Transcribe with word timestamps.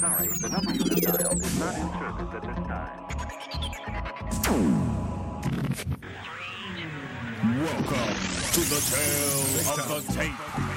sorry, 0.00 0.28
the 0.28 0.48
number 0.48 0.72
you 0.72 0.84
have 0.84 1.18
dialed 1.18 1.42
is 1.44 1.58
not 1.58 1.74
in 1.74 1.88
service 1.98 2.34
at 2.34 2.42
this 2.42 2.66
time. 2.66 2.90
Welcome 7.60 8.14
to 8.54 8.60
the 8.60 8.80
tale 8.90 9.42
of 9.88 10.06
the 10.06 10.12
tape. 10.12 10.69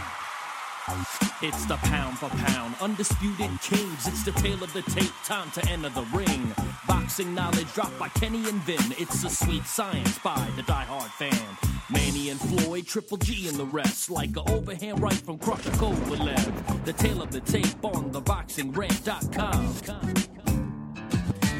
It's 1.41 1.65
the 1.65 1.77
pound 1.77 2.17
for 2.17 2.27
pound, 2.29 2.75
undisputed 2.81 3.49
kings. 3.61 4.05
It's 4.05 4.23
the 4.23 4.33
tale 4.33 4.61
of 4.61 4.73
the 4.73 4.81
tape, 4.81 5.13
time 5.23 5.49
to 5.51 5.65
enter 5.69 5.87
the 5.89 6.01
ring. 6.13 6.53
Boxing 6.87 7.33
knowledge 7.33 7.71
dropped 7.73 7.97
by 7.97 8.09
Kenny 8.09 8.49
and 8.49 8.61
Vin. 8.63 8.93
It's 8.97 9.21
the 9.21 9.29
sweet 9.29 9.65
science 9.65 10.19
by 10.19 10.45
the 10.57 10.61
diehard 10.63 11.09
fan. 11.11 11.57
Manny 11.89 12.31
and 12.31 12.39
Floyd, 12.39 12.85
Triple 12.85 13.17
G 13.17 13.47
and 13.47 13.57
the 13.57 13.65
rest. 13.65 14.09
Like 14.09 14.35
a 14.35 14.41
overhand 14.51 15.01
right 15.01 15.13
from 15.13 15.39
Crusher 15.39 15.71
Kovalev. 15.71 16.85
The 16.85 16.93
tale 16.93 17.21
of 17.21 17.31
the 17.31 17.39
tape 17.39 17.83
on 17.83 18.11
theboxingrant.com. 18.11 19.75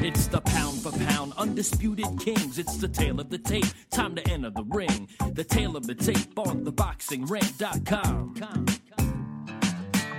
It's 0.02 0.26
the 0.26 0.40
pound 0.42 0.82
for 0.82 0.92
pound, 0.92 1.32
undisputed 1.38 2.20
kings. 2.20 2.58
It's 2.58 2.76
the 2.76 2.88
tale 2.88 3.20
of 3.20 3.30
the 3.30 3.38
tape, 3.38 3.64
time 3.90 4.16
to 4.16 4.30
enter 4.30 4.50
the 4.50 4.64
ring. 4.64 5.08
The 5.32 5.44
tale 5.44 5.78
of 5.78 5.86
the 5.86 5.94
tape 5.94 6.38
on 6.38 6.66
theboxingrant.com. 6.66 8.34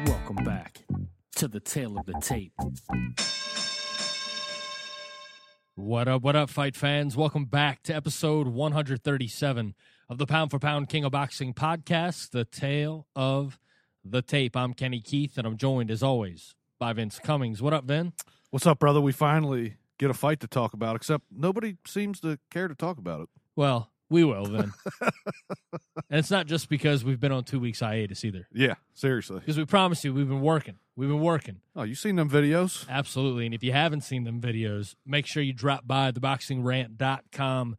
Welcome 0.05 0.43
back 0.43 0.83
to 1.37 1.47
the 1.47 1.59
tale 1.59 1.97
of 1.97 2.05
the 2.05 2.13
tape. 2.21 2.53
What 5.73 6.07
up, 6.07 6.21
what 6.21 6.35
up, 6.35 6.51
fight 6.51 6.75
fans? 6.75 7.17
Welcome 7.17 7.45
back 7.45 7.81
to 7.83 7.95
episode 7.95 8.47
137 8.47 9.73
of 10.07 10.17
the 10.19 10.27
Pound 10.27 10.51
for 10.51 10.59
Pound 10.59 10.89
King 10.89 11.05
of 11.05 11.11
Boxing 11.11 11.55
podcast, 11.55 12.29
The 12.29 12.45
Tale 12.45 13.07
of 13.15 13.57
the 14.03 14.21
Tape. 14.21 14.55
I'm 14.55 14.75
Kenny 14.75 15.01
Keith, 15.01 15.39
and 15.39 15.47
I'm 15.47 15.57
joined, 15.57 15.89
as 15.89 16.03
always, 16.03 16.53
by 16.77 16.93
Vince 16.93 17.17
Cummings. 17.17 17.63
What 17.63 17.73
up, 17.73 17.85
Vin? 17.85 18.13
What's 18.51 18.67
up, 18.67 18.77
brother? 18.77 19.01
We 19.01 19.11
finally 19.11 19.77
get 19.97 20.11
a 20.11 20.13
fight 20.13 20.39
to 20.41 20.47
talk 20.47 20.73
about, 20.73 20.95
except 20.95 21.23
nobody 21.35 21.77
seems 21.87 22.19
to 22.19 22.37
care 22.51 22.67
to 22.67 22.75
talk 22.75 22.99
about 22.99 23.21
it. 23.21 23.29
Well, 23.55 23.89
we 24.15 24.23
will, 24.23 24.45
then. 24.45 24.71
and 26.09 26.19
it's 26.19 26.31
not 26.31 26.47
just 26.47 26.69
because 26.69 27.03
we've 27.03 27.19
been 27.19 27.31
on 27.33 27.43
two 27.43 27.59
weeks 27.59 27.81
hiatus 27.81 28.23
either, 28.23 28.47
Yeah, 28.53 28.75
seriously. 28.93 29.39
because 29.39 29.57
we 29.57 29.65
promise 29.65 30.03
you 30.05 30.13
we've 30.13 30.27
been 30.29 30.41
working. 30.41 30.75
We've 30.95 31.09
been 31.09 31.19
working. 31.19 31.57
Oh, 31.75 31.83
you 31.83 31.95
seen 31.95 32.15
them 32.15 32.29
videos? 32.29 32.87
Absolutely. 32.89 33.45
And 33.45 33.53
if 33.53 33.61
you 33.63 33.73
haven't 33.73 34.01
seen 34.01 34.23
them 34.23 34.39
videos, 34.39 34.95
make 35.05 35.25
sure 35.25 35.43
you 35.43 35.51
drop 35.53 35.85
by 35.85 36.11
theboxingrant.com 36.13 37.77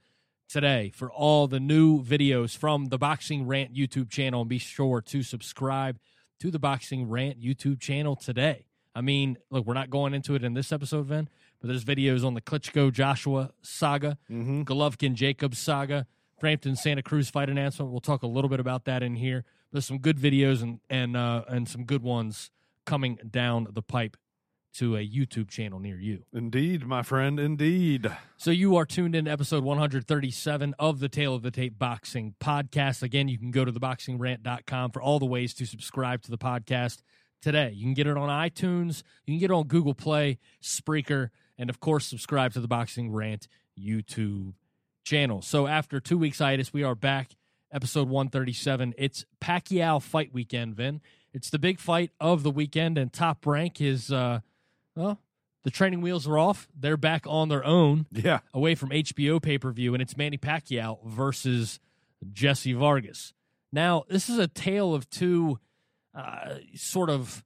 today 0.49 0.93
for 0.95 1.11
all 1.11 1.49
the 1.49 1.59
new 1.61 2.03
videos 2.03 2.57
from 2.57 2.87
the 2.87 2.99
Boxing 2.99 3.47
Rant 3.47 3.75
YouTube 3.75 4.11
channel. 4.11 4.43
And 4.43 4.51
be 4.51 4.59
sure 4.59 5.01
to 5.01 5.23
subscribe 5.23 5.99
to 6.41 6.51
the 6.51 6.59
Boxing 6.59 7.09
Rant 7.09 7.41
YouTube 7.41 7.81
channel 7.81 8.17
today. 8.17 8.67
I 8.95 9.01
mean, 9.01 9.39
look, 9.51 9.67
we're 9.67 9.75
not 9.75 9.91
going 9.91 10.15
into 10.15 10.35
it 10.35 10.45
in 10.45 10.55
this 10.55 10.73
episode, 10.73 11.07
Vin, 11.07 11.29
but 11.61 11.69
there's 11.69 11.85
videos 11.85 12.25
on 12.25 12.35
the 12.35 12.41
Klitschko 12.41 12.93
Joshua 12.93 13.51
saga, 13.63 14.19
Mm-hmm. 14.31 14.63
Golovkin 14.63 15.15
Jacobs 15.15 15.59
saga, 15.59 16.07
Frampton 16.39 16.77
Santa 16.77 17.03
Cruz 17.03 17.31
fight 17.31 17.49
announcement. 17.49 17.91
We'll 17.91 18.01
talk 18.01 18.23
a 18.23 18.27
little 18.27 18.51
bit 18.51 18.61
about 18.61 18.85
that 18.85 19.03
in 19.03 19.17
here. 19.17 19.45
There's 19.73 19.87
some 19.87 19.99
good 19.99 20.19
videos 20.19 20.63
and 20.63 20.81
and 20.89 21.17
uh, 21.17 21.45
and 21.49 21.69
some 21.69 21.85
good 21.85 22.03
ones 22.03 22.51
coming 22.85 23.19
down 23.31 23.69
the 23.73 23.83
pipe 23.83 24.17
to 24.75 24.95
a 24.95 25.07
YouTube 25.07 25.49
channel 25.49 25.81
near 25.81 25.99
you. 25.99 26.25
Indeed, 26.35 26.87
my 26.87 27.03
friend. 27.03 27.41
Indeed. 27.41 28.11
So 28.37 28.51
you 28.51 28.77
are 28.77 28.85
tuned 28.85 29.15
in 29.15 29.25
to 29.25 29.31
episode 29.31 29.65
137 29.65 30.75
of 30.79 31.01
the 31.01 31.09
Tale 31.09 31.35
of 31.35 31.43
the 31.43 31.51
Tape 31.51 31.79
Boxing 31.79 32.35
Podcast. 32.41 33.03
Again, 33.03 33.29
you 33.29 33.39
can 33.39 33.51
go 33.51 33.65
to 33.65 33.73
theboxingrant.com 33.73 34.91
for 34.91 35.01
all 35.01 35.19
the 35.19 35.25
ways 35.25 35.55
to 35.55 35.67
subscribe 35.67 36.23
to 36.23 36.31
the 36.31 36.37
podcast 36.37 37.03
today. 37.41 37.73
You 37.75 37.85
can 37.85 37.95
get 37.95 38.07
it 38.07 38.19
on 38.19 38.29
iTunes, 38.29 39.03
you 39.25 39.33
can 39.33 39.39
get 39.39 39.51
it 39.51 39.55
on 39.55 39.67
Google 39.67 39.95
Play, 39.95 40.39
Spreaker, 40.63 41.31
and 41.57 41.71
of 41.71 41.81
course, 41.81 42.07
subscribe 42.07 42.53
to 42.53 42.61
the 42.61 42.69
Boxing 42.69 43.11
Rant 43.11 43.49
YouTube 43.79 44.53
channel. 45.07 45.41
So 45.41 45.67
after 45.69 46.01
two 46.01 46.19
weeks 46.19 46.41
hiatus, 46.41 46.73
we 46.73 46.83
are 46.83 46.97
back. 46.97 47.31
Episode 47.73 48.09
137. 48.09 48.95
It's 48.99 49.25
Pacquiao 49.41 50.03
fight 50.03 50.33
weekend, 50.35 50.75
Vin. 50.75 51.01
It's 51.33 51.49
the 51.49 51.59
big 51.59 51.79
fight 51.79 52.11
of 52.21 52.43
the 52.43 52.51
weekend, 52.51 52.99
and 52.99 53.13
top 53.13 53.47
rank 53.47 53.81
is, 53.81 54.11
uh, 54.11 54.41
well, 54.95 55.21
the 55.63 55.71
training 55.71 56.01
wheels 56.01 56.27
are 56.27 56.39
off. 56.39 56.69
They're 56.79 56.97
back 56.97 57.25
on 57.27 57.49
their 57.49 57.65
own 57.65 58.07
Yeah. 58.13 58.41
away 58.53 58.75
from 58.75 58.91
HBO 58.93 59.39
pay 59.41 59.59
per 59.59 59.71
view, 59.71 59.95
and 59.95 60.03
it's 60.03 60.17
Manny 60.17 60.39
Pacquiao 60.39 61.05
versus 61.07 61.79
Jessie 62.33 62.73
Vargas. 62.73 63.33
Now, 63.73 64.05
this 64.09 64.29
is 64.29 64.39
a 64.39 64.49
tale 64.49 64.93
of 64.95 65.09
two 65.09 65.59
uh, 66.15 66.57
sort 66.75 67.11
of 67.11 67.45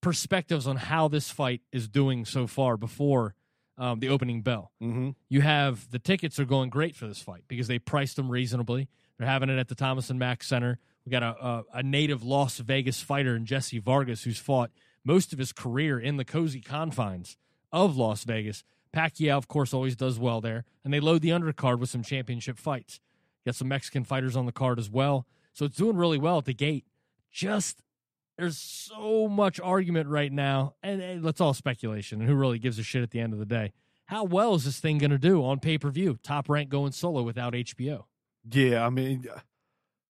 perspectives 0.00 0.66
on 0.66 0.76
how 0.76 1.08
this 1.08 1.30
fight 1.30 1.60
is 1.72 1.88
doing 1.88 2.24
so 2.24 2.46
far 2.46 2.76
before 2.76 3.34
um, 3.80 3.98
the 3.98 4.10
opening 4.10 4.42
bell. 4.42 4.70
Mm-hmm. 4.80 5.10
You 5.30 5.40
have 5.40 5.90
the 5.90 5.98
tickets 5.98 6.38
are 6.38 6.44
going 6.44 6.68
great 6.68 6.94
for 6.94 7.08
this 7.08 7.20
fight 7.20 7.44
because 7.48 7.66
they 7.66 7.78
priced 7.78 8.14
them 8.14 8.30
reasonably. 8.30 8.88
They're 9.18 9.26
having 9.26 9.48
it 9.48 9.58
at 9.58 9.68
the 9.68 9.74
Thomas 9.74 10.10
and 10.10 10.18
Mack 10.18 10.42
Center. 10.42 10.78
We 11.04 11.10
got 11.10 11.22
a, 11.22 11.44
a, 11.44 11.64
a 11.74 11.82
native 11.82 12.22
Las 12.22 12.58
Vegas 12.58 13.00
fighter 13.00 13.34
in 13.34 13.46
Jessie 13.46 13.78
Vargas 13.78 14.22
who's 14.22 14.38
fought 14.38 14.70
most 15.02 15.32
of 15.32 15.38
his 15.38 15.52
career 15.52 15.98
in 15.98 16.18
the 16.18 16.26
cozy 16.26 16.60
confines 16.60 17.38
of 17.72 17.96
Las 17.96 18.24
Vegas. 18.24 18.62
Pacquiao, 18.94 19.38
of 19.38 19.48
course, 19.48 19.72
always 19.72 19.96
does 19.96 20.18
well 20.18 20.42
there, 20.42 20.64
and 20.84 20.92
they 20.92 21.00
load 21.00 21.22
the 21.22 21.30
undercard 21.30 21.78
with 21.78 21.88
some 21.88 22.02
championship 22.02 22.58
fights. 22.58 23.00
Got 23.46 23.54
some 23.54 23.68
Mexican 23.68 24.04
fighters 24.04 24.36
on 24.36 24.44
the 24.44 24.52
card 24.52 24.78
as 24.78 24.90
well, 24.90 25.26
so 25.54 25.64
it's 25.64 25.76
doing 25.76 25.96
really 25.96 26.18
well 26.18 26.38
at 26.38 26.44
the 26.44 26.52
gate. 26.52 26.84
Just 27.30 27.82
there's 28.40 28.58
so 28.58 29.28
much 29.28 29.60
argument 29.60 30.08
right 30.08 30.32
now, 30.32 30.74
and, 30.82 31.02
and 31.02 31.26
it's 31.26 31.40
all 31.40 31.52
speculation. 31.52 32.20
And 32.20 32.28
who 32.28 32.34
really 32.34 32.58
gives 32.58 32.78
a 32.78 32.82
shit 32.82 33.02
at 33.02 33.10
the 33.10 33.20
end 33.20 33.34
of 33.34 33.38
the 33.38 33.46
day? 33.46 33.72
How 34.06 34.24
well 34.24 34.54
is 34.54 34.64
this 34.64 34.80
thing 34.80 34.98
going 34.98 35.10
to 35.10 35.18
do 35.18 35.44
on 35.44 35.60
pay 35.60 35.76
per 35.76 35.90
view? 35.90 36.18
Top 36.22 36.48
rank 36.48 36.70
going 36.70 36.92
solo 36.92 37.22
without 37.22 37.52
HBO. 37.52 38.04
Yeah, 38.50 38.86
I 38.86 38.90
mean, 38.90 39.26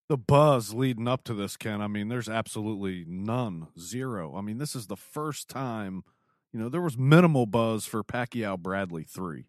the 0.09 0.17
buzz 0.17 0.73
leading 0.73 1.09
up 1.09 1.25
to 1.25 1.35
this, 1.35 1.57
Ken, 1.57 1.81
I 1.81 1.89
mean, 1.89 2.09
there's 2.09 2.29
absolutely 2.29 3.05
none, 3.09 3.67
zero. 3.79 4.37
I 4.37 4.43
mean, 4.43 4.59
this 4.59 4.77
is 4.77 4.87
the 4.87 4.97
first 4.97 5.49
time, 5.49 6.05
you 6.53 6.61
know, 6.61 6.69
there 6.69 6.81
was 6.81 6.97
minimal 6.97 7.47
buzz 7.47 7.85
for 7.85 8.05
Pacquiao 8.05 8.59
Bradley 8.59 9.03
3, 9.03 9.47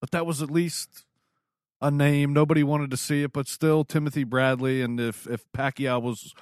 but 0.00 0.10
that 0.10 0.24
was 0.24 0.40
at 0.40 0.50
least 0.50 1.04
a 1.82 1.90
name. 1.90 2.32
Nobody 2.32 2.62
wanted 2.62 2.90
to 2.90 2.96
see 2.96 3.22
it, 3.22 3.34
but 3.34 3.46
still 3.46 3.84
Timothy 3.84 4.24
Bradley. 4.24 4.80
And 4.80 4.98
if, 4.98 5.26
if 5.26 5.44
Pacquiao 5.52 6.00
was 6.00 6.34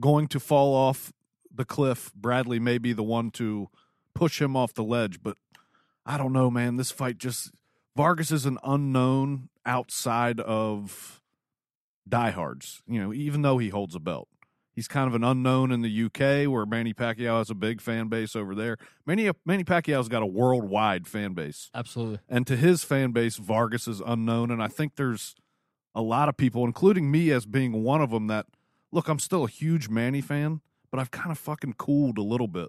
going 0.00 0.28
to 0.28 0.40
fall 0.40 0.74
off 0.74 1.12
the 1.58 1.66
cliff, 1.66 2.10
Bradley 2.14 2.58
may 2.58 2.78
be 2.78 2.94
the 2.94 3.02
one 3.02 3.30
to 3.32 3.68
push 4.14 4.40
him 4.40 4.56
off 4.56 4.72
the 4.72 4.82
ledge. 4.82 5.22
But 5.22 5.36
I 6.06 6.16
don't 6.16 6.32
know, 6.32 6.50
man. 6.50 6.76
This 6.76 6.90
fight 6.90 7.18
just 7.18 7.50
Vargas 7.94 8.32
is 8.32 8.46
an 8.46 8.58
unknown 8.64 9.50
outside 9.66 10.40
of 10.40 11.20
diehards. 12.08 12.82
You 12.88 13.00
know, 13.02 13.12
even 13.12 13.42
though 13.42 13.58
he 13.58 13.68
holds 13.68 13.94
a 13.94 14.00
belt, 14.00 14.28
he's 14.74 14.88
kind 14.88 15.08
of 15.08 15.14
an 15.14 15.24
unknown 15.24 15.72
in 15.72 15.82
the 15.82 16.04
UK, 16.04 16.50
where 16.50 16.64
Manny 16.64 16.94
Pacquiao 16.94 17.38
has 17.38 17.50
a 17.50 17.54
big 17.54 17.80
fan 17.80 18.08
base 18.08 18.34
over 18.34 18.54
there. 18.54 18.76
Manny 19.04 19.30
Manny 19.44 19.64
Pacquiao's 19.64 20.08
got 20.08 20.22
a 20.22 20.26
worldwide 20.26 21.06
fan 21.06 21.34
base, 21.34 21.70
Absolutely. 21.74 22.20
and 22.28 22.46
to 22.46 22.56
his 22.56 22.84
fan 22.84 23.10
base, 23.12 23.36
Vargas 23.36 23.86
is 23.88 24.00
unknown. 24.06 24.50
And 24.50 24.62
I 24.62 24.68
think 24.68 24.96
there's 24.96 25.34
a 25.94 26.02
lot 26.02 26.28
of 26.28 26.36
people, 26.36 26.64
including 26.64 27.10
me, 27.10 27.30
as 27.30 27.44
being 27.44 27.82
one 27.82 28.00
of 28.00 28.10
them, 28.10 28.28
that 28.28 28.46
look, 28.92 29.08
I'm 29.08 29.18
still 29.18 29.44
a 29.44 29.48
huge 29.48 29.88
Manny 29.88 30.20
fan, 30.20 30.60
but 30.90 31.00
I've 31.00 31.10
kind 31.10 31.30
of 31.30 31.38
fucking 31.38 31.74
cooled 31.74 32.18
a 32.18 32.22
little 32.22 32.48
bit, 32.48 32.68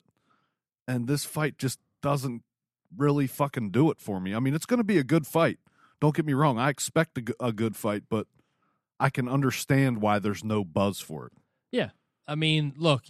and 0.88 1.08
this 1.08 1.26
fight 1.26 1.58
just 1.58 1.80
doesn't 2.02 2.44
really 2.96 3.28
fucking 3.28 3.72
do 3.72 3.92
it 3.92 4.00
for 4.00 4.20
me. 4.20 4.34
I 4.34 4.40
mean, 4.40 4.54
it's 4.54 4.66
going 4.66 4.80
to 4.80 4.84
be 4.84 4.98
a 4.98 5.04
good 5.04 5.28
fight. 5.28 5.60
Don't 6.02 6.16
get 6.16 6.26
me 6.26 6.34
wrong. 6.34 6.58
I 6.58 6.70
expect 6.70 7.20
a 7.40 7.52
good 7.52 7.76
fight, 7.76 8.04
but 8.10 8.28
I 9.00 9.10
can 9.10 9.28
understand 9.28 10.02
why 10.02 10.20
there's 10.20 10.44
no 10.44 10.64
buzz 10.64 11.00
for 11.00 11.28
it. 11.28 11.34
Yeah. 11.72 11.90
I 12.28 12.36
mean, 12.36 12.74
look, 12.78 13.04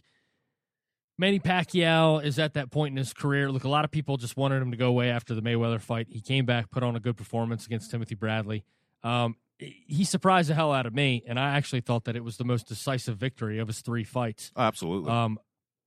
Manny 1.17 1.39
Pacquiao 1.39 2.23
is 2.23 2.39
at 2.39 2.53
that 2.53 2.71
point 2.71 2.93
in 2.93 2.97
his 2.97 3.13
career. 3.13 3.51
Look, 3.51 3.63
a 3.63 3.69
lot 3.69 3.85
of 3.85 3.91
people 3.91 4.17
just 4.17 4.37
wanted 4.37 4.61
him 4.61 4.71
to 4.71 4.77
go 4.77 4.87
away 4.87 5.09
after 5.09 5.35
the 5.35 5.41
Mayweather 5.41 5.81
fight. 5.81 6.07
He 6.09 6.21
came 6.21 6.45
back, 6.45 6.71
put 6.71 6.81
on 6.81 6.95
a 6.95 6.99
good 6.99 7.17
performance 7.17 7.65
against 7.65 7.91
Timothy 7.91 8.15
Bradley. 8.15 8.63
Um, 9.03 9.35
he 9.59 10.05
surprised 10.05 10.49
the 10.49 10.55
hell 10.55 10.71
out 10.71 10.85
of 10.85 10.93
me, 10.93 11.23
and 11.27 11.39
I 11.39 11.55
actually 11.57 11.81
thought 11.81 12.05
that 12.05 12.15
it 12.15 12.23
was 12.23 12.37
the 12.37 12.45
most 12.45 12.67
decisive 12.67 13.17
victory 13.17 13.59
of 13.59 13.67
his 13.67 13.81
three 13.81 14.03
fights 14.05 14.51
Absolutely. 14.55 15.11
um, 15.11 15.37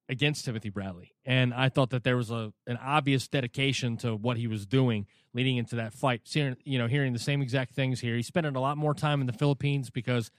against 0.08 0.44
Timothy 0.44 0.68
Bradley. 0.68 1.14
And 1.24 1.54
I 1.54 1.70
thought 1.70 1.90
that 1.90 2.04
there 2.04 2.16
was 2.16 2.30
a 2.30 2.52
an 2.66 2.76
obvious 2.76 3.28
dedication 3.28 3.96
to 3.98 4.14
what 4.14 4.36
he 4.36 4.46
was 4.46 4.66
doing 4.66 5.06
leading 5.32 5.56
into 5.56 5.76
that 5.76 5.94
fight. 5.94 6.22
Seeing, 6.24 6.56
you 6.64 6.78
know, 6.78 6.86
hearing 6.86 7.14
the 7.14 7.18
same 7.18 7.40
exact 7.40 7.74
things 7.74 8.00
here. 8.00 8.14
He's 8.14 8.26
spending 8.26 8.56
a 8.56 8.60
lot 8.60 8.76
more 8.76 8.94
time 8.94 9.20
in 9.20 9.26
the 9.26 9.32
Philippines 9.32 9.88
because 9.88 10.30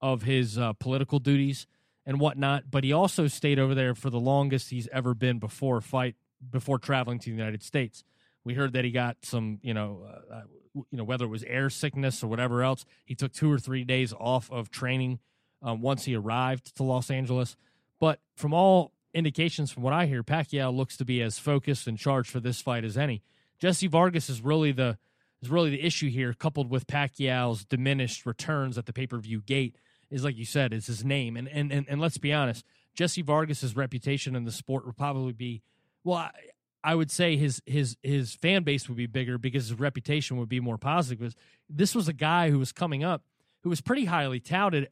of 0.00 0.22
his 0.22 0.58
uh, 0.58 0.74
political 0.74 1.18
duties 1.18 1.66
and 2.04 2.20
whatnot. 2.20 2.64
But 2.70 2.84
he 2.84 2.92
also 2.92 3.26
stayed 3.26 3.58
over 3.58 3.74
there 3.74 3.94
for 3.94 4.10
the 4.10 4.20
longest 4.20 4.70
he's 4.70 4.88
ever 4.88 5.14
been 5.14 5.38
before 5.38 5.80
fight 5.80 6.16
before 6.50 6.78
traveling 6.78 7.18
to 7.20 7.30
the 7.30 7.36
United 7.36 7.62
States. 7.62 8.04
We 8.44 8.54
heard 8.54 8.72
that 8.72 8.84
he 8.84 8.90
got 8.90 9.18
some, 9.22 9.58
you 9.62 9.74
know, 9.74 10.06
uh, 10.06 10.34
uh, 10.34 10.42
you 10.74 10.98
know, 10.98 11.04
whether 11.04 11.24
it 11.24 11.28
was 11.28 11.44
air 11.44 11.70
sickness 11.70 12.22
or 12.22 12.28
whatever 12.28 12.62
else. 12.62 12.84
He 13.04 13.14
took 13.14 13.32
two 13.32 13.52
or 13.52 13.58
three 13.58 13.84
days 13.84 14.12
off 14.12 14.50
of 14.50 14.70
training 14.70 15.20
um, 15.62 15.80
once 15.80 16.04
he 16.04 16.16
arrived 16.16 16.76
to 16.76 16.82
Los 16.82 17.10
Angeles. 17.10 17.56
But 18.00 18.20
from 18.36 18.52
all 18.52 18.92
indications 19.14 19.70
from 19.70 19.82
what 19.82 19.92
I 19.92 20.06
hear, 20.06 20.22
Pacquiao 20.22 20.74
looks 20.74 20.96
to 20.96 21.04
be 21.04 21.22
as 21.22 21.38
focused 21.38 21.86
and 21.86 21.98
charged 21.98 22.30
for 22.30 22.40
this 22.40 22.60
fight 22.60 22.84
as 22.84 22.98
any. 22.98 23.22
Jessie 23.58 23.86
Vargas 23.86 24.28
is 24.28 24.40
really 24.40 24.72
the 24.72 24.98
is 25.40 25.50
really 25.50 25.70
the 25.70 25.84
issue 25.84 26.08
here, 26.08 26.32
coupled 26.32 26.70
with 26.70 26.86
Pacquiao's 26.86 27.64
diminished 27.64 28.26
returns 28.26 28.78
at 28.78 28.86
the 28.86 28.92
pay 28.92 29.06
per 29.06 29.18
view 29.18 29.40
gate. 29.40 29.76
Is 30.10 30.24
like 30.24 30.36
you 30.36 30.44
said, 30.44 30.72
is 30.72 30.86
his 30.86 31.04
name, 31.04 31.36
and, 31.36 31.48
and 31.48 31.72
and 31.72 31.86
and 31.88 32.00
let's 32.00 32.18
be 32.18 32.32
honest, 32.32 32.64
Jessie 32.94 33.22
Vargas's 33.22 33.76
reputation 33.76 34.36
in 34.36 34.44
the 34.44 34.52
sport 34.52 34.84
would 34.84 34.96
probably 34.96 35.32
be 35.32 35.62
well. 36.04 36.30
I 36.84 36.94
would 36.94 37.10
say 37.10 37.36
his 37.36 37.62
his 37.66 37.96
his 38.02 38.34
fan 38.34 38.62
base 38.64 38.88
would 38.88 38.96
be 38.96 39.06
bigger 39.06 39.38
because 39.38 39.68
his 39.68 39.78
reputation 39.78 40.36
would 40.38 40.48
be 40.48 40.60
more 40.60 40.78
positive. 40.78 41.18
Because 41.20 41.36
this 41.68 41.94
was 41.94 42.08
a 42.08 42.12
guy 42.12 42.50
who 42.50 42.58
was 42.58 42.72
coming 42.72 43.04
up, 43.04 43.22
who 43.62 43.70
was 43.70 43.80
pretty 43.80 44.06
highly 44.06 44.40
touted. 44.40 44.88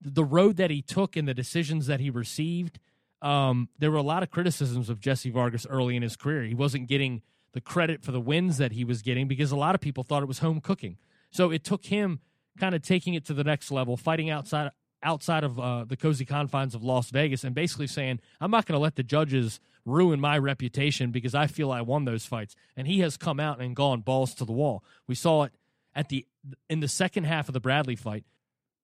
The 0.00 0.24
road 0.24 0.56
that 0.56 0.70
he 0.70 0.82
took 0.82 1.16
and 1.16 1.26
the 1.26 1.34
decisions 1.34 1.86
that 1.86 2.00
he 2.00 2.10
received, 2.10 2.78
um, 3.20 3.68
there 3.78 3.90
were 3.90 3.96
a 3.96 4.02
lot 4.02 4.22
of 4.22 4.30
criticisms 4.30 4.88
of 4.88 5.00
Jessie 5.00 5.30
Vargas 5.30 5.66
early 5.68 5.96
in 5.96 6.02
his 6.02 6.16
career. 6.16 6.44
He 6.44 6.54
wasn't 6.54 6.88
getting 6.88 7.22
the 7.52 7.60
credit 7.60 8.04
for 8.04 8.12
the 8.12 8.20
wins 8.20 8.58
that 8.58 8.72
he 8.72 8.84
was 8.84 9.02
getting 9.02 9.26
because 9.26 9.50
a 9.50 9.56
lot 9.56 9.74
of 9.74 9.80
people 9.80 10.04
thought 10.04 10.22
it 10.22 10.26
was 10.26 10.38
home 10.38 10.60
cooking. 10.60 10.98
So 11.30 11.50
it 11.50 11.64
took 11.64 11.86
him 11.86 12.20
kind 12.58 12.74
of 12.74 12.82
taking 12.82 13.14
it 13.14 13.24
to 13.26 13.34
the 13.34 13.44
next 13.44 13.70
level, 13.70 13.96
fighting 13.96 14.30
outside 14.30 14.70
outside 15.02 15.44
of 15.44 15.58
uh, 15.60 15.84
the 15.84 15.96
cozy 15.96 16.24
confines 16.24 16.74
of 16.74 16.82
Las 16.82 17.10
Vegas, 17.10 17.44
and 17.44 17.54
basically 17.54 17.86
saying, 17.86 18.20
"I'm 18.40 18.50
not 18.50 18.66
going 18.66 18.76
to 18.78 18.82
let 18.82 18.96
the 18.96 19.02
judges 19.02 19.60
ruin 19.84 20.20
my 20.20 20.36
reputation 20.38 21.10
because 21.10 21.34
I 21.34 21.46
feel 21.46 21.70
I 21.72 21.80
won 21.82 22.04
those 22.04 22.26
fights." 22.26 22.54
And 22.76 22.86
he 22.86 23.00
has 23.00 23.16
come 23.16 23.40
out 23.40 23.60
and 23.60 23.74
gone 23.76 24.00
balls 24.00 24.34
to 24.36 24.44
the 24.44 24.52
wall. 24.52 24.82
We 25.06 25.14
saw 25.14 25.44
it 25.44 25.52
at 25.94 26.08
the 26.08 26.26
in 26.68 26.80
the 26.80 26.88
second 26.88 27.24
half 27.24 27.48
of 27.48 27.52
the 27.54 27.60
Bradley 27.60 27.96
fight, 27.96 28.24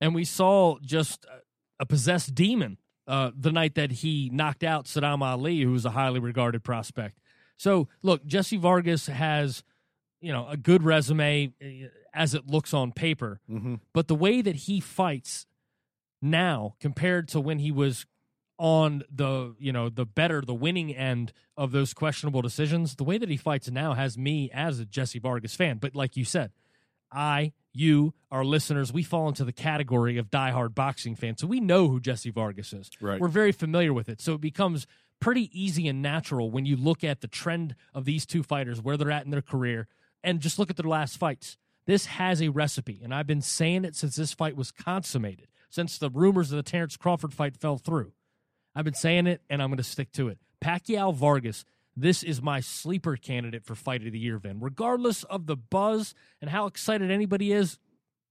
and 0.00 0.14
we 0.14 0.25
saw 0.25 0.78
just 0.82 1.26
a 1.81 1.87
possessed 1.87 2.34
demon 2.34 2.78
uh, 3.06 3.31
the 3.37 3.52
night 3.52 3.75
that 3.75 3.90
he 3.90 4.31
knocked 4.32 4.62
out 4.64 4.87
Saddam 4.87 5.22
Ali, 5.22 5.61
who 5.62 5.72
was 5.72 5.84
a 5.84 5.90
highly 5.90 6.20
regarded 6.20 6.62
prospect. 6.62 7.19
So, 7.56 7.88
look, 8.02 8.25
Jessie 8.25 8.56
Vargas 8.56 9.06
has, 9.06 9.62
you 10.20 10.32
know, 10.32 10.46
a 10.49 10.56
good 10.56 10.82
resume 10.82 11.52
uh, 11.62 11.88
as 12.14 12.34
it 12.34 12.46
looks 12.46 12.72
on 12.72 12.93
paper, 12.93 13.40
Mhm. 13.50 13.81
but 13.93 14.08
the 14.08 14.14
way 14.14 14.40
that 14.43 14.55
he 14.56 14.81
fights 14.81 15.46
now 16.25 16.75
compared 16.81 17.29
to 17.29 17.41
when 17.41 17.59
he 17.59 17.71
was 17.71 18.06
on 18.59 19.03
the 19.11 19.55
you 19.59 19.73
know 19.73 19.88
the 19.88 20.06
better 20.06 20.41
the 20.41 20.55
winning 20.55 20.94
end 20.94 21.32
of 21.56 21.73
those 21.73 21.93
questionable 21.93 22.41
decisions 22.41 22.97
the 22.97 23.05
way 23.05 23.19
that 23.19 23.29
he 23.29 23.37
fights 23.37 23.69
now 23.71 23.94
has 23.94 24.17
me 24.17 24.50
as 24.53 24.79
a 24.79 24.85
Jessie 24.85 25.19
Vargas 25.19 25.55
fan. 25.55 25.79
But 25.79 25.94
like 25.94 26.17
you 26.17 26.25
said 26.25 26.53
I 27.11 27.53
you 27.73 28.15
our 28.31 28.44
listeners 28.44 28.93
we 28.93 29.03
fall 29.03 29.29
into 29.29 29.44
the 29.44 29.53
category 29.53 30.19
of 30.19 30.31
diehard 30.31 30.75
boxing 30.75 31.17
fans. 31.17 31.41
So 31.41 31.47
we 31.47 31.61
know 31.61 31.88
who 31.88 32.00
Jessie 32.00 32.31
Vargas 32.31 32.73
is. 32.73 32.91
Right. 33.00 33.21
we're 33.21 33.29
very 33.29 33.53
familiar 33.53 33.93
with 33.93 34.09
it. 34.09 34.21
So 34.21 34.35
it 34.35 34.41
becomes 34.41 34.87
pretty 35.21 35.50
easy 35.53 35.88
and 35.88 36.00
natural 36.00 36.50
when 36.50 36.65
you 36.65 36.76
look 36.76 37.03
at 37.03 37.23
the 37.23 37.29
trend 37.29 37.75
of 37.93 38.05
these 38.05 38.25
two 38.25 38.43
fighters 38.43 38.81
where 38.81 38.97
they're 38.97 39.11
at 39.11 39.25
in 39.25 39.31
their 39.31 39.43
career 39.43 39.88
and 40.23 40.41
just 40.41 40.59
look 40.59 40.71
at 40.71 40.76
their 40.76 40.88
last 40.88 41.19
fights. 41.19 41.56
This 41.87 42.06
has 42.06 42.41
a 42.41 42.50
recipe 42.50 43.00
and 43.03 43.12
I've 43.12 43.26
been 43.26 43.43
saying 43.43 43.85
it 43.85 43.97
since 43.97 44.15
this 44.15 44.32
fight 44.32 44.56
was 44.56 44.71
consummated 44.71 45.49
since 45.75 45.99
the 45.99 46.11
rumors 46.11 46.53
of 46.53 46.56
the 46.56 46.62
Terrence 46.62 46.97
Crawford 46.97 47.35
fight 47.35 47.56
fell 47.56 47.79
through 47.79 48.12
I've 48.75 48.85
been 48.85 48.94
saying 48.94 49.26
it, 49.26 49.41
and 49.49 49.62
I'm 49.62 49.69
going 49.69 49.79
to 49.79 49.85
stick 49.85 50.11
to 50.12 50.29
it. 50.29 50.38
Pacquiao 50.62 51.15
Vargas. 51.15 51.65
This 51.97 52.25
is 52.25 52.43
my 52.43 52.59
sleeper 52.59 53.17
candidate 53.17 53.65
for 53.65 53.76
fight 53.76 54.05
of 54.05 54.11
the 54.11 54.19
year, 54.19 54.38
Vin. 54.38 54.59
Regardless 54.59 55.23
of 55.25 55.47
the 55.47 55.56
buzz 55.56 56.12
and 56.41 56.50
how 56.50 56.67
excited 56.67 57.09
anybody 57.09 57.53
is 57.53 57.79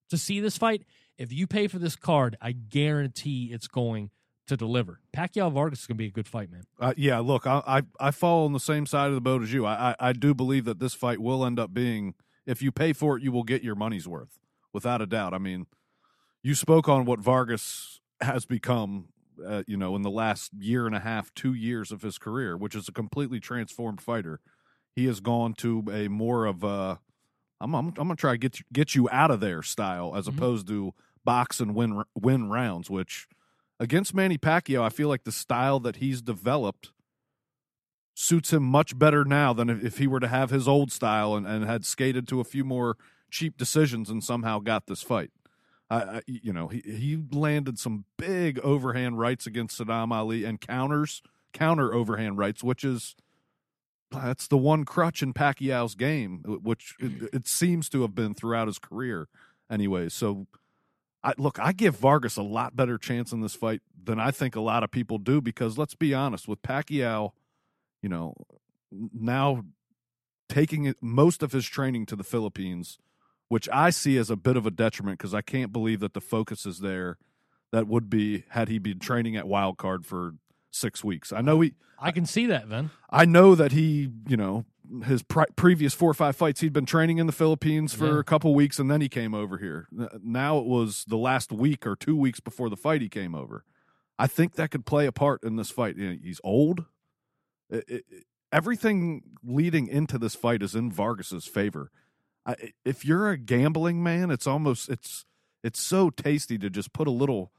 to 0.09 0.17
see 0.17 0.41
this 0.41 0.57
fight, 0.57 0.83
if 1.17 1.31
you 1.31 1.47
pay 1.47 1.67
for 1.67 1.79
this 1.79 1.95
card, 1.95 2.35
I 2.41 2.51
guarantee 2.51 3.51
it's 3.53 3.67
going 3.67 4.09
to 4.47 4.57
deliver. 4.57 4.99
Pacquiao 5.15 5.49
Vargas 5.49 5.81
is 5.81 5.87
going 5.87 5.95
to 5.95 6.03
be 6.03 6.07
a 6.07 6.11
good 6.11 6.27
fight, 6.27 6.51
man. 6.51 6.63
Uh, 6.77 6.93
yeah, 6.97 7.19
look, 7.19 7.47
I, 7.47 7.61
I 7.65 8.07
I 8.07 8.11
fall 8.11 8.43
on 8.43 8.51
the 8.51 8.59
same 8.59 8.85
side 8.85 9.07
of 9.07 9.15
the 9.15 9.21
boat 9.21 9.41
as 9.41 9.53
you. 9.53 9.65
I, 9.65 9.91
I 9.91 10.09
I 10.09 10.13
do 10.13 10.33
believe 10.33 10.65
that 10.65 10.79
this 10.79 10.93
fight 10.93 11.19
will 11.19 11.45
end 11.45 11.57
up 11.57 11.73
being, 11.73 12.15
if 12.45 12.61
you 12.61 12.69
pay 12.69 12.91
for 12.91 13.15
it, 13.15 13.23
you 13.23 13.31
will 13.31 13.43
get 13.43 13.63
your 13.63 13.75
money's 13.75 14.09
worth, 14.09 14.39
without 14.73 15.01
a 15.01 15.05
doubt. 15.05 15.33
I 15.33 15.37
mean, 15.37 15.67
you 16.43 16.55
spoke 16.55 16.87
on 16.89 17.05
what 17.05 17.19
Vargas 17.19 18.01
has 18.21 18.45
become, 18.45 19.09
uh, 19.45 19.63
you 19.67 19.77
know, 19.77 19.95
in 19.95 20.01
the 20.01 20.09
last 20.11 20.51
year 20.59 20.85
and 20.85 20.95
a 20.95 20.99
half, 20.99 21.33
two 21.33 21.53
years 21.53 21.91
of 21.91 22.01
his 22.01 22.17
career, 22.17 22.55
which 22.57 22.75
is 22.75 22.87
a 22.87 22.91
completely 22.91 23.39
transformed 23.39 24.01
fighter. 24.01 24.39
He 24.95 25.05
has 25.05 25.19
gone 25.19 25.53
to 25.55 25.83
a 25.91 26.07
more 26.07 26.45
of 26.45 26.63
a, 26.63 26.99
I'm 27.59 27.73
I'm, 27.73 27.87
I'm 27.87 27.93
gonna 27.93 28.15
try 28.15 28.33
to 28.33 28.37
get 28.37 28.59
you, 28.59 28.65
get 28.71 28.93
you 28.95 29.09
out 29.11 29.31
of 29.31 29.39
there 29.39 29.63
style 29.63 30.15
as 30.15 30.27
Mhm. 30.27 30.37
opposed 30.37 30.67
to 30.67 30.93
box 31.25 31.59
and 31.59 31.73
win 31.73 32.03
win 32.13 32.49
rounds, 32.49 32.89
which 32.89 33.27
against 33.79 34.13
Manny 34.13 34.37
Pacquiao, 34.37 34.83
I 34.83 34.89
feel 34.89 35.07
like 35.07 35.23
the 35.23 35.31
style 35.31 35.79
that 35.79 35.95
he's 35.97 36.21
developed 36.21 36.91
suits 38.15 38.53
him 38.53 38.63
much 38.63 38.97
better 38.99 39.25
now 39.25 39.53
than 39.53 39.69
if, 39.69 39.83
if 39.83 39.97
he 39.97 40.05
were 40.07 40.19
to 40.19 40.27
have 40.27 40.49
his 40.51 40.67
old 40.67 40.91
style 40.91 41.35
and, 41.35 41.47
and 41.47 41.65
had 41.65 41.83
skated 41.85 42.27
to 42.27 42.39
a 42.39 42.43
few 42.43 42.63
more 42.63 42.95
cheap 43.31 43.57
decisions 43.57 44.09
and 44.09 44.23
somehow 44.23 44.59
got 44.59 44.85
this 44.85 45.01
fight. 45.01 45.31
I, 45.93 46.21
you 46.25 46.53
know, 46.53 46.67
he 46.67 46.81
he 46.85 47.23
landed 47.31 47.77
some 47.77 48.05
big 48.17 48.59
overhand 48.59 49.19
rights 49.19 49.45
against 49.45 49.79
Saddam 49.79 50.11
Ali 50.11 50.43
and 50.43 50.59
counters, 50.59 51.21
counter 51.53 51.93
overhand 51.93 52.37
rights, 52.37 52.63
which 52.63 52.83
is 52.83 53.15
that's 54.11 54.47
the 54.47 54.57
one 54.57 54.85
crutch 54.85 55.21
in 55.21 55.33
Pacquiao's 55.33 55.95
game, 55.95 56.43
which 56.45 56.95
it, 56.99 57.29
it 57.33 57.47
seems 57.47 57.89
to 57.89 58.01
have 58.03 58.15
been 58.15 58.33
throughout 58.33 58.67
his 58.67 58.79
career, 58.79 59.27
anyway. 59.69 60.09
So, 60.09 60.47
I 61.23 61.33
look, 61.37 61.59
I 61.59 61.71
give 61.73 61.95
Vargas 61.95 62.37
a 62.37 62.43
lot 62.43 62.75
better 62.75 62.97
chance 62.97 63.31
in 63.31 63.41
this 63.41 63.55
fight 63.55 63.81
than 64.03 64.19
I 64.19 64.31
think 64.31 64.55
a 64.55 64.61
lot 64.61 64.83
of 64.83 64.91
people 64.91 65.17
do 65.17 65.41
because 65.41 65.77
let's 65.77 65.95
be 65.95 66.13
honest, 66.13 66.47
with 66.47 66.61
Pacquiao, 66.61 67.31
you 68.01 68.09
know, 68.09 68.35
now 68.91 69.63
taking 70.49 70.93
most 71.01 71.41
of 71.43 71.51
his 71.51 71.65
training 71.65 72.05
to 72.07 72.15
the 72.15 72.23
Philippines, 72.23 72.97
which 73.53 73.69
I 73.71 73.91
see 73.91 74.17
as 74.17 74.29
a 74.31 74.35
bit 74.35 74.57
of 74.57 74.65
a 74.65 74.71
detriment 74.71 75.19
because 75.19 75.33
I 75.35 75.41
can't 75.41 75.71
believe 75.71 75.99
that 75.99 76.13
the 76.15 76.21
focus 76.21 76.65
is 76.65 76.79
there. 76.79 77.17
That 77.71 77.87
would 77.87 78.09
be 78.09 78.45
had 78.49 78.67
he 78.67 78.79
been 78.79 78.97
training 78.99 79.35
at 79.35 79.47
Wild 79.47 79.77
Card 79.77 80.05
for 80.05 80.33
six 80.71 81.03
weeks. 81.03 81.31
I 81.31 81.41
know 81.41 81.61
he, 81.61 81.73
I 81.99 82.11
can 82.11 82.25
see 82.25 82.47
that, 82.47 82.65
Vin. 82.67 82.89
I 83.11 83.25
know 83.25 83.53
that 83.55 83.71
he, 83.71 84.09
you 84.27 84.37
know, 84.37 84.65
his 85.05 85.21
pre- 85.23 85.45
previous 85.55 85.93
four 85.93 86.09
or 86.11 86.13
five 86.15 86.35
fights, 86.35 86.61
he'd 86.61 86.73
been 86.73 86.85
training 86.85 87.19
in 87.19 87.25
the 87.27 87.31
Philippines 87.33 87.93
for 87.93 88.07
Yeah. 88.15 88.19
a 88.19 88.23
couple 88.23 88.53
weeks, 88.55 88.79
and 88.79 88.89
then 88.91 89.01
he 89.01 89.09
came 89.09 89.33
over 89.35 89.57
here. 89.59 89.87
Now 90.23 90.57
it 90.57 90.65
was 90.65 91.05
the 91.07 91.17
last 91.17 91.51
week 91.51 91.85
or 91.87 91.95
two 91.95 92.15
weeks 92.15 92.39
before 92.39 92.69
the 92.69 92.75
fight 92.77 93.01
he 93.01 93.09
came 93.09 93.33
over. 93.35 93.63
I 94.19 94.27
think 94.27 94.53
that 94.55 94.69
could 94.71 94.85
play 94.85 95.05
a 95.05 95.11
part 95.11 95.43
in 95.43 95.55
this 95.55 95.69
fight. 95.71 95.95
You 95.97 96.09
know, 96.11 96.17
He's 96.23 96.41
old. 96.43 96.85
It- 97.69 97.85
it- 97.87 98.05
everything 98.51 99.23
leading 99.43 99.87
into 99.87 100.17
this 100.19 100.35
fight 100.35 100.61
is 100.61 100.75
in 100.75 100.91
Vargas's 100.91 101.45
favor. 101.45 101.89
If 102.83 103.05
you're 103.05 103.29
a 103.29 103.37
gambling 103.37 104.03
man, 104.03 104.29
it's 104.31 104.47
almost 104.47 104.89
it's 104.89 105.25
it's 105.63 105.79
so 105.79 106.09
tasty 106.09 106.57
to 106.57 106.69
just 106.69 106.91
put 106.93 107.07
a 107.07 107.11
little 107.11 107.51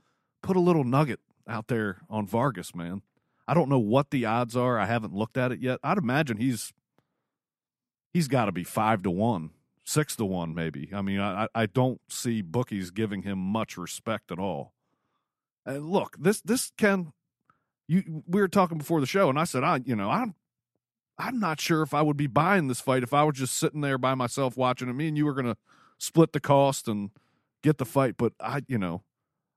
put 0.43 0.57
a 0.57 0.61
little 0.61 0.85
nugget 0.85 1.21
out 1.49 1.69
there 1.69 2.03
on 2.11 2.26
Vargas, 2.26 2.75
man. 2.75 3.03
I 3.49 3.55
don't 3.55 3.69
know 3.69 3.79
what 3.79 4.11
the 4.11 4.25
odds 4.26 4.57
are. 4.57 4.79
I 4.79 4.87
haven't 4.87 5.14
looked 5.14 5.37
at 5.37 5.53
it 5.53 5.61
yet. 5.61 5.79
I'd 5.83 5.99
imagine 5.99 6.37
he's 6.37 6.73
he's 8.12 8.29
got 8.29 8.47
to 8.47 8.53
be 8.53 8.64
five 8.64 9.03
to 9.03 9.11
one, 9.11 9.50
six 9.85 10.17
to 10.17 10.25
one, 10.25 10.55
maybe. 10.55 10.91
I 10.95 11.03
mean, 11.03 11.21
I 11.21 11.45
I- 11.45 11.62
I 11.62 11.67
don't 11.67 12.00
see 12.09 12.43
bookies 12.43 12.91
giving 12.91 13.23
him 13.23 13.38
much 13.38 13.76
respect 13.76 14.31
at 14.31 14.38
all. 14.38 14.75
And 15.67 15.88
look, 15.91 16.17
this 16.19 16.41
this 16.43 16.73
can 16.76 17.12
you 17.88 18.23
we 18.26 18.41
were 18.41 18.49
talking 18.49 18.79
before 18.79 19.00
the 19.00 19.07
show, 19.07 19.29
and 19.31 19.38
I 19.38 19.45
said 19.45 19.64
I 19.64 19.81
you 19.85 19.97
know 19.97 20.11
I'm 20.11 20.35
I'm 21.18 21.38
not 21.38 21.61
sure 21.61 21.83
if 21.83 21.94
I 21.94 22.02
would 22.02 22.16
be 22.16 22.26
buying 22.26 22.68
this 22.68 22.80
fight 22.80 23.02
if 23.02 23.14
I 23.14 23.23
was 23.25 23.37
just 23.37 23.56
sitting 23.56 23.80
there 23.83 23.99
by 23.99 24.14
myself 24.14 24.56
watching 24.56 24.88
it. 24.88 24.94
Me 24.94 25.09
and 25.09 25.16
you 25.16 25.25
were 25.26 25.35
gonna 25.35 25.56
split 25.99 26.33
the 26.33 26.40
cost 26.40 26.88
and 26.88 27.11
get 27.62 27.78
the 27.78 27.85
fight, 27.85 28.16
but 28.16 28.33
I 28.40 28.62
you 28.68 28.78
know. 28.78 29.02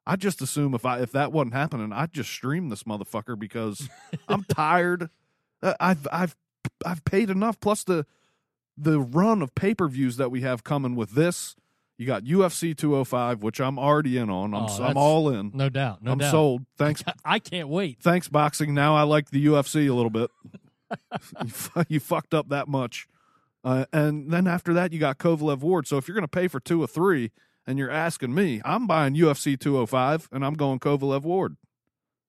I 0.09 0.15
just 0.15 0.41
assume 0.41 0.73
if 0.73 0.85
I 0.85 0.99
if 1.01 1.11
that 1.11 1.31
wasn't 1.33 1.53
happening, 1.53 1.91
I'd 1.91 2.13
just 2.13 2.29
stream 2.29 2.69
this 2.69 2.83
motherfucker 2.83 3.37
because 3.37 3.89
I'm 4.29 4.43
tired. 4.45 5.09
Uh, 5.61 5.73
I've 5.79 6.07
I've 6.11 6.35
I've 6.85 7.03
paid 7.03 7.29
enough. 7.29 7.59
Plus 7.59 7.83
the 7.83 8.05
the 8.77 8.99
run 9.01 9.41
of 9.41 9.53
pay 9.55 9.73
per 9.73 9.87
views 9.87 10.17
that 10.17 10.29
we 10.31 10.41
have 10.41 10.63
coming 10.63 10.95
with 10.95 11.11
this. 11.11 11.55
You 11.97 12.05
got 12.05 12.23
UFC 12.23 12.77
205, 12.77 13.41
which 13.41 13.59
I'm 13.59 13.79
already 13.79 14.17
in 14.17 14.29
on. 14.29 14.53
I'm 14.53 14.67
Oh, 14.69 14.83
I'm 14.83 14.95
all 14.97 15.29
in. 15.29 15.49
No 15.55 15.67
doubt. 15.67 16.03
No 16.03 16.11
I'm 16.11 16.19
doubt. 16.19 16.29
sold. 16.31 16.65
Thanks 16.77 17.03
I 17.25 17.39
can't 17.39 17.67
wait. 17.69 17.97
thanks 18.01 18.29
boxing. 18.29 18.73
Now 18.75 18.95
I 18.95 19.01
like 19.01 19.31
the 19.31 19.43
UFC 19.47 19.89
a 19.89 19.93
little 19.93 20.11
bit. 20.11 20.29
you, 21.43 21.49
fu- 21.49 21.83
you 21.89 21.99
fucked 21.99 22.33
up 22.33 22.49
that 22.49 22.67
much. 22.67 23.07
Uh, 23.63 23.85
and 23.91 24.31
then 24.31 24.47
after 24.47 24.73
that, 24.73 24.93
you 24.93 24.99
got 24.99 25.17
Kovalev 25.17 25.59
Ward. 25.59 25.87
So 25.87 25.97
if 25.97 26.07
you're 26.07 26.15
going 26.15 26.23
to 26.23 26.27
pay 26.27 26.47
for 26.47 26.59
two 26.59 26.81
or 26.81 26.87
three, 26.87 27.31
and 27.65 27.77
you're 27.77 27.91
asking 27.91 28.33
me, 28.33 28.61
I'm 28.63 28.87
buying 28.87 29.13
UFC 29.15 29.59
205, 29.59 30.29
and 30.31 30.45
I'm 30.45 30.53
going 30.53 30.79
Kovalev 30.79 31.23
Ward. 31.23 31.57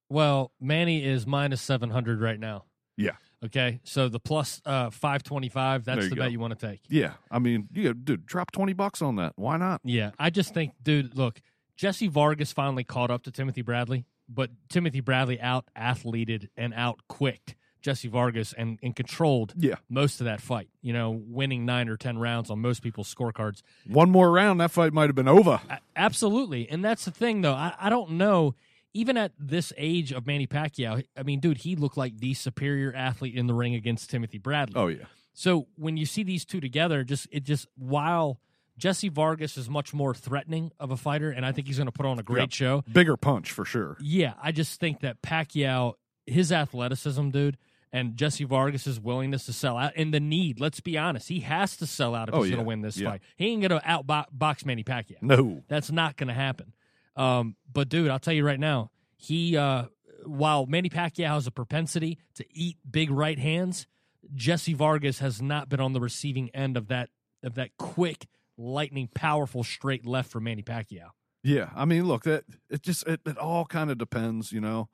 Well, 0.08 0.52
Manny 0.60 1.04
is 1.04 1.26
minus 1.26 1.60
700 1.62 2.20
right 2.20 2.40
now. 2.40 2.64
Yeah. 2.96 3.12
Okay. 3.44 3.78
So 3.84 4.08
the 4.08 4.18
plus 4.18 4.60
uh, 4.66 4.90
525, 4.90 5.84
that's 5.84 6.08
the 6.08 6.16
go. 6.16 6.22
bet 6.22 6.32
you 6.32 6.40
want 6.40 6.58
to 6.58 6.66
take. 6.66 6.80
Yeah, 6.88 7.12
I 7.30 7.38
mean, 7.38 7.68
you 7.72 7.94
dude, 7.94 8.26
drop 8.26 8.50
twenty 8.50 8.72
bucks 8.72 9.00
on 9.00 9.14
that. 9.16 9.34
Why 9.36 9.56
not? 9.58 9.80
Yeah. 9.84 10.10
I 10.18 10.30
just 10.30 10.52
think, 10.54 10.72
dude, 10.82 11.16
look, 11.16 11.40
Jessie 11.76 12.08
Vargas 12.08 12.50
finally 12.52 12.82
caught 12.82 13.10
up 13.12 13.22
to 13.24 13.30
Timothy 13.30 13.62
Bradley. 13.62 14.06
but 14.28 14.50
Timothy 14.68 15.00
Bradley 15.00 15.40
out 15.40 15.66
athleted 15.76 16.48
and 16.56 16.74
out 16.74 17.00
quicked 17.08 17.54
Jessie 17.80 18.08
Vargas 18.08 18.52
and, 18.52 18.78
and 18.82 18.94
controlled 18.96 19.54
Yeah. 19.56 19.76
most 19.88 20.20
of 20.20 20.24
that 20.26 20.40
fight. 20.40 20.68
You 20.82 20.92
know, 20.92 21.10
winning 21.10 21.64
nine 21.66 21.88
or 21.88 21.96
ten 21.96 22.18
rounds 22.18 22.50
on 22.50 22.58
most 22.60 22.82
people's 22.82 23.12
scorecards. 23.14 23.62
One 23.86 24.10
more 24.10 24.30
round, 24.30 24.60
that 24.60 24.70
fight 24.70 24.92
might 24.92 25.08
have 25.08 25.14
been 25.14 25.28
over. 25.28 25.60
A- 25.70 25.78
absolutely, 25.96 26.68
and 26.68 26.84
that's 26.84 27.04
the 27.04 27.10
thing, 27.10 27.42
though. 27.42 27.54
I, 27.54 27.74
I 27.78 27.90
don't 27.90 28.12
know. 28.12 28.54
Even 28.94 29.16
at 29.16 29.32
this 29.38 29.72
age 29.76 30.12
of 30.12 30.26
Manny 30.26 30.46
Pacquiao, 30.46 31.04
I 31.16 31.22
mean, 31.22 31.40
dude, 31.40 31.58
he 31.58 31.76
looked 31.76 31.96
like 31.98 32.18
the 32.18 32.34
superior 32.34 32.92
athlete 32.96 33.34
in 33.36 33.46
the 33.46 33.54
ring 33.54 33.74
against 33.74 34.10
Timothy 34.10 34.38
Bradley. 34.38 34.80
Oh 34.80 34.86
yeah. 34.88 35.04
So 35.34 35.68
when 35.76 35.96
you 35.96 36.06
see 36.06 36.22
these 36.24 36.44
two 36.44 36.58
together, 36.60 37.04
just 37.04 37.28
it 37.30 37.44
just 37.44 37.68
while 37.76 38.40
Jessie 38.78 39.08
Vargas 39.10 39.56
is 39.56 39.68
much 39.68 39.92
more 39.92 40.14
threatening 40.14 40.72
of 40.80 40.90
a 40.90 40.96
fighter, 40.96 41.30
and 41.30 41.44
I 41.44 41.52
think 41.52 41.66
he's 41.66 41.76
going 41.76 41.86
to 41.86 41.92
put 41.92 42.06
on 42.06 42.18
a 42.18 42.22
great 42.22 42.42
Yep. 42.44 42.52
show. 42.52 42.84
Bigger 42.90 43.16
punch 43.16 43.52
for 43.52 43.64
sure. 43.64 43.98
Yeah, 44.00 44.32
I 44.42 44.52
just 44.52 44.80
think 44.80 45.00
that 45.00 45.20
Pacquiao, 45.22 45.92
his 46.26 46.50
athleticism, 46.50 47.28
dude, 47.30 47.56
and 47.92 48.16
Jessie 48.16 48.44
Vargas's 48.44 49.00
willingness 49.00 49.46
to 49.46 49.52
sell 49.52 49.76
out, 49.76 49.92
and 49.96 50.12
the 50.12 50.20
need. 50.20 50.60
Let's 50.60 50.80
be 50.80 50.98
honest, 50.98 51.28
he 51.28 51.40
has 51.40 51.76
to 51.78 51.86
sell 51.86 52.14
out 52.14 52.28
if 52.28 52.34
Oh, 52.34 52.42
he's 52.42 52.50
going 52.50 52.62
to 52.62 52.66
win 52.66 52.82
this 52.82 52.96
Yeah. 52.98 53.10
fight. 53.10 53.22
He 53.36 53.46
ain't 53.48 53.62
going 53.66 53.80
to 53.80 53.86
outbox 53.86 54.64
Manny 54.66 54.84
Pacquiao. 54.84 55.22
No. 55.22 55.62
That's 55.68 55.90
not 55.90 56.16
going 56.16 56.28
to 56.28 56.34
happen. 56.34 56.72
Um, 57.16 57.56
but 57.72 57.88
dude, 57.88 58.10
I'll 58.10 58.18
tell 58.18 58.34
you 58.34 58.44
right 58.46 58.60
now, 58.60 58.90
he 59.16 59.56
uh, 59.56 59.84
while 60.24 60.66
Manny 60.66 60.88
Pacquiao 60.90 61.28
has 61.34 61.46
a 61.46 61.50
propensity 61.50 62.18
to 62.34 62.44
eat 62.52 62.76
big 62.88 63.10
right 63.10 63.38
hands, 63.38 63.86
Jessie 64.34 64.74
Vargas 64.74 65.18
has 65.20 65.40
not 65.42 65.68
been 65.68 65.80
on 65.80 65.92
the 65.94 66.00
receiving 66.00 66.50
end 66.50 66.76
of 66.76 66.88
that 66.88 67.08
of 67.42 67.54
that 67.54 67.76
quick, 67.76 68.26
lightning, 68.56 69.08
powerful 69.14 69.64
straight 69.64 70.04
left 70.06 70.30
for 70.30 70.40
Manny 70.40 70.62
Pacquiao. 70.62 71.10
Yeah, 71.42 71.70
I 71.74 71.84
mean, 71.84 72.04
look, 72.06 72.24
that 72.24 72.44
it 72.68 72.82
just 72.82 73.06
it, 73.06 73.20
it 73.24 73.38
all 73.38 73.64
kind 73.64 73.90
of 73.90 73.98
depends, 73.98 74.52
you 74.52 74.60
know. 74.60 74.88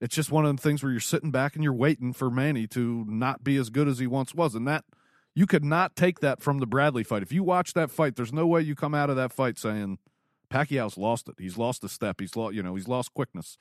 It's 0.00 0.14
just 0.14 0.30
one 0.30 0.44
of 0.44 0.48
them 0.48 0.58
things 0.58 0.82
where 0.82 0.92
you're 0.92 1.00
sitting 1.00 1.30
back 1.30 1.54
and 1.54 1.64
you're 1.64 1.72
waiting 1.72 2.12
for 2.12 2.30
Manny 2.30 2.66
to 2.68 3.04
not 3.08 3.42
be 3.42 3.56
as 3.56 3.70
good 3.70 3.88
as 3.88 3.98
he 3.98 4.06
once 4.06 4.34
was, 4.34 4.54
and 4.54 4.66
that 4.68 4.84
you 5.34 5.46
could 5.46 5.64
not 5.64 5.96
take 5.96 6.20
that 6.20 6.42
from 6.42 6.58
the 6.58 6.66
Bradley 6.66 7.02
fight. 7.04 7.22
If 7.22 7.32
you 7.32 7.42
watch 7.42 7.72
that 7.74 7.90
fight, 7.90 8.16
there's 8.16 8.32
no 8.32 8.46
way 8.46 8.60
you 8.62 8.74
come 8.74 8.94
out 8.94 9.10
of 9.10 9.16
that 9.16 9.32
fight 9.32 9.58
saying 9.58 9.98
Pacquiao's 10.50 10.98
lost 10.98 11.28
it. 11.28 11.36
He's 11.38 11.56
lost 11.58 11.84
a 11.84 11.88
step. 11.88 12.20
He's 12.20 12.36
lost, 12.36 12.54
you 12.54 12.62
know, 12.62 12.74
he's 12.74 12.88
lost 12.88 13.14
quickness. 13.14 13.58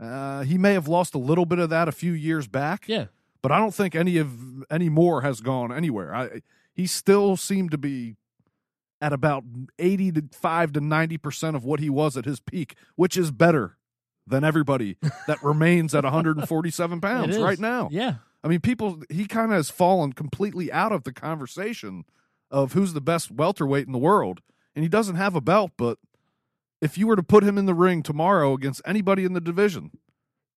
Uh, 0.00 0.42
he 0.42 0.58
may 0.58 0.72
have 0.72 0.88
lost 0.88 1.14
a 1.14 1.18
little 1.18 1.46
bit 1.46 1.58
of 1.58 1.70
that 1.70 1.86
a 1.86 1.92
few 1.92 2.12
years 2.12 2.48
back, 2.48 2.84
Yeah, 2.88 3.06
but 3.42 3.52
I 3.52 3.58
don't 3.58 3.74
think 3.74 3.94
any 3.94 4.18
of 4.18 4.64
any 4.70 4.88
more 4.88 5.20
has 5.22 5.40
gone 5.40 5.72
anywhere. 5.72 6.14
I 6.14 6.42
he 6.74 6.86
still 6.86 7.36
seemed 7.36 7.70
to 7.70 7.78
be 7.78 8.16
at 9.00 9.12
about 9.12 9.44
eighty 9.78 10.10
to 10.10 10.24
five 10.32 10.72
to 10.72 10.80
ninety 10.80 11.16
percent 11.16 11.54
of 11.54 11.64
what 11.64 11.78
he 11.78 11.88
was 11.88 12.16
at 12.16 12.24
his 12.24 12.40
peak, 12.40 12.74
which 12.96 13.16
is 13.16 13.30
better 13.30 13.76
than 14.26 14.44
everybody 14.44 14.96
that 15.26 15.38
remains 15.42 15.94
at 15.94 16.04
147 16.04 17.00
pounds 17.00 17.38
right 17.38 17.58
now. 17.58 17.88
Yeah, 17.90 18.16
I 18.42 18.48
mean, 18.48 18.60
people 18.60 19.02
he 19.10 19.26
kind 19.26 19.50
of 19.52 19.56
has 19.56 19.70
fallen 19.70 20.12
completely 20.12 20.70
out 20.72 20.92
of 20.92 21.04
the 21.04 21.12
conversation 21.12 22.04
of 22.50 22.72
who's 22.72 22.92
the 22.92 23.00
best 23.00 23.30
welterweight 23.30 23.86
in 23.86 23.92
the 23.92 23.98
world, 23.98 24.40
and 24.74 24.82
he 24.82 24.88
doesn't 24.88 25.16
have 25.16 25.34
a 25.34 25.40
belt. 25.40 25.72
But 25.76 25.98
if 26.80 26.98
you 26.98 27.06
were 27.06 27.16
to 27.16 27.22
put 27.22 27.44
him 27.44 27.58
in 27.58 27.66
the 27.66 27.74
ring 27.74 28.02
tomorrow 28.02 28.52
against 28.52 28.82
anybody 28.84 29.24
in 29.24 29.32
the 29.32 29.40
division, 29.40 29.90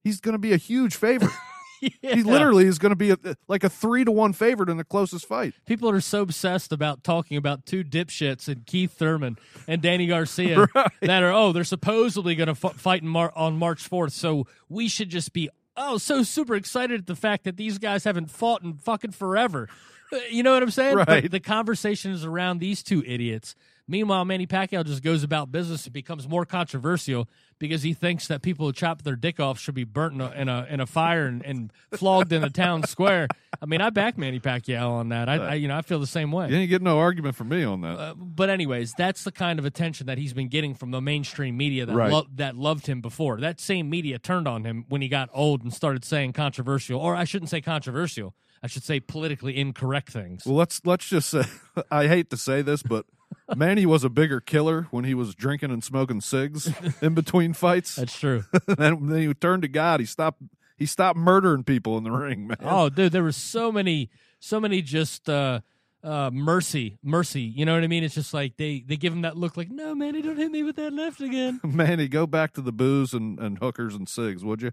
he's 0.04 0.20
going 0.20 0.34
to 0.34 0.40
be 0.40 0.54
a 0.54 0.58
huge 0.58 0.96
favorite. 0.96 1.32
He 2.02 2.24
literally 2.24 2.66
is 2.66 2.80
going 2.80 2.92
to 2.92 2.96
be 2.96 3.12
a, 3.12 3.18
like 3.48 3.64
a 3.64 3.70
three 3.70 4.04
to 4.06 4.12
one 4.12 4.34
favorite 4.34 4.70
in 4.70 4.78
the 4.78 4.84
closest 4.84 5.28
fight. 5.28 5.54
People 5.66 5.90
are 5.90 6.02
so 6.02 6.22
obsessed 6.22 6.72
about 6.72 7.04
talking 7.04 7.38
about 7.38 7.66
two 7.66 7.84
dipshits 7.84 8.48
and 8.48 8.66
Keith 8.66 8.94
Thurman 8.94 9.38
and 9.68 9.82
Danny 9.82 10.08
Garcia 10.08 10.68
that 11.02 11.24
are 11.24 11.32
oh 11.32 11.52
they're 11.52 11.64
supposedly 11.64 12.36
going 12.36 12.54
to 12.54 12.68
f- 12.68 12.76
fight 12.76 13.02
in 13.02 13.08
Mar- 13.08 13.34
on 13.36 13.58
March 13.58 13.84
fourth. 13.88 14.14
So 14.14 14.48
we 14.70 14.88
should 14.88 15.10
just 15.10 15.34
be 15.34 15.50
oh 15.76 15.98
so 15.98 16.24
super 16.24 16.56
excited 16.56 17.02
at 17.02 17.08
the 17.08 17.16
fact 17.16 17.44
that 17.44 17.58
these 17.58 17.78
guys 17.78 18.04
haven't 18.04 18.32
fought 18.32 18.64
in 18.64 18.74
fucking 18.74 19.12
forever. 19.12 19.70
You 20.32 20.44
know 20.44 20.54
what 20.54 20.64
I'm 20.64 20.72
saying? 20.72 20.96
But 20.96 21.08
Right. 21.08 21.30
the 21.32 21.40
conversation 21.40 22.12
is 22.12 22.24
around 22.24 22.60
these 22.60 22.82
two 22.84 23.04
idiots. 23.06 23.56
Meanwhile, 23.90 24.26
Manny 24.26 24.46
Pacquiao 24.46 24.86
just 24.86 25.02
goes 25.02 25.24
about 25.24 25.50
business 25.50 25.86
and 25.86 25.94
becomes 25.94 26.28
more 26.28 26.46
controversial 26.46 27.30
because 27.58 27.84
he 27.84 27.94
thinks 27.94 28.28
that 28.28 28.42
people 28.42 28.66
who 28.66 28.74
chop 28.74 29.04
their 29.04 29.16
dick 29.16 29.40
off 29.40 29.58
should 29.60 29.76
be 29.76 29.86
burnt 29.86 30.16
in 30.16 30.22
a 30.22 30.32
in 30.32 30.50
a, 30.50 30.68
in 30.70 30.80
a 30.82 30.86
fire 30.86 31.26
and, 31.26 31.42
and 31.46 31.72
flogged 31.94 32.34
in 32.34 32.44
a 32.44 32.50
town 32.50 32.84
square. 32.84 33.28
I 33.62 33.66
mean, 33.66 33.80
I 33.80 33.90
back 33.90 34.18
Manny 34.18 34.42
Pacquiao 34.42 34.90
on 34.92 35.10
that. 35.10 35.30
I, 35.30 35.36
I 35.36 35.54
you 35.54 35.70
know 35.70 35.78
I 35.78 35.82
feel 35.84 36.00
the 36.00 36.06
same 36.08 36.34
way. 36.34 36.50
You 36.50 36.58
ain't 36.58 36.70
get 36.70 36.82
no 36.82 37.00
argument 37.00 37.36
from 37.38 37.48
me 37.48 37.64
on 37.64 37.80
that. 37.82 37.98
Uh, 37.98 38.14
but 38.18 38.50
anyways, 38.50 38.94
that's 38.98 39.24
the 39.24 39.32
kind 39.32 39.58
of 39.58 39.64
attention 39.64 40.08
that 40.08 40.18
he's 40.18 40.34
been 40.34 40.50
getting 40.50 40.74
from 40.76 40.92
the 40.92 41.00
mainstream 41.02 41.56
media 41.56 41.86
that 41.86 41.96
Right. 41.96 42.12
lo- 42.12 42.28
that 42.36 42.58
loved 42.58 42.88
him 42.88 43.00
before. 43.00 43.40
That 43.40 43.62
same 43.62 43.90
media 43.90 44.20
turned 44.20 44.50
on 44.50 44.66
him 44.66 44.84
when 44.90 45.02
he 45.02 45.08
got 45.08 45.30
old 45.34 45.64
and 45.64 45.74
started 45.74 46.04
saying 46.04 46.34
controversial, 46.34 47.00
or 47.00 47.16
I 47.16 47.24
shouldn't 47.24 47.50
say 47.50 47.62
controversial. 47.62 48.36
I 48.64 48.68
should 48.68 48.84
say 48.84 49.00
politically 49.00 49.58
incorrect 49.58 50.12
things. 50.12 50.46
well, 50.46 50.56
let's 50.56 50.82
let's 50.86 51.08
just 51.08 51.30
say 51.30 51.44
I 51.92 52.08
hate 52.08 52.30
to 52.32 52.38
say 52.38 52.62
this, 52.62 52.84
but 52.84 53.06
Manny 53.56 53.86
was 53.86 54.04
a 54.04 54.10
bigger 54.10 54.40
killer 54.40 54.88
when 54.92 55.06
he 55.06 55.14
was 55.14 55.36
drinking 55.36 55.72
and 55.72 55.84
smoking 55.84 56.22
cigs 56.22 56.72
in 57.02 57.14
between 57.14 57.54
fights. 57.54 57.96
That's 57.96 58.18
true. 58.18 58.44
and 58.78 59.10
then 59.10 59.20
he 59.20 59.34
turned 59.34 59.62
to 59.64 59.68
God. 59.68 60.00
He 60.00 60.06
stopped. 60.06 60.42
He 60.78 60.86
stopped 60.86 61.18
murdering 61.18 61.64
people 61.64 61.98
in 61.98 62.04
the 62.04 62.12
ring, 62.12 62.48
man. 62.48 62.58
oh, 62.62 62.90
dude, 62.90 63.12
there 63.12 63.24
were 63.24 63.32
so 63.32 63.72
many, 63.72 64.12
so 64.40 64.60
many 64.60 64.84
just 64.84 65.28
uh, 65.28 65.62
uh, 66.04 66.30
mercy, 66.32 67.00
mercy. 67.02 67.42
You 67.42 67.66
know 67.66 67.74
what 67.74 67.84
I 67.84 67.88
mean? 67.88 68.04
It's 68.04 68.14
just 68.14 68.32
like 68.34 68.58
they 68.58 68.84
they 68.86 68.96
give 68.96 69.12
him 69.12 69.22
that 69.22 69.36
look, 69.36 69.58
like, 69.58 69.72
no, 69.72 69.96
man, 69.96 70.22
don't 70.22 70.38
hit 70.38 70.52
me 70.52 70.62
with 70.64 70.76
that 70.76 70.94
left 70.94 71.20
again. 71.20 71.60
Manny, 71.64 72.08
go 72.08 72.28
back 72.28 72.54
to 72.54 72.62
the 72.62 72.72
booze 72.72 73.14
and, 73.14 73.40
and 73.40 73.58
hookers 73.58 73.96
and 73.96 74.08
cigs, 74.08 74.44
would 74.46 74.62
you? 74.62 74.72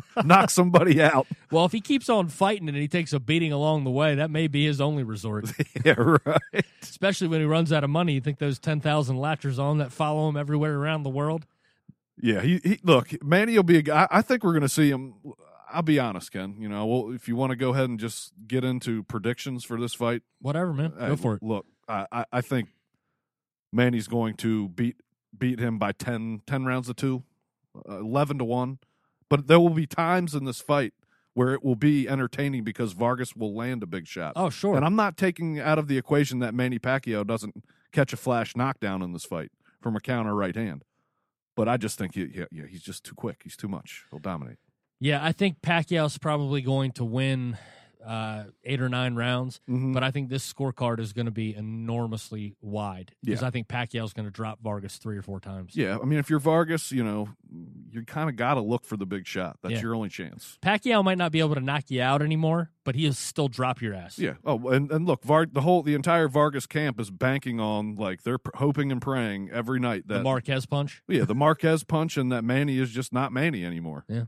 Knock 0.24 0.50
somebody 0.50 1.00
out. 1.02 1.26
Well, 1.50 1.64
if 1.64 1.72
he 1.72 1.80
keeps 1.80 2.08
on 2.08 2.28
fighting 2.28 2.68
and 2.68 2.76
he 2.76 2.88
takes 2.88 3.12
a 3.12 3.20
beating 3.20 3.52
along 3.52 3.84
the 3.84 3.90
way, 3.90 4.14
that 4.16 4.30
may 4.30 4.46
be 4.46 4.64
his 4.66 4.80
only 4.80 5.02
resort. 5.02 5.50
Yeah, 5.84 5.94
right. 5.96 6.64
especially 6.82 7.28
when 7.28 7.40
he 7.40 7.46
runs 7.46 7.72
out 7.72 7.82
of 7.84 7.90
money. 7.90 8.12
You 8.14 8.20
think 8.20 8.38
those 8.38 8.58
ten 8.58 8.80
thousand 8.80 9.16
latchers 9.16 9.58
on 9.58 9.78
that 9.78 9.90
follow 9.92 10.28
him 10.28 10.36
everywhere 10.36 10.76
around 10.76 11.02
the 11.02 11.10
world? 11.10 11.46
Yeah, 12.20 12.40
he, 12.40 12.60
he 12.62 12.78
look, 12.84 13.10
Manny 13.24 13.56
will 13.56 13.62
be 13.64 13.78
a 13.78 13.82
guy. 13.82 14.06
I 14.10 14.22
think 14.22 14.44
we're 14.44 14.52
going 14.52 14.62
to 14.62 14.68
see 14.68 14.90
him. 14.90 15.14
I'll 15.72 15.82
be 15.82 15.98
honest, 15.98 16.30
Ken. 16.32 16.56
You 16.60 16.68
know, 16.68 16.84
well, 16.86 17.12
if 17.14 17.26
you 17.26 17.34
want 17.34 17.50
to 17.50 17.56
go 17.56 17.70
ahead 17.70 17.88
and 17.88 17.98
just 17.98 18.32
get 18.46 18.62
into 18.62 19.02
predictions 19.04 19.64
for 19.64 19.80
this 19.80 19.94
fight, 19.94 20.22
Whatever, 20.40 20.72
man. 20.72 20.92
uh, 20.98 21.08
Go 21.08 21.16
for 21.16 21.34
it. 21.36 21.42
Look, 21.42 21.66
I, 21.88 22.06
I, 22.12 22.24
I 22.30 22.40
think 22.42 22.68
Manny's 23.72 24.06
going 24.08 24.34
to 24.36 24.68
beat 24.68 24.96
beat 25.36 25.58
him 25.58 25.78
by 25.78 25.92
10, 25.92 26.42
10 26.46 26.64
rounds 26.66 26.88
to 26.88 26.94
two, 26.94 27.22
uh, 27.88 27.98
eleven 27.98 28.38
to 28.38 28.44
one. 28.44 28.78
But 29.32 29.46
there 29.46 29.58
will 29.58 29.70
be 29.70 29.86
times 29.86 30.34
in 30.34 30.44
this 30.44 30.60
fight 30.60 30.92
where 31.32 31.54
it 31.54 31.64
will 31.64 31.74
be 31.74 32.06
entertaining 32.06 32.64
because 32.64 32.92
Vargas 32.92 33.34
will 33.34 33.56
land 33.56 33.82
a 33.82 33.86
big 33.86 34.06
shot. 34.06 34.34
Oh, 34.36 34.50
sure. 34.50 34.76
And 34.76 34.84
I'm 34.84 34.94
not 34.94 35.16
taking 35.16 35.58
out 35.58 35.78
of 35.78 35.88
the 35.88 35.96
equation 35.96 36.40
that 36.40 36.52
Manny 36.52 36.78
Pacquiao 36.78 37.26
doesn't 37.26 37.64
catch 37.92 38.12
a 38.12 38.18
flash 38.18 38.54
knockdown 38.54 39.00
in 39.00 39.14
this 39.14 39.24
fight 39.24 39.50
from 39.80 39.96
a 39.96 40.00
counter 40.00 40.34
right 40.34 40.54
hand. 40.54 40.84
But 41.56 41.66
I 41.66 41.78
just 41.78 41.96
think 41.96 42.14
he, 42.14 42.26
yeah, 42.26 42.44
yeah, 42.52 42.64
he's 42.68 42.82
just 42.82 43.04
too 43.04 43.14
quick. 43.14 43.40
He's 43.42 43.56
too 43.56 43.68
much. 43.68 44.04
He'll 44.10 44.18
dominate. 44.18 44.58
yeah, 45.00 45.24
I 45.24 45.32
think 45.32 45.62
Pacquiao's 45.62 46.18
probably 46.18 46.60
going 46.60 46.92
to 46.92 47.04
win 47.06 47.56
uh, 48.04 48.44
eight 48.64 48.80
or 48.80 48.88
nine 48.88 49.14
rounds, 49.14 49.60
Mhm. 49.68 49.92
but 49.94 50.02
I 50.02 50.10
think 50.10 50.28
this 50.28 50.50
scorecard 50.50 50.98
is 50.98 51.12
going 51.12 51.26
to 51.26 51.32
be 51.32 51.54
enormously 51.54 52.56
wide 52.60 53.12
because 53.22 53.42
Yeah. 53.42 53.48
I 53.48 53.50
think 53.50 53.68
Pacquiao's 53.68 54.12
going 54.12 54.26
to 54.26 54.30
drop 54.32 54.60
Vargas 54.62 54.96
three 54.98 55.16
or 55.16 55.22
four 55.22 55.40
times. 55.40 55.76
Yeah, 55.76 55.98
I 56.00 56.04
mean, 56.04 56.18
if 56.18 56.28
you're 56.30 56.38
Vargas, 56.38 56.90
you 56.92 57.04
know, 57.04 57.28
you 57.90 58.04
kind 58.04 58.28
of 58.30 58.36
got 58.36 58.54
to 58.54 58.60
look 58.60 58.84
for 58.84 58.96
the 58.96 59.06
big 59.06 59.26
shot. 59.26 59.58
That's 59.62 59.74
Yeah. 59.74 59.80
your 59.82 59.94
only 59.94 60.08
chance. 60.08 60.58
Pacquiao 60.62 61.04
might 61.04 61.18
not 61.18 61.32
be 61.32 61.40
able 61.40 61.54
to 61.54 61.60
knock 61.60 61.90
you 61.90 62.00
out 62.02 62.22
anymore, 62.22 62.70
but 62.84 62.94
he'll 62.94 63.12
still 63.12 63.48
drop 63.48 63.80
your 63.82 63.94
ass. 63.94 64.18
Yeah. 64.18 64.34
Oh, 64.44 64.68
and, 64.70 64.90
and 64.90 65.06
look, 65.06 65.24
Var- 65.24 65.46
the 65.52 65.60
whole 65.62 65.82
the 65.82 65.94
entire 65.94 66.28
Vargas 66.28 66.66
camp 66.66 66.98
is 66.98 67.10
banking 67.10 67.60
on 67.60 67.96
like 67.96 68.22
they're 68.22 68.38
hoping 68.54 68.90
and 68.90 69.00
praying 69.02 69.50
every 69.50 69.78
night 69.80 70.08
that 70.08 70.18
The 70.18 70.22
Marquez 70.24 70.66
punch. 70.66 71.02
yeah 71.08 71.24
the 71.24 71.34
Marquez 71.34 71.84
punch 71.84 72.16
and 72.16 72.32
that 72.32 72.42
Manny 72.44 72.78
is 72.78 72.90
just 72.90 73.12
not 73.12 73.32
Manny 73.32 73.64
anymore. 73.64 74.04
Yeah. 74.08 74.24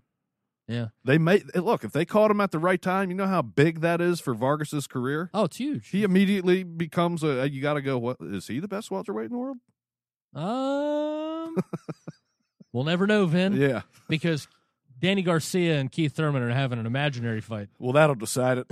They 0.68 1.18
may 1.18 1.42
look 1.54 1.85
if 1.85 1.92
they 1.92 2.04
caught 2.04 2.30
him 2.30 2.40
at 2.40 2.50
the 2.50 2.59
right 2.59 2.80
time. 2.80 3.11
You 3.11 3.16
know 3.16 3.26
how 3.26 3.42
big 3.42 3.80
that 3.80 4.00
is 4.00 4.21
for 4.21 4.35
Vargas's 4.35 4.87
career. 4.87 5.30
Oh, 5.35 5.44
it's 5.44 5.59
huge. 5.59 5.88
He 5.90 6.02
immediately 6.02 6.62
becomes 6.62 7.23
a. 7.23 7.49
You 7.49 7.61
got 7.61 7.75
to 7.75 7.83
go. 7.83 7.99
What 7.99 8.16
is 8.21 8.47
he 8.47 8.61
the 8.61 8.68
best 8.68 8.90
welterweight 8.90 9.26
in 9.26 9.33
the 9.33 9.38
world? 9.38 9.59
Um, 10.35 11.56
we'll 12.73 12.85
never 12.85 13.06
know, 13.06 13.26
Vin. 13.26 13.54
Yeah. 13.54 13.83
because 14.09 14.49
Danny 14.99 15.23
Garcia 15.23 15.78
and 15.78 15.92
Keith 15.92 16.14
Thurman 16.14 16.42
are 16.42 16.50
having 16.50 16.78
an 16.78 16.87
imaginary 16.87 17.40
fight. 17.40 17.68
Well, 17.78 17.92
that'll 17.92 18.14
decide 18.14 18.59
it. 18.59 18.66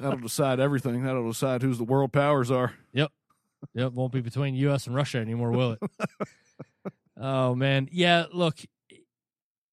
that'll 0.00 0.18
decide 0.18 0.58
everything. 0.58 1.04
That'll 1.04 1.28
decide 1.28 1.62
who's 1.62 1.78
the 1.78 1.84
world 1.84 2.12
powers 2.12 2.50
are. 2.50 2.74
Yep. 2.92 3.12
Yep. 3.74 3.92
Won't 3.92 4.12
be 4.12 4.20
between 4.20 4.54
U.S. 4.54 4.86
and 4.86 4.96
Russia 4.96 5.18
anymore, 5.18 5.50
will 5.50 5.72
it? 5.72 5.90
oh 7.20 7.54
man, 7.54 7.88
yeah. 7.92 8.24
Look, 8.32 8.56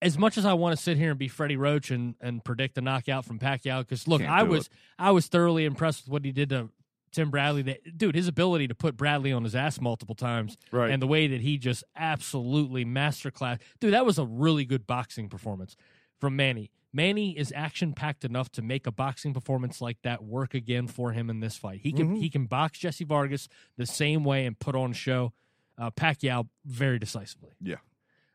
as 0.05 0.17
much 0.17 0.37
as 0.37 0.45
I 0.45 0.53
want 0.53 0.75
to 0.77 0.81
sit 0.81 0.97
here 0.97 1.09
and 1.09 1.19
be 1.19 1.27
Freddie 1.27 1.57
Roach 1.57 1.91
and, 1.91 2.15
and 2.21 2.43
predict 2.43 2.77
a 2.77 2.81
knockout 2.81 3.25
from 3.25 3.39
Pacquiao, 3.39 3.79
because 3.81 4.07
look, 4.07 4.21
Can't 4.21 4.31
I 4.31 4.43
was 4.43 4.69
I 4.97 5.11
was 5.11 5.27
thoroughly 5.27 5.65
impressed 5.65 6.05
with 6.05 6.11
what 6.11 6.23
he 6.25 6.31
did 6.31 6.49
to 6.49 6.69
Tim 7.11 7.29
Bradley. 7.31 7.61
That 7.63 7.97
dude, 7.97 8.15
his 8.15 8.27
ability 8.27 8.67
to 8.67 8.75
put 8.75 8.95
Bradley 8.97 9.31
on 9.33 9.43
his 9.43 9.55
ass 9.55 9.79
multiple 9.81 10.15
times, 10.15 10.57
Right. 10.71 10.91
and 10.91 11.01
the 11.01 11.07
way 11.07 11.27
that 11.27 11.41
he 11.41 11.57
just 11.57 11.83
absolutely 11.95 12.85
masterclass. 12.85 13.59
Dude, 13.79 13.93
that 13.93 14.05
was 14.05 14.17
a 14.19 14.25
really 14.25 14.65
good 14.65 14.85
boxing 14.87 15.29
performance 15.29 15.75
from 16.19 16.35
Manny. 16.35 16.71
Manny 16.93 17.37
is 17.37 17.51
action 17.53 17.91
packed 17.91 18.23
enough 18.23 18.49
to 18.53 18.61
make 18.61 18.87
a 18.87 18.91
boxing 18.91 19.33
performance 19.33 19.81
like 19.81 19.97
that 20.03 20.23
work 20.23 20.53
again 20.53 20.87
for 20.87 21.11
him 21.11 21.29
in 21.29 21.41
this 21.41 21.57
fight. 21.57 21.81
He 21.83 21.91
can 21.91 22.15
Mhm. 22.15 22.19
he 22.21 22.29
can 22.29 22.45
box 22.45 22.79
Jessie 22.79 23.03
Vargas 23.03 23.49
the 23.77 23.85
same 23.85 24.23
way 24.23 24.45
and 24.45 24.57
put 24.57 24.75
on 24.75 24.91
a 24.91 24.93
show. 24.93 25.33
Uh, 25.77 25.91
Pacquiao 25.91 26.47
very 26.63 26.97
decisively. 26.97 27.51
Yeah. 27.61 27.75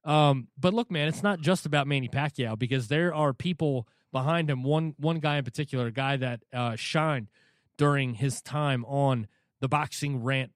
Um, 0.04 0.48
but 0.58 0.72
look, 0.72 0.90
man, 0.90 1.08
it's 1.08 1.22
not 1.22 1.40
just 1.40 1.66
about 1.66 1.86
Manny 1.86 2.08
Pacquiao 2.08 2.58
because 2.58 2.88
there 2.88 3.14
are 3.14 3.32
people 3.32 3.86
behind 4.12 4.48
him. 4.48 4.62
One 4.62 4.94
one 4.98 5.18
guy 5.18 5.38
in 5.38 5.44
particular, 5.44 5.86
a 5.86 5.92
guy 5.92 6.16
that 6.16 6.40
uh, 6.52 6.76
shined 6.76 7.28
during 7.76 8.14
his 8.14 8.40
time 8.40 8.84
on 8.86 9.26
the 9.60 9.68
boxing 9.68 10.22
rant 10.22 10.52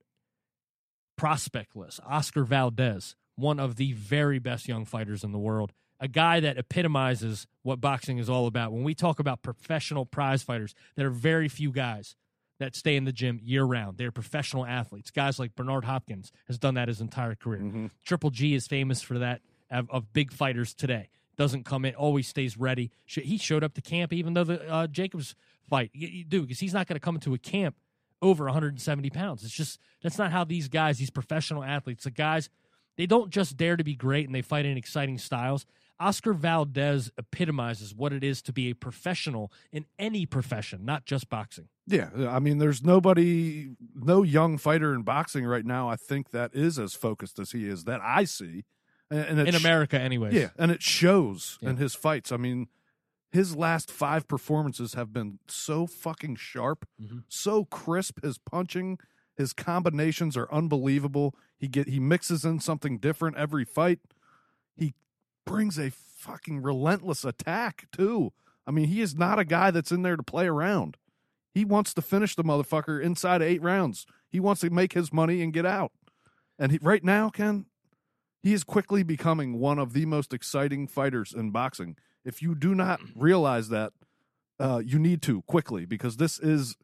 prospect 1.17 1.77
list, 1.77 2.01
Oscar 2.07 2.45
Valdez, 2.45 3.17
one 3.37 3.61
of 3.61 3.77
the 3.77 3.93
very 3.93 4.39
best 4.39 4.67
young 4.69 4.85
fighters 4.85 5.25
in 5.25 5.33
the 5.33 5.39
world. 5.39 5.73
A 6.01 6.09
guy 6.09 6.41
that 6.41 6.59
epitomizes 6.59 7.47
what 7.63 7.81
boxing 7.81 8.19
is 8.19 8.29
all 8.29 8.47
about. 8.47 8.73
When 8.73 8.83
we 8.83 8.95
talk 8.95 9.21
about 9.21 9.43
professional 9.43 10.05
prize 10.05 10.43
fighters, 10.43 10.75
there 10.97 11.07
are 11.07 11.11
very 11.11 11.49
few 11.49 11.71
guys 11.71 12.17
that 12.59 12.75
stay 12.75 12.97
in 12.97 13.05
the 13.05 13.13
gym 13.13 13.41
year 13.43 13.65
round. 13.65 13.99
They're 13.99 14.13
professional 14.13 14.65
athletes. 14.65 15.11
Guys 15.11 15.39
like 15.39 15.55
Bernard 15.55 15.85
Hopkins 15.85 16.33
has 16.47 16.59
done 16.59 16.75
that 16.75 16.89
his 16.89 17.01
entire 17.01 17.35
career. 17.35 17.61
Mm-hmm. 17.61 17.87
Triple 18.05 18.31
G 18.31 18.55
is 18.55 18.67
famous 18.67 19.03
for 19.03 19.19
that 19.19 19.41
of, 19.71 19.91
of 19.91 20.13
big 20.13 20.33
fighters 20.33 20.75
today. 20.75 21.09
Doesn't 21.37 21.65
come 21.65 21.85
in, 21.85 21.95
always 21.95 22.29
stays 22.29 22.57
ready. 22.57 22.93
He 23.07 23.39
showed 23.39 23.65
up 23.65 23.75
to 23.75 23.83
camp 23.83 24.13
even 24.13 24.35
though 24.35 24.45
the 24.45 24.71
uh, 24.71 24.87
Jacobs 24.87 25.35
fight. 25.69 25.91
You, 25.93 26.09
you 26.09 26.25
do 26.25 26.43
because 26.43 26.61
he's 26.61 26.75
not 26.75 26.87
going 26.87 26.95
to 26.95 27.01
come 27.01 27.17
into 27.17 27.35
a 27.35 27.39
camp 27.39 27.75
over 28.23 28.45
170 28.45 29.11
pounds. 29.11 29.45
It's 29.45 29.53
just 29.53 29.81
that's 30.03 30.19
not 30.19 30.31
how 30.31 30.45
these 30.45 30.69
guys, 30.69 30.99
these 30.99 31.11
professional 31.11 31.65
athletes, 31.65 32.05
the 32.05 32.11
guys, 32.11 32.49
they 32.97 33.07
don't 33.07 33.31
just 33.31 33.57
dare 33.57 33.77
to 33.77 33.85
be 33.85 33.97
great 33.97 34.27
and 34.27 34.35
they 34.35 34.43
fight 34.43 34.65
in 34.65 34.77
exciting 34.77 35.19
styles. 35.19 35.67
Oscar 36.05 36.35
Valdez 36.35 37.11
epitomizes 37.17 37.95
what 37.95 38.13
it 38.13 38.23
is 38.23 38.43
to 38.43 38.53
be 38.53 38.69
a 38.69 38.75
professional 38.75 39.51
in 39.73 39.87
any 39.99 40.27
profession, 40.27 40.85
not 40.85 41.07
just 41.07 41.31
boxing. 41.31 41.69
Yeah, 41.87 42.11
I 42.29 42.41
mean, 42.41 42.59
there's 42.59 42.83
nobody, 42.83 43.71
no 43.95 44.23
young 44.23 44.59
fighter 44.59 44.93
in 44.95 45.03
boxing 45.03 45.47
right 45.47 45.65
now. 45.65 45.89
I 45.89 45.97
think 45.97 46.31
that 46.31 46.55
is 46.55 46.79
as 46.79 46.93
focused 46.95 47.39
as 47.39 47.53
he 47.53 47.67
is 47.67 47.85
that 47.85 48.01
I 48.03 48.25
see, 48.25 48.65
and, 49.11 49.41
In 49.49 49.55
America, 49.55 49.99
anyways. 49.99 50.35
Yeah, 50.35 50.51
and 50.59 50.71
it 50.71 50.83
shows 50.83 51.59
Yeah. 51.63 51.71
in 51.71 51.77
his 51.79 51.95
fights. 51.95 52.31
I 52.33 52.37
mean, 52.37 52.69
his 53.33 53.57
last 53.57 53.91
five 53.91 54.29
performances 54.29 54.93
have 54.95 55.11
been 55.13 55.39
so 55.49 55.87
fucking 55.87 56.37
sharp, 56.37 56.87
Mhm. 57.01 57.25
so 57.29 57.65
crisp. 57.65 58.23
His 58.23 58.37
punching, 58.39 58.99
his 59.37 59.53
combinations 59.55 60.37
are 60.37 60.53
unbelievable. 60.53 61.35
He 61.57 61.67
get 61.69 61.89
he 61.89 61.99
mixes 61.99 62.45
in 62.45 62.61
something 62.61 62.99
different 62.99 63.37
every 63.37 63.65
fight. 63.65 64.01
He 64.77 64.95
brings 65.45 65.79
a 65.79 65.91
fucking 65.91 66.63
relentless 66.63 67.25
attack 67.25 67.87
too. 67.93 68.33
I 68.67 68.71
mean, 68.71 68.87
he 68.87 69.01
is 69.01 69.15
not 69.15 69.39
a 69.39 69.45
guy 69.45 69.71
that's 69.71 69.93
in 69.93 70.03
there 70.03 70.17
to 70.17 70.23
play 70.23 70.47
around. 70.47 70.97
He 71.53 71.65
wants 71.65 71.95
to 71.95 72.03
finish 72.03 72.35
the 72.35 72.45
motherfucker 72.45 73.01
inside 73.01 73.43
of 73.43 73.49
eight 73.49 73.63
rounds. 73.63 74.07
He 74.29 74.41
wants 74.41 74.63
to 74.63 74.71
make 74.71 74.95
his 74.95 75.13
money 75.13 75.43
and 75.43 75.53
get 75.53 75.67
out. 75.67 75.93
And 76.59 76.73
he, 76.73 76.79
right 76.83 77.05
now, 77.05 77.31
Ken, 77.31 77.67
he 78.43 78.53
is 78.53 78.65
quickly 78.65 79.03
becoming 79.03 79.59
one 79.59 79.79
of 79.79 79.93
the 79.93 80.07
most 80.07 80.33
exciting 80.33 80.89
fighters 80.89 81.33
in 81.33 81.51
boxing. 81.51 81.97
If 82.25 82.43
you 82.43 82.55
do 82.55 82.75
not 82.75 83.01
realize 83.15 83.69
that, 83.69 83.93
uh, 84.59 84.83
you 84.85 84.99
need 84.99 85.23
to 85.23 85.43
quickly 85.43 85.85
because 85.85 86.17
this 86.17 86.39
is 86.39 86.77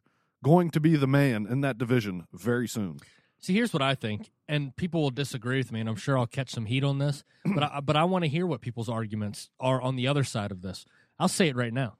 going 0.43 0.71
to 0.71 0.79
be 0.79 0.95
the 0.95 1.07
man 1.07 1.45
in 1.49 1.61
that 1.61 1.77
division 1.77 2.27
very 2.33 2.67
soon. 2.67 2.99
See, 3.41 3.53
here's 3.53 3.73
what 3.73 3.81
I 3.81 3.95
think, 3.95 4.29
and 4.47 4.75
people 4.75 5.01
will 5.01 5.09
disagree 5.09 5.57
with 5.57 5.71
me, 5.71 5.79
and 5.79 5.89
I'm 5.89 5.95
sure 5.95 6.17
I'll 6.17 6.27
catch 6.27 6.51
some 6.51 6.65
heat 6.65 6.83
on 6.83 6.99
this. 6.99 7.23
But 7.55 7.63
I, 7.63 7.79
but 7.79 7.95
I 7.97 8.03
want 8.03 8.23
to 8.23 8.29
hear 8.29 8.45
what 8.45 8.61
people's 8.61 8.87
arguments 8.89 9.49
are 9.59 9.81
on 9.81 9.95
the 9.95 10.07
other 10.07 10.23
side 10.23 10.51
of 10.51 10.61
this. 10.61 10.85
I'll 11.19 11.27
say 11.27 11.47
it 11.47 11.55
right 11.55 11.73
now. 11.73 11.97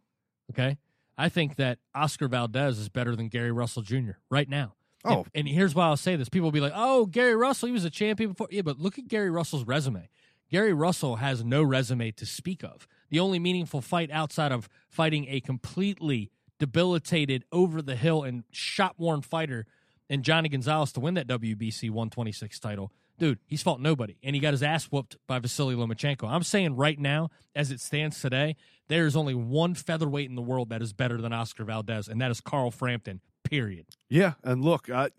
Okay, 0.52 0.78
I 1.18 1.30
think 1.30 1.56
that 1.56 1.80
Oscar 1.96 2.28
Valdez 2.28 2.78
is 2.78 2.90
better 2.90 3.16
than 3.16 3.28
Gary 3.28 3.52
Russell 3.52 3.82
Jr. 3.82 4.12
right 4.30 4.48
now. 4.48 4.76
And- 5.04 5.14
Oh. 5.16 5.26
and, 5.34 5.48
here's 5.48 5.74
why 5.74 5.86
I'll 5.86 5.98
say 5.98 6.16
this: 6.16 6.30
people 6.30 6.46
will 6.48 6.52
be 6.52 6.60
like, 6.60 6.74
"Oh, 6.76 7.08
Gary 7.08 7.36
Russell, 7.36 7.68
he 7.68 7.74
was 7.74 7.86
a 7.86 7.90
champion 7.90 8.32
before." 8.32 8.48
Yeah, 8.52 8.62
but 8.62 8.78
look 8.80 9.00
at 9.00 9.08
Gary 9.08 9.32
Russell's 9.32 9.66
resume. 9.66 10.10
Gary 10.52 10.74
Russell 10.74 11.16
has 11.16 11.44
no 11.44 11.64
resume 11.64 12.12
to 12.12 12.26
speak 12.26 12.64
of. 12.64 12.88
The 13.10 13.20
only 13.20 13.40
meaningful 13.40 13.82
fight 13.82 14.12
outside 14.12 14.52
of 14.52 14.70
fighting 14.90 15.26
a 15.28 15.40
completely 15.42 16.30
debilitated, 16.60 17.44
over 17.52 17.82
the 17.82 17.96
hill, 17.96 18.22
and 18.24 18.44
shot 18.52 18.94
worn 19.00 19.22
fighter 19.22 19.66
and 20.12 20.24
Johnny 20.24 20.50
Gonzalez 20.50 20.92
to 20.92 21.00
win 21.00 21.16
that 21.16 21.26
WBC 21.28 21.90
126 21.90 22.60
title. 22.60 22.92
Dude, 23.18 23.40
he's 23.48 23.64
fought 23.64 23.80
nobody, 23.80 24.18
and 24.22 24.36
he 24.36 24.40
got 24.42 24.52
his 24.52 24.62
ass 24.64 24.86
whooped 24.86 25.16
by 25.28 25.40
Vasily 25.40 25.76
Lomachenko. 25.76 26.28
I'm 26.30 26.44
saying 26.44 26.76
right 26.76 27.00
now, 27.00 27.30
as 27.56 27.72
it 27.72 27.80
stands 27.80 28.20
today, 28.20 28.56
there 28.90 29.06
is 29.06 29.16
only 29.16 29.34
one 29.36 29.74
featherweight 29.76 30.28
in 30.30 30.36
the 30.36 30.42
world 30.42 30.70
that 30.70 30.82
is 30.82 30.92
better 30.92 31.22
than 31.22 31.32
Oscar 31.32 31.64
Valdez, 31.64 32.08
and 32.08 32.20
that 32.20 32.30
is 32.32 32.42
Carl 32.42 32.72
Frampton. 32.72 33.22
Period. 33.44 33.86
Yeah, 34.10 34.34
and 34.44 34.64
look, 34.66 34.90
I, 34.90 35.12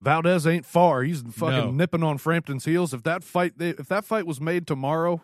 Valdez 0.00 0.46
ain't 0.46 0.64
far. 0.66 1.02
He's 1.02 1.22
fucking 1.22 1.56
No. 1.56 1.70
nipping 1.70 2.02
on 2.02 2.18
Frampton's 2.18 2.64
heels. 2.64 2.92
If 2.94 3.02
that 3.04 3.22
fight, 3.24 3.54
if 3.58 3.86
that 3.88 4.04
fight 4.04 4.26
was 4.26 4.40
made 4.40 4.66
tomorrow, 4.66 5.22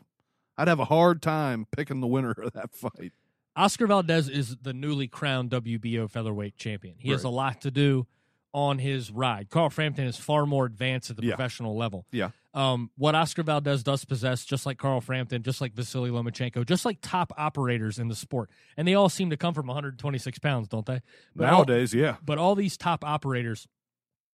I'd 0.57 0.69
have 0.69 0.81
a 0.81 0.85
hard 0.87 1.21
time 1.23 1.67
picking 1.75 2.01
the 2.01 2.07
winner 2.07 2.33
of 2.33 2.53
that 2.53 2.73
fight. 2.75 3.13
Oscar 3.57 3.87
Valdez 3.87 4.29
is 4.29 4.57
the 4.63 4.73
newly 4.73 5.07
crowned 5.09 5.51
WBO 5.51 6.11
featherweight 6.11 6.57
champion. 6.57 6.97
He 6.99 7.11
has 7.11 7.25
a 7.25 7.29
lot 7.29 7.61
to 7.63 7.71
do 7.71 8.07
on 8.55 8.79
his 8.79 9.11
ride. 9.11 9.51
Carl 9.51 9.69
Frampton 9.69 10.07
is 10.07 10.17
far 10.17 10.47
more 10.47 10.65
advanced 10.65 11.11
at 11.11 11.17
the 11.17 11.25
Yeah. 11.25 11.35
professional 11.35 11.77
level. 11.77 12.07
Yeah. 12.13 12.31
Um, 12.55 12.91
what 12.97 13.17
Oscar 13.17 13.43
Valdez 13.43 13.83
does 13.83 14.05
possess, 14.05 14.45
just 14.45 14.65
like 14.65 14.79
Carl 14.79 15.01
Frampton, 15.01 15.43
just 15.43 15.61
like 15.61 15.75
Vasily 15.75 16.09
Lomachenko, 16.11 16.65
just 16.65 16.85
like 16.85 16.99
top 17.03 17.33
operators 17.37 17.99
in 17.99 18.07
the 18.07 18.15
sport, 18.15 18.49
and 18.77 18.87
they 18.87 18.95
all 18.95 19.09
seem 19.09 19.29
to 19.31 19.37
come 19.37 19.55
from 19.55 19.67
126 19.67 20.39
pounds, 20.39 20.69
don't 20.69 20.87
they? 20.87 21.01
But 21.35 21.47
all- 21.49 21.59
Nowadays, 21.65 21.93
yeah. 21.93 22.17
but 22.25 22.39
all 22.39 22.55
these 22.55 22.77
top 22.77 23.05
operators 23.05 23.67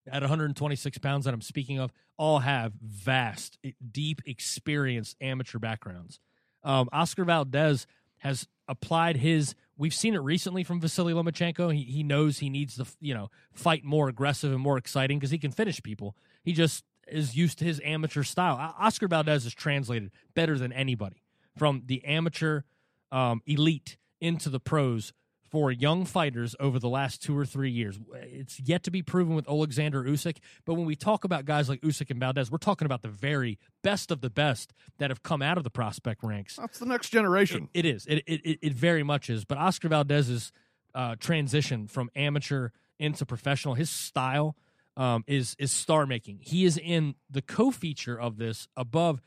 at 0.07 0.21
126 0.23 0.99
pounds 0.99 1.25
that 1.25 1.33
I'm 1.33 1.41
speaking 1.41 1.79
of 1.79 1.91
all 2.19 2.41
have 2.41 2.75
vast, 2.83 3.57
deep, 3.91 4.21
experienced 4.27 5.17
amateur 5.23 5.59
backgrounds. 5.59 6.21
Um, 6.63 6.91
Oscar 6.93 7.25
Valdez 7.25 7.87
has 8.19 8.47
applied 8.71 9.17
his. 9.17 9.55
We've 9.77 9.95
seen 9.95 10.15
it 10.15 10.21
recently 10.21 10.63
from 10.63 10.81
Vasily 10.81 11.13
Lomachenko. 11.13 11.75
He 11.75 11.83
he 11.83 12.03
knows 12.03 12.39
he 12.39 12.49
needs 12.49 12.77
to 12.77 12.87
you 13.01 13.13
know 13.13 13.31
fight 13.53 13.85
more 13.85 14.09
aggressive 14.09 14.53
and 14.53 14.61
more 14.61 14.79
exciting 14.79 15.19
because 15.19 15.31
he 15.31 15.39
can 15.39 15.51
finish 15.51 15.83
people. 15.83 16.17
He 16.43 16.53
just 16.53 16.85
is 17.09 17.37
used 17.37 17.59
to 17.59 17.65
his 17.65 17.81
amateur 17.85 18.23
style. 18.23 18.57
Oscar 18.79 19.09
Valdez 19.09 19.45
is 19.45 19.53
translated 19.53 20.13
better 20.35 20.57
than 20.57 20.73
anybody 20.73 21.25
from 21.57 21.83
the 21.87 22.05
amateur 22.05 22.63
um, 23.11 23.43
elite 23.47 23.97
into 24.21 24.49
the 24.49 24.61
pros 24.61 25.13
for 25.51 25.73
young 25.73 26.05
fighters 26.05 26.55
over 26.61 26.79
the 26.79 26.89
last 26.89 27.23
two 27.23 27.37
or 27.37 27.45
three 27.45 27.71
years. 27.71 27.99
It's 28.15 28.61
yet 28.61 28.85
to 28.85 28.91
be 28.91 29.03
proven 29.03 29.35
with 29.35 29.49
Alexander 29.49 30.05
Usyk, 30.05 30.39
but 30.65 30.75
when 30.75 30.87
we 30.87 30.95
talk 30.95 31.25
about 31.25 31.45
guys 31.45 31.69
like 31.69 31.81
Usyk 31.81 32.11
and 32.11 32.21
Valdez, 32.21 32.51
we're 32.51 32.59
talking 32.59 32.87
about 32.87 33.03
the 33.03 33.09
very 33.09 33.59
best 33.83 34.11
of 34.11 34.21
the 34.21 34.31
best 34.31 34.73
that 34.99 35.11
have 35.11 35.23
come 35.23 35.43
out 35.43 35.59
of 35.59 35.65
the 35.65 35.71
prospect 35.71 36.23
ranks. 36.23 36.57
That's 36.57 36.79
the 36.79 36.87
next 36.87 37.11
generation. 37.11 37.69
It 37.75 37.85
is. 37.85 38.07
It, 38.07 38.23
it 38.27 38.41
it 38.45 38.59
it 38.63 38.73
very 38.75 39.03
much 39.03 39.29
is. 39.29 39.45
But 39.45 39.59
Oscar 39.59 39.89
Valdez's 39.89 40.53
uh, 40.95 41.17
transition 41.19 41.89
from 41.89 42.11
amateur 42.15 42.71
into 42.99 43.27
professional, 43.27 43.75
his 43.75 43.91
style 43.91 44.57
um, 44.97 45.25
is 45.27 45.57
is 45.59 45.73
star 45.73 46.07
making. 46.07 46.39
He 46.43 46.65
is 46.65 46.79
in 46.79 47.15
the 47.29 47.43
co-feature 47.43 48.19
of 48.21 48.37
this 48.37 48.69
above 48.77 49.21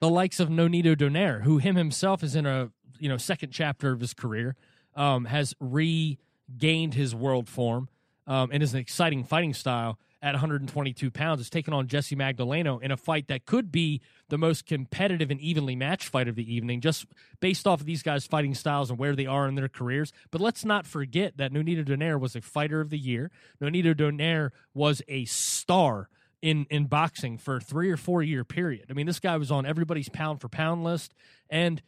the 0.00 0.10
likes 0.10 0.40
of 0.40 0.48
Nonito 0.48 0.94
Donaire, 0.94 1.42
who 1.42 1.58
him 1.58 1.76
himself 1.76 2.22
is 2.22 2.36
in 2.36 2.44
a 2.44 2.70
you 2.98 3.08
know 3.08 3.16
second 3.16 3.52
chapter 3.52 3.92
of 3.92 4.00
his 4.00 4.12
career, 4.12 4.56
um, 4.96 5.26
has 5.26 5.54
regained 5.60 6.94
his 6.94 7.14
world 7.14 7.48
form 7.48 7.88
um, 8.26 8.50
and 8.52 8.62
is 8.62 8.74
an 8.74 8.80
exciting 8.80 9.24
fighting 9.24 9.54
style 9.54 9.98
at 10.22 10.32
122 10.32 11.10
pounds. 11.10 11.40
It's 11.40 11.50
taken 11.50 11.72
on 11.72 11.86
Jessie 11.86 12.16
Magdaleno 12.16 12.82
in 12.82 12.90
a 12.90 12.96
fight 12.96 13.28
that 13.28 13.46
could 13.46 13.70
be 13.70 14.00
the 14.28 14.38
most 14.38 14.66
competitive 14.66 15.30
and 15.30 15.40
evenly 15.40 15.76
matched 15.76 16.08
fight 16.08 16.26
of 16.26 16.34
the 16.34 16.54
evening, 16.54 16.80
just 16.80 17.06
based 17.38 17.66
off 17.66 17.80
of 17.80 17.86
these 17.86 18.02
guys' 18.02 18.26
fighting 18.26 18.54
styles 18.54 18.90
and 18.90 18.98
where 18.98 19.14
they 19.14 19.26
are 19.26 19.46
in 19.46 19.54
their 19.54 19.68
careers. 19.68 20.12
But 20.30 20.40
let's 20.40 20.64
not 20.64 20.86
forget 20.86 21.36
that 21.36 21.52
Nonito 21.52 21.84
Donaire 21.84 22.18
was 22.18 22.34
a 22.34 22.40
fighter 22.40 22.80
of 22.80 22.90
the 22.90 22.98
year. 22.98 23.30
Nonito 23.60 23.94
Donaire 23.94 24.50
was 24.74 25.02
a 25.06 25.26
star 25.26 26.08
in 26.42 26.66
in 26.70 26.86
boxing 26.86 27.38
for 27.38 27.56
a 27.56 27.60
three 27.60 27.90
or 27.90 27.96
four 27.96 28.22
year 28.22 28.44
period. 28.44 28.86
I 28.90 28.94
mean, 28.94 29.06
this 29.06 29.20
guy 29.20 29.36
was 29.36 29.50
on 29.50 29.66
everybody's 29.66 30.08
pound 30.08 30.40
for 30.40 30.48
pound 30.48 30.84
list, 30.84 31.14
and 31.48 31.82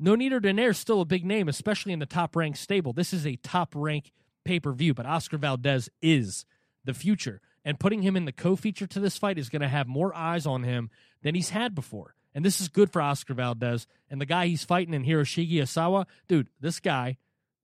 Nonito 0.00 0.40
Donaire 0.40 0.70
is 0.70 0.78
still 0.78 1.00
a 1.00 1.06
big 1.06 1.24
name, 1.24 1.48
especially 1.48 1.92
in 1.92 1.98
the 1.98 2.06
top 2.06 2.34
ranked 2.34 2.58
stable. 2.58 2.92
This 2.92 3.12
is 3.12 3.26
a 3.26 3.36
top 3.36 3.72
rank 3.76 4.12
pay 4.44 4.60
per 4.60 4.72
view, 4.72 4.94
but 4.94 5.06
Oscar 5.06 5.38
Valdez 5.38 5.88
is 6.02 6.44
the 6.84 6.94
future, 6.94 7.40
and 7.64 7.80
putting 7.80 8.02
him 8.02 8.16
in 8.16 8.24
the 8.24 8.32
co 8.32 8.56
feature 8.56 8.86
to 8.86 9.00
this 9.00 9.16
fight 9.16 9.38
is 9.38 9.48
going 9.48 9.62
to 9.62 9.68
have 9.68 9.86
more 9.86 10.14
eyes 10.14 10.46
on 10.46 10.64
him 10.64 10.90
than 11.22 11.34
he's 11.34 11.50
had 11.50 11.74
before. 11.74 12.14
And 12.34 12.44
this 12.44 12.60
is 12.60 12.68
good 12.68 12.90
for 12.90 13.00
Oscar 13.00 13.34
Valdez 13.34 13.86
and 14.10 14.20
the 14.20 14.26
guy 14.26 14.46
he's 14.46 14.64
fighting 14.64 14.92
in 14.92 15.04
Hiroshige 15.04 15.52
Osawa. 15.52 16.06
Dude, 16.26 16.48
this 16.60 16.80
guy, 16.80 17.16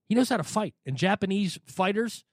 he 0.07 0.15
knows 0.15 0.29
how 0.29 0.37
to 0.37 0.43
fight. 0.43 0.73
And 0.85 0.95
Japanese 0.95 1.59
fighters, 1.65 2.23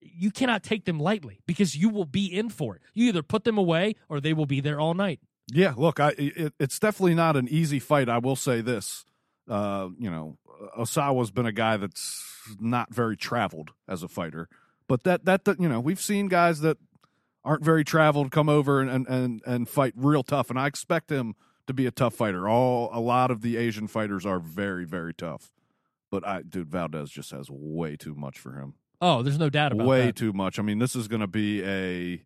you 0.00 0.30
cannot 0.30 0.62
take 0.62 0.84
them 0.84 1.00
lightly 1.00 1.40
because 1.46 1.76
you 1.76 1.88
will 1.88 2.04
be 2.04 2.26
in 2.26 2.50
for 2.50 2.76
it. 2.76 2.82
You 2.94 3.08
either 3.08 3.24
put 3.24 3.42
them 3.42 3.58
away 3.58 3.96
or 4.08 4.20
they 4.20 4.32
will 4.32 4.46
be 4.46 4.60
there 4.60 4.78
all 4.78 4.94
night. 4.94 5.20
Yeah, 5.52 5.74
look, 5.76 6.00
I 6.00 6.14
it, 6.18 6.54
it's 6.58 6.78
definitely 6.78 7.14
not 7.14 7.36
an 7.36 7.48
easy 7.48 7.78
fight. 7.78 8.08
I 8.08 8.18
will 8.18 8.36
say 8.36 8.60
this. 8.60 9.04
Uh, 9.48 9.88
you 9.98 10.10
know, 10.10 10.38
Osawa's 10.78 11.30
been 11.30 11.46
a 11.46 11.52
guy 11.52 11.76
that's 11.76 12.24
not 12.60 12.94
very 12.94 13.16
traveled 13.16 13.72
as 13.88 14.02
a 14.02 14.08
fighter, 14.08 14.48
but 14.86 15.02
that 15.04 15.24
that, 15.24 15.44
that 15.44 15.60
you 15.60 15.68
know 15.68 15.80
we've 15.80 16.00
seen 16.00 16.28
guys 16.28 16.60
that 16.60 16.78
aren't 17.44 17.64
very 17.64 17.84
traveled 17.84 18.30
come 18.30 18.48
over 18.48 18.80
and, 18.80 19.06
and 19.08 19.42
and 19.44 19.68
fight 19.68 19.94
real 19.96 20.22
tough, 20.22 20.50
and 20.50 20.58
I 20.58 20.66
expect 20.66 21.10
him 21.10 21.34
to 21.66 21.74
be 21.74 21.86
a 21.86 21.90
tough 21.90 22.14
fighter. 22.14 22.48
All 22.48 22.90
a 22.92 23.00
lot 23.00 23.30
of 23.30 23.42
the 23.42 23.56
Asian 23.56 23.88
fighters 23.88 24.24
are 24.24 24.38
very 24.38 24.84
very 24.84 25.14
tough, 25.14 25.50
but 26.10 26.26
I 26.26 26.42
dude 26.42 26.70
Valdez 26.70 27.10
just 27.10 27.32
has 27.32 27.48
way 27.50 27.96
too 27.96 28.14
much 28.14 28.38
for 28.38 28.52
him. 28.52 28.74
Oh, 29.00 29.22
there's 29.22 29.38
no 29.38 29.48
doubt 29.48 29.72
about 29.72 29.86
way 29.86 30.06
that. 30.06 30.16
too 30.16 30.32
much. 30.32 30.58
I 30.58 30.62
mean, 30.62 30.78
this 30.78 30.94
is 30.94 31.08
going 31.08 31.22
to 31.22 31.26
be 31.26 31.64
a, 31.64 32.22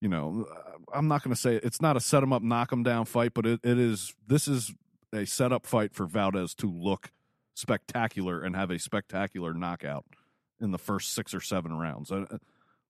you 0.00 0.08
know, 0.08 0.46
I'm 0.92 1.08
not 1.08 1.22
going 1.22 1.34
to 1.34 1.40
say 1.40 1.56
it's 1.56 1.80
not 1.80 1.96
a 1.96 2.00
set 2.00 2.22
him 2.22 2.32
up, 2.32 2.42
knock 2.42 2.72
him 2.72 2.82
down 2.82 3.04
fight, 3.04 3.34
but 3.34 3.46
it, 3.46 3.60
it 3.62 3.78
is. 3.78 4.14
This 4.26 4.48
is 4.48 4.72
a 5.12 5.26
setup 5.26 5.66
fight 5.66 5.94
for 5.94 6.06
Valdez 6.06 6.54
to 6.56 6.70
look 6.70 7.12
spectacular 7.54 8.42
and 8.42 8.56
have 8.56 8.70
a 8.70 8.78
spectacular 8.78 9.52
knockout 9.52 10.06
in 10.60 10.70
the 10.70 10.78
first 10.78 11.12
six 11.12 11.34
or 11.34 11.40
seven 11.40 11.72
rounds. 11.72 12.10
Uh, 12.10 12.38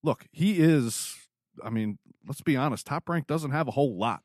look, 0.03 0.27
he 0.33 0.61
is. 0.61 1.16
I 1.64 1.70
mean, 1.70 1.99
let's 2.27 2.42
be 2.42 2.57
honest. 2.57 2.87
Top 2.87 3.09
Rank 3.09 3.27
doesn't 3.27 3.51
have 3.51 3.68
a 3.68 3.73
whole 3.73 3.96
lot 3.96 4.23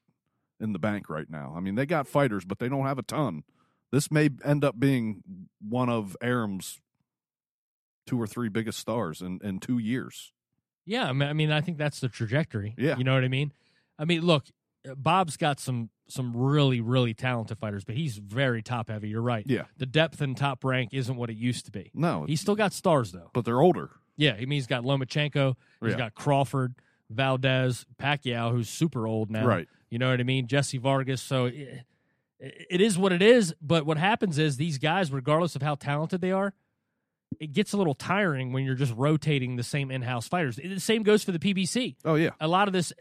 in 0.60 0.74
the 0.74 0.80
bank 0.80 1.10
right 1.10 1.30
now. 1.30 1.54
I 1.56 1.60
mean, 1.60 1.76
they 1.76 1.86
got 1.86 2.08
fighters, 2.08 2.46
but 2.46 2.60
they 2.60 2.70
don't 2.70 2.86
have 2.86 3.00
a 3.00 3.04
ton. 3.04 3.44
This 3.92 4.12
may 4.12 4.30
end 4.44 4.64
up 4.64 4.80
being 4.80 5.24
one 5.60 5.90
of 5.90 6.16
Arum's 6.22 6.80
two 8.06 8.22
or 8.22 8.28
three 8.28 8.50
biggest 8.50 8.80
stars 8.80 9.22
in, 9.22 9.40
in 9.44 9.60
two 9.60 9.78
years. 9.78 10.32
Yeah, 10.86 11.08
I 11.10 11.14
mean, 11.14 11.30
I 11.30 11.34
mean, 11.34 11.52
I 11.52 11.62
think 11.62 11.78
that's 11.78 12.00
the 12.00 12.10
trajectory. 12.10 12.76
Yeah. 12.78 12.98
you 12.98 13.04
know 13.04 13.14
what 13.14 13.24
I 13.24 13.28
mean. 13.28 13.52
I 13.98 14.06
mean, 14.06 14.22
look, 14.22 14.46
uh, 14.90 14.96
Bob's 14.96 15.38
got 15.38 15.60
some 15.60 15.90
some 16.08 16.36
really 16.38 16.82
really 16.82 17.14
talented 17.16 17.58
fighters, 17.58 17.84
but 17.84 17.96
he's 17.96 18.18
very 18.18 18.62
top 18.62 18.90
heavy. 18.90 19.10
You're 19.10 19.22
right. 19.24 19.44
Yeah. 19.48 19.64
the 19.78 19.88
depth 19.88 20.22
in 20.22 20.36
top 20.36 20.64
rank 20.64 20.90
isn't 20.94 21.16
what 21.16 21.30
it 21.32 21.36
used 21.38 21.66
to 21.66 21.72
be. 21.72 21.90
No, 21.96 22.26
He's 22.28 22.42
still 22.42 22.56
got 22.56 22.74
stars 22.74 23.12
though. 23.12 23.32
but 23.34 23.44
they're 23.46 23.62
older. 23.62 23.90
Yeah, 24.18 24.34
I 24.34 24.40
mean, 24.42 24.52
he's 24.52 24.68
got 24.68 24.84
Lomachenko, 24.84 25.56
he's 25.82 25.92
Yeah. 25.94 25.98
got 25.98 26.14
Crawford, 26.14 26.76
Valdez, 27.10 27.86
Pacquiao, 28.00 28.52
who's 28.52 28.70
super 28.70 29.08
old 29.08 29.30
now. 29.32 29.46
Right. 29.46 29.68
You 29.90 29.98
know 30.00 30.10
what 30.10 30.20
I 30.20 30.24
mean? 30.24 30.48
Jessie 30.48 30.78
Vargas. 30.78 31.22
So 31.22 31.46
it, 31.46 31.82
it 32.40 32.82
is 32.82 32.98
what 32.98 33.12
it 33.12 33.22
is. 33.22 33.54
But 33.62 33.86
what 33.86 33.98
happens 33.98 34.38
is 34.38 34.58
these 34.58 34.78
guys, 34.78 35.12
regardless 35.12 35.56
of 35.56 35.62
how 35.62 35.76
talented 35.76 36.22
they 36.22 36.32
are, 36.32 36.54
it 37.40 37.54
gets 37.54 37.74
a 37.74 37.78
little 37.78 37.94
tiring 37.94 38.54
when 38.54 38.64
you're 38.64 38.76
just 38.76 38.94
rotating 38.96 39.56
the 39.56 39.64
same 39.64 39.92
in-house 39.92 40.28
fighters. 40.28 40.58
The 40.58 40.80
same 40.80 41.04
goes 41.04 41.24
for 41.24 41.32
the 41.32 41.40
PBC. 41.40 41.96
Oh 42.06 42.16
yeah. 42.16 42.32
A 42.40 42.48
lot 42.48 42.68
of 42.68 42.74
this, 42.74 42.94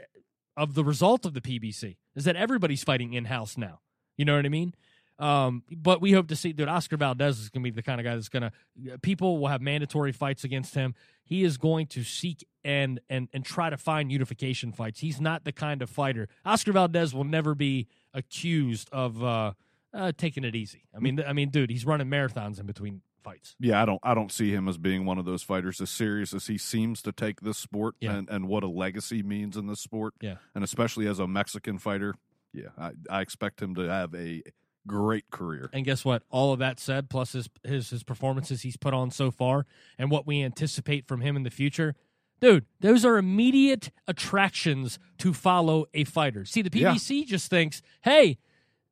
of 0.56 0.74
the 0.74 0.84
result 0.84 1.26
of 1.26 1.34
the 1.34 1.40
PBC, 1.40 1.96
is 2.14 2.24
that 2.24 2.36
everybody's 2.36 2.84
fighting 2.84 3.12
in-house 3.12 3.56
now. 3.56 3.80
You 4.16 4.24
know 4.24 4.36
what 4.36 4.46
I 4.46 4.50
mean? 4.50 4.74
Um, 5.18 5.62
but 5.70 6.00
we 6.00 6.12
hope 6.12 6.28
to 6.28 6.36
see, 6.36 6.52
dude. 6.52 6.68
Oscar 6.68 6.96
Valdez 6.96 7.38
is 7.38 7.48
going 7.48 7.62
to 7.62 7.70
be 7.70 7.74
the 7.74 7.82
kind 7.82 8.00
of 8.00 8.04
guy 8.04 8.14
that's 8.14 8.28
going 8.28 8.42
to. 8.42 8.98
People 8.98 9.38
will 9.38 9.48
have 9.48 9.60
mandatory 9.60 10.12
fights 10.12 10.42
against 10.42 10.74
him. 10.74 10.94
He 11.22 11.44
is 11.44 11.56
going 11.56 11.86
to 11.88 12.02
seek 12.02 12.44
and 12.64 13.00
and 13.08 13.28
and 13.32 13.44
try 13.44 13.70
to 13.70 13.76
find 13.76 14.10
unification 14.10 14.72
fights. 14.72 15.00
He's 15.00 15.20
not 15.20 15.44
the 15.44 15.52
kind 15.52 15.82
of 15.82 15.90
fighter. 15.90 16.28
Oscar 16.44 16.72
Valdez 16.72 17.14
will 17.14 17.24
never 17.24 17.54
be 17.54 17.86
accused 18.12 18.88
of 18.90 19.22
uh, 19.22 19.52
uh, 19.92 20.12
taking 20.16 20.42
it 20.42 20.56
easy. 20.56 20.82
I 20.94 20.98
mean, 20.98 21.22
I 21.24 21.32
mean, 21.32 21.50
dude, 21.50 21.70
he's 21.70 21.86
running 21.86 22.08
marathons 22.08 22.58
in 22.58 22.66
between 22.66 23.02
fights. 23.24 23.56
Yeah, 23.58 23.82
I 23.82 23.84
don't 23.86 24.00
I 24.02 24.14
don't 24.14 24.30
see 24.30 24.50
him 24.52 24.68
as 24.68 24.78
being 24.78 25.04
one 25.06 25.18
of 25.18 25.24
those 25.24 25.42
fighters 25.42 25.80
as 25.80 25.90
serious 25.90 26.32
as 26.34 26.46
he 26.46 26.58
seems 26.58 27.02
to 27.02 27.10
take 27.12 27.40
this 27.40 27.58
sport 27.58 27.94
Yeah. 28.00 28.14
and, 28.14 28.28
and 28.30 28.46
what 28.46 28.62
a 28.62 28.68
legacy 28.68 29.22
means 29.22 29.56
in 29.56 29.66
this 29.66 29.80
sport. 29.80 30.14
Yeah. 30.20 30.36
And 30.54 30.62
especially 30.62 31.06
as 31.08 31.18
a 31.18 31.26
Mexican 31.26 31.78
fighter, 31.78 32.14
yeah, 32.52 32.68
I, 32.78 32.92
I 33.10 33.20
expect 33.22 33.60
him 33.60 33.74
to 33.76 33.82
have 33.88 34.14
a 34.14 34.42
great 34.86 35.30
career. 35.30 35.70
And 35.72 35.84
guess 35.84 36.04
what? 36.04 36.22
All 36.30 36.52
of 36.52 36.58
that 36.58 36.78
said, 36.78 37.08
plus 37.08 37.32
his 37.32 37.48
his 37.64 37.90
his 37.90 38.02
performances 38.04 38.62
he's 38.62 38.76
put 38.76 38.92
on 38.94 39.10
so 39.10 39.30
far, 39.30 39.66
and 39.98 40.10
what 40.10 40.26
we 40.26 40.42
anticipate 40.42 41.06
from 41.08 41.22
him 41.22 41.34
in 41.36 41.42
the 41.42 41.50
future, 41.50 41.94
dude, 42.40 42.66
those 42.80 43.04
are 43.04 43.16
immediate 43.16 43.90
attractions 44.06 44.98
to 45.18 45.32
follow 45.32 45.86
a 45.94 46.04
fighter. 46.04 46.44
See, 46.44 46.62
the 46.62 46.70
Yeah. 46.78 46.92
PBC 46.92 47.26
just 47.26 47.48
thinks, 47.50 47.80
hey. 48.02 48.38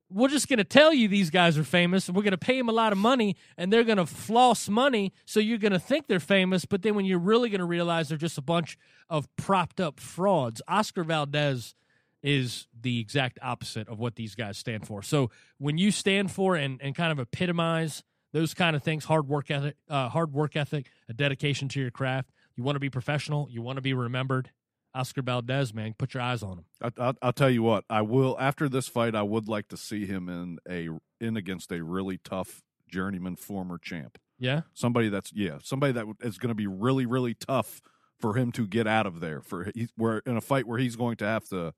We're 0.09 0.27
just 0.27 0.47
going 0.47 0.57
to 0.57 0.63
tell 0.63 0.93
you 0.93 1.07
these 1.07 1.29
guys 1.29 1.57
are 1.57 1.63
famous. 1.63 2.09
We're 2.09 2.21
going 2.21 2.31
to 2.31 2.37
pay 2.37 2.57
them 2.57 2.69
a 2.69 2.73
lot 2.73 2.91
of 2.91 2.99
money, 2.99 3.35
and 3.57 3.73
they're 3.73 3.83
going 3.83 3.97
to 3.97 4.05
floss 4.05 4.69
money. 4.69 5.11
So 5.25 5.39
you're 5.39 5.57
going 5.57 5.73
to 5.73 5.79
think 5.79 6.07
they're 6.07 6.19
famous, 6.19 6.65
but 6.65 6.83
then 6.83 6.95
when 6.95 7.05
you're 7.05 7.19
really 7.19 7.49
going 7.49 7.59
to 7.59 7.65
realize 7.65 8.09
they're 8.09 8.17
just 8.17 8.37
a 8.37 8.43
bunch 8.43 8.77
of 9.09 9.27
propped 9.37 9.79
up 9.79 9.99
frauds. 9.99 10.61
Oscar 10.67 11.03
Valdez 11.03 11.73
is 12.21 12.67
the 12.79 12.99
exact 12.99 13.37
opposite 13.41 13.87
of 13.89 13.99
what 13.99 14.15
these 14.15 14.33
guys 14.33 14.57
stand 14.57 14.87
for. 14.87 15.01
So 15.01 15.29
when 15.57 15.77
you 15.77 15.91
stand 15.91 16.31
for 16.31 16.55
and, 16.55 16.79
and 16.81 16.95
kind 16.95 17.11
of 17.11 17.19
epitomize 17.19 18.03
those 18.31 18.53
kind 18.53 18.75
of 18.75 18.81
things, 18.81 19.05
hard 19.05 19.27
work 19.27 19.51
ethic, 19.51 19.75
uh, 19.89 20.09
hard 20.09 20.33
work 20.33 20.55
ethic, 20.55 20.89
a 21.09 21.13
dedication 21.13 21.67
to 21.69 21.81
your 21.81 21.91
craft, 21.91 22.29
you 22.55 22.63
want 22.63 22.75
to 22.75 22.79
be 22.79 22.89
professional, 22.89 23.47
you 23.51 23.61
want 23.61 23.77
to 23.77 23.81
be 23.81 23.93
remembered. 23.93 24.51
Oscar 24.95 25.21
Valdez, 25.21 25.73
man, 25.73 25.95
put 25.97 26.13
your 26.13 26.21
eyes 26.21 26.43
on 26.43 26.59
him. 26.59 26.65
I, 26.81 27.09
I, 27.09 27.13
I'll 27.21 27.33
tell 27.33 27.49
you 27.49 27.63
what, 27.63 27.83
I 27.89 28.01
will 28.01 28.37
after 28.39 28.69
this 28.69 28.87
fight. 28.87 29.15
I 29.15 29.23
would 29.23 29.47
like 29.47 29.67
to 29.69 29.77
see 29.77 30.05
him 30.05 30.29
in 30.29 30.59
a 30.69 30.89
in 31.23 31.37
against 31.37 31.71
a 31.71 31.83
really 31.83 32.17
tough 32.17 32.61
journeyman 32.87 33.35
former 33.35 33.77
champ. 33.77 34.17
Yeah, 34.39 34.61
Somebody 34.73 35.09
that's 35.09 35.31
yeah, 35.33 35.57
somebody 35.63 35.93
that 35.93 36.05
is 36.21 36.37
going 36.37 36.49
to 36.49 36.55
be 36.55 36.67
really 36.67 37.05
really 37.05 37.33
tough 37.33 37.81
for 38.19 38.35
him 38.35 38.51
to 38.53 38.67
get 38.67 38.87
out 38.87 39.05
of 39.05 39.19
there. 39.19 39.41
For 39.41 39.71
he, 39.73 39.87
where 39.95 40.19
in 40.25 40.37
a 40.37 40.41
fight 40.41 40.67
where 40.67 40.79
he's 40.79 40.95
going 40.95 41.17
to 41.17 41.25
have 41.25 41.47
to 41.49 41.73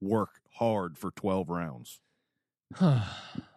work 0.00 0.40
hard 0.54 0.98
for 0.98 1.10
twelve 1.10 1.48
rounds. 1.48 2.00
I 2.80 3.04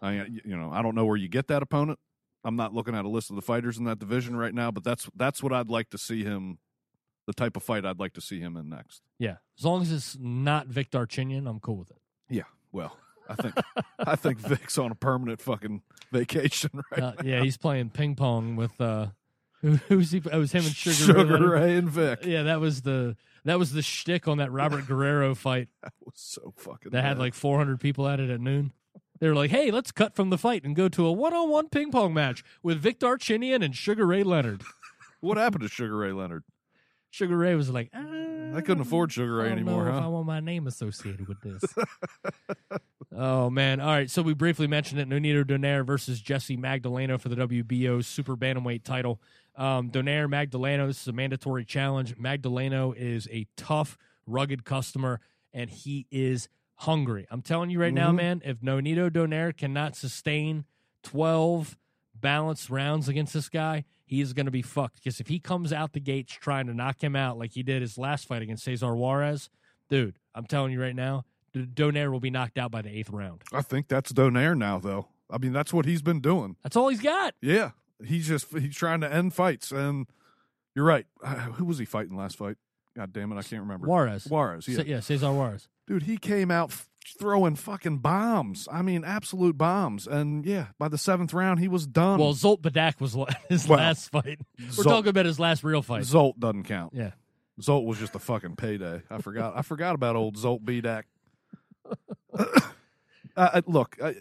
you 0.02 0.56
know 0.56 0.69
I 0.71 0.82
don't 0.82 0.95
know 0.95 1.06
where 1.06 1.17
you 1.17 1.28
get 1.28 1.47
that 1.47 1.62
opponent. 1.62 2.00
I'm 2.43 2.56
not 2.56 2.74
looking 2.74 2.95
at 2.95 3.06
a 3.06 3.10
list 3.10 3.30
of 3.30 3.36
the 3.36 3.41
fighters 3.41 3.78
in 3.78 3.86
that 3.86 4.00
division 4.00 4.36
right 4.36 4.54
now, 4.54 4.71
but 4.71 4.84
that's 4.84 5.10
that's 5.15 5.43
what 5.43 5.54
I'd 5.54 5.69
like 5.69 5.89
to 5.91 5.97
see 5.97 6.24
him. 6.24 6.60
The 7.27 7.34
type 7.34 7.55
of 7.55 7.63
fight 7.63 7.86
I'd 7.86 7.99
like 7.99 8.13
to 8.13 8.21
see 8.21 8.39
him 8.39 8.57
in 8.57 8.67
next. 8.69 9.01
yeah. 9.19 9.36
As 9.57 9.63
long 9.65 9.81
as 9.84 9.91
it's 9.91 10.17
not 10.19 10.67
Victor 10.67 11.05
Chinian, 11.05 11.47
I'm 11.47 11.60
cool 11.60 11.77
with 11.77 11.91
it. 11.91 12.01
Yeah, 12.29 12.43
well, 12.71 12.97
I 13.29 13.36
think 13.36 13.55
I 13.99 14.15
think 14.15 14.39
Vic's 14.39 14.77
on 14.77 14.91
a 14.91 14.95
permanent 14.95 15.39
fucking 15.41 15.84
vacation 16.12 16.71
right 16.91 17.01
Uh, 17.03 17.13
yeah, 17.23 17.41
he's 17.41 17.57
playing 17.57 17.89
ping 17.91 18.15
pong 18.15 18.55
with 18.55 18.79
uh, 18.81 19.07
who, 19.62 19.75
who's 19.88 20.12
he? 20.12 20.17
It 20.17 20.34
was 20.34 20.51
him 20.51 20.65
and 20.65 20.73
Sugar, 20.75 20.95
Sugar, 20.95 21.49
Ray 21.49 21.62
Ray 21.62 21.77
and 21.77 21.89
Vic. 21.89 22.25
Yeah, 22.25 22.43
that 22.43 22.60
was 22.60 22.81
the 22.81 23.15
that 23.45 23.60
was 23.60 23.71
the 23.71 23.81
shtick 23.84 24.27
on 24.27 24.39
that 24.39 24.51
Robert 24.51 24.88
Guerrero 24.88 25.36
fight 25.36 25.67
That 25.84 25.93
was 26.03 26.15
so 26.15 26.53
fucking. 26.57 26.91
that 26.91 27.03
had 27.03 27.19
like 27.19 27.34
400 27.36 27.79
people 27.79 28.07
at 28.07 28.19
it 28.19 28.29
at 28.31 28.41
noon. 28.41 28.73
They 29.19 29.27
were 29.29 29.36
like, 29.36 29.51
"Hey, 29.51 29.69
let's 29.69 29.91
cut 29.91 30.15
from 30.15 30.31
the 30.31 30.38
fight 30.39 30.63
and 30.63 30.75
go 30.75 30.89
to 30.89 31.05
a 31.05 31.12
one-on-one 31.12 31.69
ping 31.69 31.91
pong 31.91 32.15
match 32.15 32.43
with 32.63 32.79
Victor 32.79 33.17
Chinian 33.17 33.63
and 33.63 33.75
Sugar 33.75 34.07
Ray 34.07 34.23
Leonard." 34.23 34.63
what 35.19 35.38
happened 35.38 35.62
to 35.62 35.69
Sugar 35.69 35.95
Ray 35.97 36.12
Leonard? 36.12 36.43
Sugar 37.12 37.38
Ray 37.38 37.56
was 37.56 37.69
like, 37.69 37.89
uh, 37.93 38.00
I 38.58 38.62
couldn't 38.62 38.82
afford 38.82 39.12
Sugar 39.12 39.36
Ray 39.36 39.45
I 39.45 39.50
don't 39.50 39.60
anymore, 39.60 39.86
know 39.86 39.97
if? 39.97 40.04
I 40.04 40.08
want 40.08 40.26
my 40.26 40.39
name 40.39 40.65
associated 40.65 41.28
with 41.28 41.39
this. 41.41 41.62
oh 43.15 43.50
man! 43.50 43.80
All 43.80 43.88
right, 43.88 44.10
so 44.10 44.21
we 44.21 44.34
briefly 44.34 44.67
mentioned 44.67 45.00
it: 45.00 45.10
Nonito 45.10 45.43
Donaire 45.43 45.86
versus 45.86 46.21
Jessie 46.21 46.58
Magdaleno 46.58 47.19
for 47.19 47.30
the 47.30 47.36
WBO 47.36 48.04
Super 48.04 48.36
Bantamweight 48.36 48.84
title. 48.84 49.21
Um, 49.56 49.89
Donaire 49.91 50.28
Magdaleno. 50.30 50.88
This 50.88 51.02
is 51.02 51.08
a 51.08 51.13
mandatory 51.13 51.65
challenge. 51.65 52.17
Magdaleno 52.17 52.95
is 52.95 53.28
a 53.32 53.45
tough, 53.58 53.97
rugged 54.26 54.63
customer, 54.63 55.19
and 55.54 55.69
he 55.69 56.08
is 56.12 56.47
hungry. 56.76 57.28
I'm 57.30 57.41
telling 57.41 57.69
you 57.69 57.80
right 57.80 57.93
now, 57.93 58.12
Mhm. 58.12 58.15
man. 58.15 58.41
If 58.45 58.62
Nonito 58.62 59.10
Donaire 59.10 59.56
cannot 59.56 59.95
sustain 59.95 60.65
12 61.04 61.78
balanced 62.15 62.69
rounds 62.69 63.08
against 63.10 63.34
this 63.34 63.50
guy, 63.50 63.84
he 64.12 64.19
is 64.19 64.34
going 64.34 64.45
to 64.45 64.52
be 64.52 64.62
fucked. 64.62 64.95
Because 64.95 65.21
if 65.21 65.28
he 65.28 65.39
comes 65.39 65.71
out 65.71 65.93
the 65.93 66.02
gates 66.02 66.34
trying 66.34 66.67
to 66.67 66.74
knock 66.74 67.02
him 67.02 67.15
out 67.15 67.39
like 67.39 67.54
he 67.54 67.63
did 67.63 67.82
his 67.82 67.97
last 67.97 68.28
fight 68.28 68.41
against 68.41 68.65
Cesar 68.65 68.93
Juarez, 68.93 69.50
dude, 69.89 70.19
I'm 70.36 70.45
telling 70.45 70.74
you 70.74 70.82
right 70.82 70.95
now, 70.95 71.24
D- 71.54 71.65
Donaire 71.65 72.12
will 72.12 72.19
be 72.19 72.30
knocked 72.30 72.58
out 72.58 72.71
by 72.71 72.82
the 72.82 72.89
eighth 72.89 73.10
round. 73.10 73.41
I 73.54 73.62
think 73.62 73.88
that's 73.88 74.12
Donaire 74.12 74.58
now, 74.58 74.80
though. 74.80 75.08
I 75.30 75.38
mean, 75.38 75.54
that's 75.54 75.71
what 75.71 75.86
he's 75.86 76.02
been 76.02 76.19
doing. 76.19 76.58
That's 76.62 76.76
all 76.76 76.89
he's 76.89 77.00
got. 77.02 77.36
Yeah, 77.41 77.71
he's 78.06 78.28
just 78.28 78.47
he's 78.52 78.76
trying 78.76 79.00
to 79.00 79.12
end 79.12 79.34
fights, 79.34 79.71
and 79.71 80.08
you're 80.76 80.84
right. 80.86 81.06
Uh, 81.24 81.36
Who 81.36 81.63
was 81.63 81.78
he 81.78 81.86
fighting 81.86 82.17
last 82.17 82.36
fight? 82.38 82.58
God 82.97 83.13
damn 83.13 83.32
it, 83.32 83.38
I 83.38 83.43
can't 83.43 83.62
remember. 83.62 83.88
Juarez. 83.88 84.26
Juarez, 84.26 84.67
yeah. 84.67 84.84
Yeah, 84.86 85.00
Cesar 85.00 85.32
Juarez. 85.32 85.69
dude, 85.88 86.04
he 86.04 86.17
came 86.17 86.52
out 86.52 86.74
throwing 87.19 87.55
fucking 87.55 87.99
bombs. 87.99 88.67
I 88.71 88.81
mean, 88.81 89.03
absolute 89.03 89.57
bombs. 89.57 90.07
And 90.07 90.45
yeah, 90.45 90.67
by 90.79 90.87
the 90.87 90.97
seventh 90.97 91.33
round, 91.33 91.59
he 91.59 91.67
was 91.67 91.87
done. 91.87 92.19
Well, 92.19 92.33
Zsolt 92.33 92.61
Bedak 92.61 92.99
was 92.99 93.15
his 93.49 93.67
Well, 93.67 93.79
last 93.79 94.09
fight. 94.11 94.39
We're 94.77 94.83
talking 94.83 95.09
about 95.09 95.25
his 95.25 95.39
last 95.39 95.63
real 95.63 95.81
fight. 95.81 96.03
Zsolt 96.03 96.39
doesn't 96.39 96.63
count. 96.63 96.93
Yeah. 96.95 97.11
Zsolt 97.59 97.85
was 97.85 97.99
just 97.99 98.15
a 98.15 98.19
fucking 98.19 98.55
payday. 98.55 99.01
I 99.09 99.19
forgot. 99.19 99.53
I 99.55 99.61
forgot 99.61 99.95
about 99.95 100.15
old 100.15 100.37
Zsolt 100.37 100.63
Bedak. 100.63 101.03
uh, 103.35 103.61
look, 103.67 103.97
I, 104.03 104.15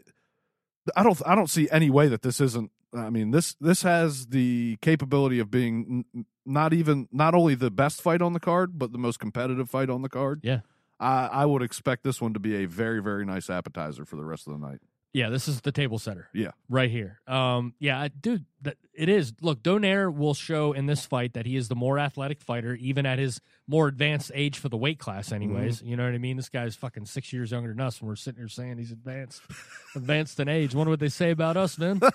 I 0.97 1.03
don't. 1.03 1.21
I 1.25 1.35
don't 1.35 1.49
see 1.49 1.69
any 1.71 1.91
way 1.91 2.09
that 2.09 2.23
this 2.23 2.41
isn't 2.41 2.71
I 2.93 3.11
mean 3.11 3.31
this 3.31 3.55
this 3.61 3.83
has 3.83 4.27
the 4.29 4.77
capability 4.81 5.39
of 5.39 5.51
being 5.51 6.05
n- 6.15 6.27
not 6.45 6.73
even 6.73 7.09
not 7.13 7.35
only 7.35 7.55
the 7.55 7.71
best 7.71 8.03
fight 8.03 8.21
on 8.23 8.33
the 8.33 8.41
card, 8.41 8.79
but 8.79 8.93
the 8.93 8.99
most 8.99 9.21
competitive 9.21 9.71
fight 9.71 9.91
on 9.91 10.03
the 10.03 10.09
card. 10.09 10.41
Yeah. 10.43 10.61
I, 11.01 11.27
I 11.27 11.47
would 11.47 11.63
expect 11.63 12.05
this 12.05 12.21
one 12.21 12.35
to 12.35 12.41
be 12.41 12.63
a 12.63 12.67
very 12.67 13.03
very 13.03 13.25
nice 13.25 13.51
appetizer 13.51 14.05
for 14.05 14.17
the 14.17 14.25
rest 14.25 14.47
of 14.47 14.53
the 14.53 14.65
night. 14.65 14.79
Yeah, 15.13 15.29
this 15.29 15.49
is 15.49 15.63
the 15.63 15.73
table 15.73 15.99
setter. 15.99 16.29
Yeah. 16.33 16.53
right 16.69 16.89
here. 16.89 17.21
Um, 17.27 17.75
yeah, 17.81 18.07
dude, 18.21 18.45
that, 18.63 18.77
it 18.95 19.09
is. 19.09 19.33
Look, 19.41 19.61
Donaire 19.61 20.15
will 20.15 20.35
show 20.35 20.73
in 20.73 20.87
this 20.87 21.05
fight 21.05 21.33
that 21.33 21.47
he 21.47 21.57
is 21.57 21.67
the 21.67 21.75
more 21.75 21.99
athletic 21.99 22.41
fighter, 22.41 22.77
even 22.77 23.07
at 23.07 23.19
his 23.19 23.41
more 23.67 23.89
advanced 23.89 24.31
age 24.37 24.57
for 24.59 24.69
the 24.69 24.77
weight 24.77 25.01
class. 25.01 25.33
Anyways, 25.33 25.83
you 25.83 25.97
know 25.97 26.05
what 26.05 26.15
I 26.15 26.19
mean. 26.19 26.37
This 26.37 26.49
guy's 26.49 26.77
fucking 26.77 27.07
six 27.07 27.33
years 27.33 27.51
younger 27.51 27.71
than 27.71 27.81
us, 27.81 27.99
and 27.99 28.09
we're 28.09 28.15
sitting 28.15 28.39
here 28.39 28.47
saying 28.47 28.79
he's 28.79 28.93
advanced, 28.93 29.43
advanced 29.97 30.39
in 30.39 30.49
age. 30.49 30.77
Wonder 30.77 30.91
what 30.91 31.01
they 31.01 31.09
say 31.09 31.33
about 31.33 31.57
us, 31.57 31.77
man. 31.77 32.01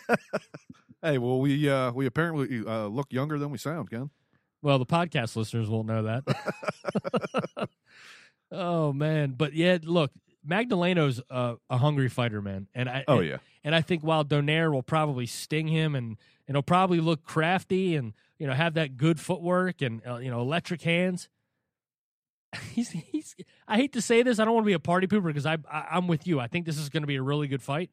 Hey, 1.01 1.19
well 1.19 1.39
we 1.39 1.69
uh 1.69 1.91
we 1.91 2.07
apparently 2.07 2.63
uh, 2.65 2.87
look 2.87 3.13
younger 3.13 3.37
than 3.37 3.51
we 3.51 3.59
sound, 3.59 3.91
Ken. 3.91 4.09
Well, 4.63 4.79
the 4.79 4.87
podcast 4.87 5.35
listeners 5.35 5.69
won't 5.69 5.85
know 5.85 6.01
that. 6.01 7.69
oh 8.51 8.93
man, 8.93 9.35
but 9.37 9.53
yeah, 9.53 9.77
look, 9.83 10.11
Magdaleno's 10.47 11.21
a, 11.29 11.55
a 11.69 11.77
hungry 11.77 12.09
fighter, 12.09 12.41
man, 12.41 12.67
and 12.73 12.89
I 12.89 13.03
Oh 13.07 13.19
and, 13.19 13.27
yeah. 13.27 13.37
and 13.63 13.75
I 13.75 13.81
think 13.81 14.03
while 14.03 14.23
Donaire 14.23 14.71
will 14.71 14.83
probably 14.83 15.25
sting 15.25 15.67
him 15.67 15.95
and 15.95 16.17
and 16.47 16.55
he'll 16.55 16.61
probably 16.63 16.99
look 16.99 17.23
crafty 17.23 17.95
and 17.95 18.13
you 18.37 18.47
know 18.47 18.53
have 18.53 18.75
that 18.75 18.97
good 18.97 19.19
footwork 19.19 19.81
and 19.81 20.01
uh, 20.07 20.17
you 20.17 20.29
know 20.29 20.41
electric 20.41 20.81
hands. 20.81 21.29
He's 22.71 22.89
he's. 22.89 23.35
I 23.67 23.75
hate 23.75 23.93
to 23.93 24.01
say 24.01 24.23
this. 24.23 24.39
I 24.39 24.45
don't 24.45 24.53
want 24.53 24.63
to 24.63 24.67
be 24.67 24.73
a 24.73 24.79
party 24.79 25.07
pooper 25.07 25.25
because 25.25 25.45
I, 25.45 25.57
I 25.69 25.87
I'm 25.91 26.07
with 26.07 26.25
you. 26.25 26.39
I 26.39 26.47
think 26.47 26.65
this 26.65 26.77
is 26.77 26.87
going 26.89 27.03
to 27.03 27.07
be 27.07 27.17
a 27.17 27.21
really 27.21 27.47
good 27.47 27.61
fight. 27.61 27.89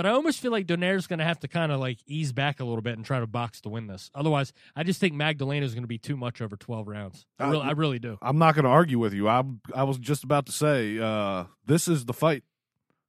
But 0.00 0.06
I 0.06 0.12
almost 0.12 0.40
feel 0.40 0.50
like 0.50 0.66
Donaire's 0.66 1.06
going 1.06 1.18
to 1.18 1.26
have 1.26 1.40
to 1.40 1.48
kind 1.48 1.70
of 1.70 1.78
like 1.78 1.98
ease 2.06 2.32
back 2.32 2.58
a 2.58 2.64
little 2.64 2.80
bit 2.80 2.96
and 2.96 3.04
try 3.04 3.20
to 3.20 3.26
box 3.26 3.60
to 3.60 3.68
win 3.68 3.86
this. 3.86 4.10
Otherwise, 4.14 4.54
I 4.74 4.82
just 4.82 4.98
think 4.98 5.12
Magdaleno 5.12 5.60
is 5.60 5.74
going 5.74 5.82
to 5.82 5.88
be 5.88 5.98
too 5.98 6.16
much 6.16 6.40
over 6.40 6.56
12 6.56 6.88
rounds. 6.88 7.26
I, 7.38 7.44
Uh, 7.44 7.50
really, 7.50 7.64
I 7.66 7.70
really 7.72 7.98
do. 7.98 8.16
I'm 8.22 8.38
not 8.38 8.54
going 8.54 8.64
to 8.64 8.70
argue 8.70 8.98
with 8.98 9.12
you. 9.12 9.28
I 9.28 9.42
I 9.74 9.82
was 9.82 9.98
just 9.98 10.24
about 10.24 10.46
to 10.46 10.52
say 10.52 10.98
uh, 10.98 11.44
this 11.66 11.86
is 11.86 12.06
the 12.06 12.14
fight 12.14 12.44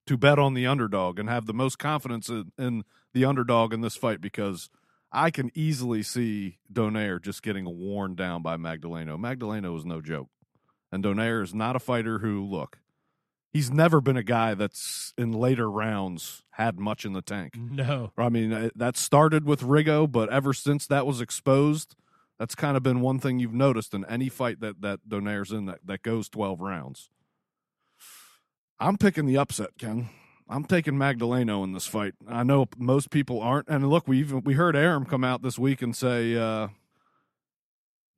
to 0.07 0.17
bet 0.17 0.37
on 0.37 0.53
the 0.53 0.67
underdog 0.67 1.17
and 1.17 1.29
have 1.29 1.45
the 1.45 1.53
most 1.53 1.79
confidence 1.79 2.27
in, 2.27 2.51
in 2.57 2.83
the 3.13 3.23
underdog 3.23 3.73
in 3.73 3.79
this 3.79 3.95
fight 3.95 4.19
because 4.19 4.69
I 5.13 5.31
can 5.31 5.49
easily 5.55 6.03
see 6.03 6.57
Donaire 6.69 7.21
just 7.21 7.41
getting 7.41 7.63
worn 7.79 8.15
down 8.15 8.41
by 8.41 8.57
Magdaleno. 8.57 9.17
Magdaleno 9.17 9.77
is 9.77 9.85
no 9.85 10.01
joke, 10.01 10.27
and 10.91 11.01
Donaire 11.01 11.41
is 11.41 11.53
not 11.53 11.77
a 11.77 11.79
fighter 11.79 12.19
who 12.19 12.43
look. 12.45 12.79
He's 13.51 13.69
never 13.69 13.99
been 13.99 14.15
a 14.15 14.23
guy 14.23 14.53
that's 14.53 15.13
in 15.17 15.33
later 15.33 15.69
rounds 15.69 16.43
had 16.51 16.79
much 16.79 17.03
in 17.03 17.13
the 17.13 17.21
tank. 17.21 17.55
No. 17.57 18.11
I 18.17 18.29
mean, 18.29 18.53
uh, 18.53 18.69
that 18.75 18.95
started 18.95 19.45
with 19.45 19.61
Rigo, 19.61 20.09
but 20.09 20.31
ever 20.31 20.53
since 20.53 20.87
that 20.87 21.05
was 21.05 21.19
exposed, 21.19 21.95
that's 22.39 22.55
kind 22.55 22.77
of 22.77 22.83
been 22.83 23.01
one 23.01 23.19
thing 23.19 23.39
you've 23.39 23.53
noticed 23.53 23.93
in 23.93 24.05
any 24.05 24.29
fight 24.29 24.61
that 24.61 24.81
that 24.81 25.01
Donaire's 25.07 25.51
in 25.51 25.65
that, 25.65 25.79
that 25.85 26.01
goes 26.01 26.29
12 26.29 26.61
rounds. 26.61 27.09
I'm 28.79 28.97
picking 28.97 29.25
the 29.25 29.37
upset, 29.37 29.77
Ken. 29.77 30.09
I'm 30.49 30.65
taking 30.65 30.95
Magdaleno 30.95 31.63
in 31.63 31.73
this 31.73 31.87
fight. 31.87 32.13
I 32.27 32.43
know 32.43 32.67
most 32.77 33.09
people 33.09 33.41
aren't. 33.41 33.69
And 33.69 33.89
look, 33.89 34.07
we 34.07 34.19
even 34.19 34.43
we 34.43 34.53
heard 34.55 34.75
Arum 34.75 35.05
come 35.05 35.23
out 35.23 35.41
this 35.41 35.59
week 35.59 35.81
and 35.81 35.95
say 35.95 36.35
uh, 36.35 36.69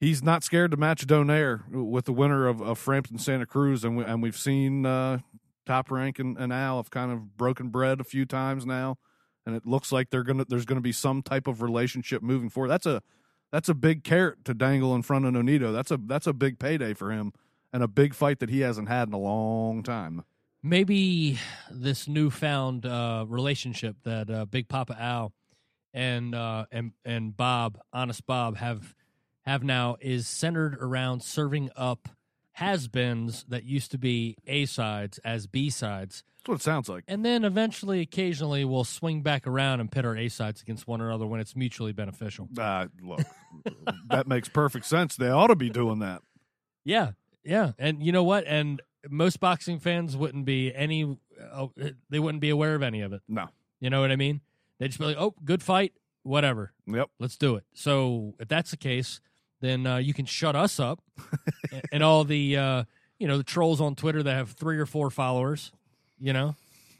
he's 0.03 0.21
not 0.21 0.43
scared 0.43 0.71
to 0.71 0.77
match 0.77 1.07
Donaire 1.07 1.67
with 1.71 2.05
the 2.05 2.13
winner 2.13 2.47
of, 2.47 2.61
of 2.61 2.77
Frampton 2.77 3.17
Santa 3.17 3.45
Cruz, 3.45 3.83
and 3.83 3.97
we, 3.97 4.03
and 4.03 4.21
we've 4.21 4.37
seen 4.37 4.85
uh, 4.85 5.19
Top 5.65 5.89
Rank 5.89 6.19
and, 6.19 6.37
and 6.37 6.51
Al 6.51 6.77
have 6.77 6.89
kind 6.89 7.11
of 7.11 7.37
broken 7.37 7.69
bread 7.69 8.01
a 8.01 8.03
few 8.03 8.25
times 8.25 8.65
now, 8.65 8.97
and 9.45 9.55
it 9.55 9.65
looks 9.65 9.91
like 9.91 10.09
they're 10.09 10.23
gonna 10.23 10.45
there's 10.47 10.65
gonna 10.65 10.81
be 10.81 10.91
some 10.91 11.21
type 11.21 11.47
of 11.47 11.61
relationship 11.61 12.21
moving 12.21 12.49
forward. 12.49 12.69
That's 12.69 12.85
a 12.85 13.01
that's 13.51 13.69
a 13.69 13.73
big 13.73 14.03
carrot 14.03 14.43
to 14.45 14.53
dangle 14.53 14.93
in 14.95 15.03
front 15.03 15.25
of 15.25 15.33
Nonito. 15.33 15.71
That's 15.71 15.91
a 15.91 15.97
that's 15.97 16.27
a 16.27 16.33
big 16.33 16.59
payday 16.59 16.93
for 16.93 17.11
him 17.11 17.31
and 17.71 17.81
a 17.81 17.87
big 17.87 18.13
fight 18.13 18.39
that 18.39 18.49
he 18.49 18.59
hasn't 18.59 18.89
had 18.89 19.07
in 19.07 19.13
a 19.13 19.19
long 19.19 19.83
time. 19.83 20.23
maybe 20.61 21.39
this 21.71 22.07
newfound 22.07 22.85
uh, 22.85 23.25
relationship 23.27 23.97
that 24.03 24.29
uh, 24.29 24.45
Big 24.45 24.67
Papa 24.67 24.95
Al 24.99 25.33
and 25.93 26.33
uh, 26.33 26.65
and 26.71 26.91
and 27.05 27.35
Bob, 27.37 27.79
Honest 27.91 28.25
Bob, 28.25 28.57
have 28.57 28.93
have 29.43 29.63
now 29.63 29.95
is 30.01 30.27
centered 30.27 30.77
around 30.81 31.21
serving 31.23 31.69
up 31.75 32.09
has-beens 32.57 33.45
that 33.49 33.63
used 33.63 33.91
to 33.91 33.97
be 33.97 34.37
A 34.47 34.65
sides 34.65 35.17
as 35.19 35.47
B 35.47 35.69
sides, 35.69 36.23
That's 36.37 36.49
what 36.49 36.55
it 36.55 36.61
sounds 36.61 36.87
like. 36.87 37.03
and 37.07 37.25
then 37.25 37.43
eventually, 37.43 37.99
occasionally, 38.01 38.63
we'll 38.63 38.83
swing 38.83 39.21
back 39.23 39.47
around 39.47 39.79
and 39.79 39.91
pit 39.91 40.05
our 40.05 40.15
A 40.15 40.29
sides 40.29 40.61
against 40.61 40.87
one 40.87 41.01
another 41.01 41.25
when 41.25 41.39
it's 41.39 41.55
mutually 41.55 41.93
beneficial. 41.93 42.47
Uh, 42.57 42.87
look, 43.01 43.21
that 44.09 44.27
makes 44.27 44.49
perfect 44.49 44.85
sense. 44.85 45.15
They 45.15 45.29
ought 45.29 45.47
to 45.47 45.55
be 45.55 45.69
doing 45.69 45.99
that. 45.99 46.21
Yeah, 46.85 47.11
yeah, 47.43 47.71
and 47.79 48.03
you 48.03 48.11
know 48.11 48.23
what? 48.23 48.45
And 48.45 48.81
most 49.09 49.39
boxing 49.39 49.79
fans 49.79 50.15
wouldn't 50.15 50.45
be 50.45 50.73
any, 50.73 51.17
uh, 51.51 51.67
they 52.09 52.19
wouldn't 52.19 52.41
be 52.41 52.49
aware 52.51 52.75
of 52.75 52.83
any 52.83 53.01
of 53.01 53.13
it. 53.13 53.21
No. 53.27 53.47
You 53.79 53.89
know 53.89 53.99
what 54.01 54.11
I 54.11 54.15
mean? 54.15 54.41
They'd 54.79 54.87
just 54.89 54.99
be 54.99 55.05
like, 55.05 55.17
"Oh, 55.17 55.33
good 55.43 55.61
fight, 55.63 55.93
whatever, 56.23 56.71
Yep. 56.87 57.09
let's 57.19 57.35
do 57.37 57.55
it." 57.55 57.63
So 57.73 58.35
if 58.39 58.47
that's 58.47 58.71
the 58.71 58.77
case, 58.77 59.19
then 59.63 59.87
uh, 59.87 59.97
you 59.97 60.13
can 60.13 60.25
shut 60.25 60.55
us 60.55 60.79
up, 60.79 60.99
and, 61.91 62.03
all 62.03 62.23
the 62.23 62.57
uh, 62.57 62.83
you 63.19 63.27
know 63.27 63.37
the 63.37 63.43
trolls 63.43 63.79
on 63.81 63.95
Twitter 63.95 64.21
that 64.21 64.33
have 64.33 64.51
three 64.51 64.77
or 64.77 64.85
four 64.85 65.09
followers, 65.09 65.71
you 66.19 66.33
know, 66.33 66.55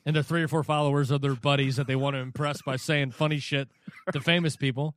and 0.05 0.15
the 0.15 0.23
three 0.23 0.41
or 0.41 0.47
four 0.47 0.63
followers 0.63 1.11
are 1.11 1.19
their 1.19 1.35
buddies 1.35 1.75
that 1.75 1.87
they 1.87 1.95
want 1.95 2.15
to 2.15 2.19
impress 2.19 2.61
by 2.61 2.75
saying 2.77 3.11
funny 3.11 3.39
shit 3.39 3.67
to 4.11 4.21
famous 4.21 4.55
people. 4.55 4.95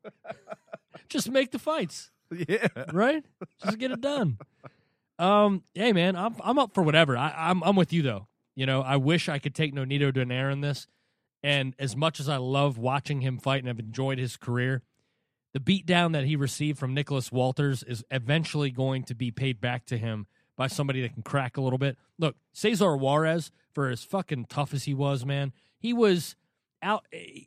Just 1.09 1.31
make 1.31 1.50
the 1.50 1.59
fights 1.59 2.11
Yeah. 2.31 2.68
right? 2.92 3.24
Just 3.64 3.79
get 3.79 3.90
it 3.90 4.00
done. 4.00 4.38
Um, 5.18 5.62
hey 5.74 5.92
man, 5.92 6.14
I'm 6.16 6.37
I'm 6.42 6.59
up 6.59 6.74
for 6.74 6.83
whatever. 6.83 7.16
I, 7.16 7.33
I'm 7.37 7.62
I'm 7.64 7.76
with 7.76 7.92
you 7.92 8.02
though. 8.02 8.29
You 8.55 8.66
know, 8.66 8.83
I 8.83 8.96
wish 8.96 9.29
I 9.29 9.38
could 9.38 9.55
take 9.55 9.74
Nonito 9.74 10.12
Donaire 10.12 10.52
in 10.52 10.61
this. 10.61 10.87
And 11.42 11.74
as 11.79 11.94
much 11.94 12.18
as 12.18 12.29
I 12.29 12.38
love 12.38 12.76
watching 12.79 13.20
him 13.20 13.38
fight 13.38 13.59
and 13.61 13.68
have 13.68 13.79
enjoyed 13.79 14.18
his 14.18 14.37
career, 14.37 14.83
the 15.57 15.61
beatdown 15.61 16.12
that 16.12 16.25
he 16.25 16.37
received 16.37 16.79
from 16.79 16.92
Nicholas 16.92 17.33
Walters 17.33 17.83
is 17.83 18.05
eventually 18.11 18.71
going 18.71 19.05
to 19.05 19.14
be 19.14 19.31
paid 19.31 19.59
back 19.59 19.87
to 19.87 19.97
him 19.97 20.27
by 20.55 20.66
somebody 20.66 21.01
that 21.01 21.14
can 21.14 21.23
crack 21.23 21.57
a 21.57 21.62
little 21.62 21.79
bit. 21.79 21.97
Look, 22.19 22.37
Cesar 22.53 22.95
Juarez, 22.95 23.51
for 23.73 23.88
as 23.88 24.05
fucking 24.05 24.47
tough 24.51 24.75
as 24.75 24.85
he 24.85 24.92
was, 24.92 25.25
man, 25.25 25.55
he 25.79 25.95
was 25.95 26.37
out. 26.83 27.07
Eh, 27.11 27.45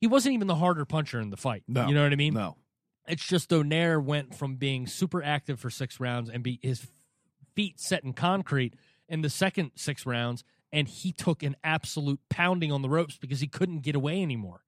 he 0.00 0.06
wasn't 0.06 0.32
even 0.32 0.46
the 0.46 0.54
harder 0.54 0.86
puncher 0.86 1.20
in 1.20 1.28
the 1.28 1.36
fight. 1.36 1.64
No. 1.68 1.86
you 1.86 1.94
know 1.94 2.02
what 2.02 2.14
I 2.14 2.16
mean? 2.16 2.32
No. 2.32 2.56
It's 3.06 3.26
just 3.26 3.50
Donaire 3.50 4.02
went 4.02 4.34
from 4.34 4.56
being 4.56 4.86
super 4.86 5.22
active 5.22 5.60
for 5.60 5.68
six 5.68 6.00
rounds 6.00 6.30
and 6.30 6.42
be 6.42 6.60
his 6.62 6.86
feet 7.54 7.78
set 7.78 8.04
in 8.04 8.14
concrete 8.14 8.72
in 9.06 9.20
the 9.20 9.28
second 9.28 9.72
six 9.74 10.06
rounds, 10.06 10.44
and 10.72 10.88
he 10.88 11.12
took 11.12 11.42
an 11.42 11.56
absolute 11.62 12.20
pounding 12.30 12.72
on 12.72 12.80
the 12.80 12.88
ropes 12.88 13.18
because 13.18 13.40
he 13.40 13.48
couldn't 13.48 13.80
get 13.80 13.94
away 13.94 14.22
anymore. 14.22 14.62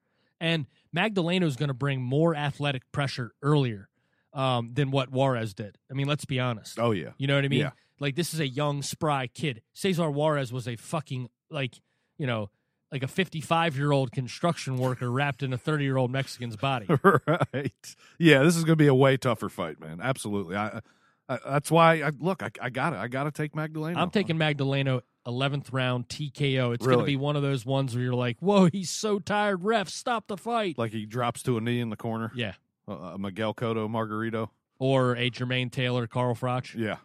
And 0.45 0.67
Magdaleno 0.95 1.45
is 1.45 1.57
going 1.57 1.69
to 1.69 1.75
bring 1.75 2.03
more 2.03 2.37
athletic 2.37 2.83
pressure 2.93 3.33
earlier 3.41 3.89
um, 4.35 4.73
than 4.75 4.91
what 4.91 5.11
Juarez 5.11 5.55
did. 5.55 5.79
I 5.91 5.95
mean, 5.95 6.07
let's 6.07 6.27
be 6.27 6.39
honest. 6.39 6.79
Oh 6.79 6.91
yeah. 6.91 7.13
You 7.17 7.27
know 7.27 7.35
what 7.35 7.47
I 7.47 7.49
mean? 7.49 7.61
Yeah. 7.61 7.71
Like 7.99 8.15
this 8.15 8.35
is 8.35 8.41
a 8.41 8.47
young, 8.47 8.83
spry 8.83 9.27
kid. 9.27 9.63
Cesar 9.73 10.11
Juarez 10.11 10.53
was 10.53 10.69
a 10.69 10.77
fucking 10.77 11.31
like, 11.51 11.81
you 12.19 12.27
know, 12.27 12.51
like 12.93 13.03
a 13.03 13.09
fifty-five-year-old 13.09 14.13
construction 14.13 14.77
worker 14.77 15.11
wrapped 15.11 15.43
in 15.43 15.55
a 15.55 15.59
thirty-year-old 15.59 16.11
Mexican's 16.11 16.57
body. 16.57 16.89
right. 17.27 17.97
Yeah, 18.19 18.43
this 18.43 18.55
is 18.55 18.65
going 18.65 18.77
to 18.79 18.85
be 18.85 18.87
a 18.87 18.95
way 18.95 19.17
tougher 19.17 19.49
fight, 19.49 19.81
man. 19.81 19.99
Absolutely. 20.03 20.57
I, 20.57 20.81
I 21.29 21.39
that's 21.47 21.71
why 21.71 22.03
I 22.03 22.11
look. 22.19 22.43
I, 22.43 22.51
I 22.61 22.71
got 22.71 22.93
it. 22.93 22.99
I 22.99 23.09
got 23.09 23.25
to 23.25 23.31
take 23.31 23.53
Magdaleno. 23.53 23.97
I'm 23.97 24.11
taking 24.11 24.37
Magdaleno 24.37 25.01
11th 25.27 25.73
round 25.73 26.09
TKO. 26.09 26.75
It's 26.75 26.85
going 26.87 26.99
to 26.99 27.05
be 27.05 27.17
one 27.17 27.35
of 27.37 27.43
those 27.43 27.65
ones 27.65 27.95
where 27.95 28.05
you're 28.05 28.15
like, 28.15 28.37
"Whoa, 28.41 28.67
he's 28.67 28.91
so 28.91 29.19
tired, 29.19 29.65
ref, 29.65 29.89
stop 29.89 30.27
the 30.27 30.37
fight." 30.37 30.77
like 30.79 30.93
he 30.93 31.07
drops 31.07 31.43
to 31.45 31.57
a 31.57 31.61
knee 31.61 31.81
in 31.81 31.89
the 31.91 31.97
corner. 31.97 32.31
yeah, 32.35 32.53
Uh, 32.87 33.15
uh, 33.15 33.19
Miguel 33.19 33.55
Cotto, 33.55 33.89
Margarito. 33.89 34.51
or 34.79 35.17
a 35.17 35.31
Jermaine 35.31 35.71
Taylor, 35.73 36.07
Carl 36.07 36.35
Froch, 36.35 36.75
Yeah. 36.75 36.97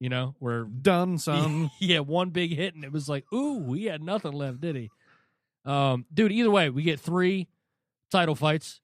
you 0.00 0.08
know, 0.08 0.34
we're 0.40 0.64
Done, 0.64 1.18
son. 1.18 1.70
yeah, 1.78 2.00
one 2.00 2.30
big 2.30 2.52
hit 2.56 2.74
and 2.74 2.82
it 2.84 2.90
was 2.92 3.08
like, 3.08 3.32
"Ooh, 3.32 3.72
he 3.74 3.84
had 3.84 4.02
nothing 4.02 4.32
left, 4.32 4.60
did 4.60 4.74
he?" 4.74 4.90
Um, 5.64 6.04
dude, 6.12 6.32
either 6.32 6.50
way, 6.50 6.70
we 6.70 6.82
get 6.82 6.98
three 6.98 7.46
title 8.10 8.34
fights. 8.34 8.80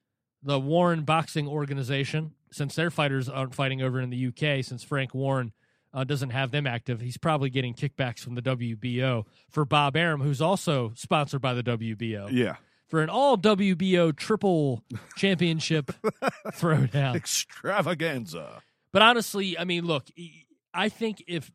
The 0.46 0.61
Warren 0.61 1.02
Boxing 1.04 1.48
Organization, 1.48 2.35
since 2.54 2.74
their 2.74 2.90
fighters 2.90 3.28
aren't 3.28 3.54
fighting 3.54 3.82
over 3.82 4.00
in 4.00 4.10
the 4.10 4.26
UK, 4.28 4.64
since 4.64 4.84
Frank 4.84 5.14
Warren 5.14 5.52
uh, 5.92 6.04
doesn't 6.04 6.30
have 6.30 6.50
them 6.50 6.66
active, 6.66 7.00
he's 7.00 7.16
probably 7.16 7.50
getting 7.50 7.74
kickbacks 7.74 8.20
from 8.20 8.34
the 8.34 8.42
WBO. 8.42 9.24
For 9.50 9.64
Bob 9.64 9.96
Arum, 9.96 10.20
who's 10.20 10.40
also 10.40 10.92
sponsored 10.94 11.40
by 11.40 11.54
the 11.54 11.62
WBO, 11.62 12.28
yeah. 12.30 12.56
for 12.88 13.02
an 13.02 13.10
all 13.10 13.36
WBO 13.36 14.14
triple 14.14 14.82
championship 15.16 15.92
throwdown. 16.52 17.16
Extravaganza. 17.16 18.62
But 18.92 19.02
honestly, 19.02 19.58
I 19.58 19.64
mean, 19.64 19.84
look, 19.84 20.06
I 20.72 20.88
think 20.88 21.24
if 21.26 21.50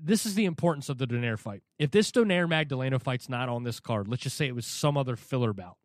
this 0.00 0.26
is 0.26 0.36
the 0.36 0.44
importance 0.44 0.88
of 0.88 0.98
the 0.98 1.06
Donaire 1.06 1.38
fight, 1.38 1.62
if 1.78 1.90
this 1.90 2.12
Donaire 2.12 2.48
Magdaleno 2.48 3.02
fight's 3.02 3.28
not 3.28 3.48
on 3.48 3.64
this 3.64 3.80
card, 3.80 4.06
let's 4.06 4.22
just 4.22 4.36
say 4.36 4.46
it 4.46 4.54
was 4.54 4.66
some 4.66 4.96
other 4.96 5.16
filler 5.16 5.52
bout, 5.52 5.76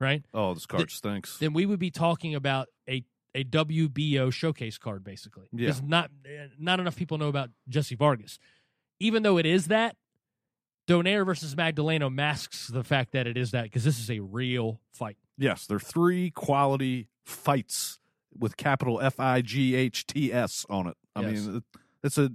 right? 0.00 0.22
Oh, 0.34 0.52
this 0.52 0.66
card 0.66 0.90
stinks. 0.90 1.38
Then 1.38 1.54
we 1.54 1.64
would 1.64 1.78
be 1.78 1.90
talking 1.90 2.34
about 2.34 2.68
a 2.88 3.04
a 3.38 3.44
WBO 3.44 4.32
showcase 4.32 4.78
card, 4.78 5.04
basically. 5.04 5.46
Yeah. 5.52 5.66
Because 5.68 5.82
not 5.82 6.10
not 6.58 6.80
enough 6.80 6.96
people 6.96 7.18
know 7.18 7.28
about 7.28 7.50
Jessie 7.68 7.94
Vargas, 7.94 8.38
even 9.00 9.22
though 9.22 9.38
it 9.38 9.46
is 9.46 9.66
that. 9.68 9.96
Donaire 10.88 11.26
versus 11.26 11.54
Magdaleno 11.54 12.10
masks 12.10 12.68
the 12.68 12.82
fact 12.82 13.12
that 13.12 13.26
it 13.26 13.36
is 13.36 13.50
that 13.50 13.64
because 13.64 13.84
this 13.84 13.98
is 13.98 14.10
a 14.10 14.20
real 14.20 14.80
fight. 14.90 15.18
Yes, 15.36 15.66
they're 15.66 15.78
three 15.78 16.30
quality 16.30 17.08
fights 17.26 17.98
with 18.36 18.56
capital 18.56 18.98
F 19.00 19.20
I 19.20 19.42
G 19.42 19.74
H 19.74 20.06
T 20.06 20.32
S 20.32 20.64
on 20.70 20.86
it. 20.86 20.96
I 21.14 21.20
Yes. 21.28 21.44
mean, 21.46 21.62
it's 22.02 22.16
a 22.16 22.30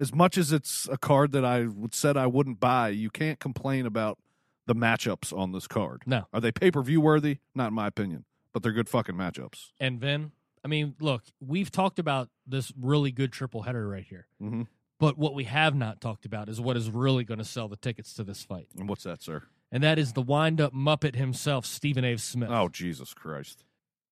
as 0.00 0.12
much 0.12 0.36
as 0.36 0.50
it's 0.50 0.88
a 0.90 0.98
card 0.98 1.30
that 1.30 1.44
I 1.44 1.66
would 1.66 1.94
said 1.94 2.16
I 2.16 2.26
wouldn't 2.26 2.58
buy. 2.58 2.88
You 2.88 3.08
can't 3.08 3.38
complain 3.38 3.86
about 3.86 4.18
the 4.66 4.74
matchups 4.74 5.32
on 5.36 5.52
this 5.52 5.68
card. 5.68 6.02
No. 6.06 6.26
Are 6.32 6.40
they 6.40 6.50
pay 6.50 6.72
per 6.72 6.82
view 6.82 7.00
worthy? 7.00 7.38
Not 7.54 7.68
in 7.68 7.74
my 7.74 7.86
opinion, 7.86 8.24
but 8.52 8.62
they're 8.62 8.72
good 8.72 8.88
fucking 8.88 9.14
matchups. 9.14 9.70
And 9.78 10.00
Vin, 10.00 10.32
I 10.64 10.68
mean, 10.68 10.94
look, 11.00 11.22
we've 11.40 11.70
talked 11.70 11.98
about 11.98 12.28
this 12.46 12.72
really 12.80 13.12
good 13.12 13.32
triple 13.32 13.62
header 13.62 13.88
right 13.88 14.04
here. 14.04 14.26
Mhm. 14.42 14.66
But 14.98 15.16
what 15.16 15.34
we 15.34 15.44
have 15.44 15.74
not 15.74 16.00
talked 16.00 16.26
about 16.26 16.48
is 16.50 16.60
what 16.60 16.76
is 16.76 16.90
really 16.90 17.24
going 17.24 17.38
to 17.38 17.44
sell 17.44 17.68
the 17.68 17.76
tickets 17.76 18.12
to 18.14 18.24
this 18.24 18.42
fight. 18.44 18.68
And 18.78 18.88
what's 18.88 19.04
that, 19.04 19.22
sir? 19.22 19.44
And 19.72 19.82
that 19.82 19.98
is 19.98 20.12
the 20.12 20.20
wind 20.22 20.60
up 20.60 20.74
Muppet 20.74 21.14
himself, 21.14 21.64
Stephen 21.64 22.04
A. 22.04 22.16
Smith. 22.18 22.50
Oh 22.50 22.68
Jesus 22.68 23.14
Christ! 23.14 23.64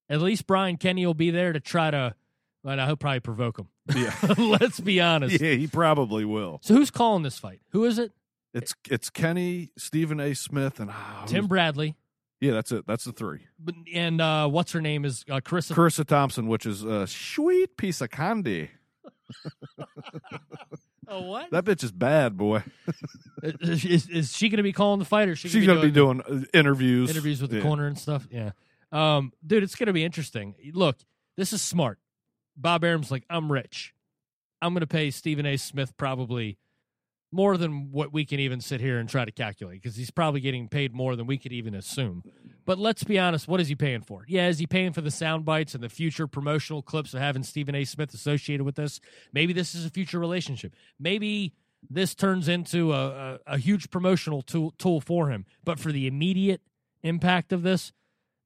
At 0.09 0.21
least 0.21 0.47
Brian 0.47 0.77
Kenny 0.77 1.05
will 1.05 1.13
be 1.13 1.29
there 1.29 1.53
to 1.53 1.59
try 1.59 1.91
to, 1.91 2.15
well, 2.63 2.83
he'll 2.87 2.95
probably 2.95 3.19
provoke 3.19 3.59
him. 3.59 3.67
Yeah, 3.95 4.15
Let's 4.37 4.79
be 4.79 4.99
honest. 5.01 5.39
yeah, 5.41 5.53
he 5.53 5.67
probably 5.67 6.23
will. 6.25 6.59
So 6.63 6.75
who's 6.75 6.89
calling 6.91 7.23
this 7.23 7.37
fight? 7.39 7.59
Who 7.69 7.85
is 7.85 7.99
it? 7.99 8.11
It's 8.53 8.73
it's 8.89 9.09
Kenny, 9.11 9.69
Stephen 9.77 10.19
A. 10.19 10.33
Smith, 10.33 10.79
and 10.79 10.89
ah, 10.91 11.25
Tim 11.27 11.45
Bradley. 11.47 11.95
Yeah, 12.41 12.53
that's 12.53 12.71
it. 12.71 12.85
That's 12.87 13.03
the 13.03 13.11
three. 13.11 13.41
But- 13.59 13.75
And 13.93 14.21
uh, 14.21 14.47
what's 14.47 14.71
her 14.71 14.81
name 14.81 15.03
is 15.05 15.25
uh, 15.29 15.41
Charissa. 15.41 15.73
Charissa 15.73 16.05
Thompson, 16.05 16.47
which 16.47 16.65
is 16.65 16.83
a 16.83 17.05
sweet 17.07 17.75
piece 17.77 17.99
of 18.01 18.09
candy. 18.11 18.69
oh, 21.07 21.21
what? 21.21 21.51
That 21.51 21.65
bitch 21.65 21.83
is 21.83 21.91
bad, 21.91 22.37
boy. 22.37 22.63
is, 23.43 23.85
is, 23.85 24.07
is 24.09 24.35
she 24.35 24.49
going 24.49 24.57
to 24.57 24.63
be 24.63 24.73
calling 24.73 24.99
the 24.99 25.05
fight 25.05 25.27
or 25.29 25.35
she 25.35 25.49
She's 25.49 25.65
gonna 25.65 25.81
be 25.81 25.91
doing 25.91 26.21
uh, 26.21 26.41
interviews. 26.53 27.09
interviews 27.09 27.41
with 27.41 27.51
the 27.51 27.57
Yeah. 27.57 27.63
corner 27.63 27.87
and 27.87 27.97
stuff. 27.97 28.27
Yeah. 28.31 28.51
Um, 28.91 29.33
dude, 29.45 29.63
it's 29.63 29.75
gonna 29.75 29.93
be 29.93 30.03
interesting. 30.03 30.55
Look, 30.73 30.97
this 31.37 31.53
is 31.53 31.61
smart. 31.61 31.99
Bob 32.57 32.83
Arum's 32.83 33.11
like, 33.11 33.23
I'm 33.29 33.51
rich. 33.51 33.93
I'm 34.61 34.73
gonna 34.73 34.87
pay 34.87 35.11
Stephen 35.11 35.45
A. 35.45 35.57
Smith 35.57 35.95
probably 35.97 36.57
more 37.31 37.57
than 37.57 37.91
what 37.91 38.11
we 38.11 38.25
can 38.25 38.39
even 38.39 38.59
sit 38.59 38.81
here 38.81 38.97
and 38.97 39.07
try 39.07 39.23
to 39.23 39.31
calculate 39.31 39.81
because 39.81 39.95
he's 39.95 40.11
probably 40.11 40.41
getting 40.41 40.67
paid 40.67 40.93
more 40.93 41.15
than 41.15 41.27
we 41.27 41.37
could 41.37 41.51
even 41.51 41.75
assume. 41.75 42.23
But 42.65 42.79
let's 42.79 43.03
be 43.03 43.19
honest, 43.19 43.47
what 43.47 43.59
is 43.59 43.67
he 43.67 43.75
paying 43.75 44.01
for? 44.01 44.25
Yeah, 44.27 44.47
is 44.47 44.59
he 44.59 44.67
paying 44.67 44.93
for 44.93 45.01
the 45.01 45.11
sound 45.11 45.45
bites 45.45 45.73
and 45.75 45.83
the 45.83 45.89
future 45.89 46.27
promotional 46.27 46.81
clips 46.81 47.13
of 47.13 47.19
having 47.19 47.43
Stephen 47.43 47.75
A. 47.75 47.83
Smith 47.85 48.13
associated 48.13 48.63
with 48.63 48.75
this? 48.75 48.99
Maybe 49.33 49.53
this 49.53 49.75
is 49.75 49.85
a 49.85 49.89
future 49.89 50.19
relationship. 50.19 50.73
Maybe 50.99 51.53
this 51.87 52.15
turns 52.15 52.47
into 52.47 52.93
a, 52.93 53.07
a, 53.07 53.39
a 53.47 53.57
huge 53.57 53.89
promotional 53.89 54.41
tool, 54.41 54.73
tool 54.77 55.01
for 55.01 55.29
him. 55.29 55.45
But 55.63 55.79
for 55.79 55.91
the 55.91 56.07
immediate 56.07 56.61
impact 57.03 57.53
of 57.53 57.63
this, 57.63 57.91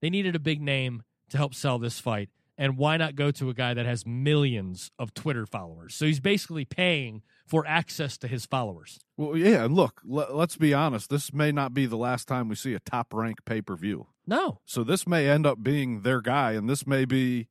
they 0.02 0.10
needed 0.10 0.36
a 0.36 0.40
big 0.40 0.62
name 0.62 1.04
to 1.30 1.38
help 1.38 1.56
sell 1.56 1.80
this 1.80 2.00
fight. 2.00 2.30
And 2.58 2.78
why 2.78 2.98
not 2.98 3.16
go 3.16 3.32
to 3.32 3.50
a 3.50 3.54
guy 3.54 3.74
that 3.74 3.86
has 3.86 4.06
millions 4.06 4.92
of 5.00 5.14
Twitter 5.14 5.46
followers? 5.46 5.96
So 5.96 6.06
he's 6.06 6.20
basically 6.20 6.66
paying 6.66 7.24
for 7.46 7.66
access 7.68 8.18
to 8.20 8.28
his 8.28 8.46
followers. 8.46 9.00
Well, 9.18 9.36
yeah, 9.38 9.66
and 9.66 9.76
look, 9.76 10.02
let, 10.06 10.34
let's 10.36 10.56
be 10.56 10.74
honest. 10.74 11.10
This 11.10 11.34
may 11.34 11.52
not 11.52 11.74
be 11.74 11.86
the 11.86 11.98
last 11.98 12.28
time 12.28 12.48
we 12.50 12.56
see 12.56 12.74
a 12.74 12.80
top 12.80 13.14
rank 13.14 13.46
pay 13.46 13.62
per 13.62 13.76
view. 13.76 14.08
No, 14.26 14.60
So 14.66 14.84
this 14.86 15.06
may 15.06 15.30
end 15.30 15.46
up 15.46 15.62
being 15.62 16.02
their 16.02 16.22
guy, 16.22 16.54
and 16.54 16.70
this 16.70 16.88
may 16.88 17.04
be 17.04 17.50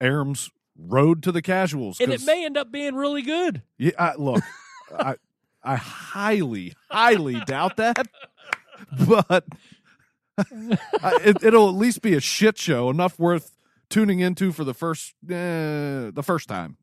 Arum's 0.00 0.50
road 0.76 1.22
to 1.22 1.30
the 1.32 1.40
casuals. 1.42 2.00
and 2.00 2.12
it 2.12 2.16
'cause- 2.18 2.26
may 2.26 2.44
end 2.44 2.56
up 2.56 2.72
being 2.72 2.94
really 2.96 3.22
good. 3.22 3.62
Yeah, 3.78 3.92
I, 3.98 4.14
look, 4.16 4.42
I 4.96 5.16
I 5.62 5.76
highly, 5.76 6.74
highly 6.90 7.40
doubt 7.46 7.76
that, 7.76 8.06
but 9.06 9.44
I, 10.38 11.18
it, 11.24 11.42
it'll 11.42 11.68
at 11.68 11.74
least 11.74 12.00
be 12.02 12.14
a 12.14 12.20
shit 12.20 12.58
show 12.58 12.90
enough 12.90 13.18
worth 13.18 13.56
tuning 13.90 14.20
into 14.20 14.52
for 14.52 14.64
the 14.64 14.74
first 14.74 15.14
eh, 15.28 16.10
the 16.12 16.22
first 16.24 16.48
time. 16.48 16.76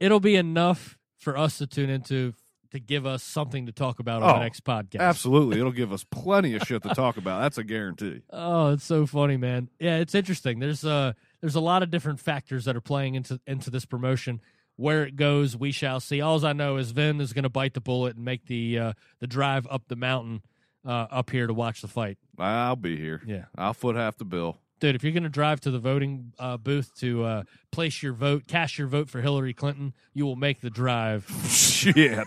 It'll 0.00 0.20
be 0.20 0.36
enough 0.36 0.98
for 1.22 1.36
us 1.36 1.58
to 1.58 1.66
tune 1.66 1.90
into 1.90 2.34
to 2.70 2.80
give 2.80 3.04
us 3.04 3.22
something 3.22 3.66
to 3.66 3.72
talk 3.72 3.98
about 4.00 4.22
on 4.22 4.30
Oh, 4.30 4.32
the 4.34 4.40
next 4.40 4.64
podcast. 4.64 5.00
Absolutely, 5.00 5.58
it'll 5.60 5.72
give 5.72 5.92
us 5.92 6.04
plenty 6.10 6.54
of 6.54 6.62
shit 6.62 6.82
to 6.84 6.94
talk 6.94 7.16
about. 7.18 7.40
That's 7.42 7.58
a 7.58 7.64
guarantee. 7.64 8.22
Oh, 8.30 8.72
it's 8.72 8.84
so 8.84 9.04
funny, 9.06 9.36
man. 9.36 9.68
Yeah, 9.78 9.98
it's 9.98 10.14
interesting. 10.14 10.58
There's 10.58 10.84
uh 10.84 11.12
there's 11.40 11.54
a 11.54 11.60
lot 11.60 11.82
of 11.82 11.90
different 11.90 12.20
factors 12.20 12.64
that 12.64 12.74
are 12.76 12.80
playing 12.80 13.14
into 13.14 13.40
into 13.46 13.70
this 13.70 13.84
promotion. 13.84 14.40
Where 14.76 15.04
it 15.04 15.16
goes, 15.16 15.54
we 15.54 15.70
shall 15.70 16.00
see. 16.00 16.22
All 16.22 16.44
I 16.46 16.54
know 16.54 16.78
is 16.78 16.92
Vin 16.92 17.20
is 17.20 17.34
going 17.34 17.42
to 17.42 17.50
bite 17.50 17.74
the 17.74 17.80
bullet 17.82 18.16
and 18.16 18.24
make 18.24 18.46
the 18.46 18.78
uh, 18.78 18.92
the 19.20 19.26
drive 19.26 19.66
up 19.70 19.82
the 19.88 19.96
mountain 19.96 20.40
uh, 20.84 21.06
up 21.10 21.28
here 21.28 21.46
to 21.46 21.52
watch 21.52 21.82
the 21.82 21.88
fight. 21.88 22.16
I'll 22.38 22.74
be 22.74 22.96
here. 22.96 23.20
Yeah, 23.26 23.44
I'll 23.56 23.74
foot 23.74 23.96
half 23.96 24.16
the 24.16 24.24
bill. 24.24 24.56
Dude. 24.82 24.96
If 24.96 25.04
you're 25.04 25.12
going 25.12 25.22
to 25.22 25.28
drive 25.28 25.60
to 25.60 25.70
the 25.70 25.78
voting 25.78 26.32
uh, 26.38 26.56
booth 26.56 26.92
to 26.96 27.24
uh, 27.24 27.42
place 27.70 28.02
your 28.02 28.12
vote, 28.12 28.46
cast 28.48 28.76
your 28.76 28.88
vote 28.88 29.08
for 29.08 29.22
Hillary 29.22 29.54
Clinton, 29.54 29.94
you 30.12 30.26
will 30.26 30.36
make 30.36 30.60
the 30.60 30.70
drive. 30.70 31.24
Shit. 31.48 32.26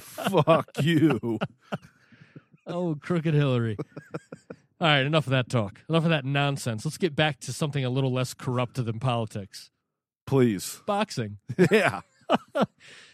Fuck 0.00 0.70
you. 0.80 1.38
oh, 2.66 2.96
crooked 3.00 3.34
Hillary. 3.34 3.76
All 4.80 4.86
right, 4.86 5.04
enough 5.04 5.26
of 5.26 5.32
that 5.32 5.48
talk. 5.50 5.82
Enough 5.88 6.04
of 6.04 6.10
that 6.10 6.24
nonsense. 6.24 6.84
Let's 6.84 6.98
get 6.98 7.14
back 7.14 7.40
to 7.40 7.52
something 7.52 7.84
a 7.84 7.90
little 7.90 8.12
less 8.12 8.32
corrupt 8.32 8.82
than 8.82 8.98
politics. 8.98 9.70
Please. 10.26 10.80
Boxing. 10.86 11.38
Yeah. 11.70 12.00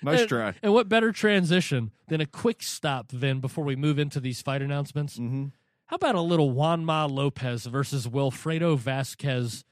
nice 0.02 0.20
And- 0.20 0.28
try. 0.28 0.54
And 0.62 0.72
what 0.72 0.88
better 0.88 1.10
transition 1.10 1.90
than 2.08 2.20
a 2.20 2.26
quick 2.26 2.62
stop, 2.62 3.10
Vin, 3.10 3.40
before 3.40 3.64
we 3.64 3.74
move 3.76 3.98
into 3.98 4.20
these 4.20 4.42
fight 4.42 4.62
announcements? 4.62 5.18
Mm-hmm. 5.18 5.46
How 5.94 5.96
about 5.96 6.16
a 6.16 6.20
little 6.22 6.52
Juanma 6.52 7.08
Lopez 7.08 7.66
versus 7.66 8.08
Wilfredo 8.08 8.76
Vasquez 8.76 9.64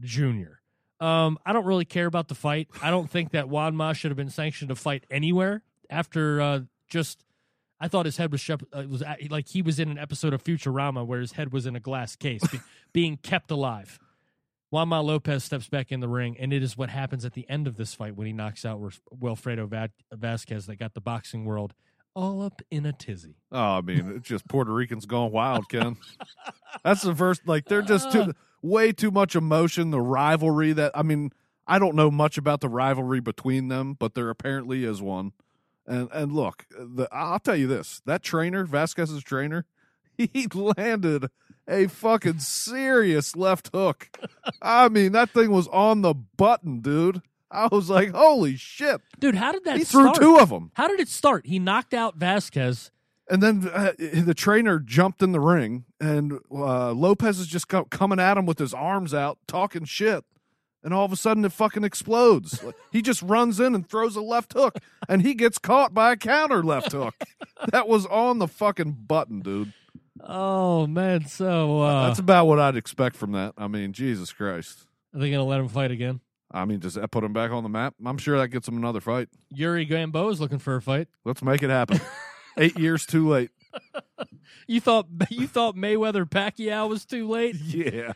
Jr.? 0.00 0.58
Um, 0.98 1.38
I 1.46 1.52
don't 1.52 1.64
really 1.64 1.84
care 1.84 2.06
about 2.06 2.26
the 2.26 2.34
fight. 2.34 2.66
I 2.82 2.90
don't 2.90 3.08
think 3.08 3.30
that 3.30 3.44
Juanma 3.44 3.94
should 3.94 4.10
have 4.10 4.16
been 4.16 4.30
sanctioned 4.30 4.70
to 4.70 4.74
fight 4.74 5.04
anywhere 5.12 5.62
after 5.88 6.40
uh, 6.40 6.60
just. 6.88 7.24
I 7.78 7.86
thought 7.86 8.04
his 8.04 8.16
head 8.16 8.32
was 8.32 8.40
shep- 8.40 8.64
uh, 8.72 8.82
was 8.88 9.02
a- 9.02 9.28
like 9.30 9.46
he 9.46 9.62
was 9.62 9.78
in 9.78 9.92
an 9.92 9.96
episode 9.96 10.34
of 10.34 10.42
Futurama 10.42 11.06
where 11.06 11.20
his 11.20 11.30
head 11.30 11.52
was 11.52 11.66
in 11.66 11.76
a 11.76 11.80
glass 11.80 12.16
case, 12.16 12.44
be- 12.48 12.58
being 12.92 13.16
kept 13.16 13.52
alive. 13.52 14.00
Juanma 14.74 15.04
Lopez 15.04 15.44
steps 15.44 15.68
back 15.68 15.92
in 15.92 16.00
the 16.00 16.08
ring, 16.08 16.36
and 16.40 16.52
it 16.52 16.64
is 16.64 16.76
what 16.76 16.90
happens 16.90 17.24
at 17.24 17.34
the 17.34 17.48
end 17.48 17.68
of 17.68 17.76
this 17.76 17.94
fight 17.94 18.16
when 18.16 18.26
he 18.26 18.32
knocks 18.32 18.64
out 18.64 18.80
Wilfredo 19.16 19.68
Va- 19.68 19.90
Vasquez 20.12 20.66
that 20.66 20.80
got 20.80 20.94
the 20.94 21.00
boxing 21.00 21.44
world 21.44 21.74
all 22.14 22.42
up 22.42 22.62
in 22.70 22.86
a 22.86 22.92
tizzy. 22.92 23.36
Oh, 23.52 23.78
I 23.78 23.80
mean, 23.80 24.12
it's 24.16 24.28
just 24.28 24.48
Puerto 24.48 24.72
Ricans 24.72 25.06
going 25.06 25.32
wild, 25.32 25.68
Ken. 25.68 25.96
That's 26.84 27.02
the 27.02 27.14
first. 27.14 27.46
Like 27.46 27.66
they're 27.66 27.82
just 27.82 28.12
too 28.12 28.20
uh. 28.20 28.32
way 28.62 28.92
too 28.92 29.10
much 29.10 29.34
emotion. 29.34 29.90
The 29.90 30.00
rivalry 30.00 30.72
that 30.72 30.92
I 30.94 31.02
mean, 31.02 31.32
I 31.66 31.78
don't 31.78 31.94
know 31.94 32.10
much 32.10 32.38
about 32.38 32.60
the 32.60 32.68
rivalry 32.68 33.20
between 33.20 33.68
them, 33.68 33.94
but 33.98 34.14
there 34.14 34.30
apparently 34.30 34.84
is 34.84 35.00
one. 35.00 35.32
And 35.86 36.08
and 36.12 36.32
look, 36.32 36.66
the 36.70 37.08
I'll 37.12 37.40
tell 37.40 37.56
you 37.56 37.66
this: 37.66 38.02
that 38.06 38.22
trainer, 38.22 38.64
Vasquez's 38.64 39.22
trainer, 39.22 39.66
he 40.16 40.46
landed 40.52 41.30
a 41.68 41.86
fucking 41.86 42.40
serious 42.40 43.36
left 43.36 43.70
hook. 43.72 44.10
I 44.62 44.88
mean, 44.88 45.12
that 45.12 45.30
thing 45.30 45.50
was 45.50 45.68
on 45.68 46.02
the 46.02 46.14
button, 46.14 46.80
dude. 46.80 47.22
I 47.50 47.68
was 47.70 47.90
like, 47.90 48.12
holy 48.14 48.56
shit! 48.56 49.00
Dude, 49.18 49.34
how 49.34 49.52
did 49.52 49.64
that 49.64 49.76
He 49.78 49.84
threw 49.84 50.12
two 50.14 50.38
of 50.38 50.50
them. 50.50 50.70
How 50.74 50.88
did 50.88 51.00
it 51.00 51.08
start? 51.08 51.46
He 51.46 51.58
knocked 51.58 51.94
out 51.94 52.16
Vasquez. 52.16 52.90
And 53.28 53.42
then 53.42 53.68
uh, 53.72 53.92
the 53.98 54.34
trainer 54.34 54.80
jumped 54.80 55.22
in 55.22 55.30
the 55.32 55.38
ring, 55.40 55.84
and 56.00 56.38
uh, 56.50 56.90
Lopez 56.92 57.38
is 57.38 57.46
just 57.46 57.68
co- 57.68 57.84
coming 57.84 58.18
at 58.18 58.36
him 58.36 58.44
with 58.44 58.58
his 58.58 58.74
arms 58.74 59.14
out, 59.14 59.38
talking 59.46 59.84
shit. 59.84 60.24
And 60.82 60.92
all 60.94 61.04
of 61.04 61.12
a 61.12 61.16
sudden, 61.16 61.44
it 61.44 61.52
fucking 61.52 61.84
explodes. 61.84 62.64
he 62.90 63.02
just 63.02 63.22
runs 63.22 63.60
in 63.60 63.74
and 63.74 63.88
throws 63.88 64.16
a 64.16 64.20
left 64.20 64.54
hook, 64.54 64.78
and 65.08 65.22
he 65.22 65.34
gets 65.34 65.58
caught 65.58 65.92
by 65.94 66.10
a 66.12 66.16
counter 66.16 66.62
left 66.64 66.90
hook. 66.92 67.14
that 67.70 67.86
was 67.86 68.04
on 68.06 68.38
the 68.38 68.48
fucking 68.48 68.92
button, 69.06 69.40
dude. 69.40 69.72
Oh 70.22 70.86
man, 70.86 71.26
so 71.26 71.82
uh, 71.82 72.06
That's 72.08 72.18
about 72.18 72.46
what 72.46 72.58
I'd 72.58 72.76
expect 72.76 73.14
from 73.16 73.32
that. 73.32 73.54
I 73.56 73.68
mean, 73.68 73.92
Jesus 73.92 74.32
Christ. 74.32 74.86
are 75.14 75.20
they 75.20 75.30
gonna 75.30 75.44
let 75.44 75.60
him 75.60 75.68
fight 75.68 75.90
again? 75.90 76.20
I 76.50 76.64
mean, 76.64 76.80
does 76.80 76.94
that 76.94 77.10
put 77.10 77.22
him 77.24 77.32
back 77.32 77.50
on 77.52 77.62
the 77.62 77.68
map? 77.68 77.94
I'm 78.04 78.18
sure 78.18 78.38
that 78.38 78.48
gets 78.48 78.66
him 78.66 78.76
another 78.76 79.00
fight. 79.00 79.28
Yuri 79.50 79.84
Gamboa 79.84 80.30
is 80.30 80.40
looking 80.40 80.58
for 80.58 80.76
a 80.76 80.82
fight. 80.82 81.08
Let's 81.24 81.42
make 81.42 81.62
it 81.62 81.70
happen. 81.70 82.00
Eight 82.58 82.78
years 82.78 83.06
too 83.06 83.28
late. 83.28 83.50
You 84.66 84.80
thought 84.80 85.06
you 85.30 85.46
thought 85.48 85.74
Mayweather 85.76 86.28
Pacquiao 86.28 86.88
was 86.88 87.04
too 87.04 87.28
late? 87.28 87.56
Yeah. 87.60 88.12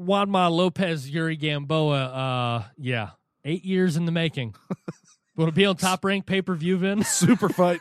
Juanma 0.00 0.50
Lopez 0.50 1.08
Yuri 1.08 1.36
Gamboa. 1.36 2.04
Uh, 2.04 2.64
yeah, 2.78 3.10
eight 3.44 3.64
years 3.64 3.96
in 3.96 4.04
the 4.04 4.12
making. 4.12 4.54
Will 5.36 5.48
it 5.48 5.54
be 5.54 5.64
on 5.66 5.76
top 5.76 6.04
rank 6.04 6.26
pay 6.26 6.42
per 6.42 6.54
view, 6.54 6.76
Vin? 6.78 7.04
Super 7.04 7.48
fight. 7.48 7.80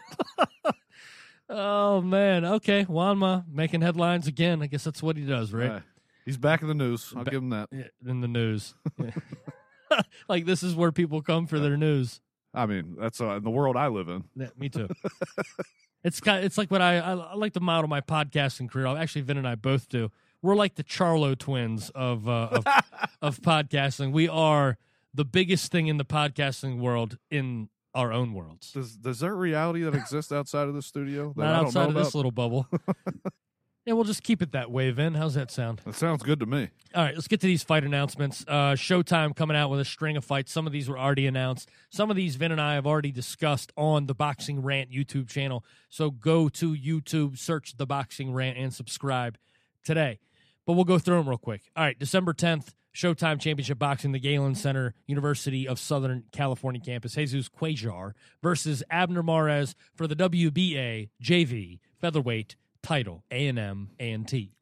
Oh 1.50 2.02
man. 2.02 2.46
Okay, 2.46 2.86
Juanma 2.86 3.46
making 3.52 3.82
headlines 3.82 4.28
again. 4.28 4.62
I 4.62 4.68
guess 4.68 4.84
that's 4.84 5.02
what 5.04 5.18
he 5.18 5.24
does, 5.26 5.52
right? 5.54 5.72
Uh, 5.72 5.80
he's 6.26 6.38
back 6.38 6.62
in 6.62 6.68
the 6.68 6.74
news. 6.76 7.14
I'll 7.16 7.24
Ba- 7.24 7.32
give 7.32 7.42
him 7.42 7.50
that. 7.50 7.70
In 8.06 8.22
the 8.22 8.28
news. 8.28 8.76
like 10.30 10.46
this 10.46 10.64
is 10.64 10.76
where 10.76 10.92
people 10.92 11.22
come 11.22 11.48
for 11.48 11.60
their 11.60 11.78
news. 11.78 12.22
I 12.54 12.66
mean, 12.66 12.96
that's 13.00 13.20
uh, 13.20 13.38
in 13.38 13.44
the 13.44 13.50
world 13.50 13.76
I 13.76 13.88
live 13.88 14.08
in. 14.10 14.26
Yeah, 14.36 14.50
me 14.58 14.70
too. 14.70 14.88
it's 16.04 16.20
kind. 16.20 16.44
It's 16.46 16.58
like 16.58 16.70
what 16.70 16.82
I, 16.82 16.98
I 16.98 17.14
I 17.14 17.36
like 17.36 17.54
to 17.54 17.60
model 17.60 17.88
my 17.88 18.02
podcasting 18.02 18.70
career. 18.70 18.86
Actually, 18.88 19.22
Vin 19.22 19.38
and 19.38 19.48
I 19.48 19.56
both 19.56 19.90
do. 19.90 20.12
We're 20.42 20.56
like 20.56 20.76
the 20.76 20.84
Charlo 20.84 21.38
twins 21.38 21.90
of 21.96 22.28
uh, 22.28 22.50
of, 22.52 22.66
of 23.22 23.42
podcasting. 23.42 24.12
We 24.12 24.28
are 24.28 24.78
the 25.14 25.26
biggest 25.26 25.72
thing 25.72 25.88
in 25.88 25.98
the 25.98 26.06
podcasting 26.06 26.80
world 26.80 27.18
in 27.32 27.70
our 27.96 28.12
own 28.12 28.34
worlds. 28.34 28.72
Does 28.72 28.96
does 28.98 29.20
there 29.20 29.36
reality 29.36 29.84
that 29.84 29.96
exists 29.96 30.32
outside 30.32 30.68
of 30.68 30.76
the 30.76 30.82
studio 30.82 31.34
that 31.36 31.44
Not 31.44 31.50
I 31.50 31.56
don't 31.58 31.66
outside 31.68 31.90
of 31.90 31.96
this 31.96 32.14
little 32.14 32.32
bubble. 32.32 32.68
Yeah, 33.86 33.94
we'll 33.94 34.06
just 34.06 34.24
keep 34.24 34.42
it 34.42 34.54
that 34.54 34.72
way, 34.72 34.92
Vin. 34.92 35.16
How's 35.16 35.34
that 35.34 35.52
sound? 35.52 35.82
That 35.86 35.96
sounds 35.96 36.24
good 36.24 36.40
to 36.40 36.46
me. 36.46 36.70
All 36.96 37.04
right, 37.04 37.14
let's 37.14 37.28
get 37.28 37.42
to 37.42 37.48
these 37.48 37.64
fight 37.64 37.84
announcements. 37.84 38.46
Uh, 38.48 38.74
Showtime 38.74 39.36
coming 39.36 39.58
out 39.58 39.70
with 39.70 39.82
a 39.82 39.86
string 39.86 40.16
of 40.16 40.24
fights. 40.24 40.54
Some 40.54 40.66
of 40.66 40.72
these 40.72 40.88
were 40.88 40.98
already 40.98 41.28
announced. 41.28 41.70
Some 41.90 42.10
of 42.10 42.16
these 42.16 42.38
Vin 42.38 42.54
and 42.54 42.62
I 42.62 42.76
have 42.76 42.88
already 42.88 43.12
discussed 43.12 43.74
on 43.76 44.06
the 44.06 44.16
Boxing 44.16 44.62
Rant 44.62 44.90
YouTube 44.90 45.28
channel. 45.28 45.66
So 45.90 46.12
go 46.12 46.48
to 46.50 46.74
YouTube, 46.74 47.38
search 47.38 47.76
the 47.76 47.86
Boxing 47.86 48.32
Rant, 48.32 48.58
and 48.58 48.74
subscribe 48.74 49.38
today. 49.84 50.20
But 50.66 50.74
we'll 50.74 50.86
go 50.86 50.98
through 50.98 51.18
them 51.18 51.28
real 51.28 51.38
quick. 51.38 51.64
All 51.76 51.84
right, 51.84 52.00
December 52.00 52.34
10th, 52.34 52.74
Showtime 52.96 53.40
Championship 53.42 53.80
Boxing, 53.80 54.14
the 54.14 54.20
Galen 54.20 54.56
Center, 54.56 54.94
University 55.08 55.68
of 55.68 55.78
Southern 55.78 56.24
California 56.32 56.80
campus. 56.80 57.16
Jesus 57.16 57.50
Cuellar 57.50 58.14
versus 58.42 58.82
Abner 58.90 59.24
Mares 59.24 59.76
for 59.94 60.08
the 60.08 60.16
WBA 60.16 61.10
JV 61.22 61.80
featherweight 62.00 62.56
title, 62.84 63.24
A&M 63.32 63.90
A&T. 64.00 64.52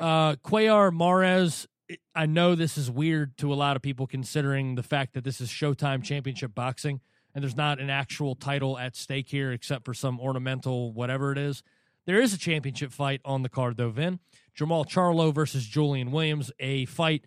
Uh, 0.00 0.36
Cuellar 0.36 0.92
Mares. 0.92 1.66
I 2.14 2.26
know 2.26 2.54
this 2.54 2.78
is 2.78 2.88
weird 2.88 3.36
to 3.38 3.52
a 3.52 3.56
lot 3.56 3.74
of 3.74 3.82
people 3.82 4.06
considering 4.06 4.76
the 4.76 4.82
fact 4.84 5.14
that 5.14 5.24
this 5.24 5.40
is 5.40 5.48
Showtime 5.48 6.04
Championship 6.04 6.54
Boxing 6.54 7.00
and 7.34 7.42
there's 7.42 7.56
not 7.56 7.80
an 7.80 7.90
actual 7.90 8.34
title 8.34 8.78
at 8.78 8.96
stake 8.96 9.28
here 9.28 9.52
except 9.52 9.84
for 9.84 9.94
some 9.94 10.20
ornamental 10.20 10.92
whatever 10.92 11.32
it 11.32 11.38
is. 11.38 11.62
There 12.06 12.20
is 12.20 12.32
a 12.32 12.38
championship 12.38 12.92
fight 12.92 13.20
on 13.24 13.42
the 13.42 13.48
card 13.48 13.76
though, 13.76 13.90
Vin. 13.90 14.20
Jermall 14.58 14.86
Charlo 14.88 15.32
versus 15.32 15.66
Julian 15.66 16.10
Williams, 16.10 16.50
a 16.58 16.84
fight. 16.86 17.26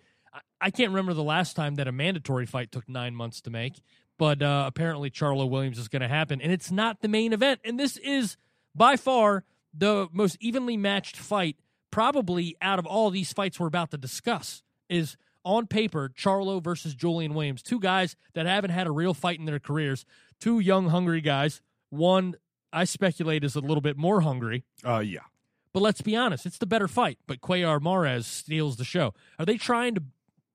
I- 0.59 0.71
can't 0.71 0.89
remember 0.91 1.13
the 1.13 1.23
last 1.23 1.55
time 1.55 1.75
that 1.75 1.87
a 1.87 1.91
mandatory 1.91 2.45
fight 2.45 2.71
took 2.71 2.87
nine 2.89 3.15
months 3.15 3.41
to 3.41 3.49
make, 3.49 3.81
but 4.17 4.41
uh, 4.41 4.63
apparently 4.67 5.09
Charlo 5.09 5.49
Williams 5.49 5.77
is 5.77 5.87
going 5.87 6.01
to 6.01 6.07
happen, 6.07 6.41
and 6.41 6.51
it's 6.51 6.71
not 6.71 7.01
the 7.01 7.07
main 7.07 7.33
event. 7.33 7.61
And 7.63 7.79
this 7.79 7.97
is 7.97 8.37
by 8.75 8.95
far 8.95 9.43
the 9.73 10.07
most 10.11 10.37
evenly 10.39 10.77
matched 10.77 11.15
fight 11.17 11.57
probably 11.91 12.55
out 12.61 12.79
of 12.79 12.85
all 12.85 13.09
these 13.09 13.33
fights 13.33 13.59
we're 13.59 13.67
about 13.67 13.91
to 13.91 13.97
discuss 13.97 14.63
is 14.89 15.17
on 15.43 15.67
paper 15.67 16.09
Charlo 16.15 16.63
versus 16.63 16.93
Julian 16.95 17.33
Williams, 17.33 17.61
two 17.61 17.79
guys 17.79 18.15
that 18.33 18.45
haven't 18.45 18.71
had 18.71 18.87
a 18.87 18.91
real 18.91 19.13
fight 19.13 19.39
in 19.39 19.45
their 19.45 19.59
careers, 19.59 20.05
two 20.39 20.59
young 20.59 20.89
hungry 20.89 21.21
guys. 21.21 21.61
One 21.89 22.35
I 22.71 22.85
speculate 22.85 23.43
is 23.43 23.55
a 23.55 23.59
little 23.59 23.81
bit 23.81 23.97
more 23.97 24.21
hungry, 24.21 24.63
Uh, 24.85 24.99
yeah. 24.99 25.21
but 25.73 25.81
let's 25.81 26.01
be 26.01 26.15
honest, 26.15 26.45
it's 26.45 26.57
the 26.59 26.65
better 26.65 26.87
fight. 26.87 27.17
But 27.27 27.41
Cuellar 27.41 27.81
Mares 27.81 28.25
steals 28.27 28.77
the 28.77 28.85
show. 28.85 29.13
Are 29.39 29.45
they 29.45 29.57
trying 29.57 29.95
to 29.95 30.03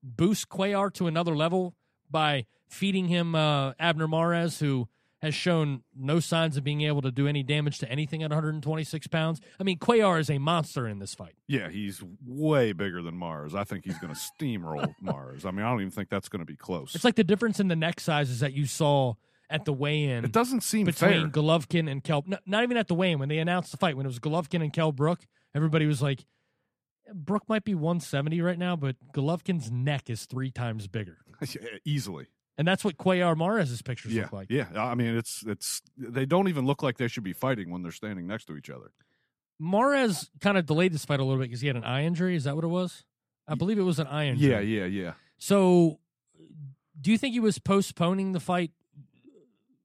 boost 0.01 0.49
Cuellar 0.49 0.91
to 0.93 1.05
another 1.07 1.35
level 1.35 1.75
by 2.09 2.45
feeding 2.69 3.07
him 3.07 3.35
uh, 3.35 3.73
Abner 3.79 4.07
Mares, 4.07 4.59
who 4.59 4.87
has 5.21 5.33
shown 5.33 5.81
no 5.95 6.19
signs 6.19 6.57
of 6.57 6.63
being 6.63 6.81
able 6.81 7.01
to 7.01 7.11
do 7.11 7.27
any 7.27 7.41
damage 7.43 7.79
to 7.79 7.89
anything 7.91 8.21
at 8.23 8.29
126 8.29 9.07
pounds? 9.07 9.41
I 9.59 9.63
mean, 9.63 9.79
Cuellar 9.79 10.19
is 10.19 10.29
a 10.29 10.37
monster 10.37 10.87
in 10.87 10.99
this 10.99 11.15
fight. 11.15 11.35
Yeah, 11.47 11.69
he's 11.69 12.03
way 12.25 12.71
bigger 12.73 13.01
than 13.01 13.15
Mars. 13.15 13.55
I 13.55 13.63
think 13.63 13.85
he's 13.85 13.97
going 13.97 14.13
to 14.15 14.19
steamroll 14.19 14.93
Mars. 15.01 15.45
I 15.45 15.51
mean, 15.51 15.65
I 15.65 15.69
don't 15.71 15.81
even 15.81 15.91
think 15.91 16.09
that's 16.09 16.29
going 16.29 16.41
to 16.41 16.45
be 16.45 16.55
close. 16.55 16.93
It's 16.95 17.03
like 17.03 17.15
the 17.15 17.23
difference 17.23 17.59
in 17.59 17.67
the 17.67 17.75
neck 17.75 17.99
sizes 17.99 18.41
that 18.41 18.53
you 18.53 18.65
saw 18.65 19.15
at 19.49 19.63
the 19.65 19.71
weigh-in. 19.73 20.25
it 20.25 20.31
doesn't 20.33 20.61
seem 20.61 20.85
between 20.85 21.09
fair. 21.11 21.27
Golovkin 21.29 21.89
and 21.89 22.03
Kell. 22.03 22.23
No, 22.27 22.37
not 22.45 22.63
even 22.63 22.75
at 22.77 22.87
the 22.89 22.95
weigh-in 22.95 23.17
when 23.17 23.29
they 23.29 23.37
announced 23.39 23.71
the 23.71 23.77
fight. 23.77 23.95
When 23.95 24.05
it 24.05 24.09
was 24.09 24.19
Golovkin 24.19 24.61
and 24.61 24.73
Kell 24.73 24.91
Brook, 24.91 25.21
everybody 25.55 25.85
was 25.85 26.01
like, 26.01 26.25
"Brook 27.13 27.43
might 27.47 27.63
be 27.63 27.73
170 27.73 28.41
right 28.41 28.59
now, 28.59 28.75
but 28.75 28.97
Golovkin's 29.15 29.71
neck 29.71 30.09
is 30.09 30.25
three 30.25 30.51
times 30.51 30.87
bigger." 30.87 31.19
Easily. 31.85 32.27
And 32.57 32.67
that's 32.67 32.83
what 32.83 32.97
Cuellar 32.97 33.37
Mares' 33.37 33.81
pictures 33.83 34.13
Yeah, 34.13 34.23
look 34.23 34.33
like. 34.33 34.47
yeah. 34.49 34.67
I 34.75 34.95
mean, 34.95 35.15
it's 35.15 35.43
it's 35.45 35.81
they 35.95 36.25
don't 36.25 36.47
even 36.47 36.65
look 36.65 36.81
like 36.81 36.97
they 36.97 37.07
should 37.07 37.23
be 37.23 37.33
fighting 37.33 37.69
when 37.69 37.83
they're 37.83 37.91
standing 37.91 38.25
next 38.27 38.45
to 38.45 38.57
each 38.57 38.69
other. 38.69 38.91
Mares 39.59 40.29
kind 40.41 40.57
of 40.57 40.65
delayed 40.65 40.93
this 40.93 41.05
fight 41.05 41.19
a 41.19 41.23
little 41.23 41.37
bit 41.39 41.49
because 41.49 41.61
he 41.61 41.67
had 41.67 41.75
an 41.75 41.83
eye 41.83 42.03
injury. 42.03 42.35
Is 42.35 42.43
that 42.45 42.55
what 42.55 42.63
it 42.63 42.67
was? 42.69 43.03
I 43.47 43.55
believe 43.55 43.77
it 43.79 43.83
was 43.83 43.99
an 43.99 44.07
eye 44.07 44.27
injury. 44.27 44.51
Yeah, 44.51 44.59
yeah, 44.59 44.85
yeah. 44.85 45.13
So, 45.37 45.99
do 46.99 47.11
you 47.11 47.17
think 47.17 47.33
he 47.33 47.39
was 47.39 47.59
postponing 47.59 48.33
the 48.33 48.39
fight 48.39 48.71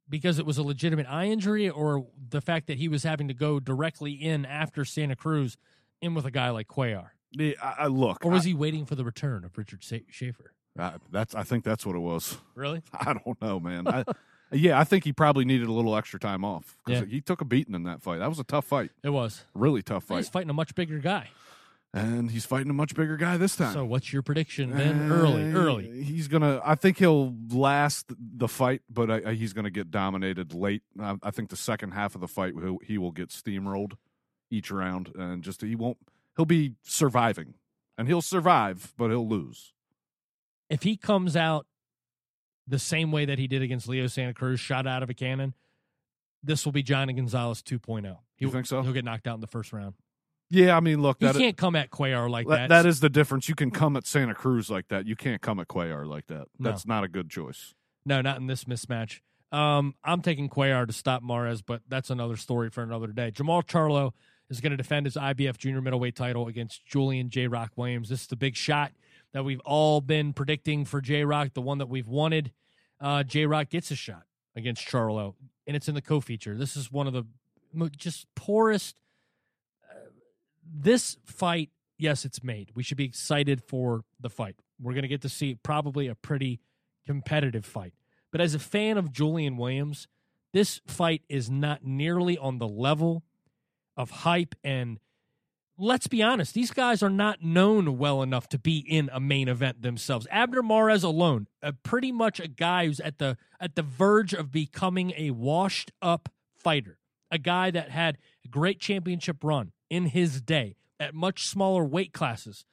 because 0.09 0.39
it 0.39 0.45
was 0.47 0.59
a 0.59 0.63
legitimate 0.63 1.07
eye 1.09 1.27
injury, 1.27 1.69
or 1.71 2.07
the 2.31 2.41
fact 2.41 2.67
that 2.67 2.77
he 2.79 2.89
was 2.89 3.03
having 3.03 3.29
to 3.29 3.35
go 3.35 3.61
directly 3.61 4.13
in 4.13 4.45
after 4.45 4.85
Santa 4.85 5.17
Cruz 5.17 5.57
in 6.01 6.15
with 6.15 6.25
a 6.27 6.31
guy 6.31 6.51
like 6.51 6.69
Cuellar? 6.69 7.11
Yeah, 7.33 7.53
I, 7.63 7.85
I 7.85 7.87
look. 7.87 8.25
Or 8.25 8.31
was 8.31 8.45
he 8.45 8.53
waiting 8.53 8.85
for 8.85 8.95
the 8.95 9.05
return 9.05 9.45
of 9.45 9.57
Richard 9.57 9.83
Schaefer? 9.83 10.53
I, 10.79 10.95
that's. 11.11 11.35
I 11.35 11.43
think 11.43 11.65
that's 11.65 11.85
what 11.85 11.97
it 11.97 12.01
was. 12.01 12.39
Really? 12.55 12.83
I 12.93 13.13
don't 13.15 13.41
know, 13.43 13.61
man. 13.61 13.87
I, 13.89 14.05
yeah, 14.53 14.79
I 14.79 14.85
think 14.85 15.05
he 15.05 15.13
probably 15.13 15.45
needed 15.45 15.69
a 15.69 15.73
little 15.73 15.97
extra 15.97 16.19
time 16.19 16.45
off 16.45 16.77
because 16.85 17.01
Yeah. 17.03 17.07
he 17.07 17.21
took 17.21 17.41
a 17.41 17.45
beating 17.45 17.75
in 17.75 17.83
that 17.85 18.03
fight. 18.03 18.19
That 18.19 18.29
was 18.29 18.39
a 18.39 18.45
tough 18.45 18.65
fight, 18.67 18.91
It 19.03 19.11
was. 19.11 19.45
really 19.55 19.83
tough 19.83 20.05
fight. 20.05 20.19
He's 20.19 20.29
fighting 20.29 20.51
a 20.51 20.55
much 20.55 20.75
bigger 20.75 20.99
guy. 20.99 21.29
and 21.95 22.31
he's 22.31 22.47
fighting 22.47 22.71
a 22.71 22.73
much 22.75 22.95
bigger 22.95 23.19
guy 23.19 23.37
this 23.37 23.55
time. 23.55 23.75
So, 23.75 23.85
what's 23.85 24.15
your 24.15 24.23
prediction 24.23 24.71
then? 24.71 25.13
early, 25.13 25.43
Uh, 25.53 25.57
early. 25.59 26.03
He's 26.03 26.27
gonna. 26.27 26.59
I 26.65 26.75
think 26.75 26.97
he'll 26.97 27.35
last 27.51 28.07
the 28.19 28.49
fight, 28.49 28.81
but 28.89 29.11
I, 29.11 29.31
I- 29.31 29.35
he's 29.35 29.53
gonna 29.53 29.71
get 29.71 29.91
dominated 29.91 30.55
late. 30.55 30.83
I, 30.99 31.17
I 31.23 31.31
think 31.31 31.51
the 31.51 31.57
second 31.57 31.91
half 31.91 32.15
of 32.15 32.23
the 32.23 32.29
fight, 32.29 32.55
he'll, 32.59 32.79
he 32.83 32.97
will 32.97 33.11
get 33.13 33.29
steamrolled 33.29 33.99
each 34.51 34.71
round, 34.71 35.13
and 35.17 35.43
just 35.43 35.61
he 35.61 35.75
won't. 35.77 35.99
He'll 36.37 36.47
be 36.47 36.77
surviving, 36.83 37.55
and 37.99 38.09
he'll 38.09 38.23
survive, 38.23 38.95
but 38.97 39.11
he'll 39.11 39.29
lose. 39.29 39.75
If 40.71 40.83
he 40.83 40.97
comes 40.97 41.37
out 41.37 41.67
the 42.67 42.79
same 42.79 43.13
way 43.13 43.25
that 43.25 43.39
he 43.39 43.47
did 43.47 43.63
against 43.63 43.89
Leo 43.89 44.07
Santa 44.07 44.35
Cruz, 44.35 44.61
shot 44.61 44.87
out 44.87 45.03
of 45.03 45.11
a 45.11 45.15
cannon, 45.15 45.55
this 46.43 46.65
will 46.65 46.73
be 46.73 46.83
Johnny 46.83 47.13
Gonzalez 47.13 47.63
2.0. 47.63 48.19
He'll- 48.37 48.51
think 48.51 48.67
so? 48.67 48.83
He'll 48.83 48.93
get 48.93 49.05
knocked 49.05 49.27
out 49.27 49.35
in 49.35 49.41
the 49.41 49.47
first 49.47 49.73
round. 49.73 49.95
Yeah, 50.51 50.77
I 50.77 50.81
mean, 50.81 51.01
look, 51.01 51.17
You 51.23 51.33
can't 51.33 51.57
come 51.57 51.75
at 51.77 51.91
Cuellar 51.91 52.29
like 52.29 52.47
that, 52.49 52.69
that. 52.69 52.85
is 52.85 53.01
the 53.01 53.09
difference. 53.09 53.49
You 53.49 53.55
can 53.55 53.71
come 53.71 53.97
at 53.97 54.07
Santa 54.07 54.35
Cruz 54.35 54.69
like 54.69 54.89
that. 54.89 55.07
You 55.07 55.17
can't 55.17 55.41
come 55.41 55.59
at 55.59 55.69
Cuellar 55.69 56.07
like 56.07 56.27
that. 56.27 56.49
No. 56.59 56.69
That's 56.71 56.87
not 56.87 57.05
a 57.05 57.09
good 57.09 57.31
choice. 57.31 57.73
No, 58.05 58.21
not 58.21 58.37
in 58.39 58.49
this 58.49 58.65
mismatch. 58.65 59.21
Um, 59.51 59.95
I'm 60.05 60.21
taking 60.21 60.51
Cuellar 60.51 60.87
to 60.87 60.93
stop 60.93 61.23
Mares, 61.23 61.63
but 61.63 61.81
that's 61.89 62.11
another 62.11 62.37
story 62.37 62.69
for 62.69 62.83
another 62.83 63.09
day. 63.09 63.31
Jermall 63.31 63.65
Charlo 63.65 64.13
is 64.51 64.61
going 64.61 64.73
to 64.73 64.77
defend 64.77 65.07
his 65.07 65.17
IBF 65.17 65.57
junior 65.57 65.81
middleweight 65.81 66.17
title 66.17 66.49
against 66.49 66.85
Julian 66.85 67.31
J. 67.31 67.47
Rock 67.47 67.73
Williams. 67.77 68.11
This 68.11 68.23
is 68.23 68.27
the 68.27 68.37
big 68.37 68.55
shot 68.55 68.93
that 69.33 69.45
we've 69.45 69.61
all 69.61 70.01
been 70.01 70.33
predicting 70.33 70.85
for 70.85 71.01
J. 71.01 71.25
Rock, 71.25 71.55
the 71.55 71.63
one 71.63 71.79
that 71.79 71.89
we've 71.89 72.09
wanted. 72.09 72.53
Uh, 73.01 73.23
J. 73.23 73.47
Rock 73.47 73.71
gets 73.71 73.91
a 73.91 73.97
shot 73.97 74.25
against 74.55 74.87
Charlo, 74.87 75.35
and 75.67 75.77
it's 75.77 75.89
in 75.89 75.95
the 75.95 76.03
co-feature. 76.03 76.57
This 76.57 76.77
is 76.77 76.93
one 76.93 77.07
of 77.07 77.13
the 77.13 77.25
just 77.97 78.27
poorest. 78.35 78.97
Uh, 79.91 80.11
this 80.65 81.17
fight, 81.25 81.71
yes, 81.99 82.25
it's 82.25 82.45
made. 82.45 82.71
We 82.75 82.83
should 82.83 82.99
be 82.99 83.05
excited 83.05 83.63
for 83.63 84.05
the 84.21 84.31
fight. 84.31 84.57
We're 84.81 84.93
going 84.93 85.03
to 85.03 85.09
get 85.09 85.23
to 85.23 85.29
see 85.29 85.55
probably 85.55 86.09
a 86.09 86.15
pretty 86.15 86.61
competitive 87.07 87.65
fight. 87.65 87.95
But 88.31 88.41
as 88.41 88.55
a 88.55 88.59
fan 88.59 88.99
of 88.99 89.13
Julian 89.13 89.57
Williams, 89.57 90.09
this 90.53 90.81
fight 90.87 91.23
is 91.29 91.51
not 91.51 91.85
nearly 91.85 92.37
on 92.37 92.59
the 92.59 92.69
level 92.69 93.25
of 93.97 94.11
hype 94.11 94.55
and 94.63 94.99
let's 95.83 96.07
be 96.07 96.23
honest, 96.23 96.55
these 96.55 96.71
guys 96.71 97.03
are 97.03 97.11
not 97.11 97.43
known 97.43 97.99
well 97.99 98.23
enough 98.23 98.49
to 98.51 98.59
be 98.59 98.79
in 98.79 99.11
a 99.13 99.19
main 99.19 99.49
event 99.49 99.83
themselves. 99.83 100.27
Abner 100.31 100.63
Mares 100.63 101.03
alone, 101.03 101.49
uh, 101.63 101.73
pretty 101.83 102.13
much 102.13 102.39
a 102.39 102.47
guy 102.49 102.87
who's 102.87 103.01
at 103.01 103.19
the 103.19 103.37
at 103.61 103.75
the 103.75 103.83
verge 103.83 104.33
of 104.33 104.53
becoming 104.53 105.13
a 105.17 105.33
washed 105.33 105.91
up 106.01 106.29
fighter, 106.55 106.99
a 107.31 107.39
guy 107.39 107.71
that 107.71 107.91
had 107.91 108.19
a 108.45 108.49
great 108.49 108.81
championship 108.81 109.43
run 109.43 109.73
in 109.91 110.07
his 110.07 110.41
day 110.41 110.77
at 111.01 111.15
much 111.15 111.47
smaller 111.49 111.85
weight 111.85 112.13
classes, 112.13 112.65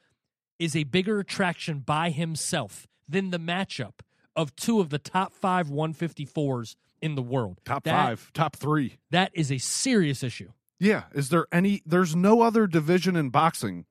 is 0.60 0.76
a 0.76 0.84
bigger 0.84 1.20
attraction 1.20 1.80
by 1.80 2.12
himself 2.12 2.88
than 3.08 3.32
the 3.32 3.40
matchup 3.40 4.02
of 4.36 4.56
two 4.56 4.80
of 4.80 4.90
the 4.90 5.00
top 5.00 5.34
five 5.34 5.68
154s 5.68 6.76
in 7.02 7.16
the 7.16 7.22
world. 7.24 7.60
Top 7.66 7.84
That- 7.84 7.92
five, 7.92 8.32
top 8.34 8.56
three. 8.56 9.00
That 9.10 9.32
is 9.34 9.52
a 9.52 9.58
serious 9.58 10.22
issue. 10.22 10.52
Yeah. 10.80 11.04
Is 11.14 11.30
there 11.30 11.46
any? 11.52 11.82
There's 11.86 12.16
no 12.16 12.42
other 12.42 12.68
division 12.68 13.16
in 13.16 13.30
boxing 13.30 13.86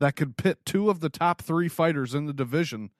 that 0.00 0.16
could 0.16 0.36
pit 0.36 0.58
two 0.66 0.90
of 0.90 1.00
the 1.00 1.08
top 1.08 1.40
three 1.42 1.68
fighters 1.68 2.14
in 2.14 2.26
the 2.26 2.32
division, 2.32 2.90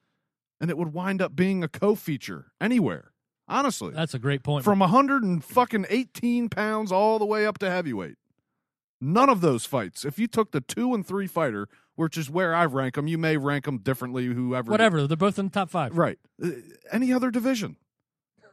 and 0.59 0.69
it 0.71 0.77
would 0.77 0.93
wind 0.93 1.21
up 1.21 1.35
being 1.35 1.63
a 1.63 1.67
co-feature 1.67 2.51
anywhere. 2.59 3.11
Honestly, 3.47 3.91
That's 3.93 4.15
a 4.15 4.19
great 4.19 4.41
point. 4.41 4.63
from 4.65 4.79
100 4.79 5.23
and 5.23 5.43
fucking 5.43 5.85
18 5.89 6.49
pounds 6.49 6.91
all 6.91 7.19
the 7.19 7.25
way 7.25 7.45
up 7.45 7.59
to 7.59 7.69
heavyweight. 7.69 8.15
None 8.99 9.29
of 9.29 9.41
those 9.41 9.65
fights. 9.65 10.03
If 10.03 10.17
you 10.17 10.25
took 10.25 10.51
the 10.51 10.61
two 10.61 10.95
and 10.95 11.05
three 11.05 11.27
fighter, 11.27 11.67
which 11.95 12.17
is 12.17 12.27
where 12.27 12.55
I 12.55 12.65
rank 12.65 12.95
them, 12.95 13.07
you 13.07 13.19
may 13.19 13.37
rank 13.37 13.65
them 13.65 13.77
differently. 13.77 14.25
Whoever, 14.25 14.71
Whatever. 14.71 15.05
They're 15.05 15.15
both 15.17 15.37
in 15.37 15.45
the 15.45 15.51
top 15.51 15.69
five. 15.69 15.95
right? 15.95 16.17
Uh, 16.43 16.49
Any 16.91 17.13
other 17.13 17.29
division? 17.29 17.75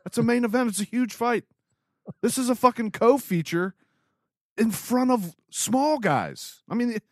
That's 0.05 0.19
a 0.19 0.23
main 0.23 0.45
event. 0.45 0.69
It's 0.69 0.81
a 0.81 0.85
huge 0.85 1.15
fight. 1.15 1.45
This 2.21 2.37
is 2.37 2.51
a 2.51 2.55
fucking 2.57 2.91
co-feature 2.91 3.75
in 4.59 4.71
front 4.71 5.11
of 5.11 5.35
small 5.51 5.99
guys. 5.99 6.63
I 6.69 6.75
mean, 6.75 6.91
it, 6.93 7.03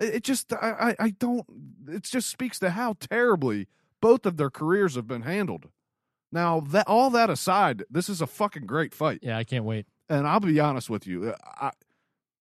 it 0.00 0.22
just 0.24 0.52
I, 0.52 0.94
I 0.98 1.10
don't. 1.10 1.44
It 1.88 2.02
just 2.04 2.28
speaks 2.30 2.58
to 2.60 2.70
how 2.70 2.94
terribly 3.00 3.66
both 4.00 4.26
of 4.26 4.36
their 4.36 4.50
careers 4.50 4.94
have 4.94 5.06
been 5.06 5.22
handled. 5.22 5.68
Now 6.30 6.60
that 6.60 6.86
all 6.86 7.10
that 7.10 7.30
aside, 7.30 7.84
this 7.90 8.08
is 8.08 8.20
a 8.20 8.26
fucking 8.26 8.66
great 8.66 8.94
fight 8.94 9.20
Yeah, 9.22 9.38
I 9.38 9.44
can't 9.44 9.64
wait. 9.64 9.86
and 10.10 10.26
I'll 10.28 10.40
be 10.40 10.60
honest 10.60 10.90
with 10.90 11.06
you, 11.06 11.34
I 11.42 11.70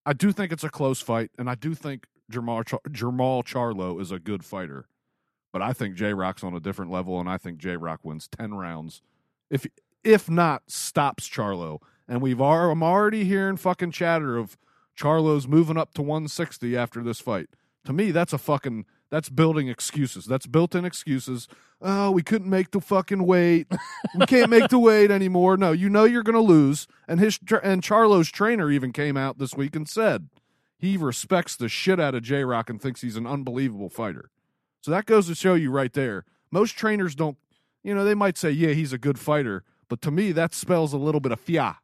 I 0.05 0.13
do 0.13 0.31
think 0.31 0.51
it's 0.51 0.63
a 0.63 0.69
close 0.69 1.01
fight, 1.01 1.31
and 1.37 1.49
I 1.49 1.55
do 1.55 1.73
think 1.73 2.05
Jermall 2.31 2.65
Char- 2.65 2.81
Jermall 2.89 3.43
Charlo 3.43 3.99
is 4.01 4.11
a 4.11 4.19
good 4.19 4.43
fighter, 4.43 4.87
but 5.53 5.61
I 5.61 5.71
think 5.73 5.95
J 5.95 6.13
Rock's 6.13 6.43
on 6.43 6.53
a 6.53 6.59
different 6.59 6.91
level, 6.91 7.19
and 7.19 7.29
I 7.29 7.37
think 7.37 7.57
J 7.59 7.77
Rock 7.77 8.01
wins 8.03 8.27
ten 8.27 8.53
rounds, 8.53 9.01
if 9.49 9.65
if 10.03 10.29
not 10.29 10.63
stops 10.67 11.27
Charlo. 11.27 11.79
And 12.07 12.21
we've 12.21 12.39
al- 12.39 12.71
I'm 12.71 12.83
already 12.83 13.25
hearing 13.25 13.57
fucking 13.57 13.91
chatter 13.91 14.37
of 14.37 14.57
Charlo's 14.95 15.47
moving 15.47 15.77
up 15.77 15.93
to 15.95 16.01
160 16.01 16.75
after 16.75 17.03
this 17.03 17.19
fight. 17.19 17.49
To 17.85 17.93
me, 17.93 18.11
that's 18.11 18.33
a 18.33 18.37
fucking 18.37 18.85
that's 19.09 19.29
building 19.29 19.69
excuses. 19.69 20.25
That's 20.25 20.47
built-in 20.47 20.83
excuses. 20.83 21.47
Oh, 21.81 22.11
we 22.11 22.23
couldn't 22.23 22.49
make 22.49 22.71
the 22.71 22.81
fucking 22.81 23.25
weight. 23.25 23.67
we 24.19 24.25
can't 24.25 24.49
make 24.49 24.69
the 24.69 24.79
weight 24.79 25.11
anymore. 25.11 25.55
No, 25.55 25.71
you 25.71 25.89
know 25.89 26.03
you're 26.03 26.23
going 26.23 26.35
to 26.35 26.41
lose. 26.41 26.87
And 27.07 27.19
his 27.19 27.39
and 27.63 27.83
Charlo's 27.83 28.29
trainer 28.29 28.69
even 28.69 28.91
came 28.91 29.15
out 29.15 29.37
this 29.37 29.55
week 29.55 29.75
and 29.75 29.87
said 29.87 30.29
he 30.77 30.97
respects 30.97 31.55
the 31.55 31.69
shit 31.69 31.99
out 31.99 32.15
of 32.15 32.23
J 32.23 32.43
Rock 32.43 32.69
and 32.69 32.81
thinks 32.81 33.01
he's 33.01 33.15
an 33.15 33.27
unbelievable 33.27 33.89
fighter. 33.89 34.29
So 34.81 34.91
that 34.91 35.05
goes 35.05 35.27
to 35.27 35.35
show 35.35 35.53
you 35.53 35.71
right 35.71 35.93
there. 35.93 36.25
Most 36.51 36.77
trainers 36.77 37.15
don't, 37.15 37.37
you 37.83 37.93
know, 37.93 38.05
they 38.05 38.15
might 38.15 38.37
say, 38.37 38.51
yeah, 38.51 38.69
he's 38.73 38.93
a 38.93 38.97
good 38.97 39.19
fighter, 39.19 39.63
but 39.89 40.01
to 40.01 40.11
me 40.11 40.31
that 40.33 40.53
spells 40.53 40.93
a 40.93 40.97
little 40.97 41.21
bit 41.21 41.31
of 41.31 41.39
fia. 41.39 41.77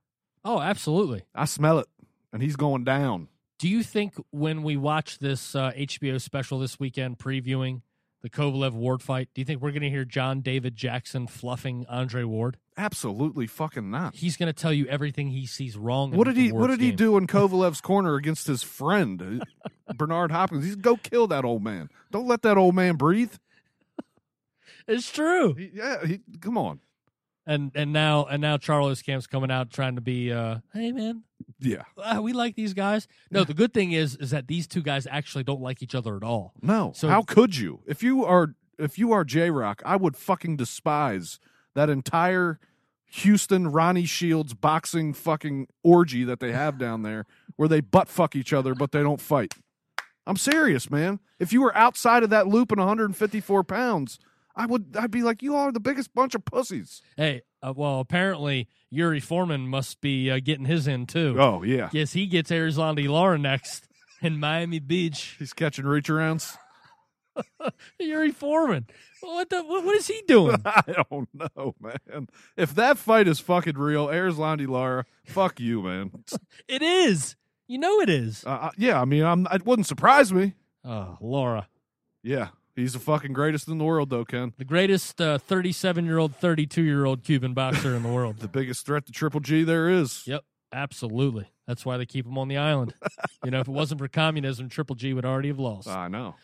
Oh, 0.46 0.60
absolutely. 0.60 1.24
I 1.34 1.46
smell 1.46 1.80
it, 1.80 1.88
and 2.32 2.41
he's 2.41 2.56
going 2.56 2.84
down. 2.84 3.30
Do 3.60 3.70
you 3.70 3.84
think 3.84 4.16
when 4.32 4.64
we 4.64 4.76
watch 4.78 5.20
this 5.20 5.56
uh, 5.56 5.72
HBO 5.72 6.20
special 6.20 6.60
this 6.60 6.80
weekend 6.80 7.18
previewing 7.18 7.82
the 8.22 8.30
Kovalev 8.30 8.74
Ward 8.74 9.02
fight, 9.02 9.30
do 9.34 9.39
you 9.41 9.46
think 9.46 9.62
we're 9.62 9.72
going 9.72 9.84
to 9.84 9.89
hear 9.89 10.04
John 10.06 10.41
David 10.41 10.76
Jackson 10.76 11.28
fluffing 11.28 11.86
Andre 11.88 12.24
Ward? 12.24 12.58
Absolutely 12.76 13.48
fucking 13.48 13.89
not. 13.89 14.16
He's 14.16 14.36
going 14.36 14.48
to 14.48 14.54
tell 14.54 14.74
you 14.74 14.86
everything 14.88 15.30
he 15.30 15.46
sees 15.46 15.78
wrong. 15.78 16.12
What 16.12 16.26
did 16.26 16.36
he 16.36 16.52
What 16.52 16.68
did 16.68 16.82
he 16.82 16.88
game. 16.89 16.96
do 16.98 17.18
in 17.18 17.28
Kovalev's 17.28 17.80
corner 17.82 18.16
against 18.16 18.48
his 18.48 18.64
friend 18.64 19.44
Bernard 19.96 20.32
Hopkins? 20.32 20.66
He's 20.66 20.76
go 20.76 20.98
kill 20.98 21.28
that 21.28 21.46
old 21.46 21.64
man. 21.64 21.89
Don't 22.12 22.28
let 22.28 22.41
that 22.41 22.58
old 22.58 22.76
man 22.76 22.96
breathe. 22.96 23.34
It's 24.88 25.10
true. 25.12 25.54
He- 25.54 25.72
yeah, 25.74 26.06
he, 26.06 26.20
come 26.41 26.58
on. 26.58 26.80
And 27.46 27.72
and 27.76 27.91
now 27.91 28.26
and 28.26 28.41
now 28.41 28.58
Charles 28.58 29.02
Camp's 29.02 29.28
coming 29.28 29.52
out 29.52 29.70
trying 29.70 29.96
to 29.96 30.02
be, 30.02 30.32
uh, 30.32 30.60
hey 30.74 30.91
man, 30.94 31.24
Yeah, 31.60 31.84
uh, 31.98 32.22
we 32.22 32.32
like 32.32 32.56
these 32.56 32.74
guys. 32.74 33.08
No, 33.32 33.44
the 33.44 33.54
good 33.54 33.74
thing 33.74 33.91
is 33.91 34.16
is 34.16 34.32
that 34.32 34.48
these 34.48 34.66
two 34.66 34.82
guys 34.82 35.06
actually 35.12 35.44
don't 35.44 35.62
like 35.62 35.82
each 35.84 35.94
other 35.96 36.16
at 36.16 36.24
all. 36.24 36.54
no. 36.62 36.94
So- 36.96 37.10
How 37.10 37.22
could 37.22 37.58
you? 37.58 37.82
If 37.86 38.02
you 38.02 38.24
are 38.24 38.56
if 38.80 38.98
you 38.98 39.12
are 39.12 39.24
J 39.26 39.50
Rock, 39.50 39.82
I 39.86 39.98
would 39.98 40.16
fucking 40.16 40.56
despise 40.56 41.39
that 41.76 41.89
entire 41.89 42.60
Houston 43.08 43.68
Ronnie 43.68 44.06
Shields 44.06 44.54
boxing 44.54 45.14
fucking 45.14 45.68
orgy 45.84 46.24
that 46.24 46.39
they 46.39 46.52
have 46.54 46.78
down 46.78 47.04
there, 47.04 47.26
where 47.58 47.68
they 47.68 47.82
butt 47.82 48.08
fuck 48.10 48.36
each 48.36 48.54
other 48.54 48.74
but 48.74 48.91
they 48.91 49.02
don't 49.02 49.22
fight. 49.22 49.54
I'm 50.26 50.38
serious, 50.38 50.89
man. 50.89 51.20
If 51.39 51.52
you 51.52 51.62
were 51.62 51.76
outside 51.76 52.24
of 52.24 52.30
that 52.30 52.48
loop 52.48 52.72
in 52.72 52.80
154 52.80 53.64
pounds, 53.66 54.18
I 54.56 54.66
would. 54.66 54.95
I'd 54.99 55.12
be 55.12 55.24
like, 55.24 55.41
you 55.41 55.56
are 55.56 55.72
the 55.72 55.80
biggest 55.80 56.14
bunch 56.14 56.36
of 56.36 56.45
pussies. 56.45 57.01
Hey, 57.18 57.41
uh, 57.62 57.74
well, 57.76 57.99
apparently 57.99 58.68
Yuri 58.89 59.20
Foreman 59.20 59.68
must 59.68 59.99
be 60.01 60.30
uh, 60.30 60.39
getting 60.43 60.66
his 60.66 60.88
in 60.88 61.06
too. 61.08 61.36
Oh 61.39 61.64
yeah, 61.64 61.89
Yes, 61.91 62.14
he 62.14 62.28
gets 62.28 62.51
Arizona 62.51 63.01
Lara 63.12 63.38
next 63.38 63.88
in 64.22 64.39
Miami 64.39 64.80
Beach. 64.80 65.36
he's 65.39 65.54
catching 65.54 65.86
reach 65.86 66.08
arounds. 66.08 66.56
Yuri 67.99 68.32
Foreman. 68.32 68.86
What 69.22 69.49
the? 69.49 69.64
What, 69.64 69.84
what 69.86 69.95
is 69.95 70.08
he 70.08 70.22
doing? 70.28 70.58
I 70.66 70.84
don't 71.10 71.30
know, 71.34 71.76
man. 71.80 72.28
If 72.58 72.76
that 72.76 72.97
fight 72.97 73.28
is 73.28 73.39
fucking 73.39 73.78
real, 73.78 74.08
Erislandy 74.08 74.68
Lara, 74.68 75.06
fuck 75.26 75.60
you, 75.60 75.82
man. 75.82 76.12
it 76.68 76.82
is. 76.82 77.36
You 77.68 77.80
know 77.80 78.01
it 78.01 78.10
is. 78.10 78.43
Uh, 78.45 78.49
uh, 78.49 78.72
yeah, 78.78 79.01
I 79.01 79.06
mean, 79.06 79.24
I'm, 79.24 79.47
it 79.51 79.66
wouldn't 79.66 79.88
surprise 79.88 80.32
me. 80.34 80.54
Oh, 80.86 81.18
Laura, 81.22 81.70
Yeah, 82.22 82.49
he's 82.76 82.93
the 82.93 82.99
fucking 82.99 83.34
greatest 83.34 83.67
in 83.67 83.78
the 83.78 83.84
world, 83.84 84.09
though, 84.09 84.26
Ken. 84.26 84.53
the 84.57 84.65
greatest 84.65 85.19
uh, 85.21 85.38
37-year-old, 85.38 86.39
32-year-old 86.39 87.24
Cuban 87.24 87.53
boxer 87.53 87.95
in 87.95 88.03
the 88.03 88.11
world. 88.11 88.39
The 88.39 88.47
biggest 88.47 88.86
threat 88.86 89.05
to 89.07 89.11
Triple 89.11 89.39
G 89.39 89.63
there 89.63 89.89
is. 89.89 90.24
Yep, 90.28 90.43
absolutely. 90.71 91.49
That's 91.67 91.86
why 91.86 91.97
they 91.97 92.05
keep 92.05 92.26
him 92.26 92.38
on 92.38 92.47
the 92.47 92.57
island. 92.57 92.93
you 93.43 93.51
know, 93.51 93.59
if 93.59 93.67
it 93.67 93.71
wasn't 93.71 93.99
for 93.99 94.07
communism, 94.07 94.69
Triple 94.69 94.95
G 94.95 95.13
would 95.13 95.26
already 95.26 95.47
have 95.49 95.59
lost. 95.59 95.88
I 95.88 96.07
know. 96.07 96.36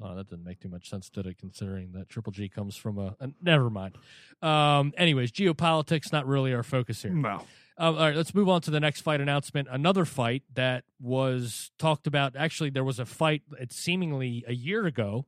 Oh, 0.00 0.14
that 0.14 0.28
didn't 0.30 0.44
make 0.44 0.60
too 0.60 0.68
much 0.68 0.88
sense, 0.88 1.10
did 1.10 1.26
it? 1.26 1.38
Considering 1.38 1.92
that 1.92 2.08
Triple 2.08 2.32
G 2.32 2.48
comes 2.48 2.76
from 2.76 2.98
a, 2.98 3.16
a 3.20 3.30
never 3.42 3.68
mind. 3.68 3.96
Um, 4.42 4.92
anyways, 4.96 5.32
geopolitics 5.32 6.12
not 6.12 6.26
really 6.26 6.54
our 6.54 6.62
focus 6.62 7.02
here. 7.02 7.12
No. 7.12 7.42
Um, 7.80 7.94
all 7.94 8.06
right, 8.06 8.16
let's 8.16 8.34
move 8.34 8.48
on 8.48 8.60
to 8.62 8.70
the 8.70 8.80
next 8.80 9.02
fight 9.02 9.20
announcement. 9.20 9.68
Another 9.70 10.04
fight 10.04 10.42
that 10.54 10.84
was 11.00 11.70
talked 11.78 12.06
about. 12.06 12.34
Actually, 12.36 12.70
there 12.70 12.84
was 12.84 12.98
a 12.98 13.06
fight. 13.06 13.42
It's 13.60 13.76
seemingly 13.76 14.44
a 14.48 14.52
year 14.52 14.86
ago, 14.86 15.26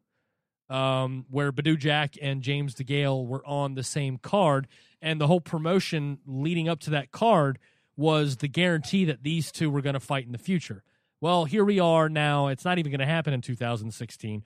um, 0.71 1.27
where 1.29 1.53
Badou 1.53 1.77
Jack 1.77 2.15
and 2.23 2.41
James 2.43 2.75
DeGale 2.75 3.27
were 3.27 3.45
on 3.45 3.75
the 3.75 3.83
same 3.83 4.17
card, 4.17 4.69
and 5.03 5.21
the 5.21 5.27
whole 5.27 5.41
promotion 5.41 6.19
leading 6.25 6.69
up 6.69 6.81
to 6.81 6.91
that 6.91 7.11
card 7.11 7.59
was 7.97 8.37
the 8.37 8.49
guarantee 8.49 9.05
that 9.05 9.23
these 9.23 9.51
two 9.51 9.69
were 9.71 9.83
going 9.83 9.95
to 9.95 10.01
fight 10.01 10.25
in 10.25 10.33
the 10.33 10.39
future. 10.39 10.83
Well, 11.21 11.45
here 11.45 11.65
we 11.65 11.81
are 11.81 12.09
now. 12.09 12.47
It's 12.47 12.65
not 12.65 12.79
even 12.79 12.93
going 12.93 13.01
to 13.01 13.07
happen 13.07 13.35
in 13.35 13.43
2016, 13.43 14.45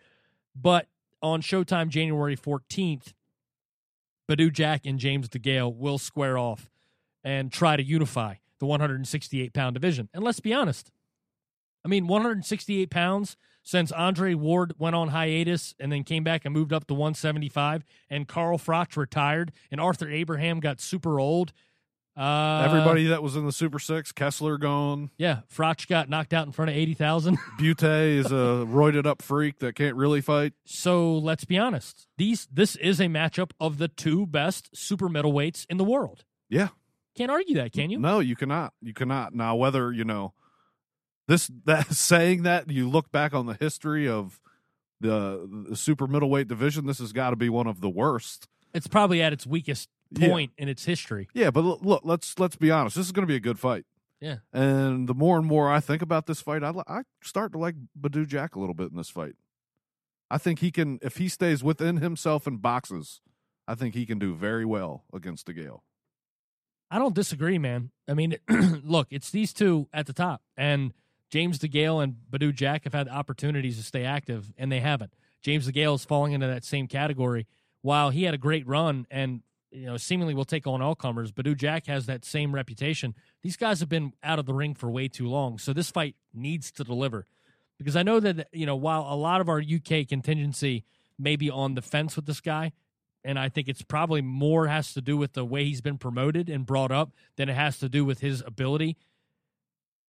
but 0.57 0.89
on 1.23 1.43
Showtime 1.43 1.89
January 1.89 2.37
14th, 2.37 3.13
Badou 4.29 4.53
Jack 4.53 4.87
and 4.87 4.99
James 4.99 5.29
DeGale 5.29 5.75
will 5.77 5.99
square 5.99 6.39
off 6.39 6.71
and 7.23 7.53
try 7.53 7.77
to 7.77 7.83
unify 7.83 8.37
the 8.59 8.67
168 8.67 9.53
pound 9.53 9.75
division. 9.75 10.09
And 10.15 10.25
let's 10.25 10.41
be 10.41 10.55
honest, 10.55 10.91
I 11.85 11.89
mean, 11.89 12.07
168 12.07 12.91
pounds 12.91 13.37
since 13.65 13.91
Andre 13.91 14.35
Ward 14.35 14.75
went 14.79 14.95
on 14.95 15.09
hiatus 15.09 15.75
and 15.81 15.91
then 15.91 16.05
came 16.05 16.23
back 16.23 16.45
and 16.45 16.55
moved 16.55 16.73
up 16.73 16.87
to 16.87 16.95
175, 16.95 17.83
and 18.09 18.29
Carl 18.29 18.59
Froch 18.59 18.97
retired, 18.97 19.51
and 19.73 19.81
Arthur 19.81 20.09
Abraham 20.09 20.61
got 20.61 20.81
super 20.81 21.19
old. 21.19 21.53
Uh, 22.17 22.63
Everybody 22.65 23.07
that 23.07 23.25
was 23.25 23.35
in 23.35 23.45
the 23.45 23.51
Super 23.51 23.81
Six, 23.81 24.13
Kessler 24.13 24.57
gone. 24.57 25.11
yeah, 25.19 25.41
Froch 25.53 25.89
got 25.89 26.09
knocked 26.09 26.33
out 26.33 26.47
in 26.47 26.53
front 26.53 26.71
of 26.71 26.77
80,000. 26.77 27.37
Bute 27.59 27.83
is 27.83 28.27
a 28.31 28.65
roided 28.69 29.05
up 29.05 29.21
freak 29.21 29.59
that 29.59 29.75
can't 29.75 29.97
really 29.97 30.21
fight. 30.21 30.53
so 30.65 31.13
let's 31.19 31.45
be 31.45 31.59
honest, 31.59 32.07
these 32.17 32.47
this 32.53 32.77
is 32.77 33.01
a 33.01 33.07
matchup 33.07 33.51
of 33.59 33.79
the 33.79 33.89
two 33.89 34.27
best 34.27 34.77
super 34.77 35.09
middleweights 35.09 35.67
in 35.69 35.77
the 35.77 35.83
world. 35.85 36.25
Yeah. 36.49 36.69
Can't 37.17 37.33
argue 37.33 37.57
that, 37.57 37.73
can 37.73 37.91
you? 37.91 37.99
No, 37.99 38.21
you 38.21 38.37
cannot. 38.37 38.75
You 38.81 38.93
cannot. 38.93 39.35
Now, 39.35 39.57
whether, 39.57 39.93
you 39.93 40.05
know, 40.05 40.35
this, 41.29 41.51
that 41.65 41.87
saying 41.95 42.43
that, 42.45 42.71
you 42.71 42.89
look 42.89 43.11
back 43.13 43.35
on 43.35 43.47
the 43.47 43.55
history 43.55 44.09
of 44.09 44.41
the, 45.01 45.67
the 45.71 45.77
super 45.77 46.07
middleweight 46.07 46.49
division, 46.49 46.87
this 46.87 46.99
has 46.99 47.13
got 47.13 47.31
to 47.31 47.37
be 47.37 47.49
one 47.49 47.67
of 47.67 47.81
the 47.81 47.91
worst. 47.91 48.49
It's 48.73 48.87
probably 48.87 49.23
at 49.23 49.33
its 49.33 49.47
weakest 49.47 49.89
Yeah. 50.11 50.29
point 50.29 50.53
in 50.59 50.69
its 50.69 50.85
history. 50.85 51.29
Yeah, 51.35 51.51
but 51.51 51.63
look, 51.63 52.03
let's 52.05 52.39
let's 52.39 52.57
be 52.57 52.71
honest. 52.71 52.97
This 52.97 53.07
is 53.07 53.13
going 53.13 53.23
to 53.27 53.31
be 53.31 53.37
a 53.37 53.41
good 53.41 53.59
fight. 53.59 53.85
Yeah. 54.21 54.37
And 54.53 55.09
the 55.09 55.15
more 55.15 55.37
and 55.39 55.47
more 55.47 55.71
I 55.71 55.81
think 55.81 56.03
about 56.03 56.27
this 56.27 56.41
fight, 56.41 56.63
I 56.63 56.73
I 56.87 57.03
start 57.23 57.53
to 57.53 57.59
like 57.59 57.75
Badou 58.01 58.27
Jack 58.27 58.55
a 58.55 58.61
little 58.61 58.75
bit 58.75 58.91
in 58.91 58.97
this 58.97 59.11
fight. 59.11 59.35
I 60.31 60.39
think 60.39 60.59
he 60.61 60.71
can 60.71 60.99
if 61.03 61.17
he 61.19 61.29
stays 61.29 61.63
within 61.63 61.99
himself 61.99 62.47
and 62.47 62.61
boxes. 62.63 63.21
I 63.69 63.75
think 63.75 63.95
he 63.95 64.07
can 64.07 64.19
do 64.19 64.35
very 64.35 64.65
well 64.65 65.05
against 65.13 65.47
DeGale. 65.47 65.81
I 66.91 66.99
don't 66.99 67.15
disagree, 67.15 67.59
man. 67.59 67.91
I 68.09 68.15
mean, 68.15 68.37
look, 68.85 69.09
it's 69.11 69.31
these 69.31 69.53
two 69.53 69.89
at 69.93 70.07
the 70.07 70.13
top, 70.13 70.43
and 70.57 70.93
James 71.31 71.59
DeGale 71.59 72.03
and 72.03 72.17
Badou 72.31 72.55
Jack 72.55 72.85
have 72.85 72.95
had 72.95 73.09
opportunities 73.09 73.77
to 73.77 73.83
stay 73.83 74.05
active, 74.05 74.53
and 74.57 74.71
they 74.71 74.81
haven't. 74.81 75.13
James 75.43 75.69
DeGale 75.69 75.95
is 75.95 76.05
falling 76.05 76.33
into 76.33 76.47
that 76.47 76.65
same 76.65 76.87
category. 76.87 77.47
While 77.83 78.11
he 78.11 78.23
had 78.23 78.35
a 78.35 78.39
great 78.39 78.67
run 78.67 79.07
and 79.11 79.43
you 79.71 79.87
know 79.87 79.97
seemingly 79.97 80.33
will 80.33 80.45
take 80.45 80.67
on 80.67 80.81
all 80.81 80.95
comers, 80.95 81.33
Badou 81.33 81.57
Jack 81.57 81.87
has 81.87 82.07
that 82.07 82.25
same 82.25 82.55
reputation. 82.55 83.15
These 83.43 83.57
guys 83.57 83.81
have 83.81 83.89
been 83.89 84.15
out 84.23 84.39
of 84.39 84.47
the 84.47 84.55
ring 84.55 84.75
for 84.75 84.91
way 84.91 85.09
too 85.09 85.29
long, 85.29 85.59
so 85.59 85.73
this 85.73 85.91
fight 85.91 86.17
needs 86.33 86.71
to 86.73 86.85
deliver. 86.85 87.27
Because 87.79 87.97
I 87.97 88.03
know 88.03 88.21
that 88.21 88.49
you 88.53 88.65
know 88.65 88.77
while 88.77 89.03
a 89.03 89.17
lot 89.17 89.41
of 89.41 89.49
our 89.49 89.61
UK 89.61 90.09
contingency 90.09 90.85
may 91.19 91.37
be 91.37 91.51
on 91.51 91.75
the 91.75 91.83
fence 91.83 92.17
with 92.17 92.27
this 92.27 92.41
guy, 92.41 92.73
and 93.23 93.39
I 93.39 93.49
think 93.49 93.69
it's 93.69 93.83
probably 93.83 94.23
more 94.23 94.67
has 94.69 94.95
to 94.95 95.01
do 95.01 95.17
with 95.17 95.33
the 95.33 95.45
way 95.45 95.65
he's 95.65 95.81
been 95.81 95.99
promoted 95.99 96.49
and 96.49 96.65
brought 96.65 96.93
up 96.93 97.13
than 97.37 97.49
it 97.49 97.55
has 97.55 97.79
to 97.79 97.89
do 97.89 98.05
with 98.05 98.21
his 98.21 98.43
ability. 98.47 98.97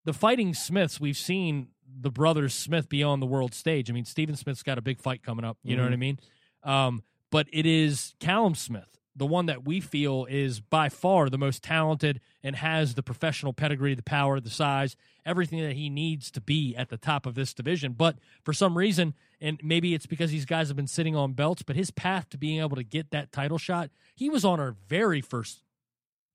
The 0.05 0.13
Fighting 0.13 0.53
Smiths, 0.53 0.99
we've 0.99 1.17
seen 1.17 1.69
the 1.99 2.11
brothers 2.11 2.53
Smith 2.53 2.89
be 2.89 3.03
on 3.03 3.19
the 3.19 3.25
world 3.25 3.53
stage. 3.53 3.89
I 3.89 3.93
mean, 3.93 4.05
Stephen 4.05 4.35
Smith's 4.35 4.63
got 4.63 4.77
a 4.77 4.81
big 4.81 4.99
fight 4.99 5.23
coming 5.23 5.43
up. 5.43 5.57
You 5.63 5.75
know 5.75 5.83
what 5.83 5.93
I 5.93 5.97
mean? 5.97 6.19
Um, 6.63 7.03
but 7.31 7.47
it 7.51 7.65
is 7.65 8.13
Callum 8.19 8.53
Smith, 8.53 8.99
the 9.15 9.25
one 9.25 9.47
that 9.47 9.65
we 9.65 9.79
feel 9.81 10.25
is 10.29 10.59
by 10.59 10.89
far 10.89 11.29
the 11.29 11.37
most 11.37 11.63
talented 11.63 12.21
and 12.43 12.55
has 12.55 12.93
the 12.93 13.03
professional 13.03 13.51
pedigree, 13.51 13.95
the 13.95 14.03
power, 14.03 14.39
the 14.39 14.49
size, 14.49 14.95
everything 15.25 15.61
that 15.61 15.73
he 15.73 15.89
needs 15.89 16.29
to 16.31 16.41
be 16.41 16.75
at 16.75 16.89
the 16.89 16.97
top 16.97 17.25
of 17.25 17.33
this 17.33 17.53
division. 17.53 17.93
But 17.93 18.17
for 18.43 18.53
some 18.53 18.77
reason, 18.77 19.15
and 19.41 19.59
maybe 19.63 19.95
it's 19.95 20.05
because 20.05 20.31
these 20.31 20.45
guys 20.45 20.67
have 20.67 20.77
been 20.77 20.87
sitting 20.87 21.15
on 21.15 21.33
belts, 21.33 21.63
but 21.63 21.75
his 21.75 21.89
path 21.89 22.29
to 22.29 22.37
being 22.37 22.59
able 22.59 22.75
to 22.75 22.83
get 22.83 23.09
that 23.11 23.31
title 23.31 23.57
shot, 23.57 23.89
he 24.13 24.29
was 24.29 24.45
on 24.45 24.59
our 24.59 24.75
very 24.87 25.21
first 25.21 25.63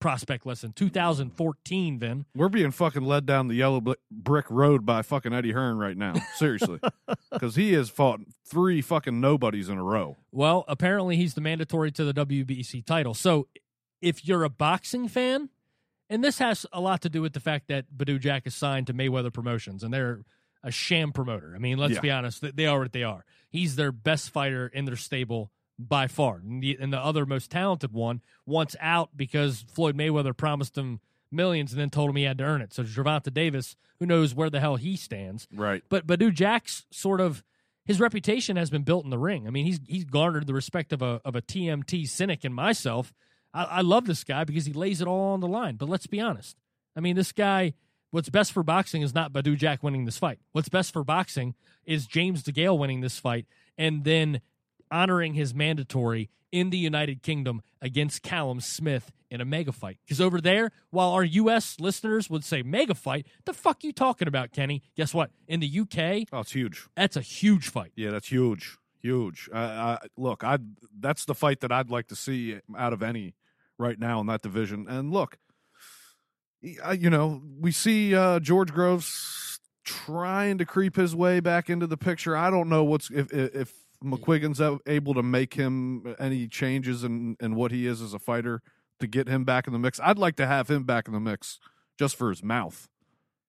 prospect 0.01 0.45
list 0.47 0.65
in 0.65 0.73
2014, 0.73 1.99
Vin. 1.99 2.25
We're 2.35 2.49
being 2.49 2.71
fucking 2.71 3.03
led 3.03 3.27
down 3.27 3.49
the 3.49 3.55
yellow 3.55 3.83
brick 4.11 4.47
road 4.51 4.85
by 4.87 5.03
fucking 5.03 5.33
Eddie 5.33 5.53
Hearn 5.53 5.79
right 5.79 5.97
now. 5.97 6.15
Seriously. 6.37 6.81
Because 7.33 7.55
he 7.55 7.73
has 7.75 7.89
fought 7.89 8.21
three 8.45 8.83
fucking 8.83 9.21
nobodies 9.21 9.69
in 9.69 9.79
a 9.79 9.83
row. 9.85 10.17
Well, 10.33 10.65
apparently 10.69 11.17
he's 11.17 11.35
the 11.35 11.41
mandatory 11.41 11.91
to 11.93 12.05
the 12.05 12.13
WBC 12.13 12.85
title. 12.85 13.15
So 13.15 13.47
if 14.03 14.27
you're 14.27 14.43
a 14.45 14.49
boxing 14.51 15.07
fan, 15.09 15.49
and 16.09 16.23
this 16.25 16.39
has 16.39 16.67
a 16.73 16.81
lot 16.81 17.03
to 17.03 17.09
do 17.09 17.23
with 17.23 17.33
the 17.33 17.41
fact 17.41 17.69
that 17.69 17.87
Badou 17.97 18.19
Jack 18.21 18.47
is 18.47 18.55
signed 18.57 18.89
to 18.89 18.95
Mayweather 18.95 19.33
Promotions, 19.33 19.83
and 19.85 19.95
they're 19.95 20.25
a 20.65 20.71
sham 20.73 21.13
promoter. 21.13 21.53
I 21.55 21.59
mean, 21.59 21.79
let's 21.79 21.95
Yeah. 21.95 22.01
be 22.01 22.11
honest, 22.11 22.45
they 22.57 22.67
are 22.67 22.81
what 22.81 22.93
they 22.93 23.05
are. 23.05 23.25
He's 23.49 23.77
their 23.77 23.93
best 23.93 24.31
fighter 24.31 24.67
in 24.67 24.85
their 24.87 24.97
stable 24.97 25.51
by 25.89 26.07
far. 26.07 26.37
And 26.37 26.63
the, 26.63 26.77
and 26.81 26.93
the 26.93 26.99
other 26.99 27.27
most 27.27 27.51
talented 27.51 27.93
one 27.93 28.21
wants 28.47 28.77
out 28.81 29.11
because 29.17 29.65
Floyd 29.73 29.97
Mayweather 29.97 30.37
promised 30.37 30.77
him 30.77 31.01
millions 31.33 31.73
and 31.73 31.81
then 31.81 31.91
told 31.91 32.11
him 32.11 32.17
he 32.17 32.25
had 32.25 32.39
to 32.39 32.45
earn 32.45 32.61
it. 32.61 32.73
So 32.73 32.83
Gervonta 32.83 33.33
Davis, 33.33 33.77
who 33.99 34.07
knows 34.07 34.35
where 34.35 34.51
the 34.51 34.61
hell 34.61 34.77
he 34.77 34.97
stands. 34.97 35.47
Right. 35.55 35.83
But 35.89 36.07
Badou 36.07 36.33
Jack's 36.33 36.87
sort 36.91 37.21
of 37.21 37.45
his 37.85 38.01
reputation 38.01 38.57
has 38.57 38.71
been 38.71 38.83
built 38.83 39.05
in 39.05 39.11
the 39.11 39.19
ring. 39.19 39.47
I 39.47 39.51
mean, 39.51 39.67
he's 39.67 39.81
he's 39.87 40.05
garnered 40.05 40.47
the 40.47 40.55
respect 40.55 40.93
of 40.93 41.03
a 41.03 41.21
of 41.25 41.35
a 41.35 41.43
TMT 41.43 42.09
cynic 42.09 42.45
and 42.45 42.55
myself. 42.55 43.13
I, 43.55 43.65
I 43.65 43.81
love 43.81 44.07
this 44.07 44.25
guy 44.25 44.45
because 44.45 44.67
he 44.67 44.73
lays 44.73 45.01
it 45.01 45.09
all 45.09 45.33
on 45.33 45.41
the 45.41 45.49
line. 45.49 45.77
But 45.77 45.89
let's 45.89 46.07
be 46.07 46.21
honest. 46.21 46.57
I 46.97 47.01
mean, 47.01 47.17
this 47.17 47.33
guy. 47.33 47.75
What's 48.13 48.29
best 48.29 48.51
for 48.51 48.65
boxing 48.65 49.03
is 49.03 49.15
not 49.15 49.33
Badou 49.33 49.57
Jack 49.57 49.85
winning 49.85 50.05
this 50.05 50.19
fight. 50.19 50.41
What's 50.51 50.69
best 50.69 50.93
for 50.93 51.05
boxing 51.05 51.55
is 51.87 52.09
James 52.09 52.43
DeGale 52.43 52.77
winning 52.77 53.03
this 53.03 53.21
fight 53.21 53.47
and 53.79 54.05
then 54.05 54.41
honoring 54.91 55.35
his 55.35 55.55
mandatory 55.55 56.31
in 56.53 56.71
the 56.71 56.79
United 56.79 57.23
Kingdom 57.23 57.63
against 57.81 58.23
Callum 58.23 58.61
Smith 58.61 59.13
in 59.31 59.41
a 59.41 59.45
mega 59.45 59.71
fight. 59.71 59.99
Because 60.05 60.21
over 60.21 60.41
there, 60.41 60.73
while 60.91 61.11
our 61.11 61.23
U.S. 61.23 61.79
listeners 61.79 62.29
would 62.29 62.43
say 62.45 62.63
mega 62.63 62.95
fight, 62.95 63.27
the 63.45 63.53
fuck 63.53 63.85
you 63.85 63.93
talking 63.93 64.27
about, 64.27 64.51
Kenny? 64.53 64.83
Guess 64.97 65.15
what? 65.15 65.31
In 65.47 65.61
the 65.61 65.67
U.K., 65.69 66.27
Oh, 66.33 66.41
it's 66.41 66.53
huge. 66.53 66.87
that's 66.97 67.17
a 67.17 67.21
huge 67.21 67.69
fight. 67.69 67.93
Yeah, 67.95 68.11
that's 68.11 68.29
huge. 68.29 68.77
Huge. 69.01 69.49
I, 69.55 69.99
look, 70.17 70.43
I 70.45 70.59
that's 70.99 71.25
the 71.25 71.35
fight 71.35 71.61
that 71.61 71.71
I'd 71.73 71.89
like 71.89 72.09
to 72.09 72.17
see 72.17 72.59
out 72.77 72.93
of 72.93 73.03
any 73.03 73.35
right 73.79 73.99
now 73.99 74.21
in 74.21 74.27
that 74.27 74.43
division. 74.43 74.87
And 74.89 75.11
look, 75.13 75.39
you 76.61 77.09
know, 77.09 77.41
we 77.59 77.73
see 77.73 78.15
uh, 78.15 78.41
George 78.41 78.73
Groves 78.73 79.59
trying 79.85 80.59
to 80.59 80.67
creep 80.67 80.97
his 80.97 81.17
way 81.17 81.41
back 81.41 81.71
into 81.71 81.87
the 81.87 81.97
picture. 81.97 82.37
I 82.37 82.51
don't 82.51 82.69
know 82.69 82.85
what's 82.85 83.11
if, 83.11 83.33
if 83.33 83.73
McGuigan's 84.05 84.61
able 84.87 85.15
to 85.15 85.23
make 85.23 85.55
him 85.55 86.15
any 86.19 86.49
changes 86.49 87.05
in 87.05 87.37
in 87.41 87.55
what 87.55 87.71
he 87.73 87.87
is 87.87 88.01
as 88.01 88.15
a 88.15 88.19
fighter 88.19 88.63
to 89.01 89.07
get 89.07 89.29
him 89.29 89.45
back 89.45 89.67
in 89.67 89.73
the 89.73 89.79
mix. 89.79 89.99
I'd 90.03 90.19
like 90.19 90.37
to 90.37 90.47
have 90.47 90.69
him 90.71 90.85
back 90.85 91.07
in 91.07 91.15
the 91.15 91.21
mix 91.21 91.59
just 91.99 92.17
for 92.17 92.31
his 92.31 92.43
mouth. 92.43 92.89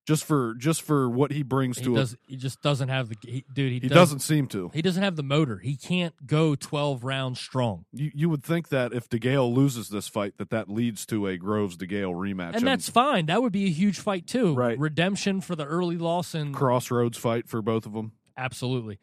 Just 0.08 0.26
for 0.26 0.56
just 0.56 0.82
for 0.82 1.08
what 1.08 1.32
he 1.32 1.44
brings 1.44 1.78
He 1.78 1.84
to 1.86 1.96
does. 1.96 2.14
it. 2.14 2.20
He 2.26 2.36
just 2.36 2.60
doesn't 2.64 2.90
have 2.90 3.10
the 3.10 3.16
he, 3.22 3.46
dude. 3.54 3.72
He, 3.72 3.80
He 3.80 3.88
does- 3.88 3.92
doesn't 3.96 4.20
seem 4.22 4.48
to. 4.48 4.72
He 4.74 4.82
doesn't 4.82 5.04
have 5.04 5.16
the 5.16 5.22
motor. 5.24 5.60
He 5.60 5.78
can't 5.78 6.16
go 6.26 6.56
twelve 6.56 7.04
rounds 7.04 7.40
strong. 7.40 7.86
You 7.94 8.12
you 8.16 8.28
would 8.30 8.44
think 8.44 8.70
that 8.70 8.94
if 8.94 9.08
DeGale 9.08 9.54
loses 9.54 9.90
this 9.90 10.08
fight, 10.08 10.38
that 10.38 10.50
that 10.50 10.68
leads 10.70 11.06
to 11.06 11.28
a 11.28 11.38
Groves 11.38 11.78
DeGale 11.78 12.14
rematch, 12.16 12.56
And 12.56 12.66
that's 12.66 12.90
fine. 12.90 13.28
That 13.28 13.44
would 13.44 13.52
be 13.54 13.66
a 13.66 13.70
huge 13.70 14.00
fight 14.00 14.26
too. 14.26 14.56
Right. 14.56 14.78
Redemption 14.78 15.40
for 15.40 15.56
the 15.56 15.66
early 15.66 15.98
loss 15.98 16.34
and 16.34 16.54
crossroads 16.54 17.18
fight 17.20 17.48
for 17.48 17.62
both 17.62 17.86
of 17.86 17.94
them. 17.94 18.14
Absolutely. 18.36 18.98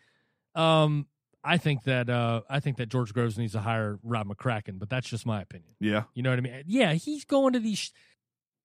Um, 0.56 1.06
I 1.44 1.56
think 1.56 1.84
that 1.84 2.10
uh, 2.10 2.42
I 2.50 2.60
think 2.60 2.76
that 2.78 2.88
George 2.88 3.12
Groves 3.14 3.38
needs 3.38 3.52
to 3.52 3.60
hire 3.60 3.98
Rob 4.02 4.26
McCracken, 4.28 4.78
but 4.78 4.90
that's 4.90 5.08
just 5.08 5.24
my 5.26 5.40
opinion. 5.42 5.74
Yeah, 5.80 6.04
You 6.14 6.22
know 6.22 6.30
what 6.30 6.38
I 6.38 6.42
mean? 6.42 6.64
Yeah, 6.66 6.94
he's 6.94 7.24
going 7.24 7.52
to 7.54 7.60
these 7.60 7.92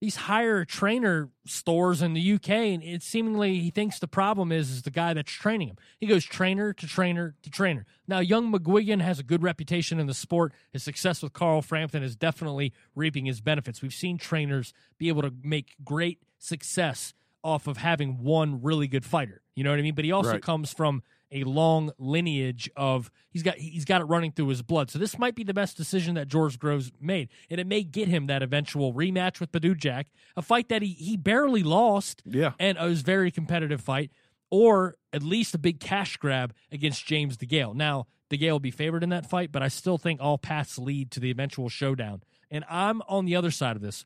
these 0.01 0.15
higher 0.17 0.65
trainer 0.65 1.30
stores 1.45 2.01
in 2.01 2.13
the 2.13 2.34
UK, 2.34 2.49
and 2.49 2.84
it 2.84 3.01
seemingly 3.01 3.59
he 3.59 3.69
thinks 3.69 3.99
the 3.99 4.07
problem 4.07 4.51
is 4.51 4.69
is 4.69 4.82
the 4.82 4.91
guy 4.91 5.13
that's 5.13 5.32
training 5.32 5.69
him. 5.69 5.78
He 5.97 6.07
goes 6.07 6.26
trainer 6.26 6.74
to 6.74 6.88
trainer 6.88 7.36
to 7.41 7.49
trainer. 7.49 7.86
Now, 8.05 8.19
young 8.19 8.51
McGuigan 8.51 9.01
has 9.01 9.17
a 9.19 9.24
good 9.24 9.43
reputation 9.43 10.01
in 10.01 10.07
the 10.07 10.13
sport. 10.13 10.51
His 10.74 10.84
success 10.84 11.24
with 11.24 11.32
Carl 11.32 11.61
Frampton 11.61 12.03
is 12.03 12.17
definitely 12.17 12.74
reaping 12.95 13.26
his 13.28 13.39
benefits. 13.39 13.82
We've 13.82 13.93
seen 13.93 14.17
trainers 14.17 14.74
be 14.97 15.07
able 15.07 15.21
to 15.21 15.34
make 15.41 15.76
great 15.86 16.19
success 16.38 17.13
off 17.41 17.67
of 17.67 17.78
having 17.78 18.24
one 18.24 18.61
really 18.61 18.88
good 18.89 19.05
fighter. 19.05 19.41
You 19.55 19.63
know 19.63 19.69
what 19.69 19.80
I 19.80 19.84
mean? 19.84 19.95
But 19.95 20.03
he 20.05 20.11
also 20.11 20.32
Right. 20.32 20.41
comes 20.41 20.74
from 20.74 21.01
a 21.34 21.43
long 21.43 21.91
lineage 21.97 22.69
of 22.77 23.11
he's 23.31 23.43
got 23.43 23.57
he's 23.57 23.86
got 23.86 24.01
it 24.01 24.05
running 24.05 24.31
through 24.31 24.47
his 24.47 24.61
blood. 24.61 24.89
So 24.89 24.99
this 24.99 25.17
might 25.17 25.36
be 25.36 25.43
the 25.43 25.53
best 25.53 25.75
decision 25.75 26.15
that 26.15 26.27
George 26.27 26.59
Groves 26.59 26.91
made, 27.01 27.29
and 27.49 27.59
it 27.59 27.67
may 27.67 27.84
get 27.84 28.07
him 28.07 28.27
that 28.27 28.43
eventual 28.43 28.93
rematch 28.93 29.39
with 29.39 29.51
Badou 29.51 29.75
Jack, 29.75 30.07
a 30.38 30.41
fight 30.41 30.69
that 30.69 30.81
he 30.81 30.89
he 30.89 31.17
barely 31.17 31.63
lost, 31.63 32.21
yeah. 32.25 32.53
and 32.59 32.77
it 32.77 32.84
was 32.84 33.01
a 33.01 33.03
very 33.03 33.31
competitive 33.31 33.81
fight, 33.81 34.11
or 34.51 34.95
at 35.11 35.23
least 35.23 35.55
a 35.55 35.57
big 35.57 35.79
cash 35.79 36.17
grab 36.17 36.53
against 36.71 37.05
James 37.05 37.36
DeGale. 37.36 37.75
Now 37.75 38.05
DeGale 38.29 38.51
will 38.51 38.59
be 38.59 38.71
favored 38.71 39.03
in 39.03 39.09
that 39.09 39.29
fight, 39.29 39.51
but 39.51 39.63
I 39.63 39.67
still 39.67 39.97
think 39.97 40.21
all 40.21 40.38
paths 40.38 40.77
lead 40.77 41.11
to 41.11 41.19
the 41.19 41.31
eventual 41.31 41.69
showdown, 41.69 42.21
and 42.51 42.63
I'm 42.69 43.01
on 43.07 43.25
the 43.25 43.36
other 43.36 43.51
side 43.51 43.75
of 43.75 43.81
this. 43.81 44.05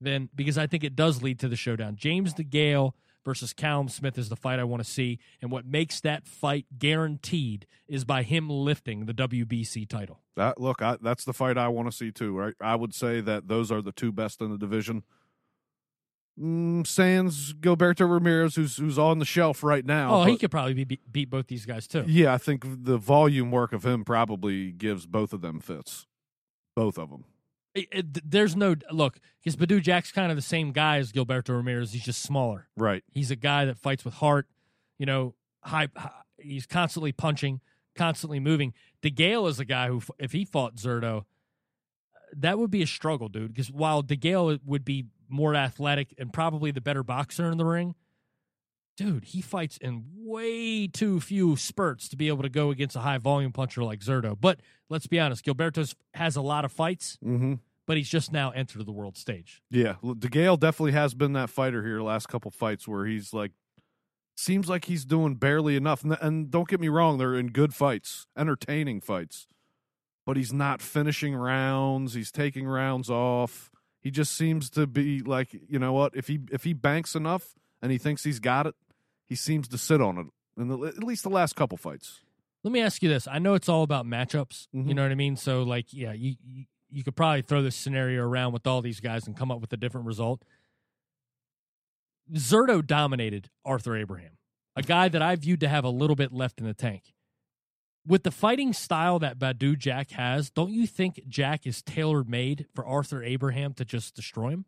Then 0.00 0.30
because 0.34 0.58
I 0.58 0.66
think 0.66 0.82
it 0.82 0.96
does 0.96 1.22
lead 1.22 1.38
to 1.40 1.48
the 1.48 1.54
showdown. 1.54 1.94
James 1.94 2.34
DeGale 2.34 2.94
versus 3.24 3.52
Callum 3.52 3.88
Smith 3.88 4.18
is 4.18 4.28
the 4.28 4.36
fight 4.36 4.58
I 4.58 4.64
want 4.64 4.82
to 4.84 4.88
see. 4.88 5.18
And 5.40 5.50
what 5.50 5.66
makes 5.66 6.00
that 6.00 6.26
fight 6.26 6.66
guaranteed 6.78 7.66
is 7.88 8.04
by 8.04 8.22
him 8.22 8.48
lifting 8.48 9.06
the 9.06 9.14
WBC 9.14 9.88
title. 9.88 10.20
That 10.36 10.60
look, 10.60 10.82
I, 10.82 10.96
that's 11.00 11.24
the 11.24 11.32
fight 11.32 11.58
I 11.58 11.68
want 11.68 11.90
to 11.90 11.96
see 11.96 12.10
too. 12.10 12.36
Right, 12.36 12.54
I 12.60 12.76
would 12.76 12.94
say 12.94 13.20
that 13.20 13.48
those 13.48 13.70
are 13.70 13.82
the 13.82 13.92
two 13.92 14.12
best 14.12 14.40
in 14.40 14.50
the 14.50 14.58
division. 14.58 15.02
Mm, 16.40 16.86
sans 16.86 17.52
Gilberto 17.52 18.10
Ramirez, 18.10 18.54
who's 18.54 18.78
who's 18.78 18.98
on 18.98 19.18
the 19.18 19.26
shelf 19.26 19.62
right 19.62 19.84
now. 19.84 20.14
Oh, 20.14 20.24
he 20.24 20.38
could 20.38 20.50
probably 20.50 20.84
be, 20.84 20.98
beat 21.10 21.28
both 21.28 21.46
these 21.46 21.66
guys 21.66 21.86
too. 21.86 22.04
Yeah, 22.06 22.32
I 22.32 22.38
think 22.38 22.64
the 22.66 22.96
volume 22.96 23.50
work 23.50 23.74
of 23.74 23.84
him 23.84 24.02
probably 24.04 24.72
gives 24.72 25.04
both 25.04 25.34
of 25.34 25.42
them 25.42 25.60
fits. 25.60 26.06
Both 26.74 26.98
of 26.98 27.10
them. 27.10 27.24
It- 27.74 27.88
it- 27.90 28.30
there's 28.30 28.54
no 28.54 28.76
look 28.90 29.18
because 29.42 29.56
Badou 29.56 29.80
Jack's 29.82 30.12
kind 30.12 30.30
of 30.30 30.36
the 30.36 30.42
same 30.42 30.72
guy 30.72 30.98
as 30.98 31.12
Gilberto 31.12 31.50
Ramirez. 31.50 31.92
He's 31.92 32.04
just 32.04 32.22
smaller. 32.22 32.68
Right. 32.76 33.02
He's 33.10 33.30
a 33.30 33.36
guy 33.36 33.64
that 33.64 33.78
fights 33.78 34.04
with 34.04 34.14
heart. 34.14 34.46
You 34.98 35.06
know, 35.06 35.34
high. 35.62 35.88
high 35.96 36.10
he's 36.38 36.66
constantly 36.66 37.12
punching, 37.12 37.60
constantly 37.94 38.40
moving. 38.40 38.74
DeGale 39.02 39.48
is 39.48 39.60
a 39.60 39.64
guy 39.64 39.88
who, 39.88 40.02
if 40.18 40.32
he 40.32 40.44
fought 40.44 40.74
Zurdo, 40.76 41.18
uh, 41.20 41.22
that 42.36 42.58
would 42.58 42.70
be 42.70 42.82
a 42.82 42.86
struggle, 42.86 43.28
dude. 43.28 43.52
Because 43.54 43.70
while 43.70 44.02
DeGale 44.02 44.58
would 44.64 44.84
be 44.84 45.06
more 45.28 45.54
athletic 45.54 46.14
and 46.18 46.32
probably 46.32 46.72
the 46.72 46.80
better 46.80 47.02
boxer 47.02 47.50
in 47.50 47.58
the 47.58 47.64
ring, 47.64 47.94
dude, 48.96 49.24
he 49.24 49.40
fights 49.40 49.76
in 49.78 50.04
way 50.14 50.86
too 50.86 51.20
few 51.20 51.56
spurts 51.56 52.08
to 52.08 52.16
be 52.16 52.28
able 52.28 52.42
to 52.42 52.48
go 52.48 52.70
against 52.70 52.96
a 52.96 53.00
high 53.00 53.18
volume 53.18 53.52
puncher 53.52 53.82
like 53.82 54.00
Zurdo. 54.00 54.36
But 54.40 54.60
let's 54.90 55.06
be 55.06 55.18
honest, 55.18 55.44
Gilberto 55.44 55.92
has 56.14 56.36
a 56.36 56.42
lot 56.42 56.64
of 56.64 56.72
fights, 56.72 57.18
Mm-hmm. 57.24 57.54
but 57.86 57.96
he's 57.96 58.08
just 58.08 58.32
now 58.32 58.50
entered 58.50 58.84
the 58.86 58.92
world 58.92 59.16
stage. 59.16 59.62
Yeah, 59.70 59.94
DeGale 60.02 60.58
definitely 60.60 60.92
has 60.92 61.14
been 61.14 61.32
that 61.32 61.50
fighter 61.50 61.82
here 61.84 61.96
the 61.98 62.02
last 62.04 62.28
couple 62.28 62.50
fights 62.50 62.86
where 62.86 63.06
he's 63.06 63.32
like 63.32 63.52
seems 64.36 64.68
like 64.68 64.86
he's 64.86 65.04
doing 65.04 65.34
barely 65.34 65.76
enough. 65.76 66.02
And, 66.04 66.16
and 66.20 66.50
don't 66.50 66.68
get 66.68 66.80
me 66.80 66.88
wrong, 66.88 67.18
they're 67.18 67.34
in 67.34 67.48
good 67.48 67.74
fights, 67.74 68.26
entertaining 68.36 69.00
fights. 69.00 69.46
But 70.24 70.36
he's 70.36 70.52
not 70.52 70.80
finishing 70.80 71.34
rounds, 71.34 72.14
he's 72.14 72.30
taking 72.30 72.66
rounds 72.66 73.10
off. 73.10 73.70
He 74.00 74.10
just 74.10 74.36
seems 74.36 74.68
to 74.70 74.86
be 74.86 75.20
like, 75.20 75.52
you 75.68 75.78
know 75.78 75.92
what, 75.92 76.14
if 76.16 76.28
he 76.28 76.40
if 76.52 76.64
he 76.64 76.72
banks 76.72 77.14
enough 77.14 77.54
and 77.82 77.92
he 77.92 77.98
thinks 77.98 78.24
he's 78.24 78.38
got 78.40 78.66
it, 78.66 78.74
he 79.28 79.34
seems 79.34 79.68
to 79.68 79.76
sit 79.78 80.00
on 80.00 80.16
it. 80.18 80.26
In 80.56 80.68
the, 80.68 80.78
at 80.86 81.02
least 81.02 81.22
the 81.24 81.30
last 81.30 81.56
couple 81.56 81.76
fights. 81.76 82.20
Let 82.64 82.72
me 82.72 82.80
ask 82.80 83.02
you 83.02 83.08
this. 83.08 83.26
I 83.26 83.38
know 83.38 83.54
it's 83.54 83.68
all 83.68 83.82
about 83.82 84.06
matchups. 84.06 84.68
You 84.72 84.82
Mhm. 84.84 84.94
know 84.94 85.02
what 85.02 85.10
I 85.10 85.16
mean? 85.16 85.34
So, 85.36 85.62
like, 85.62 85.92
yeah, 85.92 86.12
you, 86.12 86.36
you 86.44 86.64
you 86.94 87.02
could 87.02 87.16
probably 87.16 87.40
throw 87.40 87.62
this 87.62 87.74
scenario 87.74 88.22
around 88.22 88.52
with 88.52 88.66
all 88.66 88.82
these 88.82 89.00
guys 89.00 89.26
and 89.26 89.34
come 89.34 89.50
up 89.50 89.60
with 89.62 89.72
a 89.72 89.78
different 89.78 90.06
result. 90.06 90.44
Zurdo 92.34 92.86
dominated 92.86 93.48
Arthur 93.64 93.96
Abraham, 93.96 94.36
a 94.76 94.82
guy 94.82 95.08
that 95.08 95.22
I 95.22 95.34
viewed 95.36 95.60
to 95.60 95.68
have 95.68 95.84
a 95.84 95.88
little 95.90 96.16
bit 96.16 96.32
left 96.32 96.60
in 96.60 96.66
the 96.66 96.74
tank. 96.74 97.14
with 98.04 98.24
the 98.24 98.30
fighting 98.32 98.72
style 98.72 99.20
that 99.20 99.38
Badu 99.38 99.78
Jack 99.78 100.10
has, 100.10 100.50
don't 100.50 100.72
you 100.72 100.88
think 100.88 101.22
Jack 101.28 101.68
is 101.68 101.82
tailor 101.82 102.24
made 102.24 102.66
for 102.74 102.84
Arthur 102.84 103.22
Abraham 103.22 103.74
to 103.74 103.84
just 103.84 104.16
destroy 104.16 104.48
him? 104.50 104.64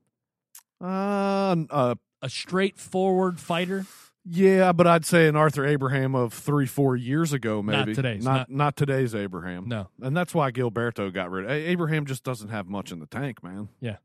Uh, 0.81 1.57
uh, 1.69 1.95
A 2.25 2.29
straightforward 2.31 3.39
fighter. 3.39 3.85
yeah, 4.25 4.73
but 4.73 4.87
I'd 4.87 5.05
say 5.05 5.29
an 5.29 5.37
Arthur 5.37 5.67
Abraham 5.67 6.15
of 6.15 6.33
three, 6.33 6.65
four 6.67 6.97
years 6.97 7.33
ago, 7.35 7.61
Not 7.61 7.65
maybe 7.87 7.95
today's, 7.95 8.25
not 8.25 8.49
not- 8.49 8.51
not 8.51 8.77
today's 8.77 9.15
Abraham. 9.15 9.69
No. 9.69 9.89
and 10.01 10.17
that's 10.17 10.35
why 10.35 10.51
Gilberto 10.51 11.13
got 11.13 11.31
rid. 11.31 11.45
of 11.45 11.51
Abraham 11.51 12.07
just 12.07 12.25
doesn't 12.25 12.49
have 12.49 12.67
much 12.67 12.91
in 12.91 12.99
the 12.99 13.07
tank, 13.07 13.43
man. 13.45 13.69
Yeah, 13.81 13.97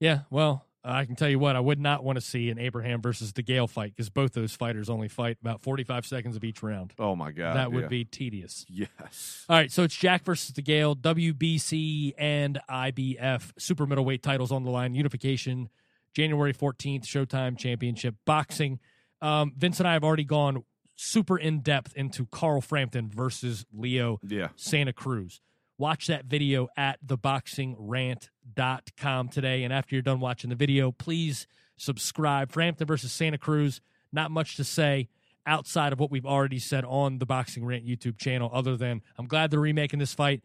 yeah. 0.00 0.20
well, 0.28 0.64
I 0.88 1.04
can 1.04 1.14
tell 1.16 1.28
you 1.28 1.38
what, 1.40 1.56
I 1.56 1.60
would 1.60 1.80
not 1.80 2.04
want 2.04 2.16
to 2.16 2.20
see 2.20 2.48
an 2.50 2.58
Abraham 2.58 3.00
versus 3.02 3.32
DeGale 3.32 3.68
fight 3.68 3.92
because 3.96 4.08
both 4.08 4.32
those 4.34 4.54
fighters 4.54 4.88
only 4.88 5.08
fight 5.08 5.36
about 5.40 5.60
45 5.60 6.06
seconds 6.06 6.36
of 6.36 6.44
each 6.44 6.62
round. 6.62 6.94
Oh 6.98 7.14
my 7.16 7.30
god, 7.32 7.56
that 7.56 7.70
would 7.72 7.82
yeah. 7.82 7.88
be 7.88 8.04
tedious. 8.04 8.64
yes. 8.68 9.44
All 9.48 9.56
right, 9.56 9.70
so 9.70 9.82
it's 9.84 9.94
Jack 9.96 10.24
versus 10.24 10.52
DeGale, 10.52 10.96
WBC 10.96 12.14
and 12.18 12.60
IBF 12.68 13.52
super 13.58 13.86
middleweight 13.86 14.22
titles 14.22 14.50
on 14.52 14.64
the 14.64 14.70
line, 14.70 14.94
unification, 14.94 15.68
January 16.16 16.52
14th, 16.54 17.04
Showtime 17.04 17.58
Championship 17.58 18.14
Boxing. 18.24 18.80
Um, 19.20 19.52
Vince 19.54 19.80
and 19.80 19.86
I 19.86 19.92
have 19.92 20.02
already 20.02 20.24
gone 20.24 20.64
super 20.94 21.36
in 21.36 21.60
depth 21.60 21.92
into 21.94 22.24
Carl 22.24 22.62
Frampton 22.62 23.10
versus 23.14 23.66
Leo 23.70 24.18
Yeah, 24.26 24.48
Santa 24.56 24.94
Cruz. 24.94 25.42
Watch 25.76 26.06
that 26.06 26.24
video 26.24 26.68
at 26.74 27.06
theboxingrant.com 27.06 29.28
today. 29.28 29.62
And 29.62 29.74
after 29.74 29.94
you're 29.94 30.00
done 30.00 30.20
watching 30.20 30.48
the 30.48 30.56
video, 30.56 30.90
please 30.90 31.46
subscribe. 31.76 32.50
Frampton 32.50 32.86
versus 32.86 33.12
Santa 33.12 33.36
Cruz. 33.36 33.82
Not 34.10 34.30
much 34.30 34.56
to 34.56 34.64
say 34.64 35.10
outside 35.44 35.92
of 35.92 36.00
what 36.00 36.10
we've 36.10 36.24
already 36.24 36.58
said 36.58 36.86
on 36.86 37.18
the 37.18 37.26
Boxing 37.26 37.66
Rant 37.66 37.86
YouTube 37.86 38.16
channel, 38.16 38.50
other 38.54 38.78
than 38.78 39.02
I'm 39.18 39.26
glad 39.26 39.50
they're 39.50 39.60
remaking 39.60 39.98
this 39.98 40.14
fight. 40.14 40.42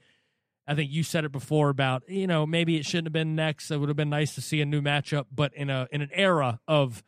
I 0.72 0.76
think 0.76 0.90
you 0.90 1.04
said 1.04 1.26
it 1.26 1.34
before 1.34 1.70
about, 1.70 2.04
you 2.08 2.28
know, 2.28 2.46
maybe 2.46 2.78
it 2.78 2.86
shouldn't 2.86 3.08
have 3.08 3.14
been 3.14 3.36
next. 3.36 3.72
It 3.72 3.78
would 3.78 3.90
have 3.90 3.98
been 3.98 4.10
nice 4.10 4.36
to 4.36 4.42
see 4.42 4.62
a 4.62 4.66
new 4.66 4.82
matchup, 4.82 5.26
but 5.30 5.54
in 5.54 5.70
a 5.70 5.86
in 5.92 6.02
an 6.02 6.10
era 6.14 6.62
of 6.66 7.04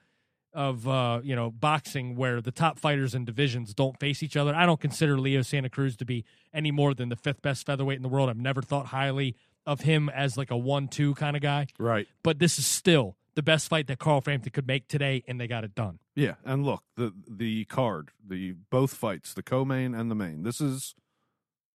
of 0.53 0.85
uh, 0.85 1.21
you 1.23 1.33
know 1.33 1.49
boxing 1.49 2.17
where 2.17 2.41
the 2.41 2.51
top 2.51 2.77
fighters 2.77 3.15
in 3.15 3.23
divisions 3.23 3.73
don't 3.73 3.97
face 4.01 4.21
each 4.21 4.35
other. 4.35 4.53
I 4.53 4.65
don't 4.65 4.81
consider 4.81 5.17
Leo 5.17 5.43
Santa 5.43 5.69
Cruz 5.69 5.95
to 5.95 6.05
be 6.05 6.25
any 6.53 6.71
more 6.71 6.93
than 6.93 7.07
the 7.07 7.15
fifth 7.15 7.41
best 7.41 7.65
featherweight 7.65 7.95
in 7.95 8.03
the 8.03 8.09
world. 8.09 8.29
I've 8.29 8.35
never 8.35 8.61
thought 8.61 8.87
highly 8.87 9.37
of 9.65 9.79
him 9.79 10.09
as 10.09 10.35
like 10.35 10.51
a 10.51 10.57
one-two 10.57 11.15
kind 11.15 11.37
of 11.37 11.41
guy, 11.41 11.67
right. 11.79 12.05
but 12.21 12.39
this 12.39 12.59
is 12.59 12.65
still 12.65 13.15
the 13.35 13.41
best 13.41 13.69
fight 13.69 13.87
that 13.87 13.97
Carl 13.97 14.19
Frampton 14.19 14.51
could 14.51 14.67
make 14.67 14.89
today, 14.89 15.23
and 15.25 15.39
they 15.39 15.47
got 15.47 15.63
it 15.63 15.73
done. 15.73 15.99
Yeah, 16.15 16.33
and 16.43 16.65
look 16.65 16.83
the 16.97 17.13
the 17.27 17.65
card, 17.65 18.09
the 18.27 18.55
both 18.69 18.93
fights, 18.93 19.33
the 19.33 19.41
co-main 19.41 19.95
and 19.95 20.11
the 20.11 20.15
main. 20.15 20.43
This 20.43 20.59
is 20.59 20.95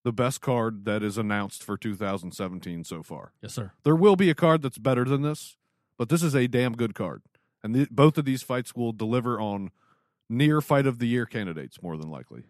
the 0.05 0.13
best 0.13 0.41
card 0.41 0.85
that 0.85 1.03
is 1.03 1.19
announced 1.19 1.63
for 1.63 1.77
2017 1.77 2.85
so 2.85 3.03
far. 3.03 3.33
Yes, 3.43 3.55
sir. 3.55 3.73
There 3.85 3.97
will 3.97 4.17
be 4.17 4.31
a 4.31 4.35
card 4.35 4.63
that's 4.63 4.79
better 4.79 5.05
than 5.05 5.23
this, 5.23 5.57
but 5.97 6.09
this 6.09 6.23
is 6.23 6.35
a 6.35 6.47
damn 6.47 6.75
good 6.77 6.95
card, 6.95 7.23
and 7.63 7.75
the, 7.75 7.89
both 7.91 8.17
of 8.19 8.25
these 8.25 8.43
fights 8.43 8.75
will 8.75 8.93
deliver 8.93 9.41
on 9.41 9.71
near 10.31 10.61
fight 10.61 10.87
of 10.87 10.99
the 10.99 11.07
year 11.07 11.27
candidates 11.27 11.83
more 11.83 11.97
than 11.97 12.11
likely. 12.11 12.45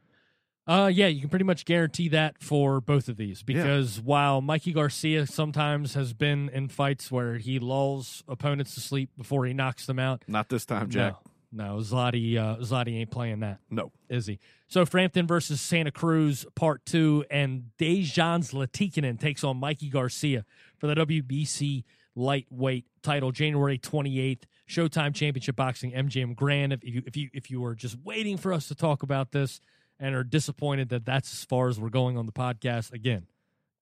Uh, 0.67 0.91
yeah, 0.93 1.07
you 1.07 1.21
can 1.21 1.31
pretty 1.31 1.47
much 1.47 1.65
guarantee 1.65 2.09
that 2.09 2.43
for 2.43 2.79
both 2.79 3.09
of 3.09 3.17
these 3.17 3.43
because 3.43 4.03
while 4.03 4.43
Mikey 4.43 4.75
Garcia 4.75 5.27
sometimes 5.27 5.95
has 5.95 6.13
been 6.13 6.51
in 6.53 6.69
fights 6.69 7.11
where 7.11 7.39
he 7.39 7.59
lulls 7.59 8.23
opponents 8.29 8.75
to 8.75 8.81
sleep 8.81 9.09
before 9.17 9.47
he 9.47 9.55
knocks 9.55 9.87
them 9.87 9.99
out, 9.99 10.25
Not 10.29 10.51
this 10.51 10.67
time, 10.67 10.91
Jack. 10.91 11.15
no, 11.15 11.19
no, 11.51 11.77
Zlotty, 11.77 12.37
uh, 12.37 12.57
Zlotty 12.59 13.01
ain't 13.01 13.11
playing 13.11 13.41
that. 13.41 13.59
No. 13.71 13.91
is 14.09 14.27
he? 14.27 14.39
So 14.69 14.85
Frampton 14.85 15.27
versus 15.27 15.61
Santa 15.61 15.91
Cruz, 15.91 16.45
part 16.55 16.85
two, 16.85 17.25
and 17.31 17.71
Dejan 17.79 18.41
Zlaticanin 18.41 19.19
takes 19.19 19.43
on 19.43 19.57
Mikey 19.57 19.89
Garcia 19.89 20.45
for 20.77 20.87
the 20.87 20.95
WBC 20.95 21.85
lightweight 22.15 22.85
title, 23.03 23.33
January 23.33 23.79
twenty 23.79 24.21
eighth. 24.21 24.47
Showtime 24.69 25.15
Championship 25.15 25.57
Boxing, 25.57 25.93
MGM 25.93 26.37
Grand. 26.37 26.75
If 26.75 26.85
you 26.85 27.03
if 27.07 27.17
you 27.17 27.31
if 27.33 27.51
you 27.51 27.61
were 27.61 27.75
just 27.75 27.97
waiting 28.05 28.37
for 28.37 28.53
us 28.53 28.69
to 28.69 28.75
talk 28.75 29.03
about 29.03 29.33
this 29.33 29.61
and 29.99 30.15
are 30.15 30.25
disappointed 30.25 30.91
that 30.91 31.07
that's 31.07 31.33
as 31.33 31.45
far 31.45 31.69
as 31.69 31.81
we're 31.81 31.89
going 31.89 32.19
on 32.19 32.27
the 32.27 32.33
podcast, 32.33 32.93
again, 32.93 33.27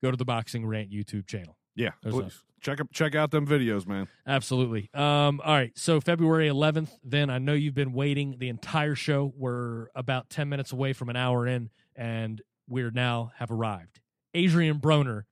go 0.03 0.13
to 0.13 0.17
the 0.17 0.25
Boxing 0.25 0.65
Rant 0.65 0.91
YouTube 0.93 1.27
channel. 1.27 1.57
Yeah, 1.75 1.91
There's 2.03 2.15
please. 2.15 2.43
Check 2.61 2.79
check 2.93 3.15
out 3.15 3.31
them 3.31 3.47
videos, 3.47 3.87
man. 3.87 4.09
Absolutely. 4.27 4.91
Um, 4.95 5.41
all 5.45 5.55
right. 5.55 5.73
So 5.77 6.01
February 6.01 6.49
11th, 6.49 6.91
then 7.05 7.31
I 7.31 7.39
know 7.39 7.53
you've 7.53 7.75
been 7.75 7.93
waiting 7.93 8.37
the 8.39 8.49
entire 8.49 8.95
show. 8.95 9.33
We're 9.37 9.89
about 9.95 10.31
10 10.31 10.49
minutes 10.49 10.73
away 10.73 10.93
from 10.93 11.09
an 11.09 11.17
hour 11.17 11.47
in, 11.47 11.71
and 11.95 12.41
we're 12.69 12.91
now 12.91 13.33
have 13.37 13.51
arrived. 13.51 14.01
Adrien 14.35 14.81
Broner 14.81 15.25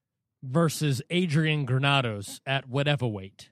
versus 0.43 1.03
Adrian 1.11 1.64
Granados 1.64 2.41
at 2.47 2.68
whatever 2.68 3.07
weight. 3.07 3.51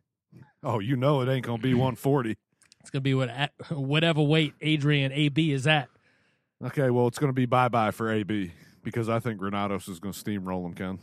Oh, 0.62 0.78
you 0.78 0.96
know 0.96 1.20
it 1.22 1.28
ain't 1.28 1.44
gonna 1.44 1.62
be 1.62 1.74
140. 1.74 2.36
It's 2.80 2.90
going 2.90 3.00
to 3.00 3.04
be 3.04 3.14
what 3.14 3.28
at 3.28 3.52
whatever 3.70 4.22
weight 4.22 4.54
Adrien 4.62 5.12
AB 5.12 5.52
is 5.52 5.66
at. 5.66 5.88
Okay, 6.64 6.90
well, 6.90 7.08
it's 7.08 7.18
gonna 7.18 7.32
be 7.32 7.46
bye 7.46 7.68
bye 7.68 7.90
for 7.90 8.10
AB 8.10 8.52
because 8.84 9.08
I 9.08 9.18
think 9.18 9.38
Granados 9.38 9.88
is 9.88 9.98
gonna 9.98 10.12
steamroll 10.12 10.64
him, 10.64 10.74
Ken. 10.74 10.98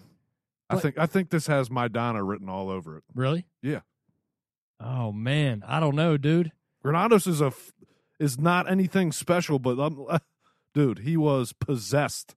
I 0.70 0.76
But- 0.76 0.82
think 0.82 0.98
I 1.00 1.06
think 1.06 1.30
this 1.30 1.48
has 1.48 1.70
Maidana 1.70 2.28
written 2.28 2.48
all 2.50 2.70
over 2.70 2.98
it. 2.98 3.04
Really? 3.16 3.46
Yeah. 3.62 3.82
Oh 4.80 5.12
man, 5.12 5.64
I 5.68 5.80
don't 5.80 5.96
know, 5.96 6.16
dude. 6.18 6.52
Granados 6.84 7.28
is 7.28 7.42
a 7.42 7.48
f- 7.48 7.74
is 8.20 8.38
not 8.40 8.70
anything 8.70 9.12
special, 9.12 9.60
but 9.60 9.80
um, 9.80 10.06
dude, 10.74 11.00
he 11.00 11.18
was 11.18 11.54
possessed, 11.54 12.36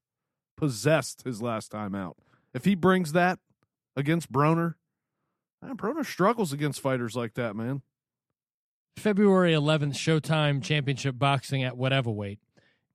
possessed 0.57 1.23
his 1.23 1.41
last 1.43 1.71
time 1.71 1.95
out. 1.95 2.17
If 2.55 2.65
he 2.65 2.75
brings 2.75 3.13
that 3.13 3.39
against 3.97 4.33
Broner, 4.33 4.75
man, 5.63 5.77
Broner 5.77 6.05
struggles 6.05 6.53
against 6.53 6.81
fighters 6.81 7.15
like 7.15 7.35
that, 7.35 7.55
man. 7.55 7.83
February 8.97 9.53
11th, 9.53 9.95
Showtime 9.95 10.63
Championship 10.63 11.19
Boxing 11.19 11.63
at 11.63 11.77
whatever 11.77 12.11
weight. 12.11 12.41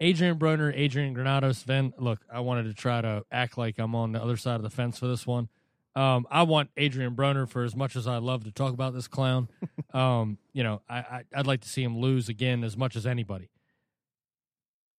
Adrien 0.02 0.38
Broner, 0.38 0.72
Adrian 0.76 1.14
Granados. 1.14 1.64
Then, 1.64 1.94
look, 1.98 2.20
I 2.32 2.42
wanted 2.42 2.64
to 2.64 2.74
try 2.74 3.02
to 3.02 3.24
act 3.32 3.58
like 3.58 3.80
I'm 3.80 3.96
on 3.96 4.12
the 4.12 4.22
other 4.22 4.38
side 4.38 4.56
of 4.56 4.64
the 4.64 4.70
fence 4.70 5.00
for 5.00 5.08
this 5.08 5.26
one. 5.26 5.50
Um, 5.96 6.28
I 6.30 6.44
want 6.44 6.70
Adrien 6.80 7.16
Broner 7.16 7.50
for 7.50 7.64
as 7.64 7.76
much 7.76 7.96
as 7.96 8.06
I 8.08 8.18
love 8.18 8.44
to 8.44 8.52
talk 8.52 8.74
about 8.74 8.94
this 8.94 9.08
clown. 9.08 9.48
um, 9.94 10.38
you 10.54 10.64
know, 10.64 10.82
I, 10.88 10.98
I, 10.98 11.24
I'd 11.36 11.48
like 11.48 11.62
to 11.62 11.70
see 11.70 11.82
him 11.84 11.98
lose 11.98 12.30
again 12.30 12.64
as 12.64 12.78
much 12.78 12.96
as 12.96 13.08
anybody. 13.08 13.50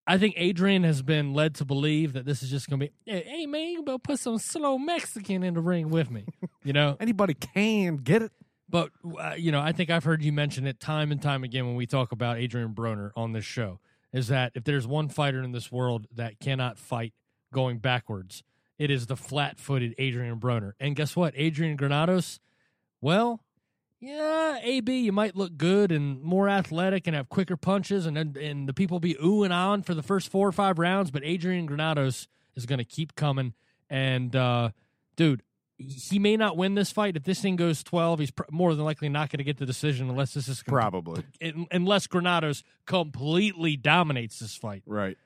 I 0.09 0.17
think 0.17 0.37
Adrien 0.39 0.85
has 0.85 1.03
been 1.03 1.35
led 1.35 1.55
to 1.57 1.67
believe 1.67 2.15
that 2.15 2.25
this 2.25 2.43
is 2.43 2.51
just 2.51 2.69
going 2.69 2.81
to 2.81 2.87
be, 2.87 2.93
hey, 3.05 3.45
man, 3.47 3.69
you 3.69 3.83
better 3.83 3.99
put 3.99 4.19
some 4.19 4.39
slow 4.39 4.79
Mexican 4.79 5.43
in 5.43 5.53
the 5.55 5.61
ring 5.61 5.91
with 5.91 6.11
me. 6.11 6.25
You 6.65 6.73
know, 6.73 6.97
Anybody 7.01 7.35
can 7.35 7.99
get 7.99 8.23
it. 8.23 8.33
but 8.71 8.91
uh, 9.21 9.35
you 9.37 9.53
know, 9.53 9.61
I 9.61 9.73
think 9.73 9.91
I've 9.91 10.05
heard 10.05 10.23
you 10.23 10.33
mention 10.33 10.67
it 10.67 10.81
time 10.81 11.13
and 11.13 11.21
time 11.21 11.45
again 11.45 11.67
when 11.67 11.77
we 11.77 11.87
talk 11.87 12.11
about 12.11 12.39
Adrien 12.39 12.75
Broner 12.75 13.11
on 13.17 13.33
this 13.33 13.45
show. 13.45 13.81
Is 14.13 14.29
that 14.29 14.53
if 14.55 14.65
there's 14.65 14.87
one 14.87 15.09
fighter 15.09 15.43
in 15.43 15.53
this 15.53 15.71
world 15.71 16.07
that 16.15 16.41
cannot 16.41 16.79
fight 16.79 17.13
going 17.53 17.79
backwards, 17.79 18.43
it 18.79 18.91
is 18.91 19.07
the 19.07 19.17
flat-footed 19.17 19.95
Adrien 20.01 20.41
Broner. 20.41 20.73
And 20.81 20.97
guess 20.97 21.15
what, 21.15 21.35
Adrian 21.37 21.77
Granados? 21.77 22.41
Well, 23.01 23.41
yeah, 24.01 24.59
AB, 24.63 24.97
you 24.97 25.13
might 25.13 25.35
look 25.35 25.57
good 25.57 25.91
and 25.91 26.23
more 26.23 26.49
athletic 26.49 27.07
and 27.07 27.17
have 27.17 27.29
quicker 27.29 27.57
punches, 27.57 28.07
and 28.07 28.17
and, 28.17 28.37
and 28.37 28.69
the 28.69 28.73
people 28.73 29.01
be 29.01 29.15
oohing 29.15 29.53
on 29.53 29.83
for 29.83 29.93
the 29.93 30.03
first 30.03 30.31
four 30.31 30.47
or 30.47 30.53
five 30.53 30.79
rounds. 30.79 31.11
But 31.11 31.23
Adrian 31.25 31.67
Granados 31.67 32.29
is 32.55 32.65
going 32.65 32.79
to 32.79 32.85
keep 32.85 33.17
coming, 33.17 33.55
and 33.91 34.35
uh, 34.37 34.71
dude, 35.17 35.43
he 35.79 36.19
may 36.19 36.37
not 36.37 36.57
win 36.57 36.75
this 36.75 36.91
fight. 36.91 37.17
If 37.17 37.23
this 37.25 37.41
thing 37.41 37.57
goes 37.57 37.83
12, 37.85 38.19
he's 38.19 38.31
pr- 38.33 38.43
more 38.51 38.75
than 38.75 38.85
likely 38.85 39.09
not 39.09 39.31
going 39.31 39.39
to 39.39 39.45
get 39.45 39.59
the 39.59 39.67
decision 39.67 40.11
unless 40.11 40.35
this 40.35 40.49
is 40.49 40.63
Probably 40.63 41.23
un- 41.43 41.67
unless 41.71 42.07
Granados 42.07 42.65
completely 42.87 43.77
dominates 43.77 44.39
this 44.41 44.55
fight. 44.57 44.83
right. 44.87 45.17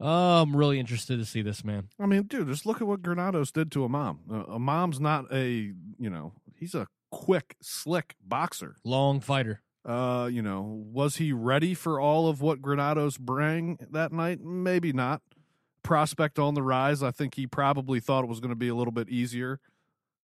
Oh, 0.00 0.42
I'm 0.42 0.56
really 0.56 0.80
interested 0.80 1.18
to 1.20 1.24
see 1.24 1.40
this 1.40 1.64
man. 1.64 1.88
I 2.00 2.06
mean, 2.06 2.24
dude, 2.24 2.48
just 2.48 2.66
look 2.66 2.80
at 2.80 2.86
what 2.86 3.00
Granados 3.00 3.52
did 3.52 3.70
to 3.72 3.84
Imam. 3.84 4.18
Uh, 4.30 4.56
Imam's 4.56 4.98
not 4.98 5.32
a 5.32 5.72
you 5.98 6.10
know 6.10 6.32
he's 6.58 6.74
a 6.74 6.88
quick, 7.12 7.56
slick 7.62 8.16
boxer. 8.20 8.74
Long 8.84 9.20
fighter. 9.20 9.62
Uh, 9.84 10.28
you 10.32 10.42
know, 10.42 10.62
was 10.62 11.16
he 11.16 11.32
ready 11.32 11.74
for 11.74 12.00
all 12.00 12.28
of 12.28 12.40
what 12.40 12.60
Granados 12.60 13.18
bring 13.18 13.78
that 13.92 14.12
night? 14.12 14.40
Maybe 14.42 14.92
not. 14.92 15.22
Prospect 15.84 16.38
on 16.38 16.54
the 16.54 16.62
rise. 16.62 17.02
I 17.02 17.12
think 17.12 17.36
he 17.36 17.46
probably 17.46 18.00
thought 18.00 18.24
it 18.24 18.28
was 18.28 18.40
going 18.40 18.50
to 18.50 18.56
be 18.56 18.68
a 18.68 18.74
little 18.74 18.92
bit 18.92 19.08
easier 19.08 19.60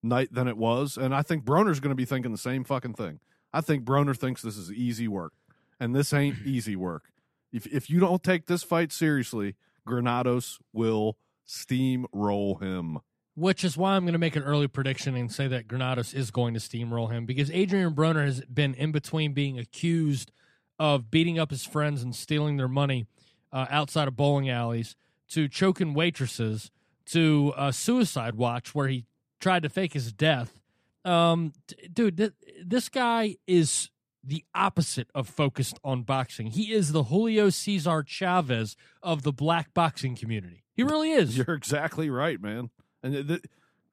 night 0.03 0.33
than 0.33 0.49
it 0.49 0.57
was, 0.57 0.97
and 0.97 1.15
I 1.15 1.23
think 1.23 1.45
Broner's 1.45 1.79
going 1.79 1.91
to 1.91 1.97
be 1.97 2.07
thinking 2.07 2.33
the 2.33 2.39
same 2.39 2.65
fucking 2.65 2.95
thing. 2.95 3.21
I 3.53 3.61
think 3.61 3.85
Broner 3.85 4.17
thinks 4.17 4.43
this 4.43 4.57
is 4.57 4.73
easy 4.73 5.07
work, 5.07 5.35
and 5.79 5.95
this 5.95 6.13
ain't 6.13 6.39
easy 6.45 6.75
work. 6.75 7.13
If 7.53 7.67
if 7.67 7.91
you 7.91 8.01
don't 8.01 8.23
take 8.23 8.47
this 8.47 8.63
fight 8.63 8.91
seriously, 8.91 9.55
Granados 9.87 10.59
will 10.73 11.17
steamroll 11.47 12.63
him. 12.63 12.99
Which 13.35 13.65
is 13.65 13.77
why 13.77 13.93
I'm 13.93 14.05
going 14.05 14.13
to 14.13 14.19
make 14.19 14.37
an 14.37 14.43
early 14.43 14.67
prediction 14.67 15.15
and 15.17 15.33
say 15.33 15.47
that 15.49 15.69
Granados 15.69 16.15
is 16.15 16.31
going 16.31 16.55
to 16.55 16.61
steamroll 16.61 17.11
him 17.11 17.27
because 17.27 17.51
Adrien 17.51 17.95
Broner 17.95 18.25
has 18.25 18.41
been 18.43 18.75
in 18.75 18.93
between 18.93 19.33
being 19.33 19.59
accused 19.59 20.33
of 20.79 21.11
beating 21.11 21.39
up 21.39 21.51
his 21.51 21.65
friends 21.65 22.03
and 22.03 22.15
stealing 22.15 22.57
their 22.57 22.69
money 22.69 23.07
uh, 23.53 23.67
outside 23.71 24.09
of 24.09 24.17
bowling 24.17 24.49
alleys 24.49 24.97
to 25.31 25.49
choking 25.49 25.95
waitresses 25.95 26.71
to 27.07 27.53
a 27.57 27.73
suicide 27.73 28.35
watch 28.37 28.75
where 28.75 28.89
he 28.89 29.07
tried 29.41 29.63
to 29.63 29.69
fake 29.69 29.95
his 29.95 30.13
death. 30.13 30.61
Um, 31.05 31.53
d- 31.67 31.89
dude, 31.93 32.17
th- 32.19 32.33
this 32.65 32.89
guy 32.89 33.37
is 33.47 33.91
the 34.23 34.45
opposite 34.55 35.09
of 35.15 35.29
focused 35.29 35.79
on 35.83 36.03
boxing. 36.03 36.49
He 36.49 36.73
is 36.73 36.93
the 36.93 37.05
Julio 37.05 37.49
Cesar 37.49 38.05
Chavez 38.07 38.77
of 39.03 39.23
the 39.23 39.33
black 39.33 39.73
boxing 39.73 40.15
community. 40.15 40.63
He 40.75 40.83
really 40.83 41.11
is. 41.13 41.37
You're 41.39 41.55
exactly 41.55 42.11
right, 42.11 42.41
man. 42.41 42.71
And 43.03 43.15
th- 43.15 43.27
th- 43.29 43.45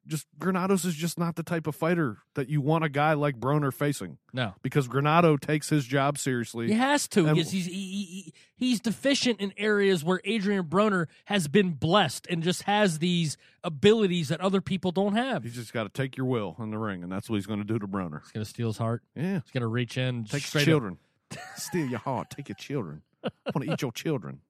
just 0.08 0.26
Granados 0.40 0.86
is 0.86 0.96
just 0.96 1.20
not 1.20 1.36
the 1.36 1.44
type 1.44 1.68
of 1.68 1.76
fighter 1.76 2.18
that 2.36 2.50
you 2.50 2.62
want 2.62 2.84
a 2.84 2.90
guy 2.90 3.14
like 3.14 3.40
Broner 3.40 3.74
facing 3.74 4.18
no. 4.34 4.54
because 4.62 4.88
Granado 4.88 5.40
takes 5.40 5.70
his 5.70 5.86
job 5.86 6.18
seriously. 6.18 6.68
He 6.68 6.74
has 6.74 7.08
to 7.10 7.26
And- 7.28 7.36
because 7.36 7.52
he's 7.52 7.66
he, 7.66 7.74
he, 7.74 8.34
he's 8.56 8.80
deficient 8.80 9.40
in 9.40 9.54
areas 9.58 10.04
where 10.04 10.22
Adrien 10.28 10.64
Broner 10.66 11.08
has 11.26 11.48
been 11.48 11.72
blessed 11.72 12.26
and 12.28 12.42
just 12.42 12.64
has 12.64 13.00
these 13.00 13.38
abilities 13.64 14.30
that 14.30 14.40
other 14.42 14.62
people 14.62 14.92
don't 14.92 15.16
have. 15.16 15.44
He's 15.44 15.56
just 15.56 15.74
got 15.74 15.84
to 15.84 15.90
take 15.90 16.16
your 16.18 16.26
will 16.26 16.56
in 16.60 16.72
the 16.72 16.78
ring, 16.78 17.04
and 17.04 17.12
that's 17.12 17.30
what 17.30 17.36
he's 17.36 17.46
going 17.46 17.60
to 17.60 17.66
do 17.66 17.78
to 17.80 17.88
Broner. 17.88 18.22
He's 18.24 18.32
gonna 18.32 18.46
steal 18.46 18.68
his 18.68 18.78
heart. 18.78 19.04
Yeah, 19.16 19.42
He's 19.44 19.52
gonna 19.54 19.68
reach 19.68 19.98
in, 19.98 20.24
take 20.24 20.34
your 20.34 20.40
straight 20.42 20.66
children, 20.66 20.98
steal 21.58 21.86
your 21.88 22.00
heart, 22.00 22.30
take 22.30 22.50
your 22.50 22.56
children. 22.56 23.02
I 23.24 23.30
want 23.54 23.68
to 23.68 23.74
eat 23.74 23.82
your 23.82 23.92
children. 23.92 24.40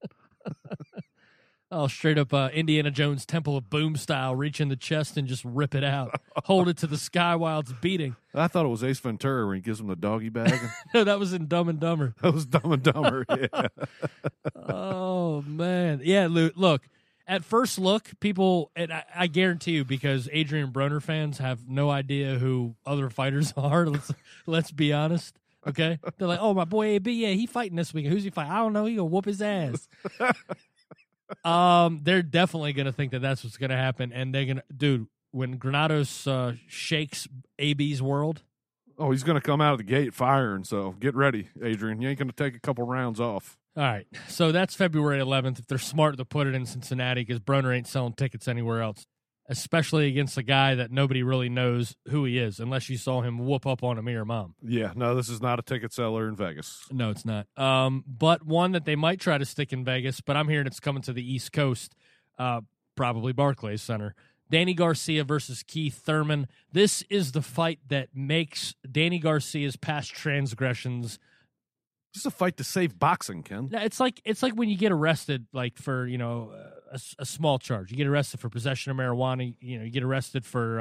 Oh, 1.70 1.88
straight 1.88 2.18
up 2.18 2.34
uh, 2.34 2.50
Indiana 2.54 2.90
Jones 2.92 3.26
Temple 3.26 3.58
of 3.58 3.70
Boom 3.70 3.98
style, 3.98 4.34
reach 4.38 4.62
in 4.62 4.70
the 4.70 4.78
chest 4.78 5.18
and 5.18 5.28
just 5.28 5.44
rip 5.44 5.76
it 5.76 5.84
out, 5.84 6.22
hold 6.46 6.70
it 6.70 6.78
to 6.78 6.88
the 6.88 6.98
sky 6.98 7.36
while 7.36 7.60
it's 7.60 7.74
beating. 7.74 8.16
I 8.34 8.48
thought 8.48 8.66
it 8.66 8.70
was 8.70 8.86
Ace 8.86 9.00
Ventura 9.00 9.46
when 9.46 9.56
he 9.56 9.62
gives 9.62 9.82
him 9.82 9.88
the 9.88 9.98
doggy 9.98 10.30
bag. 10.30 10.58
No, 10.94 11.04
that 11.04 11.20
was 11.20 11.34
in 11.34 11.48
Dumb 11.48 11.68
and 11.68 11.78
Dumber. 11.80 12.16
that 12.22 12.34
was 12.34 12.46
Dumb 12.46 12.72
and 12.72 12.84
Dumber. 12.84 13.26
Yeah. 13.38 13.68
Oh 14.70 15.42
man, 15.46 16.00
yeah. 16.04 16.28
Look, 16.30 16.88
at 17.28 17.44
first 17.44 17.78
look, 17.78 18.12
people, 18.22 18.72
and 18.76 18.94
I, 18.94 19.04
I 19.14 19.28
guarantee 19.28 19.72
you, 19.74 19.84
because 19.84 20.30
Adrien 20.34 20.72
Broner 20.72 21.02
fans 21.02 21.40
have 21.40 21.68
no 21.68 21.90
idea 21.90 22.36
who 22.40 22.76
other 22.86 23.10
fighters 23.10 23.54
are. 23.58 23.86
Let's 23.88 24.12
let's 24.46 24.72
be 24.72 24.94
honest. 24.94 25.38
Okay, 25.68 26.00
they're 26.18 26.28
like, 26.30 26.40
"Oh, 26.42 26.54
my 26.54 26.64
boy 26.64 26.86
AB, 26.96 27.12
yeah, 27.12 27.30
he 27.30 27.46
fighting 27.46 27.76
this 27.76 27.94
week. 27.94 28.06
Who's 28.08 28.24
he 28.24 28.30
fighting? 28.30 28.54
I 28.54 28.58
don't 28.60 28.72
know. 28.72 28.86
He 28.86 28.96
gonna 28.96 29.06
whoop 29.06 29.26
his 29.26 29.42
ass." 29.42 29.90
Um, 31.44 32.00
they're 32.04 32.22
definitely 32.22 32.74
gonna 32.74 32.92
think 32.92 33.12
that 33.12 33.22
that's 33.22 33.44
what's 33.44 33.58
gonna 33.58 33.78
happen, 33.78 34.12
and 34.14 34.34
they're 34.34 34.46
gonna, 34.46 34.64
dude. 34.76 35.08
When 35.32 35.58
Granados 35.58 36.26
uh, 36.26 36.54
shakes 36.68 37.28
AB's 37.60 38.02
world, 38.02 38.44
Oh, 39.00 39.12
he's 39.12 39.24
going 39.24 39.36
to 39.36 39.42
come 39.42 39.62
out 39.62 39.74
of 39.74 39.78
the 39.78 39.84
gate 39.84 40.14
firing. 40.14 40.64
So 40.64 40.96
get 41.00 41.16
ready, 41.16 41.50
Adrien. 41.64 42.02
You 42.02 42.10
ain't 42.10 42.18
going 42.18 42.30
to 42.30 42.36
take 42.36 42.56
a 42.56 42.60
couple 42.60 42.86
rounds 42.86 43.20
off. 43.20 43.58
All 43.76 43.84
right. 43.84 44.08
So 44.28 44.52
that's 44.52 44.74
February 44.74 45.20
11th. 45.20 45.60
If 45.60 45.68
they're 45.68 45.78
smart 45.78 46.18
to 46.18 46.26
put 46.26 46.48
it 46.48 46.56
in 46.56 46.66
Cincinnati 46.66 47.22
because 47.22 47.40
Broner 47.40 47.76
ain't 47.76 47.88
selling 47.88 48.14
tickets 48.14 48.48
anywhere 48.48 48.82
else, 48.82 49.06
especially 49.50 50.08
against 50.08 50.38
a 50.38 50.44
guy 50.44 50.76
that 50.76 50.92
nobody 50.92 51.24
really 51.24 51.50
knows 51.50 51.96
who 52.10 52.26
he 52.26 52.38
is 52.38 52.60
unless 52.60 52.90
you 52.90 52.98
saw 52.98 53.22
him 53.22 53.40
whoop 53.40 53.66
up 53.66 53.84
on 53.84 53.98
Amir 53.98 54.22
Imam. 54.22 54.56
Yeah, 54.62 54.92
no, 54.96 55.16
this 55.16 55.30
is 55.30 55.42
not 55.42 55.60
a 55.60 55.62
ticket 55.62 55.94
seller 55.94 56.28
in 56.28 56.36
Vegas. 56.36 56.86
No, 56.92 57.10
it's 57.10 57.26
not. 57.26 57.48
Um, 57.58 58.04
but 58.08 58.46
one 58.46 58.74
that 58.74 58.86
they 58.86 58.96
might 58.96 59.20
try 59.20 59.38
to 59.38 59.46
stick 59.46 59.72
in 59.72 59.86
Vegas, 59.86 60.20
but 60.22 60.36
I'm 60.36 60.50
hearing 60.50 60.68
it's 60.68 60.80
coming 60.80 61.02
to 61.04 61.14
the 61.14 61.24
East 61.24 61.54
Coast, 61.54 61.96
uh, 62.38 62.62
probably 62.96 63.32
Barclays 63.34 63.82
Center. 63.82 64.16
Danny 64.50 64.74
Garcia 64.74 65.24
versus 65.26 65.62
Keith 65.62 65.96
Thurman. 65.96 66.48
This 66.72 67.04
is 67.10 67.34
the 67.34 67.42
fight 67.42 67.80
that 67.90 68.10
makes 68.16 68.76
Danny 68.90 69.20
Garcia's 69.20 69.76
past 69.76 70.14
transgressions 70.14 71.20
This 72.14 72.22
is 72.22 72.26
a 72.28 72.32
fight 72.32 72.56
to 72.58 72.64
save 72.64 72.98
boxing, 72.98 73.44
Ken. 73.44 73.70
It's 73.74 74.00
like 74.00 74.22
it's 74.24 74.42
like 74.42 74.54
when 74.54 74.70
you 74.70 74.78
get 74.78 74.92
arrested, 74.94 75.48
like 75.52 75.78
for 75.78 76.08
you 76.08 76.18
know 76.18 76.54
a, 76.92 77.00
a 77.20 77.26
small 77.26 77.60
charge. 77.60 77.92
You 77.92 77.98
get 77.98 78.08
arrested 78.08 78.40
for 78.40 78.50
possession 78.50 78.92
of 78.92 78.98
marijuana. 78.98 79.54
You 79.60 79.80
know, 79.80 79.86
you 79.86 79.92
get 79.92 80.04
arrested 80.04 80.46
for 80.46 80.80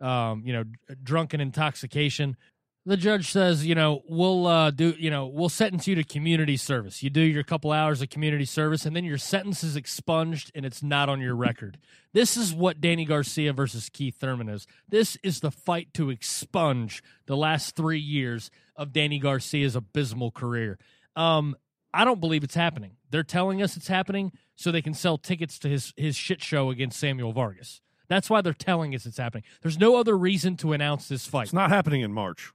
uh, 0.00 0.04
um, 0.04 0.42
you 0.44 0.52
know 0.52 0.64
drunken 1.02 1.40
intoxication. 1.40 2.36
The 2.84 2.96
judge 2.96 3.30
says, 3.30 3.64
you 3.64 3.76
know, 3.76 4.02
we'll 4.08 4.48
uh, 4.48 4.72
do, 4.72 4.96
you 4.98 5.08
know, 5.08 5.28
we'll 5.28 5.48
sentence 5.48 5.86
you 5.86 5.94
to 5.94 6.02
community 6.02 6.56
service. 6.56 7.00
You 7.00 7.10
do 7.10 7.20
your 7.20 7.44
couple 7.44 7.70
hours 7.70 8.02
of 8.02 8.10
community 8.10 8.44
service, 8.44 8.84
and 8.84 8.96
then 8.96 9.04
your 9.04 9.18
sentence 9.18 9.62
is 9.62 9.76
expunged, 9.76 10.50
and 10.52 10.66
it's 10.66 10.82
not 10.82 11.08
on 11.08 11.20
your 11.20 11.36
record. 11.36 11.78
This 12.12 12.36
is 12.36 12.52
what 12.52 12.80
Danny 12.80 13.04
Garcia 13.04 13.52
versus 13.52 13.88
Keith 13.88 14.16
Thurman 14.18 14.48
is. 14.48 14.66
This 14.88 15.16
is 15.22 15.38
the 15.38 15.52
fight 15.52 15.94
to 15.94 16.10
expunge 16.10 17.04
the 17.26 17.36
last 17.36 17.76
three 17.76 18.00
years 18.00 18.50
of 18.74 18.92
Danny 18.92 19.20
Garcia's 19.20 19.76
abysmal 19.76 20.32
career. 20.32 20.76
Um, 21.14 21.54
I 21.94 22.04
don't 22.04 22.20
believe 22.20 22.42
it's 22.44 22.54
happening. 22.54 22.96
They're 23.10 23.22
telling 23.22 23.62
us 23.62 23.76
it's 23.76 23.88
happening 23.88 24.32
so 24.56 24.70
they 24.70 24.82
can 24.82 24.94
sell 24.94 25.18
tickets 25.18 25.58
to 25.60 25.68
his 25.68 25.92
his 25.96 26.16
shit 26.16 26.42
show 26.42 26.70
against 26.70 26.98
Samuel 26.98 27.32
Vargas. 27.32 27.80
That's 28.08 28.28
why 28.28 28.40
they're 28.40 28.52
telling 28.52 28.94
us 28.94 29.06
it's 29.06 29.18
happening. 29.18 29.44
There's 29.62 29.78
no 29.78 29.96
other 29.96 30.16
reason 30.16 30.56
to 30.58 30.72
announce 30.72 31.08
this 31.08 31.26
fight. 31.26 31.44
It's 31.44 31.52
not 31.52 31.70
happening 31.70 32.02
in 32.02 32.12
March. 32.12 32.52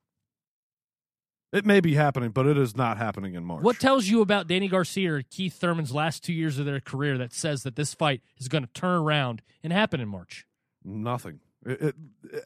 It 1.53 1.65
may 1.65 1.79
be 1.79 1.95
happening, 1.95 2.31
but 2.31 2.45
it 2.45 2.57
is 2.57 2.75
not 2.75 2.97
happening 2.97 3.33
in 3.33 3.45
March. 3.45 3.63
What 3.63 3.79
tells 3.79 4.07
you 4.07 4.21
about 4.21 4.47
Danny 4.47 4.67
Garcia 4.67 5.13
or 5.13 5.21
Keith 5.21 5.53
Thurman's 5.53 5.93
last 5.93 6.23
two 6.23 6.33
years 6.33 6.59
of 6.59 6.65
their 6.65 6.81
career 6.81 7.17
that 7.17 7.33
says 7.33 7.63
that 7.63 7.75
this 7.77 7.93
fight 7.93 8.21
is 8.37 8.49
going 8.49 8.65
to 8.65 8.73
turn 8.73 8.99
around 9.01 9.41
and 9.63 9.71
happen 9.71 10.01
in 10.01 10.09
March? 10.09 10.45
Nothing. 10.83 11.39
It, 11.65 11.81
it, 11.81 11.95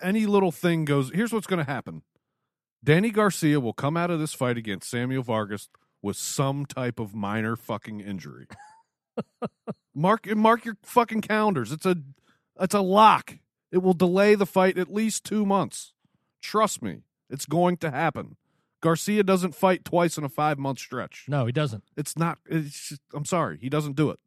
any 0.01 0.25
little 0.27 0.51
thing 0.51 0.85
goes. 0.85 1.11
Here's 1.13 1.33
what's 1.33 1.47
going 1.47 1.65
to 1.65 1.71
happen. 1.71 2.03
Danny 2.83 3.09
Garcia 3.09 3.59
will 3.59 3.73
come 3.73 3.97
out 3.97 4.11
of 4.11 4.19
this 4.19 4.33
fight 4.33 4.57
against 4.57 4.89
Samuel 4.89 5.23
Vargas 5.23 5.67
with 6.01 6.17
some 6.17 6.65
type 6.65 6.99
of 6.99 7.13
minor 7.13 7.55
fucking 7.55 7.99
injury. 7.99 8.47
mark 9.95 10.27
mark 10.35 10.65
your 10.65 10.77
fucking 10.83 11.21
calendars. 11.21 11.71
It's 11.71 11.85
a 11.85 11.97
it's 12.59 12.75
a 12.75 12.81
lock. 12.81 13.37
It 13.71 13.79
will 13.79 13.93
delay 13.93 14.35
the 14.35 14.45
fight 14.45 14.77
at 14.77 14.91
least 14.91 15.23
2 15.25 15.45
months. 15.45 15.93
Trust 16.41 16.81
me. 16.81 17.03
It's 17.29 17.45
going 17.45 17.77
to 17.77 17.91
happen. 17.91 18.35
Garcia 18.81 19.23
doesn't 19.23 19.55
fight 19.55 19.85
twice 19.85 20.17
in 20.17 20.23
a 20.23 20.29
5 20.29 20.59
month 20.59 20.79
stretch. 20.79 21.25
No, 21.27 21.45
he 21.45 21.51
doesn't. 21.51 21.83
It's 21.95 22.17
not 22.17 22.39
it's 22.45 22.89
just, 22.89 23.01
I'm 23.13 23.25
sorry. 23.25 23.57
He 23.61 23.69
doesn't 23.69 23.95
do 23.95 24.09
it. 24.09 24.19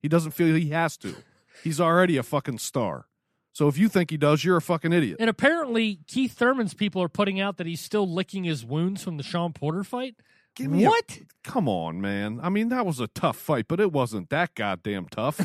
He 0.00 0.08
doesn't 0.08 0.32
feel 0.32 0.54
he 0.54 0.70
has 0.70 0.96
to. 0.98 1.14
He's 1.64 1.80
already 1.80 2.16
a 2.16 2.22
fucking 2.22 2.58
star. 2.58 3.06
So 3.52 3.68
if 3.68 3.76
you 3.76 3.88
think 3.88 4.10
he 4.10 4.16
does, 4.16 4.44
you're 4.44 4.56
a 4.56 4.62
fucking 4.62 4.92
idiot. 4.92 5.18
And 5.20 5.28
apparently, 5.28 6.00
Keith 6.06 6.32
Thurman's 6.32 6.72
people 6.72 7.02
are 7.02 7.08
putting 7.08 7.38
out 7.38 7.58
that 7.58 7.66
he's 7.66 7.82
still 7.82 8.08
licking 8.08 8.44
his 8.44 8.64
wounds 8.64 9.02
from 9.02 9.18
the 9.18 9.22
Shawn 9.22 9.52
Porter 9.52 9.84
fight. 9.84 10.16
Give 10.54 10.70
me 10.70 10.84
a- 10.84 10.88
what? 10.88 11.18
come 11.44 11.68
on, 11.68 12.00
man. 12.00 12.40
I 12.42 12.48
mean, 12.48 12.68
that 12.68 12.86
was 12.86 13.00
a 13.00 13.08
tough 13.08 13.36
fight, 13.36 13.66
but 13.68 13.80
it 13.80 13.92
wasn't 13.92 14.30
that 14.30 14.54
goddamn 14.54 15.08
tough. 15.08 15.40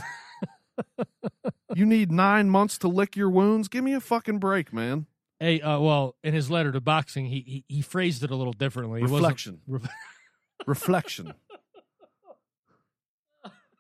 you 1.76 1.86
need 1.86 2.12
nine 2.12 2.50
months 2.50 2.78
to 2.80 2.88
lick 2.88 3.16
your 3.16 3.30
wounds. 3.30 3.68
Give 3.68 3.84
me 3.84 3.94
a 3.94 4.00
fucking 4.00 4.40
break, 4.40 4.74
man. 4.74 5.08
Hey, 5.40 5.62
uh, 5.62 5.80
well, 5.80 6.16
in 6.24 6.34
his 6.34 6.50
letter 6.50 6.72
to 6.72 6.82
boxing, 6.82 7.28
he 7.28 7.40
he, 7.68 7.76
he 7.76 7.82
phrased 7.82 8.24
it 8.24 8.32
a 8.32 8.36
little 8.36 8.54
differently. 8.54 9.02
Reflection. 9.02 9.62
Re- 9.68 9.82
Reflection. 10.66 11.34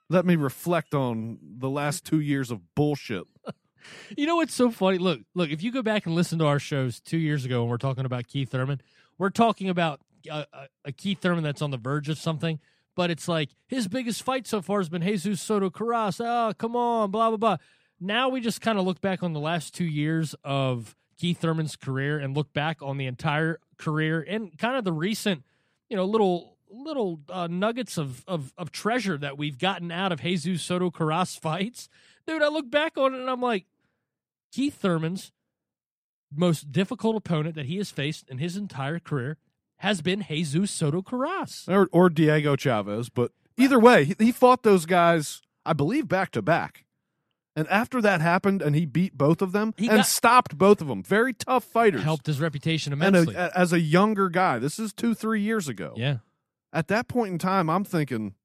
Let 0.09 0.25
me 0.25 0.37
reflect 0.37 0.93
on 0.93 1.37
the 1.41 1.69
last 1.69 2.05
two 2.05 2.21
years 2.21 2.49
of 2.49 2.61
bullshit. 2.75 3.25
You 4.15 4.25
know 4.25 4.37
what's 4.37 4.53
so 4.53 4.71
funny? 4.71 4.97
Look, 4.97 5.21
look. 5.35 5.49
If 5.49 5.61
you 5.61 5.71
go 5.71 5.81
back 5.81 6.05
and 6.05 6.15
listen 6.15 6.39
to 6.39 6.45
our 6.45 6.59
shows 6.59 6.99
two 6.99 7.17
years 7.17 7.43
ago, 7.45 7.61
when 7.61 7.69
we're 7.69 7.77
talking 7.77 8.05
about 8.05 8.27
Keith 8.27 8.51
Thurman, 8.51 8.81
we're 9.17 9.29
talking 9.29 9.69
about 9.69 9.99
a, 10.29 10.45
a, 10.85 10.91
Keith 10.91 11.19
Thurman 11.21 11.43
that's 11.43 11.61
on 11.61 11.71
the 11.71 11.77
verge 11.77 12.09
of 12.09 12.17
something. 12.17 12.59
But 12.95 13.11
it's 13.11 13.27
like 13.27 13.49
his 13.67 13.87
biggest 13.87 14.23
fight 14.23 14.47
so 14.47 14.61
far 14.61 14.79
has 14.79 14.89
been 14.89 15.03
Jesus 15.03 15.41
Soto 15.41 15.69
Karass. 15.69 16.19
Oh, 16.19 16.53
come 16.57 16.75
on, 16.75 17.11
blah 17.11 17.29
blah 17.29 17.37
blah. 17.37 17.57
Now 17.99 18.29
we 18.29 18.41
just 18.41 18.61
kind 18.61 18.79
of 18.79 18.85
look 18.85 19.01
back 19.01 19.23
on 19.23 19.33
the 19.33 19.39
last 19.39 19.75
two 19.75 19.85
years 19.85 20.35
of 20.43 20.95
Keith 21.17 21.39
Thurman's 21.39 21.75
career 21.75 22.17
and 22.17 22.35
look 22.35 22.53
back 22.53 22.81
on 22.81 22.97
the 22.97 23.05
entire 23.05 23.59
career 23.77 24.25
and 24.27 24.57
kind 24.57 24.75
of 24.75 24.83
the 24.83 24.93
recent, 24.93 25.43
you 25.89 25.97
know, 25.97 26.05
little 26.05 26.57
little 26.69 27.21
uh, 27.29 27.47
nuggets 27.47 27.97
of, 27.97 28.23
of 28.27 28.53
of 28.57 28.71
treasure 28.71 29.17
that 29.17 29.37
we've 29.37 29.57
gotten 29.57 29.91
out 29.91 30.11
of 30.11 30.21
Jesus 30.21 30.61
Soto 30.61 30.89
Karass 30.89 31.39
fights. 31.39 31.89
Dude, 32.25 32.41
I 32.41 32.49
look 32.49 32.69
back 32.69 32.97
on 32.97 33.13
it 33.13 33.19
and 33.19 33.29
I'm 33.29 33.41
like, 33.41 33.65
Keith 34.51 34.75
Thurman's 34.75 35.31
most 36.33 36.71
difficult 36.71 37.15
opponent 37.15 37.55
that 37.55 37.67
he 37.67 37.77
has 37.77 37.91
faced 37.91 38.27
in 38.29 38.37
his 38.37 38.57
entire 38.57 38.99
career 38.99 39.37
has 39.77 40.01
been 40.01 40.23
Jesus 40.27 40.71
Soto 40.71 41.01
Karass. 41.01 41.67
Or, 41.67 41.87
or 41.91 42.09
Diego 42.09 42.55
Chavez, 42.55 43.09
but 43.09 43.31
either 43.57 43.79
way, 43.79 44.05
he, 44.05 44.15
he 44.19 44.31
fought 44.31 44.63
those 44.63 44.85
guys, 44.85 45.41
I 45.65 45.73
believe, 45.73 46.07
back 46.07 46.31
to 46.31 46.41
back. 46.41 46.83
And 47.55 47.67
after 47.69 48.01
that 48.01 48.21
happened, 48.21 48.61
and 48.61 48.75
he 48.75 48.85
beat 48.85 49.17
both 49.17 49.41
of 49.41 49.51
them 49.51 49.73
He 49.77 49.87
and 49.87 49.97
got- 49.97 50.05
stopped 50.05 50.57
both 50.57 50.79
of 50.79 50.87
them. 50.87 51.01
Very 51.01 51.33
tough 51.33 51.63
fighters. 51.63 52.03
Helped 52.03 52.27
his 52.27 52.39
reputation 52.39 52.93
immensely. 52.93 53.33
a, 53.33 53.51
as 53.55 53.73
a 53.73 53.79
younger 53.79 54.29
guy, 54.29 54.59
this 54.59 54.77
is 54.77 54.93
two, 54.93 55.15
three 55.15 55.41
years 55.41 55.67
ago. 55.67 55.93
yeah. 55.95 56.17
At 56.73 56.87
that 56.89 57.07
point 57.07 57.31
in 57.31 57.39
time, 57.39 57.69
I'm 57.69 57.83
thinking, 57.85 58.35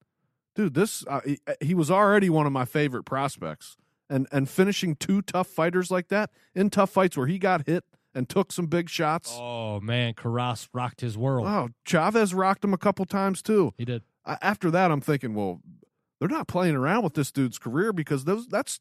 dude, 0.54 0.72
this 0.74 1.04
uh, 1.08 1.20
he, 1.26 1.40
he 1.60 1.74
was 1.74 1.90
already 1.90 2.30
one 2.30 2.46
of 2.46 2.52
my 2.52 2.64
favorite 2.64 3.02
prospects, 3.02 3.76
and 4.08 4.26
and 4.30 4.48
finishing 4.48 4.94
two 4.94 5.20
tough 5.22 5.48
fighters 5.48 5.90
like 5.90 6.08
that 6.08 6.30
in 6.54 6.70
tough 6.70 6.90
fights 6.90 7.16
where 7.16 7.26
he 7.26 7.38
got 7.38 7.66
hit 7.66 7.84
and 8.14 8.28
took 8.28 8.52
some 8.52 8.66
big 8.66 8.88
shots. 8.88 9.36
Oh 9.38 9.80
man, 9.80 10.14
Karass 10.14 10.68
rocked 10.72 11.00
his 11.00 11.16
world. 11.16 11.46
Oh, 11.46 11.68
Chavez 11.84 12.34
rocked 12.34 12.64
him 12.64 12.74
a 12.74 12.78
couple 12.78 13.04
times 13.04 13.42
too. 13.42 13.74
He 13.78 13.84
did. 13.84 14.02
I, 14.24 14.38
after 14.42 14.70
that, 14.70 14.90
I'm 14.90 15.00
thinking, 15.00 15.34
well, 15.34 15.60
they're 16.20 16.28
not 16.28 16.46
playing 16.48 16.76
around 16.76 17.02
with 17.04 17.14
this 17.14 17.32
dude's 17.32 17.58
career 17.58 17.92
because 17.92 18.24
those 18.24 18.46
that's 18.46 18.80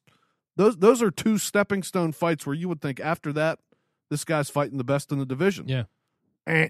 those 0.55 0.77
those 0.77 1.01
are 1.01 1.11
two 1.11 1.37
stepping 1.37 1.83
stone 1.83 2.11
fights 2.11 2.45
where 2.45 2.55
you 2.55 2.69
would 2.69 2.81
think 2.81 2.99
after 2.99 3.33
that 3.33 3.59
this 4.09 4.23
guy's 4.25 4.49
fighting 4.49 4.77
the 4.77 4.83
best 4.83 5.11
in 5.11 5.19
the 5.19 5.25
division. 5.25 5.67
Yeah. 5.67 5.83
Eh, 6.45 6.69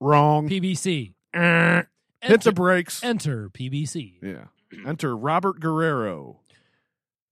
wrong. 0.00 0.48
PBC. 0.48 1.12
Eh, 1.34 1.82
hit 2.22 2.40
the 2.42 2.52
brakes. 2.52 3.04
enter 3.04 3.50
PBC. 3.50 4.14
yeah. 4.22 4.44
Enter 4.86 5.16
Robert 5.16 5.60
Guerrero. 5.60 6.39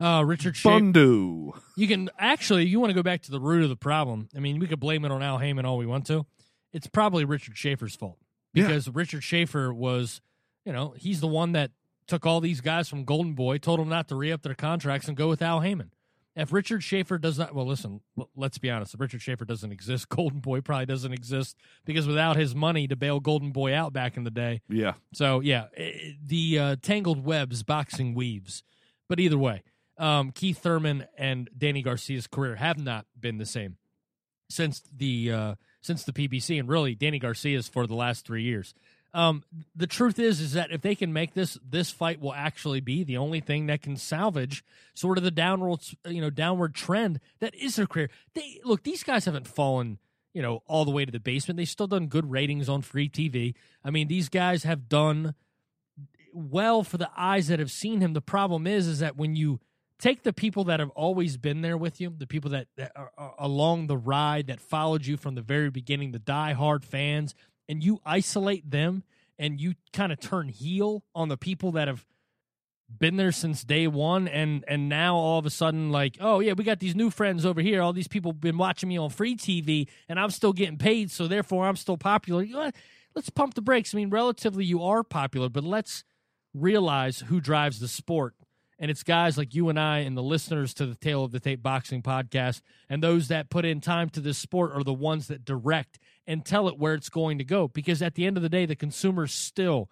Uh, 0.00 0.22
Richard 0.24 0.56
Schaefer. 0.56 0.78
Bundu. 0.80 1.58
You 1.76 1.88
can 1.88 2.08
actually, 2.18 2.66
you 2.66 2.78
want 2.78 2.90
to 2.90 2.94
go 2.94 3.02
back 3.02 3.22
to 3.22 3.30
the 3.30 3.40
root 3.40 3.64
of 3.64 3.68
the 3.68 3.76
problem. 3.76 4.28
I 4.36 4.38
mean, 4.38 4.58
we 4.58 4.66
could 4.66 4.78
blame 4.80 5.04
it 5.04 5.10
on 5.10 5.22
Al 5.22 5.38
Haymon 5.38 5.64
all 5.64 5.76
we 5.78 5.86
want 5.86 6.06
to. 6.06 6.24
It's 6.72 6.86
probably 6.86 7.24
Richard 7.24 7.56
Schaefer's 7.56 7.96
fault 7.96 8.18
Yeah. 8.54 8.66
because 8.66 8.88
Richard 8.88 9.24
Schaefer 9.24 9.72
was, 9.74 10.20
you 10.64 10.72
know, 10.72 10.94
he's 10.96 11.20
the 11.20 11.26
one 11.26 11.52
that 11.52 11.72
took 12.06 12.26
all 12.26 12.40
these 12.40 12.60
guys 12.60 12.88
from 12.88 13.04
Golden 13.04 13.34
Boy, 13.34 13.58
told 13.58 13.80
them 13.80 13.88
not 13.88 14.08
to 14.08 14.14
re 14.14 14.30
up 14.30 14.42
their 14.42 14.54
contracts 14.54 15.08
and 15.08 15.16
go 15.16 15.28
with 15.28 15.42
Al 15.42 15.60
Haymon. 15.60 15.90
If 16.36 16.52
Richard 16.52 16.84
Schaefer 16.84 17.18
does 17.18 17.36
not, 17.36 17.52
well, 17.52 17.66
listen, 17.66 18.00
l- 18.16 18.30
let's 18.36 18.58
be 18.58 18.70
honest. 18.70 18.94
If 18.94 19.00
Richard 19.00 19.20
Schaefer 19.20 19.44
doesn't 19.44 19.72
exist, 19.72 20.08
Golden 20.10 20.38
Boy 20.38 20.60
probably 20.60 20.86
doesn't 20.86 21.12
exist 21.12 21.56
because 21.84 22.06
without 22.06 22.36
his 22.36 22.54
money 22.54 22.86
to 22.86 22.94
bail 22.94 23.18
Golden 23.18 23.50
Boy 23.50 23.74
out 23.74 23.92
back 23.92 24.16
in 24.16 24.22
the 24.22 24.30
day, 24.30 24.60
Yeah. 24.68 24.92
so 25.12 25.40
yeah, 25.40 25.64
eh, 25.76 26.12
the 26.24 26.58
uh, 26.58 26.76
tangled 26.80 27.24
webs 27.24 27.64
boxing 27.64 28.14
weaves. 28.14 28.62
But 29.08 29.18
either 29.18 29.38
way, 29.38 29.62
um, 29.98 30.30
Keith 30.32 30.58
Thurman 30.58 31.06
and 31.16 31.48
Danny 31.56 31.82
Garcia's 31.82 32.26
career 32.26 32.56
have 32.56 32.78
not 32.78 33.06
been 33.18 33.38
the 33.38 33.46
same 33.46 33.76
since 34.50 34.82
the 34.94 35.32
uh, 35.32 35.54
since 35.80 36.04
the 36.04 36.12
PBC, 36.12 36.58
and 36.58 36.68
really 36.68 36.94
Danny 36.94 37.18
Garcia's 37.18 37.68
for 37.68 37.86
the 37.86 37.94
last 37.94 38.26
three 38.26 38.42
years. 38.42 38.74
Um, 39.14 39.42
the 39.74 39.86
truth 39.86 40.18
is, 40.18 40.40
is 40.40 40.52
that 40.52 40.70
if 40.70 40.82
they 40.82 40.94
can 40.94 41.12
make 41.14 41.32
this, 41.32 41.58
this 41.66 41.90
fight 41.90 42.20
will 42.20 42.34
actually 42.34 42.80
be 42.80 43.04
the 43.04 43.16
only 43.16 43.40
thing 43.40 43.66
that 43.66 43.80
can 43.80 43.96
salvage 43.96 44.62
sort 44.94 45.16
of 45.16 45.24
the 45.24 45.30
downward, 45.30 45.80
you 46.06 46.20
know, 46.20 46.30
downward 46.30 46.74
trend 46.74 47.18
that 47.40 47.54
is 47.54 47.76
their 47.76 47.86
career. 47.86 48.10
They 48.34 48.60
look; 48.64 48.82
these 48.82 49.02
guys 49.02 49.24
haven't 49.24 49.48
fallen 49.48 49.98
you 50.34 50.42
know, 50.42 50.62
all 50.66 50.84
the 50.84 50.90
way 50.90 51.04
to 51.04 51.10
the 51.10 51.18
basement. 51.18 51.56
They've 51.56 51.68
still 51.68 51.86
done 51.86 52.06
good 52.06 52.30
ratings 52.30 52.68
on 52.68 52.82
free 52.82 53.08
TV. 53.08 53.54
I 53.82 53.90
mean, 53.90 54.08
these 54.08 54.28
guys 54.28 54.62
have 54.62 54.88
done 54.88 55.34
well 56.32 56.84
for 56.84 56.98
the 56.98 57.10
eyes 57.16 57.48
that 57.48 57.58
have 57.58 57.72
seen 57.72 58.00
him. 58.00 58.12
The 58.12 58.20
problem 58.20 58.66
is, 58.66 58.86
is 58.86 59.00
that 59.00 59.16
when 59.16 59.34
you 59.34 59.58
take 59.98 60.22
the 60.22 60.32
people 60.32 60.64
that 60.64 60.80
have 60.80 60.90
always 60.90 61.36
been 61.36 61.60
there 61.60 61.76
with 61.76 62.00
you, 62.00 62.12
the 62.16 62.26
people 62.26 62.50
that, 62.50 62.68
that 62.76 62.92
are, 62.94 63.10
are 63.18 63.34
along 63.38 63.86
the 63.86 63.96
ride 63.96 64.46
that 64.46 64.60
followed 64.60 65.06
you 65.06 65.16
from 65.16 65.34
the 65.34 65.42
very 65.42 65.70
beginning, 65.70 66.12
the 66.12 66.18
die-hard 66.18 66.84
fans, 66.84 67.34
and 67.68 67.82
you 67.82 68.00
isolate 68.04 68.70
them 68.70 69.02
and 69.38 69.60
you 69.60 69.74
kind 69.92 70.12
of 70.12 70.20
turn 70.20 70.48
heel 70.48 71.04
on 71.14 71.28
the 71.28 71.36
people 71.36 71.72
that 71.72 71.88
have 71.88 72.04
been 72.98 73.16
there 73.16 73.32
since 73.32 73.64
day 73.64 73.86
one 73.86 74.26
and 74.26 74.64
and 74.66 74.88
now 74.88 75.14
all 75.14 75.38
of 75.38 75.44
a 75.44 75.50
sudden 75.50 75.92
like 75.92 76.16
oh 76.20 76.40
yeah 76.40 76.54
we 76.54 76.64
got 76.64 76.80
these 76.80 76.96
new 76.96 77.10
friends 77.10 77.44
over 77.44 77.60
here. 77.60 77.82
All 77.82 77.92
these 77.92 78.08
people 78.08 78.32
been 78.32 78.56
watching 78.56 78.88
me 78.88 78.96
on 78.96 79.10
free 79.10 79.36
tv 79.36 79.88
and 80.08 80.18
i'm 80.18 80.30
still 80.30 80.54
getting 80.54 80.78
paid 80.78 81.10
so 81.10 81.28
therefore 81.28 81.66
i'm 81.66 81.76
still 81.76 81.98
popular. 81.98 82.46
Let's 83.14 83.30
pump 83.30 83.54
the 83.54 83.60
brakes. 83.60 83.94
I 83.94 83.98
mean 83.98 84.08
relatively 84.08 84.64
you 84.64 84.82
are 84.82 85.04
popular 85.04 85.50
but 85.50 85.64
let's 85.64 86.02
realize 86.54 87.20
who 87.20 87.42
drives 87.42 87.78
the 87.78 87.88
sport 87.88 88.34
and 88.78 88.90
it's 88.90 89.02
guys 89.02 89.36
like 89.36 89.54
you 89.54 89.68
and 89.68 89.78
i 89.78 89.98
and 89.98 90.16
the 90.16 90.22
listeners 90.22 90.74
to 90.74 90.86
the 90.86 90.94
tale 90.94 91.24
of 91.24 91.32
the 91.32 91.40
tape 91.40 91.62
boxing 91.62 92.02
podcast 92.02 92.62
and 92.88 93.02
those 93.02 93.28
that 93.28 93.50
put 93.50 93.64
in 93.64 93.80
time 93.80 94.08
to 94.08 94.20
this 94.20 94.38
sport 94.38 94.72
are 94.72 94.84
the 94.84 94.92
ones 94.92 95.28
that 95.28 95.44
direct 95.44 95.98
and 96.26 96.44
tell 96.44 96.68
it 96.68 96.78
where 96.78 96.94
it's 96.94 97.08
going 97.08 97.38
to 97.38 97.44
go 97.44 97.68
because 97.68 98.02
at 98.02 98.14
the 98.14 98.26
end 98.26 98.36
of 98.36 98.42
the 98.42 98.48
day 98.48 98.66
the 98.66 98.76
consumer 98.76 99.26
still 99.26 99.88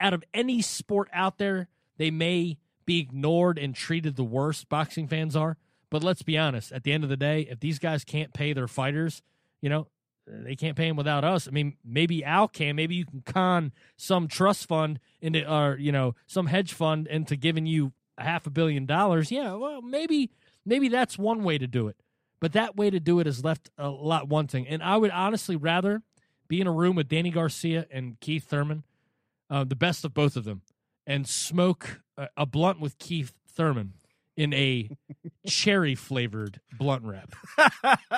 out 0.00 0.14
of 0.14 0.24
any 0.34 0.62
sport 0.62 1.08
out 1.12 1.38
there, 1.38 1.68
they 1.96 2.10
may 2.10 2.58
be 2.84 3.00
ignored 3.00 3.58
and 3.58 3.74
treated 3.74 4.16
the 4.16 4.24
worst. 4.24 4.68
Boxing 4.68 5.08
fans 5.08 5.34
are. 5.34 5.56
But 5.90 6.02
let's 6.02 6.22
be 6.22 6.36
honest, 6.36 6.72
at 6.72 6.82
the 6.82 6.92
end 6.92 7.04
of 7.04 7.10
the 7.10 7.16
day, 7.16 7.46
if 7.48 7.60
these 7.60 7.78
guys 7.78 8.04
can't 8.04 8.34
pay 8.34 8.52
their 8.52 8.68
fighters, 8.68 9.22
you 9.60 9.68
know, 9.68 9.86
they 10.26 10.56
can't 10.56 10.76
pay 10.76 10.88
him 10.88 10.96
without 10.96 11.24
us. 11.24 11.46
I 11.46 11.50
mean, 11.50 11.76
maybe 11.84 12.24
Al 12.24 12.48
can. 12.48 12.76
Maybe 12.76 12.94
you 12.94 13.04
can 13.04 13.22
con 13.24 13.72
some 13.96 14.28
trust 14.28 14.66
fund 14.66 15.00
into, 15.20 15.50
or 15.50 15.76
you 15.78 15.92
know, 15.92 16.14
some 16.26 16.46
hedge 16.46 16.72
fund 16.72 17.06
into 17.06 17.36
giving 17.36 17.66
you 17.66 17.92
a 18.18 18.24
half 18.24 18.46
a 18.46 18.50
billion 18.50 18.86
dollars. 18.86 19.30
Yeah, 19.30 19.54
well, 19.54 19.82
maybe, 19.82 20.30
maybe 20.64 20.88
that's 20.88 21.18
one 21.18 21.44
way 21.44 21.58
to 21.58 21.66
do 21.66 21.88
it. 21.88 21.96
But 22.40 22.52
that 22.52 22.76
way 22.76 22.90
to 22.90 23.00
do 23.00 23.20
it 23.20 23.26
is 23.26 23.44
left 23.44 23.70
a 23.78 23.88
lot 23.88 24.28
wanting. 24.28 24.68
And 24.68 24.82
I 24.82 24.96
would 24.96 25.10
honestly 25.10 25.56
rather 25.56 26.02
be 26.48 26.60
in 26.60 26.66
a 26.66 26.72
room 26.72 26.96
with 26.96 27.08
Danny 27.08 27.30
Garcia 27.30 27.86
and 27.90 28.20
Keith 28.20 28.44
Thurman 28.44 28.84
uh, 29.50 29.64
the 29.64 29.76
best 29.76 30.04
of 30.04 30.14
both 30.14 30.36
of 30.36 30.44
them, 30.44 30.62
and 31.06 31.28
smoke 31.28 32.00
a, 32.16 32.28
a 32.36 32.46
blunt 32.46 32.80
with 32.80 32.98
Keith 32.98 33.32
Thurman 33.48 33.94
in 34.36 34.52
a 34.52 34.90
cherry 35.46 35.94
flavored 35.94 36.60
blunt 36.78 37.04
wrap. 37.04 37.34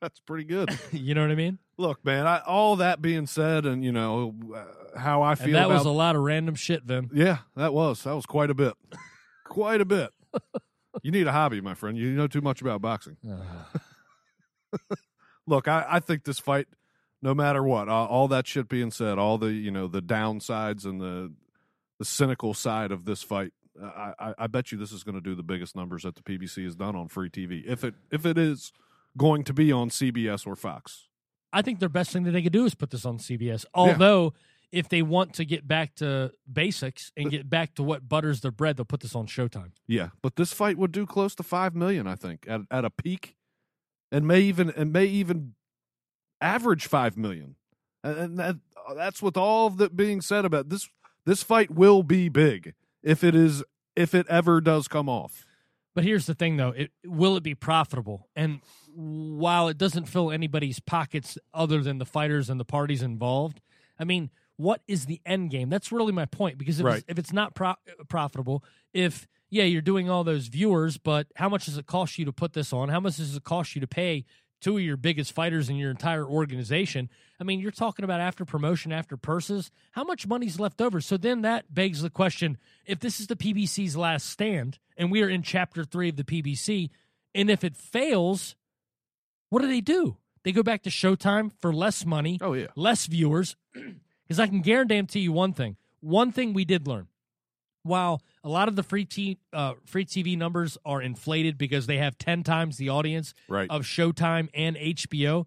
That's 0.00 0.20
pretty 0.20 0.44
good. 0.44 0.76
you 0.92 1.14
know 1.14 1.22
what 1.22 1.30
I 1.30 1.34
mean? 1.36 1.58
Look, 1.78 2.04
man, 2.04 2.26
I, 2.26 2.40
all 2.40 2.76
that 2.76 3.00
being 3.02 3.26
said, 3.26 3.66
and 3.66 3.84
you 3.84 3.92
know 3.92 4.34
uh, 4.54 4.98
how 4.98 5.22
I 5.22 5.34
feel 5.34 5.46
And 5.46 5.54
that 5.56 5.66
about 5.66 5.74
was 5.78 5.86
a 5.86 5.90
lot 5.90 6.16
of 6.16 6.22
random 6.22 6.54
shit, 6.54 6.82
Vin. 6.84 7.10
yeah, 7.14 7.38
that 7.54 7.72
was 7.72 8.02
that 8.04 8.14
was 8.14 8.26
quite 8.26 8.50
a 8.50 8.54
bit, 8.54 8.74
quite 9.44 9.80
a 9.80 9.84
bit. 9.86 10.10
You 11.02 11.10
need 11.10 11.26
a 11.26 11.32
hobby, 11.32 11.60
my 11.60 11.74
friend. 11.74 11.98
You 11.98 12.12
know 12.12 12.26
too 12.26 12.40
much 12.40 12.62
about 12.62 12.80
boxing. 12.80 13.18
Look, 15.46 15.68
I, 15.68 15.84
I 15.86 16.00
think 16.00 16.24
this 16.24 16.38
fight, 16.38 16.68
no 17.20 17.34
matter 17.34 17.62
what, 17.62 17.88
uh, 17.90 18.06
all 18.06 18.28
that 18.28 18.46
shit 18.46 18.66
being 18.66 18.90
said, 18.90 19.18
all 19.18 19.36
the 19.36 19.52
you 19.52 19.70
know 19.70 19.88
the 19.88 20.00
downsides 20.00 20.86
and 20.86 20.98
the 20.98 21.34
the 21.98 22.04
cynical 22.06 22.54
side 22.54 22.92
of 22.92 23.04
this 23.04 23.22
fight, 23.22 23.52
I, 23.82 24.14
I, 24.18 24.34
I 24.38 24.46
bet 24.46 24.72
you 24.72 24.78
this 24.78 24.92
is 24.92 25.02
going 25.02 25.14
to 25.14 25.20
do 25.20 25.34
the 25.34 25.42
biggest 25.42 25.76
numbers 25.76 26.02
that 26.02 26.14
the 26.14 26.22
PBC 26.22 26.64
has 26.64 26.76
done 26.76 26.96
on 26.96 27.08
free 27.08 27.30
TV. 27.30 27.64
If 27.66 27.84
it 27.84 27.94
if 28.10 28.26
it 28.26 28.38
is 28.38 28.72
going 29.16 29.44
to 29.44 29.52
be 29.52 29.72
on 29.72 29.90
CBS 29.90 30.46
or 30.46 30.56
Fox, 30.56 31.08
I 31.52 31.62
think 31.62 31.80
their 31.80 31.88
best 31.88 32.12
thing 32.12 32.24
that 32.24 32.32
they 32.32 32.42
could 32.42 32.52
do 32.52 32.64
is 32.64 32.74
put 32.74 32.90
this 32.90 33.04
on 33.04 33.18
CBS. 33.18 33.64
Although, 33.74 34.34
if 34.72 34.88
they 34.88 35.02
want 35.02 35.34
to 35.34 35.44
get 35.44 35.66
back 35.66 35.94
to 35.96 36.32
basics 36.50 37.12
and 37.16 37.30
get 37.30 37.48
back 37.48 37.74
to 37.76 37.82
what 37.82 38.08
butters 38.08 38.40
their 38.40 38.50
bread, 38.50 38.76
they'll 38.76 38.84
put 38.84 39.00
this 39.00 39.14
on 39.14 39.26
Showtime. 39.26 39.72
Yeah, 39.86 40.10
but 40.22 40.36
this 40.36 40.52
fight 40.52 40.76
would 40.78 40.92
do 40.92 41.06
close 41.06 41.34
to 41.36 41.42
five 41.42 41.74
million, 41.74 42.06
I 42.06 42.14
think, 42.14 42.44
at 42.48 42.62
at 42.70 42.84
a 42.84 42.90
peak, 42.90 43.36
and 44.10 44.26
may 44.26 44.40
even 44.40 44.70
and 44.70 44.92
may 44.92 45.06
even 45.06 45.54
average 46.40 46.86
five 46.86 47.16
million. 47.16 47.56
And, 48.02 48.18
and 48.18 48.38
that 48.38 48.56
that's 48.94 49.22
with 49.22 49.36
all 49.36 49.66
of 49.66 49.78
that 49.78 49.96
being 49.96 50.20
said 50.20 50.44
about 50.44 50.68
this. 50.68 50.88
This 51.24 51.42
fight 51.42 51.72
will 51.72 52.04
be 52.04 52.28
big 52.28 52.74
if 53.06 53.24
it 53.24 53.34
is 53.34 53.64
if 53.94 54.14
it 54.14 54.26
ever 54.28 54.60
does 54.60 54.88
come 54.88 55.08
off. 55.08 55.46
But 55.94 56.04
here's 56.04 56.26
the 56.26 56.34
thing, 56.34 56.58
though: 56.58 56.70
it, 56.70 56.90
will 57.06 57.36
it 57.38 57.42
be 57.42 57.54
profitable? 57.54 58.28
And 58.36 58.60
while 58.94 59.68
it 59.68 59.78
doesn't 59.78 60.06
fill 60.06 60.30
anybody's 60.30 60.80
pockets 60.80 61.38
other 61.54 61.82
than 61.82 61.96
the 61.96 62.04
fighters 62.04 62.50
and 62.50 62.60
the 62.60 62.64
parties 62.66 63.00
involved, 63.02 63.62
I 63.98 64.04
mean, 64.04 64.30
what 64.56 64.82
is 64.86 65.06
the 65.06 65.20
end 65.24 65.50
game? 65.50 65.70
That's 65.70 65.90
really 65.92 66.12
my 66.12 66.26
point. 66.26 66.58
Because 66.58 66.80
if, 66.80 66.84
Right. 66.86 66.96
it's, 66.98 67.04
if 67.08 67.18
it's 67.18 67.32
not 67.32 67.54
pro- 67.54 67.76
profitable, 68.08 68.62
if 68.92 69.26
yeah, 69.48 69.64
you're 69.64 69.80
doing 69.80 70.10
all 70.10 70.24
those 70.24 70.48
viewers, 70.48 70.98
but 70.98 71.28
how 71.36 71.48
much 71.48 71.66
does 71.66 71.78
it 71.78 71.86
cost 71.86 72.18
you 72.18 72.24
to 72.24 72.32
put 72.32 72.52
this 72.52 72.72
on? 72.72 72.88
How 72.88 73.00
much 73.00 73.16
does 73.16 73.36
it 73.36 73.44
cost 73.44 73.74
you 73.74 73.80
to 73.80 73.86
pay 73.86 74.24
two 74.60 74.76
of 74.76 74.82
your 74.82 74.96
biggest 74.96 75.32
fighters 75.32 75.68
in 75.68 75.76
your 75.76 75.90
entire 75.90 76.24
organization? 76.24 77.08
I 77.40 77.44
mean, 77.44 77.60
you're 77.60 77.70
talking 77.70 78.04
about 78.04 78.20
after 78.20 78.44
promotion, 78.44 78.92
after 78.92 79.16
purses. 79.16 79.70
How 79.92 80.04
much 80.04 80.26
money's 80.26 80.58
left 80.58 80.80
over? 80.80 81.00
So 81.00 81.16
then 81.16 81.42
that 81.42 81.72
begs 81.72 82.02
the 82.02 82.10
question: 82.10 82.58
If 82.86 83.00
this 83.00 83.20
is 83.20 83.26
the 83.26 83.36
PBC's 83.36 83.96
last 83.96 84.28
stand, 84.28 84.78
and 84.96 85.10
we 85.10 85.22
are 85.22 85.28
in 85.28 85.42
Chapter 85.42 85.84
Three 85.84 86.08
of 86.08 86.16
the 86.16 86.24
PBC, 86.24 86.90
and 87.34 87.50
if 87.50 87.64
it 87.64 87.76
fails, 87.76 88.56
what 89.50 89.62
do 89.62 89.68
they 89.68 89.80
do? 89.80 90.16
They 90.42 90.52
go 90.52 90.62
back 90.62 90.82
to 90.84 90.90
Showtime 90.90 91.50
for 91.60 91.72
less 91.72 92.06
money, 92.06 92.38
Oh 92.40 92.52
yeah, 92.52 92.68
less 92.76 93.06
viewers. 93.06 93.56
Because 94.26 94.40
I 94.40 94.48
can 94.48 94.60
guarantee 94.60 95.20
you 95.20 95.30
one 95.30 95.52
thing. 95.52 95.76
One 96.00 96.32
thing 96.32 96.52
we 96.52 96.64
did 96.64 96.88
learn. 96.88 97.06
While 97.86 98.22
a 98.44 98.48
lot 98.48 98.68
of 98.68 98.76
the 98.76 98.82
free 98.82 99.04
t- 99.04 99.38
uh, 99.52 99.74
free 99.84 100.04
TV 100.04 100.36
numbers 100.36 100.76
are 100.84 101.00
inflated 101.00 101.56
because 101.58 101.86
they 101.86 101.98
have 101.98 102.18
ten 102.18 102.42
times 102.42 102.76
the 102.76 102.88
audience 102.88 103.32
right. 103.48 103.70
of 103.70 103.82
Showtime 103.82 104.48
and 104.54 104.76
HBO, 104.76 105.46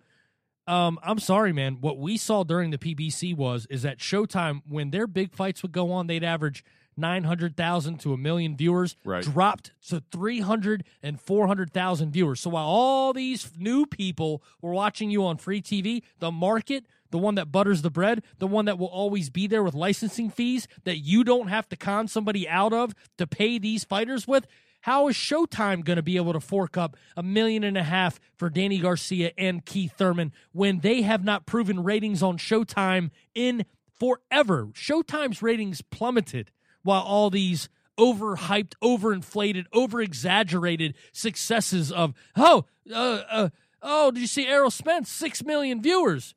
um, 0.68 1.00
I'm 1.04 1.20
sorry, 1.20 1.52
man. 1.54 1.78
What 1.82 1.98
we 1.98 2.18
saw 2.18 2.44
during 2.44 2.70
the 2.72 2.78
PBC 2.78 3.36
was 3.36 3.66
is 3.70 3.82
that 3.82 3.98
Showtime, 4.00 4.62
when 4.68 4.92
their 4.92 5.08
big 5.08 5.34
fights 5.34 5.62
would 5.64 5.72
go 5.72 5.92
on, 5.92 6.08
they'd 6.08 6.24
average 6.24 6.64
900,000 6.96 7.98
to 8.02 8.14
a 8.14 8.18
million 8.18 8.56
viewers, 8.56 8.96
Right. 9.04 9.24
dropped 9.24 9.72
to 9.88 10.04
300 10.12 10.84
and 11.02 11.20
400,000 11.20 12.12
viewers. 12.12 12.40
So 12.42 12.50
while 12.52 12.66
all 12.66 13.14
these 13.14 13.52
new 13.58 13.86
people 13.86 14.44
were 14.62 14.74
watching 14.74 15.10
you 15.10 15.26
on 15.26 15.38
free 15.38 15.62
TV, 15.62 16.04
the 16.20 16.32
market, 16.32 16.86
the 17.12 17.18
one 17.18 17.36
that 17.36 17.51
butters 17.51 17.82
the 17.82 17.89
bread, 17.89 18.24
the 18.38 18.47
one 18.47 18.66
that 18.66 18.78
will 18.78 18.88
always 18.88 19.30
be 19.30 19.47
there 19.47 19.64
with 19.64 19.74
licensing 19.74 20.30
fees 20.30 20.68
that 20.84 20.97
you 20.97 21.24
don't 21.24 21.47
have 21.47 21.68
to 21.70 21.76
con 21.76 22.07
somebody 22.07 22.47
out 22.47 22.74
of 22.74 22.93
to 23.18 23.28
pay 23.28 23.57
these 23.57 23.84
fighters 23.84 24.28
with, 24.28 24.47
how 24.82 25.07
is 25.07 25.16
Showtime 25.16 25.84
going 25.84 25.97
to 25.97 26.03
be 26.03 26.16
able 26.16 26.34
to 26.34 26.39
fork 26.39 26.78
up 26.78 26.95
a 27.18 27.24
million 27.24 27.64
and 27.64 27.78
a 27.78 27.84
half 27.84 28.20
for 28.36 28.49
Danny 28.49 28.80
Garcia 28.80 29.32
and 29.38 29.66
Keith 29.66 29.93
Thurman 29.97 30.32
when 30.51 30.80
they 30.80 31.01
have 31.01 31.24
not 31.24 31.45
proven 31.45 31.84
ratings 31.84 32.24
on 32.24 32.38
Showtime 32.38 33.12
in 33.36 33.66
forever. 33.99 34.68
Showtime's 34.74 35.41
ratings 35.41 35.82
plummeted 35.82 36.51
while 36.84 37.01
all 37.01 37.30
these 37.30 37.70
overhyped, 37.97 38.74
overinflated, 38.82 39.66
overexaggerated 39.74 40.93
successes 41.12 41.91
of 41.91 42.14
oh, 42.38 42.66
uh, 42.91 43.22
uh, 43.30 43.49
oh, 43.82 44.12
did 44.12 44.22
you 44.22 44.28
see 44.28 44.47
Errol 44.47 44.72
Spence? 44.72 45.12
Six 45.12 45.43
million 45.43 45.82
viewers. 45.82 46.34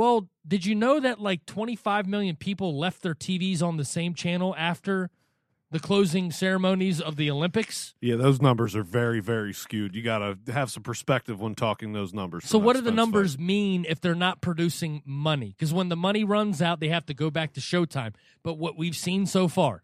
Well, 0.00 0.30
did 0.48 0.64
you 0.64 0.74
know 0.74 0.98
that 0.98 1.20
like 1.20 1.44
25 1.44 2.06
million 2.06 2.34
people 2.34 2.78
left 2.78 3.02
their 3.02 3.12
TVs 3.14 3.62
on 3.62 3.76
the 3.76 3.84
same 3.84 4.14
channel 4.14 4.54
after 4.56 5.10
the 5.70 5.78
closing 5.78 6.30
ceremonies 6.30 7.02
of 7.02 7.16
the 7.16 7.30
Olympics? 7.30 7.94
Yeah, 8.00 8.16
those 8.16 8.40
numbers 8.40 8.74
are 8.74 8.82
very, 8.82 9.20
very 9.20 9.52
skewed. 9.52 9.94
You 9.94 10.00
got 10.00 10.20
to 10.46 10.52
have 10.54 10.70
some 10.70 10.82
perspective 10.82 11.38
when 11.38 11.54
talking 11.54 11.92
those 11.92 12.14
numbers. 12.14 12.46
So, 12.46 12.56
what 12.56 12.76
do 12.76 12.80
the 12.80 12.90
numbers 12.90 13.38
mean 13.38 13.84
if 13.86 14.00
they're 14.00 14.14
not 14.14 14.40
producing 14.40 15.02
money? 15.04 15.48
Because 15.48 15.74
when 15.74 15.90
the 15.90 15.96
money 15.96 16.24
runs 16.24 16.62
out, 16.62 16.80
they 16.80 16.88
have 16.88 17.04
to 17.04 17.12
go 17.12 17.30
back 17.30 17.52
to 17.52 17.60
Showtime. 17.60 18.14
But 18.42 18.54
what 18.54 18.78
we've 18.78 18.96
seen 18.96 19.26
so 19.26 19.48
far, 19.48 19.82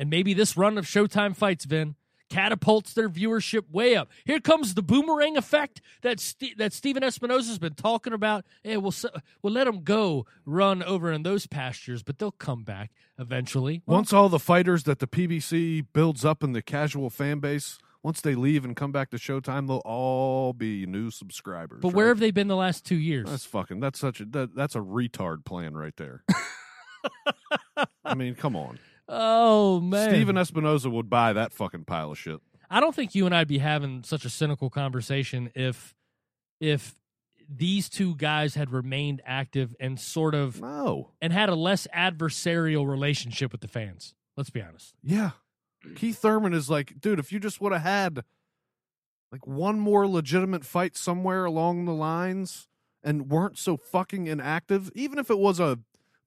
and 0.00 0.10
maybe 0.10 0.34
this 0.34 0.56
run 0.56 0.76
of 0.78 0.84
Showtime 0.84 1.36
fights, 1.36 1.64
Vin, 1.64 1.94
catapults 2.32 2.94
their 2.94 3.08
viewership 3.10 3.70
way 3.70 3.94
up. 3.94 4.08
Here 4.24 4.40
comes 4.40 4.74
the 4.74 4.82
boomerang 4.82 5.36
effect 5.36 5.82
that 6.00 6.18
Ste 6.18 6.56
that 6.56 6.72
Stephen 6.72 7.02
Espinoza's 7.02 7.58
been 7.58 7.74
talking 7.74 8.12
about. 8.12 8.44
Hey, 8.62 8.78
we'll 8.78 8.94
we'll 9.42 9.52
let 9.52 9.64
them 9.64 9.82
go 9.84 10.24
run 10.46 10.82
over 10.82 11.12
in 11.12 11.22
those 11.22 11.46
pastures, 11.46 12.02
but 12.02 12.18
they'll 12.18 12.30
come 12.32 12.64
back 12.64 12.90
eventually. 13.18 13.82
Well, 13.86 13.98
Once 13.98 14.12
all 14.12 14.28
the 14.30 14.38
fighters 14.38 14.84
that 14.84 14.98
the 14.98 15.06
PBC 15.06 15.86
builds 15.92 16.24
up 16.24 16.42
in 16.42 16.52
the 16.52 16.62
casual 16.62 17.10
fan 17.10 17.38
base, 17.40 17.78
once 18.02 18.20
they 18.22 18.34
leave 18.34 18.64
and 18.64 18.74
come 18.74 18.92
back 18.92 19.10
to 19.10 19.18
Showtime, 19.18 19.66
they'll 19.68 19.82
all 19.84 20.54
be 20.54 20.86
new 20.86 21.10
subscribers. 21.10 21.80
but 21.82 21.88
right? 21.88 21.94
where 21.96 22.08
have 22.08 22.18
they 22.18 22.30
been 22.30 22.48
the 22.48 22.56
last 22.56 22.86
two 22.86 22.96
years? 22.96 23.28
That's 23.28 23.44
fucking. 23.44 23.80
That's 23.80 23.98
such 23.98 24.20
a. 24.20 24.24
That, 24.24 24.54
that's 24.54 24.74
a 24.74 24.80
retard 24.80 25.44
plan 25.44 25.74
right 25.74 25.94
there. 25.96 26.24
I 28.04 28.14
mean, 28.14 28.34
come 28.34 28.56
on. 28.56 28.78
Oh 29.08 29.80
man, 29.80 30.10
Stephen 30.10 30.36
Espinoza 30.36 30.90
would 30.90 31.10
buy 31.10 31.32
that 31.32 31.52
fucking 31.52 31.84
pile 31.84 32.12
of 32.12 32.18
shit. 32.18 32.40
I 32.70 32.80
don't 32.80 32.94
think 32.94 33.14
you 33.14 33.26
and 33.26 33.34
I'd 33.34 33.48
be 33.48 33.58
having 33.58 34.02
such 34.04 34.24
a 34.24 34.30
cynical 34.30 34.70
conversation 34.70 35.50
if 35.54 35.94
if 36.60 36.94
these 37.54 37.88
two 37.90 38.14
guys 38.16 38.54
had 38.54 38.70
remained 38.70 39.20
active 39.26 39.74
and 39.78 40.00
sort 40.00 40.34
of 40.34 40.60
No. 40.62 41.10
and 41.20 41.32
had 41.32 41.48
a 41.50 41.54
less 41.54 41.86
adversarial 41.94 42.88
relationship 42.88 43.52
with 43.52 43.60
the 43.60 43.68
fans. 43.68 44.14
Let's 44.36 44.48
be 44.50 44.62
honest. 44.62 44.94
Yeah. 45.02 45.32
Keith 45.96 46.16
Thurman 46.18 46.54
is 46.54 46.70
like, 46.70 47.00
dude, 47.00 47.18
if 47.18 47.32
you 47.32 47.40
just 47.40 47.60
would 47.60 47.72
have 47.72 47.82
had 47.82 48.24
like 49.30 49.46
one 49.46 49.78
more 49.80 50.06
legitimate 50.06 50.64
fight 50.64 50.96
somewhere 50.96 51.44
along 51.44 51.84
the 51.84 51.92
lines 51.92 52.68
and 53.02 53.28
weren't 53.28 53.58
so 53.58 53.76
fucking 53.76 54.28
inactive, 54.28 54.90
even 54.94 55.18
if 55.18 55.28
it 55.28 55.38
was 55.38 55.58
a 55.60 55.80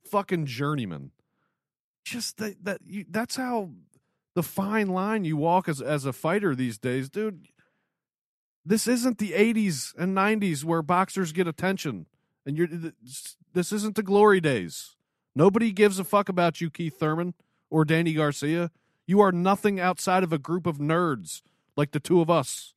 fucking 0.04 0.46
journeyman, 0.46 1.12
just 2.06 2.38
that, 2.38 2.64
that 2.64 2.80
you, 2.86 3.06
that's 3.10 3.36
how 3.36 3.72
the 4.36 4.44
fine 4.44 4.88
line 4.88 5.26
you 5.26 5.36
walk 5.36 5.68
as 5.68 5.82
as 5.82 6.06
a 6.06 6.14
fighter 6.14 6.56
these 6.56 6.78
days, 6.78 7.10
dude. 7.10 7.48
This 8.66 8.88
isn't 8.88 9.18
the 9.18 9.32
80s 9.32 9.94
and 9.98 10.16
90s 10.16 10.64
where 10.64 10.82
boxers 10.82 11.32
get 11.32 11.48
attention. 11.48 12.06
And 12.46 12.58
you're 12.58 12.68
this 13.54 13.72
isn't 13.72 13.96
the 13.96 14.04
glory 14.04 14.40
days. 14.40 14.96
Nobody 15.36 15.72
gives 15.72 16.00
a 16.00 16.04
fuck 16.04 16.30
about 16.30 16.62
you, 16.62 16.70
Keith 16.70 16.98
Thurman 16.98 17.34
or 17.70 17.84
Danny 17.84 18.14
Garcia. 18.14 18.72
You 19.08 19.20
are 19.22 19.32
nothing 19.32 19.80
outside 19.80 20.24
of 20.24 20.32
a 20.32 20.38
group 20.38 20.66
of 20.66 20.78
nerds 20.78 21.42
like 21.76 21.92
the 21.92 22.00
two 22.00 22.22
of 22.22 22.30
us 22.30 22.74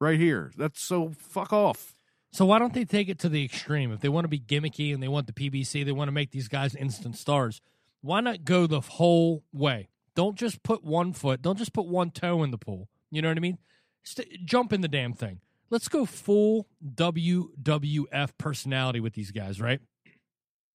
right 0.00 0.18
here. 0.18 0.52
That's 0.56 0.80
so 0.80 1.12
fuck 1.18 1.52
off. 1.52 1.94
So 2.30 2.44
why 2.44 2.58
don't 2.58 2.74
they 2.74 2.84
take 2.84 3.08
it 3.08 3.18
to 3.20 3.28
the 3.28 3.44
extreme? 3.44 3.90
If 3.92 4.00
they 4.00 4.08
want 4.08 4.24
to 4.24 4.28
be 4.28 4.38
gimmicky 4.38 4.92
and 4.92 5.02
they 5.02 5.08
want 5.08 5.26
the 5.26 5.32
PBC, 5.32 5.84
they 5.84 5.92
want 5.92 6.08
to 6.08 6.12
make 6.12 6.30
these 6.30 6.48
guys 6.48 6.74
instant 6.74 7.16
stars. 7.16 7.60
Why 8.00 8.20
not 8.20 8.44
go 8.44 8.66
the 8.66 8.80
whole 8.80 9.44
way? 9.52 9.88
Don't 10.14 10.36
just 10.36 10.62
put 10.62 10.84
one 10.84 11.12
foot. 11.12 11.42
Don't 11.42 11.58
just 11.58 11.72
put 11.72 11.86
one 11.86 12.10
toe 12.10 12.42
in 12.42 12.50
the 12.50 12.58
pool. 12.58 12.88
You 13.10 13.22
know 13.22 13.28
what 13.28 13.36
I 13.36 13.40
mean? 13.40 13.58
St- 14.02 14.44
jump 14.44 14.72
in 14.72 14.80
the 14.80 14.88
damn 14.88 15.12
thing. 15.12 15.40
Let's 15.70 15.88
go 15.88 16.06
full 16.06 16.66
WWF 16.84 18.30
personality 18.38 19.00
with 19.00 19.14
these 19.14 19.30
guys, 19.30 19.60
right? 19.60 19.80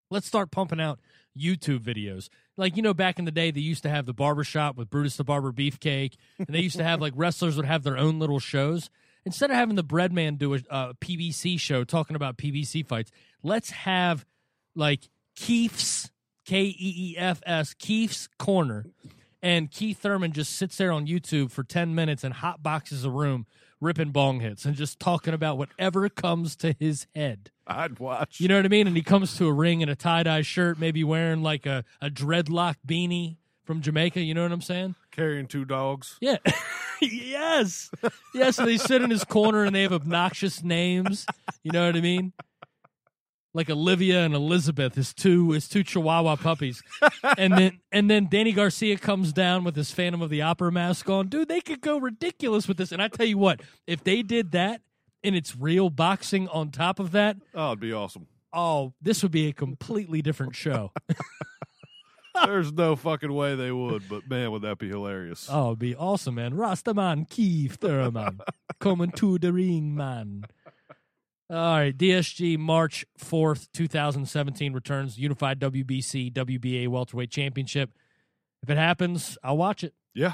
Let's 0.09 0.27
start 0.27 0.51
pumping 0.51 0.79
out 0.79 0.99
YouTube 1.37 1.79
videos. 1.79 2.29
Like, 2.57 2.77
you 2.77 2.83
know, 2.83 2.93
back 2.93 3.17
in 3.17 3.25
the 3.25 3.31
day, 3.31 3.49
they 3.49 3.59
used 3.59 3.83
to 3.83 3.89
have 3.89 4.05
the 4.05 4.13
barbershop 4.13 4.77
with 4.77 4.89
Brutus 4.89 5.17
the 5.17 5.23
Barber 5.23 5.51
Beefcake, 5.51 6.15
and 6.37 6.47
they 6.49 6.59
used 6.59 6.77
to 6.77 6.83
have 6.83 7.01
like 7.01 7.13
wrestlers 7.17 7.57
would 7.57 7.65
have 7.65 7.83
their 7.83 7.97
own 7.97 8.19
little 8.19 8.39
shows. 8.39 8.89
Instead 9.25 9.49
of 9.49 9.55
having 9.55 9.75
the 9.75 9.83
Breadman 9.83 10.37
do 10.37 10.53
a, 10.53 10.57
uh, 10.69 10.91
a 10.91 10.93
PBC 10.95 11.59
show 11.59 11.83
talking 11.83 12.15
about 12.15 12.37
PBC 12.37 12.85
fights, 12.85 13.11
let's 13.41 13.71
have 13.71 14.25
like 14.75 15.09
Keith's, 15.35 16.11
K 16.45 16.63
E 16.63 16.75
E 16.77 17.15
F 17.17 17.41
S, 17.45 17.73
Keith's 17.73 18.27
Corner. 18.37 18.85
And 19.41 19.69
Keith 19.69 19.99
Thurman 19.99 20.31
just 20.31 20.55
sits 20.55 20.77
there 20.77 20.91
on 20.91 21.05
YouTube 21.05 21.51
for 21.51 21.63
10 21.63 21.93
minutes 21.93 22.23
and 22.23 22.33
hot 22.33 22.63
boxes 22.63 23.03
a 23.03 23.09
room, 23.09 23.45
ripping 23.81 24.11
bong 24.11 24.39
hits 24.39 24.63
and 24.63 24.73
just 24.73 25.01
talking 25.01 25.33
about 25.33 25.57
whatever 25.57 26.07
comes 26.07 26.55
to 26.57 26.73
his 26.79 27.07
head. 27.13 27.51
I'd 27.67 27.99
watch. 27.99 28.39
You 28.39 28.47
know 28.47 28.55
what 28.55 28.65
I 28.65 28.69
mean? 28.69 28.87
And 28.87 28.95
he 28.95 29.03
comes 29.03 29.35
to 29.37 29.47
a 29.47 29.53
ring 29.53 29.81
in 29.81 29.89
a 29.89 29.95
tie 29.95 30.23
dye 30.23 30.43
shirt, 30.43 30.79
maybe 30.79 31.03
wearing 31.03 31.43
like 31.43 31.65
a, 31.65 31.83
a 32.01 32.09
dreadlock 32.09 32.75
beanie 32.87 33.35
from 33.65 33.81
Jamaica. 33.81 34.21
You 34.21 34.33
know 34.33 34.43
what 34.43 34.51
I'm 34.53 34.61
saying? 34.61 34.95
carrying 35.13 35.47
two 35.47 35.63
dogs. 35.65 36.17
Yeah. 36.19 36.37
yes. 37.01 37.91
Yes. 38.33 38.55
So 38.57 38.65
they 38.65 38.77
sit 38.77 39.01
in 39.01 39.09
his 39.09 39.23
corner 39.23 39.63
and 39.63 39.75
they 39.75 39.83
have 39.83 39.93
obnoxious 39.93 40.63
names. 40.63 41.25
You 41.63 41.71
know 41.71 41.85
what 41.85 41.95
I 41.95 42.01
mean? 42.01 42.33
Like 43.55 43.69
Olivia 43.69 44.25
and 44.25 44.33
Elizabeth, 44.33 44.95
his 44.95 45.13
two 45.13 45.51
his 45.51 45.67
two 45.67 45.83
Chihuahua 45.83 46.37
puppies, 46.37 46.81
and 47.37 47.53
then 47.53 47.79
and 47.91 48.09
then 48.09 48.27
Danny 48.29 48.51
Garcia 48.51 48.97
comes 48.97 49.31
down 49.31 49.63
with 49.63 49.75
his 49.75 49.91
Phantom 49.91 50.21
of 50.23 50.31
the 50.31 50.41
Opera 50.41 50.71
mask 50.71 51.07
on. 51.09 51.27
Dude, 51.27 51.47
they 51.49 51.61
could 51.61 51.79
go 51.81 51.99
ridiculous 51.99 52.67
with 52.67 52.77
this. 52.77 52.91
And 52.91 52.99
I 53.01 53.09
tell 53.09 53.27
you 53.27 53.37
what, 53.37 53.61
if 53.85 54.03
they 54.03 54.23
did 54.23 54.51
that 54.53 54.81
and 55.23 55.35
it's 55.35 55.55
real 55.55 55.91
boxing 55.91 56.47
on 56.47 56.71
top 56.71 56.99
of 56.99 57.11
that, 57.11 57.37
Oh, 57.53 57.67
it'd 57.67 57.79
be 57.79 57.93
awesome. 57.93 58.25
oh, 58.53 58.93
this 59.01 59.21
would 59.21 59.31
be 59.31 59.47
a 59.47 59.53
completely 59.53 60.23
different 60.23 60.55
show. 60.55 60.91
There's 62.45 62.73
no 62.73 62.95
fucking 62.95 63.31
way 63.31 63.53
they 63.55 63.71
would, 63.71 64.09
but 64.09 64.27
man, 64.27 64.51
would 64.51 64.63
that 64.63 64.79
be 64.79 64.89
hilarious. 64.89 65.47
Oh, 65.51 65.67
it'd 65.67 65.79
be 65.79 65.95
awesome, 65.95 66.35
man. 66.35 66.53
Rastaman 66.53 67.29
Keith 67.29 67.75
Thurman 67.79 68.39
coming 68.79 69.11
to 69.11 69.37
the 69.37 69.53
ring, 69.53 69.95
man. 69.95 70.45
All 71.53 71.75
right, 71.77 71.95
DSG 71.95 72.57
March 72.57 73.05
4th, 73.19 73.67
2017 73.73 74.73
returns 74.73 75.19
Unified 75.19 75.59
WBC 75.59 76.33
WBA 76.33 76.87
Welterweight 76.87 77.29
Championship. 77.29 77.91
If 78.63 78.71
it 78.71 78.77
happens, 78.77 79.37
I'll 79.43 79.57
watch 79.57 79.83
it. 79.83 79.93
yeah. 80.15 80.33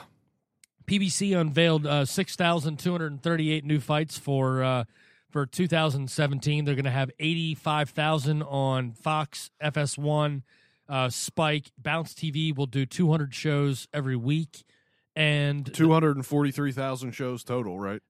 PBC 0.88 1.38
unveiled 1.38 1.86
uh, 1.86 2.06
6,238 2.06 3.66
new 3.66 3.82
fights 3.82 4.18
for 4.18 4.64
uh, 4.64 4.86
for 5.30 5.46
2017. 5.46 6.64
They're 6.64 6.74
going 6.74 6.86
to 6.86 6.90
have 6.90 7.12
85,000 7.20 8.42
on 8.42 8.94
Fox, 8.94 9.52
FS1, 9.62 10.44
uh, 10.88 11.10
Spike, 11.10 11.66
Bounce 11.78 12.14
TV 12.14 12.56
will 12.56 12.66
do 12.66 12.86
200 12.86 13.36
shows 13.36 13.90
every 13.94 14.16
week, 14.16 14.64
and 15.18 15.72
243,000 15.74 17.12
shows 17.12 17.44
total, 17.44 17.78
right? 17.78 18.02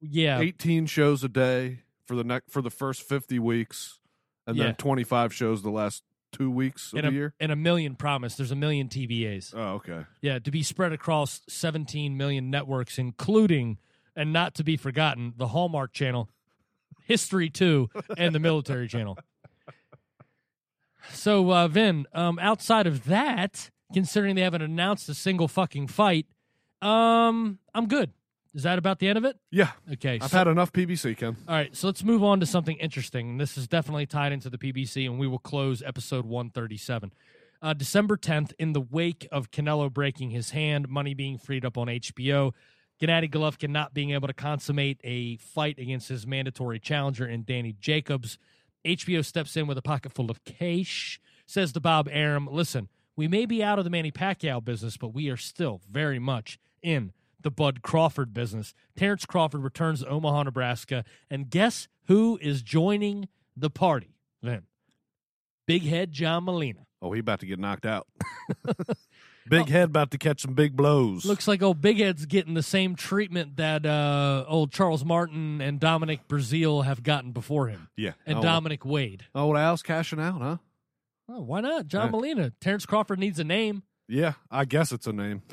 Yeah, 0.00 0.40
18 0.40 0.86
shows 0.86 1.24
a 1.24 1.28
day 1.28 1.80
for 2.06 2.14
the 2.16 2.24
next 2.24 2.50
for 2.50 2.62
the 2.62 2.70
first 2.70 3.02
50 3.02 3.38
weeks 3.38 3.98
and 4.46 4.56
Yeah. 4.56 4.64
then 4.64 4.74
25 4.76 5.32
shows 5.34 5.62
the 5.62 5.70
last 5.70 6.02
2 6.32 6.50
weeks 6.50 6.92
of 6.92 6.98
and 6.98 7.06
the 7.06 7.10
a, 7.10 7.12
year. 7.12 7.34
and 7.40 7.50
a 7.52 7.56
million 7.56 7.94
promise. 7.96 8.34
There's 8.34 8.50
a 8.50 8.56
million 8.56 8.88
TBAs. 8.88 9.54
Oh, 9.54 9.74
okay. 9.76 10.04
Yeah, 10.22 10.38
to 10.38 10.50
be 10.50 10.62
spread 10.62 10.92
across 10.92 11.40
17 11.48 12.16
million 12.16 12.50
networks, 12.50 12.98
including 12.98 13.78
and 14.16 14.32
not 14.32 14.54
to 14.56 14.64
be 14.64 14.76
forgotten, 14.76 15.32
the 15.36 15.48
Hallmark 15.48 15.92
Channel, 15.92 16.28
History 17.06 17.48
2, 17.50 17.88
and 18.16 18.34
the 18.34 18.40
Military 18.40 18.88
Channel. 18.94 19.16
So, 21.12 21.52
uh, 21.52 21.68
Vin, 21.68 22.06
um, 22.12 22.38
outside 22.38 22.86
of 22.86 23.04
that, 23.04 23.70
considering 23.94 24.34
they 24.34 24.42
haven't 24.42 24.62
announced 24.62 25.08
a 25.08 25.14
single 25.14 25.48
fucking 25.48 25.86
fight, 25.88 26.26
um, 26.82 27.58
I'm 27.74 27.86
good. 27.86 28.12
Is 28.58 28.64
that 28.64 28.76
about 28.76 28.98
the 28.98 29.06
end 29.06 29.16
of 29.16 29.24
it? 29.24 29.36
Yeah. 29.52 29.70
Okay. 29.92 30.18
I've 30.20 30.32
so- 30.32 30.38
had 30.38 30.48
enough 30.48 30.72
PBC, 30.72 31.16
Ken. 31.16 31.36
all 31.46 31.54
right, 31.54 31.76
so 31.76 31.86
let's 31.86 32.02
move 32.02 32.24
on 32.24 32.40
to 32.40 32.46
something 32.46 32.76
interesting. 32.78 33.28
And 33.30 33.40
this 33.40 33.56
is 33.56 33.68
definitely 33.68 34.06
tied 34.06 34.32
into 34.32 34.50
the 34.50 34.58
PBC, 34.58 35.06
and 35.06 35.16
we 35.16 35.28
will 35.28 35.38
close 35.38 35.80
episode 35.80 36.26
137. 36.26 37.12
Uh, 37.62 37.72
December 37.72 38.16
10th, 38.16 38.52
in 38.58 38.72
the 38.72 38.80
wake 38.80 39.28
of 39.30 39.52
Canelo 39.52 39.92
breaking 39.92 40.30
his 40.30 40.50
hand, 40.50 40.88
money 40.88 41.14
being 41.14 41.38
freed 41.38 41.64
up 41.64 41.78
on 41.78 41.86
HBO, 41.86 42.52
Gennady 43.00 43.30
Golovkin 43.30 43.70
not 43.70 43.94
being 43.94 44.10
able 44.10 44.26
to 44.26 44.34
consummate 44.34 45.00
a 45.04 45.36
fight 45.36 45.78
against 45.78 46.08
his 46.08 46.26
mandatory 46.26 46.80
challenger 46.80 47.28
in 47.28 47.44
Danny 47.44 47.76
Jacobs, 47.78 48.38
HBO 48.84 49.24
steps 49.24 49.56
in 49.56 49.68
with 49.68 49.78
a 49.78 49.82
pocket 49.82 50.12
full 50.12 50.32
of 50.32 50.42
cash, 50.42 51.20
says 51.46 51.72
to 51.74 51.80
Bob 51.80 52.08
Arum, 52.10 52.48
listen, 52.50 52.88
we 53.14 53.28
may 53.28 53.46
be 53.46 53.62
out 53.62 53.78
of 53.78 53.84
the 53.84 53.90
Manny 53.90 54.10
Pacquiao 54.10 54.64
business, 54.64 54.96
but 54.96 55.14
we 55.14 55.28
are 55.28 55.36
still 55.36 55.80
very 55.88 56.18
much 56.18 56.58
in 56.82 57.12
the 57.48 57.52
Bud 57.52 57.80
Crawford 57.80 58.34
business. 58.34 58.74
Terrence 58.94 59.24
Crawford 59.24 59.62
returns 59.62 60.00
to 60.00 60.08
Omaha, 60.08 60.42
Nebraska, 60.42 61.02
and 61.30 61.48
guess 61.48 61.88
who 62.04 62.38
is 62.42 62.60
joining 62.60 63.28
the 63.56 63.70
party 63.70 64.18
then? 64.42 64.64
Big 65.66 65.82
head 65.84 66.12
John 66.12 66.44
Molina. 66.44 66.80
Oh, 67.00 67.10
he 67.12 67.20
about 67.20 67.40
to 67.40 67.46
get 67.46 67.58
knocked 67.58 67.86
out. 67.86 68.06
big 69.48 69.70
head 69.70 69.84
about 69.84 70.10
to 70.10 70.18
catch 70.18 70.42
some 70.42 70.52
big 70.52 70.76
blows. 70.76 71.24
Looks 71.24 71.48
like 71.48 71.62
old 71.62 71.80
Big 71.80 72.00
Head's 72.00 72.26
getting 72.26 72.52
the 72.52 72.62
same 72.62 72.96
treatment 72.96 73.56
that 73.56 73.86
uh, 73.86 74.44
old 74.46 74.70
Charles 74.70 75.02
Martin 75.02 75.62
and 75.62 75.80
Dominic 75.80 76.28
Breazeale 76.28 76.84
have 76.84 77.02
gotten 77.02 77.32
before 77.32 77.68
him, 77.68 77.88
yeah. 77.96 78.12
and 78.26 78.38
oh, 78.38 78.42
Dominic 78.42 78.84
Wade. 78.84 79.24
Oh, 79.34 79.56
Al's 79.56 79.82
cashing 79.82 80.20
out, 80.20 80.42
huh? 80.42 80.56
Oh, 81.30 81.40
why 81.40 81.62
not? 81.62 81.86
John 81.86 82.06
Yeah. 82.06 82.10
Molina. 82.10 82.52
Terrence 82.60 82.84
Crawford 82.84 83.18
needs 83.18 83.38
a 83.38 83.44
name. 83.44 83.84
Yeah, 84.06 84.34
I 84.50 84.66
guess 84.66 84.92
it's 84.92 85.06
a 85.06 85.12
name. 85.14 85.42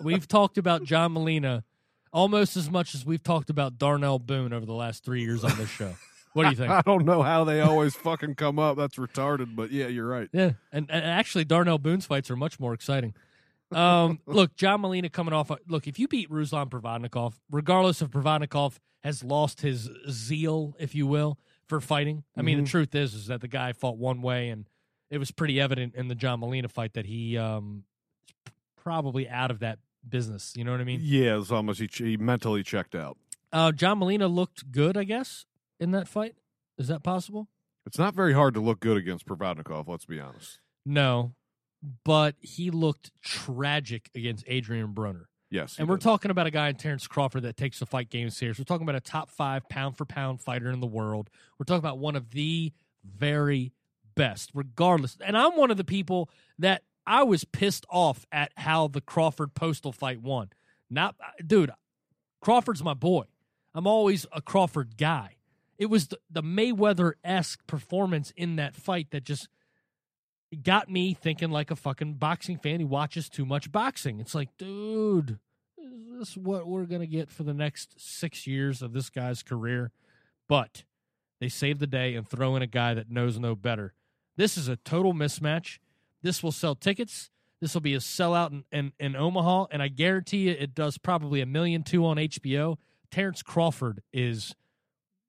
We've 0.00 0.26
talked 0.26 0.58
about 0.58 0.84
John 0.84 1.12
Molina 1.12 1.64
almost 2.12 2.56
as 2.56 2.70
much 2.70 2.94
as 2.94 3.04
we've 3.04 3.22
talked 3.22 3.50
about 3.50 3.78
Darnell 3.78 4.18
Boone 4.18 4.52
over 4.52 4.66
the 4.66 4.74
last 4.74 5.04
three 5.04 5.22
years 5.22 5.44
on 5.44 5.56
this 5.56 5.70
show. 5.70 5.94
What 6.34 6.44
do 6.44 6.50
you 6.50 6.56
think? 6.56 6.70
I 6.70 6.82
don't 6.82 7.04
know 7.04 7.22
how 7.22 7.44
they 7.44 7.60
always 7.60 7.94
fucking 7.94 8.36
come 8.36 8.58
up. 8.58 8.76
That's 8.76 8.96
retarded, 8.96 9.54
but 9.56 9.70
yeah, 9.70 9.86
you're 9.86 10.06
right. 10.06 10.28
Yeah, 10.32 10.52
and, 10.72 10.90
and 10.90 11.04
actually, 11.04 11.44
Darnell 11.44 11.78
Boone's 11.78 12.06
fights 12.06 12.30
are 12.30 12.36
much 12.36 12.60
more 12.60 12.74
exciting. 12.74 13.14
Um, 13.70 14.20
look, 14.26 14.56
John 14.56 14.80
Molina 14.80 15.08
coming 15.08 15.34
off. 15.34 15.50
Look, 15.68 15.86
if 15.86 15.98
you 15.98 16.08
beat 16.08 16.30
Ruslan 16.30 16.70
Provodnikov, 16.70 17.34
regardless 17.50 18.02
if 18.02 18.10
Provodnikov 18.10 18.78
has 19.02 19.24
lost 19.24 19.62
his 19.62 19.90
zeal, 20.08 20.76
if 20.78 20.94
you 20.94 21.06
will, 21.06 21.38
for 21.66 21.80
fighting. 21.80 22.24
I 22.36 22.42
mean, 22.42 22.62
the 22.62 22.68
truth 22.70 22.94
is, 22.94 23.14
is 23.14 23.26
that 23.26 23.40
the 23.40 23.48
guy 23.48 23.72
fought 23.72 23.96
one 23.96 24.22
way, 24.22 24.50
and 24.50 24.66
it 25.10 25.18
was 25.18 25.30
pretty 25.30 25.60
evident 25.60 25.94
in 25.94 26.08
the 26.08 26.14
John 26.14 26.40
Molina 26.40 26.68
fight 26.68 26.94
that 26.94 27.06
he 27.06 27.36
um, 27.36 27.84
probably 28.82 29.28
out 29.28 29.50
of 29.50 29.60
that 29.60 29.78
business. 30.08 30.52
You 30.56 30.64
know 30.64 30.72
what 30.72 30.80
I 30.80 30.84
mean? 30.84 31.00
Yeah, 31.02 31.38
it's 31.38 31.50
almost 31.50 31.80
he, 31.80 31.88
he 31.92 32.16
mentally 32.16 32.62
checked 32.62 32.94
out. 32.94 33.16
Uh, 33.52 33.70
John 33.72 33.98
Molina 33.98 34.28
looked 34.28 34.72
good, 34.72 34.96
I 34.96 35.04
guess, 35.04 35.46
in 35.78 35.90
that 35.92 36.08
fight. 36.08 36.34
Is 36.78 36.88
that 36.88 37.02
possible? 37.02 37.48
It's 37.86 37.98
not 37.98 38.14
very 38.14 38.32
hard 38.32 38.54
to 38.54 38.60
look 38.60 38.80
good 38.80 38.96
against 38.96 39.26
Provodnikov. 39.26 39.88
Let's 39.88 40.04
be 40.06 40.18
honest. 40.20 40.58
No, 40.86 41.34
but 42.04 42.34
he 42.40 42.70
looked 42.70 43.10
tragic 43.22 44.10
against 44.14 44.46
Adrien 44.48 44.94
Broner. 44.94 45.24
Yes, 45.50 45.76
And 45.78 45.86
we're 45.86 45.96
did. 45.96 46.04
talking 46.04 46.30
about 46.30 46.46
a 46.46 46.50
guy 46.50 46.68
in 46.70 46.76
Terrence 46.76 47.06
Crawford 47.06 47.42
that 47.42 47.58
takes 47.58 47.78
the 47.78 47.84
fight 47.84 48.08
game 48.08 48.30
serious. 48.30 48.58
We're 48.58 48.64
talking 48.64 48.84
about 48.84 48.94
a 48.96 49.00
top 49.00 49.30
five 49.30 49.68
pound 49.68 49.98
for 49.98 50.06
pound 50.06 50.40
fighter 50.40 50.70
in 50.70 50.80
the 50.80 50.86
world. 50.86 51.28
We're 51.58 51.64
talking 51.64 51.78
about 51.80 51.98
one 51.98 52.16
of 52.16 52.30
the 52.30 52.72
very 53.04 53.72
best, 54.14 54.50
regardless. 54.54 55.18
And 55.22 55.36
I'm 55.36 55.54
one 55.58 55.70
of 55.70 55.76
the 55.76 55.84
people 55.84 56.30
that 56.58 56.84
I 57.06 57.24
was 57.24 57.44
pissed 57.44 57.86
off 57.90 58.26
at 58.30 58.52
how 58.56 58.88
the 58.88 59.00
Crawford 59.00 59.54
Postol 59.54 59.94
fight 59.94 60.22
won. 60.22 60.50
Not, 60.88 61.16
uh, 61.20 61.30
dude, 61.44 61.70
Crawford's 62.40 62.82
my 62.82 62.94
boy. 62.94 63.24
I'm 63.74 63.86
always 63.86 64.26
a 64.32 64.42
Crawford 64.42 64.96
guy. 64.96 65.36
It 65.78 65.86
was 65.86 66.08
the, 66.08 66.18
the 66.30 66.42
Mayweather 66.42 67.12
esque 67.24 67.66
performance 67.66 68.32
in 68.36 68.56
that 68.56 68.76
fight 68.76 69.10
that 69.10 69.24
just 69.24 69.48
got 70.62 70.90
me 70.90 71.14
thinking 71.14 71.50
like 71.50 71.70
a 71.70 71.76
fucking 71.76 72.14
boxing 72.14 72.58
fan 72.58 72.80
who 72.80 72.86
watches 72.86 73.28
too 73.28 73.46
much 73.46 73.72
boxing. 73.72 74.20
It's 74.20 74.34
like, 74.34 74.50
dude, 74.58 75.38
is 75.78 76.18
this 76.18 76.36
what 76.36 76.66
we're 76.66 76.84
going 76.84 77.00
to 77.00 77.06
get 77.06 77.30
for 77.30 77.42
the 77.42 77.54
next 77.54 77.98
six 77.98 78.46
years 78.46 78.82
of 78.82 78.92
this 78.92 79.08
guy's 79.08 79.42
career? 79.42 79.90
But 80.48 80.84
they 81.40 81.48
save 81.48 81.78
the 81.78 81.86
day 81.86 82.14
and 82.14 82.28
throw 82.28 82.54
in 82.54 82.62
a 82.62 82.66
guy 82.66 82.94
that 82.94 83.10
knows 83.10 83.38
no 83.38 83.54
better. 83.54 83.94
This 84.36 84.56
is 84.56 84.68
a 84.68 84.76
total 84.76 85.14
mismatch. 85.14 85.78
This 86.22 86.42
will 86.42 86.52
sell 86.52 86.74
tickets. 86.74 87.30
This 87.60 87.74
will 87.74 87.80
be 87.80 87.94
a 87.94 87.98
sellout 87.98 88.50
in, 88.50 88.64
in, 88.72 88.92
in 88.98 89.16
Omaha, 89.16 89.66
and 89.70 89.82
I 89.82 89.88
guarantee 89.88 90.48
you 90.48 90.56
it 90.58 90.74
does 90.74 90.98
probably 90.98 91.40
a 91.40 91.46
million 91.46 91.84
two 91.84 92.04
on 92.04 92.16
HBO. 92.16 92.76
Terrence 93.10 93.42
Crawford 93.42 94.02
is 94.12 94.54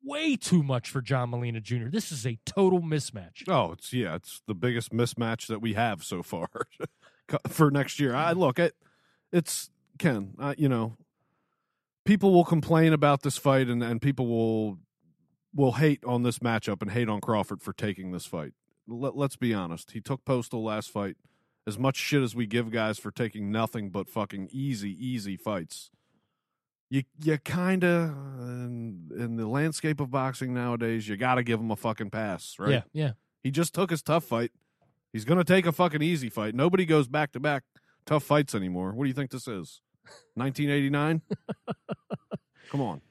way 0.03 0.35
too 0.35 0.63
much 0.63 0.89
for 0.89 1.01
John 1.01 1.29
Molina 1.29 1.61
Jr. 1.61 1.89
This 1.89 2.11
is 2.11 2.25
a 2.25 2.37
total 2.45 2.81
mismatch. 2.81 3.47
Oh, 3.47 3.73
it's 3.73 3.93
yeah, 3.93 4.15
it's 4.15 4.41
the 4.47 4.55
biggest 4.55 4.91
mismatch 4.91 5.47
that 5.47 5.61
we 5.61 5.73
have 5.73 6.03
so 6.03 6.23
far 6.23 6.49
for 7.47 7.71
next 7.71 7.99
year. 7.99 8.15
I 8.15 8.33
look 8.33 8.59
it. 8.59 8.73
it's 9.31 9.69
Ken. 9.99 10.33
Uh, 10.39 10.55
you 10.57 10.67
know, 10.67 10.97
people 12.05 12.33
will 12.33 12.45
complain 12.45 12.93
about 12.93 13.21
this 13.21 13.37
fight, 13.37 13.67
and 13.67 13.83
and 13.83 14.01
people 14.01 14.27
will 14.27 14.79
will 15.53 15.73
hate 15.73 16.03
on 16.03 16.23
this 16.23 16.39
matchup 16.39 16.81
and 16.81 16.91
hate 16.91 17.09
on 17.09 17.21
Crawford 17.21 17.61
for 17.61 17.73
taking 17.73 18.11
this 18.11 18.25
fight. 18.25 18.53
Let, 18.87 19.15
let's 19.15 19.35
be 19.35 19.53
honest. 19.53 19.91
He 19.91 20.01
took 20.01 20.25
Postol 20.25 20.63
last 20.63 20.89
fight. 20.91 21.17
As 21.65 21.79
much 21.79 21.95
shit 21.95 22.21
as 22.21 22.35
we 22.35 22.45
give 22.45 22.71
guys 22.71 22.99
for 22.99 23.09
taking 23.09 23.49
nothing 23.49 23.89
but 23.89 24.09
fucking 24.09 24.49
easy, 24.51 24.91
easy 24.99 25.37
fights. 25.37 25.91
You 26.89 27.03
you 27.23 27.37
kind 27.37 27.83
of 27.83 28.09
in, 28.09 29.09
in 29.17 29.37
the 29.37 29.47
landscape 29.47 30.01
of 30.01 30.11
boxing 30.11 30.53
nowadays, 30.53 31.07
you 31.07 31.15
got 31.15 31.35
to 31.35 31.43
give 31.43 31.59
him 31.59 31.71
a 31.71 31.75
fucking 31.77 32.09
pass, 32.09 32.57
right? 32.59 32.71
Yeah, 32.71 32.81
yeah. 32.91 33.11
He 33.41 33.49
just 33.49 33.73
took 33.73 33.89
his 33.89 34.01
tough 34.01 34.25
fight. 34.25 34.51
He's 35.13 35.25
going 35.25 35.37
to 35.37 35.43
take 35.43 35.65
a 35.65 35.71
fucking 35.71 36.01
easy 36.01 36.29
fight. 36.29 36.53
Nobody 36.53 36.85
goes 36.85 37.07
back 37.07 37.31
to 37.31 37.39
back 37.39 37.63
tough 38.05 38.23
fights 38.23 38.53
anymore. 38.53 38.91
What 38.91 39.05
do 39.05 39.07
you 39.07 39.13
think 39.13 39.31
this 39.31 39.47
is? 39.47 39.81
1989? 40.35 41.21
Come 42.69 42.81
on. 42.81 43.01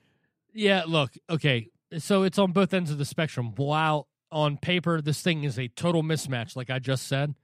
Yeah, 0.53 0.85
look, 0.87 1.13
okay. 1.31 1.69
So 1.99 2.23
it's 2.23 2.39
on 2.39 2.53
both 2.53 2.75
ends 2.75 2.91
of 2.91 2.99
the 2.99 3.05
spectrum. 3.05 3.55
While 3.57 4.09
on 4.33 4.57
paper, 4.57 5.01
this 5.01 5.23
thing 5.23 5.45
is 5.45 5.59
a 5.59 5.69
total 5.69 6.03
mismatch, 6.03 6.57
like 6.57 6.71
I 6.71 6.79
just 6.79 7.07
said, 7.07 7.35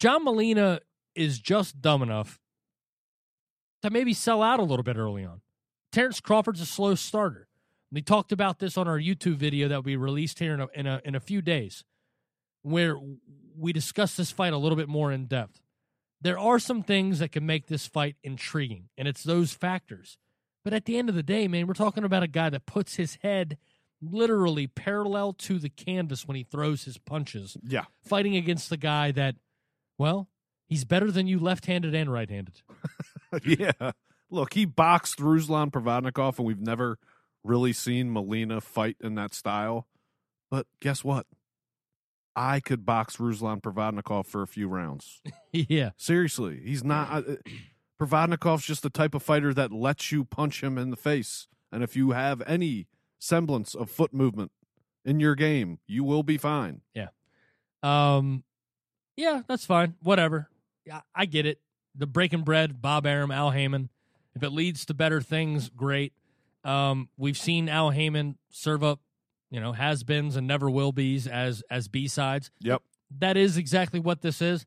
John 0.00 0.24
Molina 0.24 0.80
is 1.14 1.38
just 1.38 1.82
dumb 1.82 2.02
enough 2.02 2.40
to 3.82 3.90
maybe 3.90 4.14
sell 4.14 4.42
out 4.42 4.60
a 4.60 4.64
little 4.64 4.82
bit 4.82 4.96
early 4.96 5.24
on. 5.24 5.42
Terrence 5.92 6.20
Crawford's 6.20 6.60
a 6.60 6.66
slow 6.66 6.94
starter. 6.94 7.48
We 7.90 8.02
talked 8.02 8.32
about 8.32 8.58
this 8.58 8.76
on 8.76 8.88
our 8.88 8.98
YouTube 8.98 9.36
video 9.36 9.68
that 9.68 9.84
we 9.84 9.96
released 9.96 10.38
here 10.38 10.54
in 10.54 10.60
a, 10.60 10.68
in 10.74 10.86
a, 10.86 11.00
in 11.04 11.14
a 11.14 11.20
few 11.20 11.42
days, 11.42 11.84
where 12.62 12.98
we 13.56 13.72
discussed 13.72 14.16
this 14.16 14.30
fight 14.30 14.52
a 14.52 14.58
little 14.58 14.76
bit 14.76 14.88
more 14.88 15.12
in 15.12 15.26
depth. 15.26 15.60
There 16.20 16.38
are 16.38 16.58
some 16.58 16.82
things 16.82 17.18
that 17.18 17.32
can 17.32 17.46
make 17.46 17.66
this 17.66 17.86
fight 17.86 18.16
intriguing, 18.22 18.88
and 18.96 19.06
it's 19.06 19.22
those 19.22 19.52
factors. 19.52 20.18
But 20.64 20.74
at 20.74 20.84
the 20.84 20.98
end 20.98 21.08
of 21.08 21.14
the 21.14 21.22
day, 21.22 21.46
man, 21.46 21.66
we're 21.66 21.74
talking 21.74 22.04
about 22.04 22.22
a 22.22 22.28
guy 22.28 22.50
that 22.50 22.66
puts 22.66 22.96
his 22.96 23.18
head 23.22 23.56
literally 24.02 24.66
parallel 24.66 25.32
to 25.32 25.58
the 25.58 25.68
canvas 25.68 26.26
when 26.26 26.36
he 26.36 26.42
throws 26.42 26.84
his 26.84 26.98
punches, 26.98 27.56
Yeah. 27.62 27.84
fighting 28.04 28.36
against 28.36 28.68
the 28.70 28.76
guy 28.76 29.10
that, 29.12 29.36
well, 29.98 30.28
he's 30.66 30.84
better 30.84 31.10
than 31.10 31.26
you 31.26 31.38
left 31.38 31.66
handed 31.66 31.94
and 31.94 32.12
right 32.12 32.28
handed. 32.28 32.60
yeah. 33.44 33.92
Look, 34.30 34.54
he 34.54 34.64
boxed 34.64 35.18
Ruslan 35.18 35.70
Provodnikov, 35.70 36.38
and 36.38 36.46
we've 36.46 36.60
never 36.60 36.98
really 37.44 37.72
seen 37.72 38.12
Molina 38.12 38.60
fight 38.60 38.96
in 39.00 39.14
that 39.14 39.32
style. 39.34 39.86
But 40.50 40.66
guess 40.80 41.02
what? 41.04 41.26
I 42.34 42.60
could 42.60 42.84
box 42.84 43.16
Ruslan 43.16 43.62
Provodnikov 43.62 44.26
for 44.26 44.42
a 44.42 44.46
few 44.46 44.68
rounds. 44.68 45.22
yeah. 45.52 45.90
Seriously, 45.96 46.60
he's 46.64 46.84
not. 46.84 47.10
Uh, 47.28 47.36
Provodnikov's 48.00 48.66
just 48.66 48.82
the 48.82 48.90
type 48.90 49.14
of 49.14 49.22
fighter 49.22 49.54
that 49.54 49.72
lets 49.72 50.12
you 50.12 50.24
punch 50.24 50.62
him 50.62 50.76
in 50.76 50.90
the 50.90 50.96
face, 50.96 51.48
and 51.72 51.82
if 51.82 51.96
you 51.96 52.10
have 52.10 52.42
any 52.46 52.88
semblance 53.18 53.74
of 53.74 53.90
foot 53.90 54.12
movement 54.12 54.52
in 55.04 55.20
your 55.20 55.34
game, 55.34 55.78
you 55.86 56.04
will 56.04 56.22
be 56.22 56.36
fine. 56.36 56.82
Yeah. 56.94 57.08
Um, 57.82 58.44
yeah, 59.16 59.42
that's 59.48 59.64
fine. 59.64 59.94
Whatever. 60.02 60.48
Yeah, 60.84 61.00
I 61.14 61.26
get 61.26 61.46
it. 61.46 61.60
The 61.94 62.06
breaking 62.06 62.42
bread, 62.42 62.82
Bob 62.82 63.06
Arum, 63.06 63.30
Al 63.30 63.50
Haymon. 63.50 63.88
If 64.34 64.42
it 64.42 64.50
leads 64.50 64.84
to 64.86 64.94
better 64.94 65.20
things, 65.20 65.70
great. 65.70 66.12
Um, 66.62 67.08
we've 67.16 67.38
seen 67.38 67.68
Al 67.68 67.90
Haymon 67.90 68.36
serve 68.50 68.84
up, 68.84 69.00
you 69.50 69.60
know, 69.60 69.72
has 69.72 70.02
beens 70.02 70.36
and 70.36 70.46
never 70.46 70.68
will 70.68 70.92
be's 70.92 71.26
as 71.26 71.62
as 71.70 71.88
B 71.88 72.08
sides. 72.08 72.50
Yep. 72.60 72.82
That 73.18 73.36
is 73.36 73.56
exactly 73.56 74.00
what 74.00 74.20
this 74.20 74.42
is. 74.42 74.66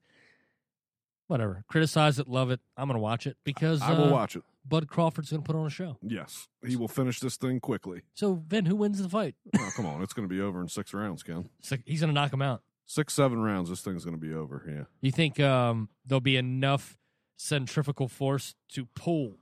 Whatever. 1.28 1.64
Criticize 1.68 2.18
it, 2.18 2.28
love 2.28 2.50
it. 2.50 2.62
I'm 2.76 2.88
gonna 2.88 3.00
watch 3.00 3.28
it 3.28 3.38
because 3.44 3.82
I 3.82 3.92
will 3.92 4.06
uh, 4.06 4.12
watch 4.12 4.36
it. 4.36 4.44
Bud 4.70 4.88
Crawford's 4.88 5.32
gonna 5.32 5.44
put 5.44 5.56
on 5.56 5.66
a 5.66 5.70
show. 5.70 5.98
Yes, 6.02 6.48
he 6.66 6.76
will 6.76 6.88
finish 6.88 7.20
this 7.20 7.36
thing 7.36 7.60
quickly. 7.60 8.04
So 8.14 8.44
then, 8.48 8.66
who 8.66 8.76
wins 8.76 9.02
the 9.02 9.10
fight? 9.10 9.36
Oh, 9.58 9.70
come 9.76 9.86
on, 9.86 10.02
it's 10.02 10.14
going 10.14 10.28
to 10.28 10.34
be 10.34 10.42
over 10.42 10.62
in 10.62 10.68
six 10.68 10.94
rounds, 10.94 11.24
Ken. 11.24 11.50
So 11.62 11.78
he's 11.86 12.02
gonna 12.02 12.14
knock 12.14 12.32
him 12.32 12.42
out. 12.42 12.62
Six, 12.86 13.14
seven 13.14 13.40
rounds. 13.40 13.70
This 13.70 13.82
thing's 13.82 14.04
going 14.04 14.20
to 14.20 14.28
be 14.28 14.34
over. 14.34 14.66
Yeah. 14.68 14.84
You 15.00 15.12
think 15.12 15.40
um, 15.40 15.90
there'll 16.08 16.22
be 16.22 16.38
enough 16.38 16.98
centrifugal 17.38 18.08
force 18.08 18.56
to 18.70 18.88
pull 18.96 19.36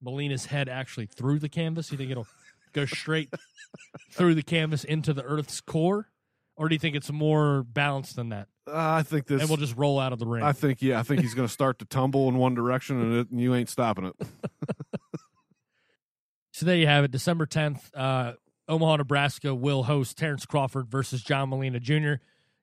Molina's 0.00 0.46
head 0.46 0.70
actually 0.70 1.04
through 1.04 1.38
the 1.38 1.50
canvas? 1.50 1.92
You 1.92 1.98
think 1.98 2.10
it'll 2.10 2.26
go 2.72 2.86
straight 2.86 3.28
through 4.12 4.36
the 4.36 4.42
canvas 4.42 4.84
into 4.84 5.12
the 5.12 5.22
Earth's 5.22 5.60
core, 5.60 6.08
or 6.58 6.68
do 6.68 6.74
you 6.74 6.78
think 6.78 6.96
it's 6.96 7.10
more 7.10 7.62
balanced 7.62 8.16
than 8.16 8.30
that? 8.30 8.48
Uh, 8.66 8.72
I 8.74 9.02
think 9.02 9.26
this. 9.26 9.40
and 9.40 9.48
we'll 9.48 9.56
just 9.56 9.76
roll 9.76 9.98
out 9.98 10.12
of 10.12 10.18
the 10.18 10.26
ring. 10.26 10.42
I 10.42 10.52
think 10.52 10.82
yeah. 10.82 10.98
I 10.98 11.02
think 11.04 11.22
he's 11.22 11.32
going 11.32 11.46
to 11.48 11.52
start 11.52 11.78
to 11.78 11.86
tumble 11.86 12.28
in 12.28 12.36
one 12.36 12.54
direction, 12.54 13.00
and, 13.00 13.14
it, 13.14 13.30
and 13.30 13.40
you 13.40 13.54
ain't 13.54 13.70
stopping 13.70 14.06
it. 14.06 14.14
so 16.52 16.66
there 16.66 16.76
you 16.76 16.86
have 16.86 17.04
it. 17.04 17.10
December 17.10 17.46
tenth, 17.46 17.90
uh, 17.94 18.32
Omaha, 18.68 18.96
Nebraska 18.96 19.54
will 19.54 19.84
host 19.84 20.18
Terrence 20.18 20.44
Crawford 20.44 20.88
versus 20.88 21.22
John 21.22 21.48
Molina 21.48 21.80
Jr. 21.80 22.14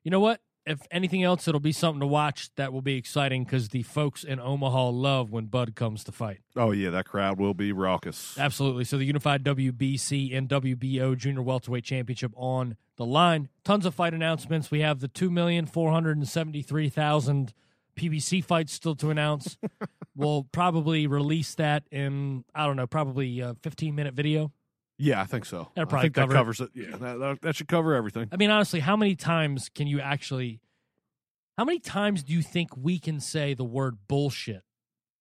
You 0.03 0.11
know 0.11 0.19
what? 0.19 0.41
If 0.65 0.81
anything 0.89 1.23
else, 1.23 1.47
it'll 1.47 1.59
be 1.59 1.71
something 1.71 1.99
to 1.99 2.07
watch 2.07 2.49
that 2.55 2.73
will 2.73 2.81
be 2.81 2.97
exciting 2.97 3.43
because 3.43 3.69
the 3.69 3.83
folks 3.83 4.23
in 4.23 4.39
Omaha 4.39 4.89
love 4.89 5.31
when 5.31 5.45
Bud 5.45 5.75
comes 5.75 6.03
to 6.05 6.11
fight. 6.11 6.39
Oh 6.55 6.71
yeah, 6.71 6.89
that 6.89 7.05
crowd 7.05 7.39
will 7.39 7.53
be 7.53 7.71
raucous. 7.71 8.37
Absolutely. 8.37 8.83
So 8.83 8.97
the 8.97 9.05
unified 9.05 9.43
WBC 9.43 10.35
and 10.35 10.49
WBO 10.49 11.15
Junior 11.15 11.43
Welterweight 11.43 11.83
Championship 11.83 12.31
on 12.35 12.77
the 12.97 13.05
line. 13.05 13.49
Tons 13.63 13.85
of 13.85 13.93
fight 13.93 14.13
announcements. 14.13 14.71
We 14.71 14.79
have 14.81 14.99
the 14.99 15.07
two 15.07 15.29
million 15.29 15.65
four 15.65 15.91
hundred 15.91 16.17
and 16.17 16.27
seventy 16.27 16.61
three 16.61 16.89
thousand 16.89 17.53
PBC 17.95 18.43
fights 18.43 18.73
still 18.73 18.95
to 18.95 19.09
announce. 19.09 19.57
we'll 20.15 20.47
probably 20.51 21.05
release 21.05 21.53
that 21.55 21.83
in 21.91 22.43
I 22.55 22.65
don't 22.65 22.75
know, 22.75 22.87
probably 22.87 23.39
a 23.39 23.55
fifteen 23.61 23.95
minute 23.95 24.15
video. 24.15 24.51
Yeah, 24.97 25.21
I 25.21 25.25
think 25.25 25.45
so. 25.45 25.69
That'll 25.75 25.93
I 25.97 26.01
think 26.03 26.15
that 26.15 26.21
cover 26.21 26.33
it. 26.33 26.37
covers 26.37 26.61
it. 26.61 26.69
Yeah, 26.73 26.95
that, 26.97 27.19
that, 27.19 27.41
that 27.41 27.55
should 27.55 27.67
cover 27.67 27.93
everything. 27.95 28.29
I 28.31 28.37
mean, 28.37 28.49
honestly, 28.49 28.79
how 28.79 28.95
many 28.95 29.15
times 29.15 29.69
can 29.73 29.87
you 29.87 29.99
actually? 29.99 30.61
How 31.57 31.63
many 31.65 31.79
times 31.79 32.23
do 32.23 32.33
you 32.33 32.41
think 32.41 32.75
we 32.77 32.99
can 32.99 33.19
say 33.19 33.53
the 33.53 33.63
word 33.63 33.97
bullshit? 34.07 34.63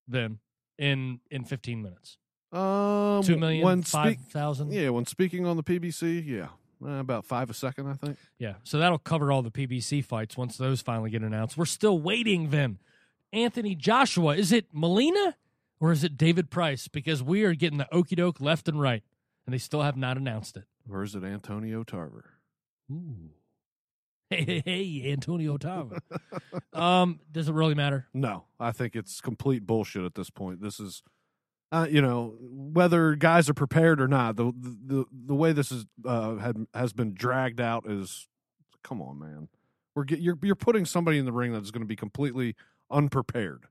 Then 0.07 0.39
in 0.79 1.21
in 1.31 1.45
fifteen 1.45 1.83
minutes, 1.83 2.19
Um, 2.53 3.23
two 3.23 3.37
million, 3.37 3.65
when 3.65 3.83
five 3.83 4.15
speak, 4.15 4.27
thousand. 4.31 4.73
yeah, 4.73 4.91
when 4.91 5.07
speaking 5.07 5.47
on 5.47 5.57
the 5.57 5.63
PBC, 5.63 6.25
yeah, 6.27 6.49
uh, 6.85 6.99
about 7.01 7.25
five 7.25 7.51
a 7.51 7.55
second, 7.55 7.89
I 7.89 7.95
think. 7.95 8.19
Yeah, 8.39 8.55
so 8.65 8.79
that'll 8.79 8.99
cover 8.99 9.33
all 9.33 9.43
the 9.43 9.51
PBC 9.51 10.05
fights 10.05 10.37
once 10.37 10.57
those 10.57 10.83
finally 10.83 11.11
get 11.11 11.23
announced. 11.23 11.57
We're 11.57 11.65
still 11.65 11.99
waiting, 11.99 12.51
then. 12.51 12.79
Anthony 13.33 13.75
Joshua, 13.75 14.37
is 14.37 14.53
it 14.53 14.67
Molina 14.73 15.37
or 15.81 15.91
is 15.91 16.05
it 16.05 16.17
David 16.17 16.51
Price? 16.51 16.87
Because 16.87 17.21
we 17.23 17.43
are 17.45 17.55
getting 17.55 17.79
the 17.79 17.93
okey 17.93 18.15
doke 18.15 18.41
left 18.41 18.69
and 18.69 18.81
right, 18.81 19.03
and 19.47 19.55
they 19.55 19.59
still 19.59 19.83
have 19.83 19.97
not 19.97 20.17
announced 20.17 20.57
it. 20.57 20.65
Or 20.91 21.03
is 21.03 21.15
it 21.15 21.25
Antonio 21.25 21.83
Tarver? 21.83 22.31
Ooh. 22.91 23.31
Hey, 24.31 24.45
hey, 24.47 24.63
hey, 24.65 25.13
Antonio 25.13 25.59
Tarver. 25.59 25.99
um, 26.73 27.21
does 27.31 27.49
it 27.49 27.53
really 27.53 27.75
matter? 27.75 28.09
No, 28.15 28.45
I 28.59 28.73
think 28.73 28.97
it's 28.97 29.21
complete 29.21 29.65
bullshit 29.67 30.03
at 30.03 30.15
this 30.15 30.31
point. 30.31 30.63
This 30.63 30.81
is, 30.81 31.03
uh, 31.71 31.87
you 31.89 32.01
know, 32.01 32.35
whether 32.41 33.15
guys 33.17 33.51
are 33.51 33.55
prepared 33.55 34.01
or 34.01 34.09
not. 34.09 34.37
The 34.37 34.53
the 34.57 35.05
the 35.13 35.35
way 35.35 35.53
this 35.53 35.71
is 35.71 35.85
uh, 36.07 36.37
had 36.37 36.67
has 36.73 36.95
been 36.95 37.13
dragged 37.15 37.61
out 37.61 37.85
is, 37.87 38.27
come 38.83 39.03
on, 39.03 39.19
man. 39.21 39.49
We're 39.95 40.05
get, 40.05 40.21
you're 40.21 40.39
you're 40.43 40.57
putting 40.57 40.87
somebody 40.87 41.19
in 41.19 41.27
the 41.27 41.33
ring 41.33 41.53
that's 41.53 41.71
going 41.71 41.83
to 41.83 41.87
be 41.87 41.95
completely 41.95 42.57
unprepared. 42.91 43.67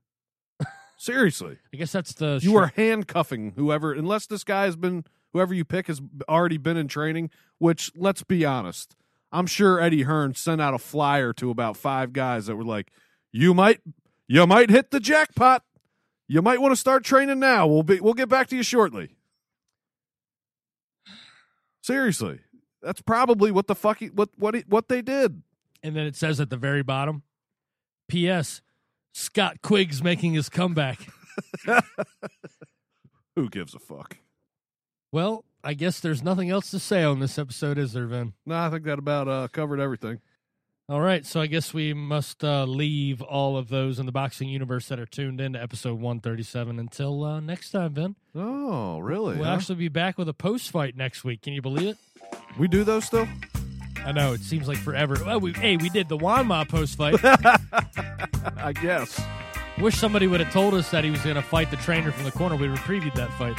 Seriously, 0.96 1.58
I 1.74 1.76
guess 1.76 1.92
that's 1.92 2.14
the 2.14 2.38
you 2.40 2.56
are 2.56 2.72
handcuffing 2.76 3.54
whoever, 3.56 3.92
unless 3.92 4.26
this 4.26 4.44
guy 4.44 4.64
has 4.64 4.76
been 4.76 5.04
whoever 5.34 5.52
you 5.52 5.66
pick 5.66 5.88
has 5.88 6.00
already 6.26 6.56
been 6.56 6.78
in 6.78 6.88
training. 6.88 7.28
Which, 7.58 7.92
let's 7.94 8.22
be 8.22 8.46
honest, 8.46 8.96
I'm 9.30 9.46
sure 9.46 9.80
Eddie 9.80 10.02
Hearn 10.02 10.34
sent 10.34 10.62
out 10.62 10.72
a 10.72 10.78
flyer 10.78 11.34
to 11.34 11.50
about 11.50 11.76
five 11.76 12.14
guys 12.14 12.46
that 12.46 12.56
were 12.56 12.64
like, 12.64 12.90
"You 13.30 13.52
might, 13.52 13.80
you 14.26 14.46
might 14.46 14.70
hit 14.70 14.90
the 14.90 15.00
jackpot. 15.00 15.62
You 16.26 16.40
might 16.40 16.62
want 16.62 16.72
to 16.72 16.76
start 16.76 17.04
training 17.04 17.40
now. 17.40 17.66
We'll 17.66 17.82
be, 17.82 18.00
we'll 18.00 18.14
get 18.14 18.30
back 18.30 18.48
to 18.48 18.56
you 18.56 18.62
shortly." 18.62 19.16
Seriously, 21.82 22.40
that's 22.80 23.02
probably 23.02 23.50
what 23.50 23.66
the 23.66 23.74
fuck 23.74 23.98
he, 23.98 24.06
what 24.06 24.30
what 24.38 24.54
he, 24.54 24.64
what 24.66 24.88
they 24.88 25.02
did. 25.02 25.42
And 25.82 25.94
then 25.94 26.06
it 26.06 26.16
says 26.16 26.40
at 26.40 26.48
the 26.48 26.56
very 26.56 26.82
bottom, 26.82 27.24
P.S. 28.08 28.62
Scott 29.12 29.60
Quigg's 29.62 30.02
making 30.02 30.32
his 30.32 30.48
comeback. 30.48 30.98
Who 33.36 33.50
gives 33.50 33.74
a 33.74 33.78
fuck? 33.78 34.16
Well, 35.14 35.44
I 35.62 35.74
guess 35.74 36.00
there's 36.00 36.24
nothing 36.24 36.50
else 36.50 36.72
to 36.72 36.80
say 36.80 37.04
on 37.04 37.20
this 37.20 37.38
episode, 37.38 37.78
is 37.78 37.92
there, 37.92 38.08
Vin? 38.08 38.32
No, 38.44 38.58
I 38.58 38.68
think 38.68 38.82
that 38.82 38.98
about 38.98 39.28
uh, 39.28 39.46
covered 39.46 39.78
everything. 39.78 40.20
All 40.88 41.00
right, 41.00 41.24
so 41.24 41.40
I 41.40 41.46
guess 41.46 41.72
we 41.72 41.94
must 41.94 42.42
uh, 42.42 42.64
leave 42.64 43.22
all 43.22 43.56
of 43.56 43.68
those 43.68 44.00
in 44.00 44.06
the 44.06 44.12
boxing 44.12 44.48
universe 44.48 44.88
that 44.88 44.98
are 44.98 45.06
tuned 45.06 45.40
in 45.40 45.52
to 45.52 45.62
episode 45.62 46.00
137 46.00 46.80
until 46.80 47.22
uh, 47.22 47.38
next 47.38 47.70
time, 47.70 47.94
Vin. 47.94 48.16
Oh, 48.34 48.98
really? 48.98 49.36
We'll 49.36 49.44
huh? 49.44 49.52
actually 49.54 49.76
be 49.76 49.86
back 49.86 50.18
with 50.18 50.28
a 50.28 50.34
post 50.34 50.72
fight 50.72 50.96
next 50.96 51.22
week. 51.22 51.42
Can 51.42 51.52
you 51.52 51.62
believe 51.62 51.90
it? 51.90 51.96
we 52.58 52.66
do 52.66 52.82
those 52.82 53.04
still? 53.04 53.28
I 54.04 54.10
know 54.10 54.32
it 54.32 54.40
seems 54.40 54.66
like 54.66 54.78
forever. 54.78 55.16
Well, 55.24 55.38
we, 55.38 55.52
hey, 55.52 55.76
we 55.76 55.90
did 55.90 56.08
the 56.08 56.18
Wanma 56.18 56.68
post 56.68 56.96
fight. 56.96 57.24
I 58.56 58.72
guess. 58.72 59.22
Wish 59.80 59.96
somebody 59.96 60.28
would 60.28 60.38
have 60.38 60.52
told 60.52 60.72
us 60.74 60.90
that 60.92 61.02
he 61.02 61.10
was 61.10 61.20
going 61.22 61.34
to 61.34 61.42
fight 61.42 61.68
the 61.68 61.76
trainer 61.76 62.12
from 62.12 62.24
the 62.24 62.30
corner. 62.30 62.54
We 62.54 62.68
would 62.68 62.78
have 62.78 62.86
previewed 62.86 63.14
that 63.14 63.32
fight. 63.32 63.58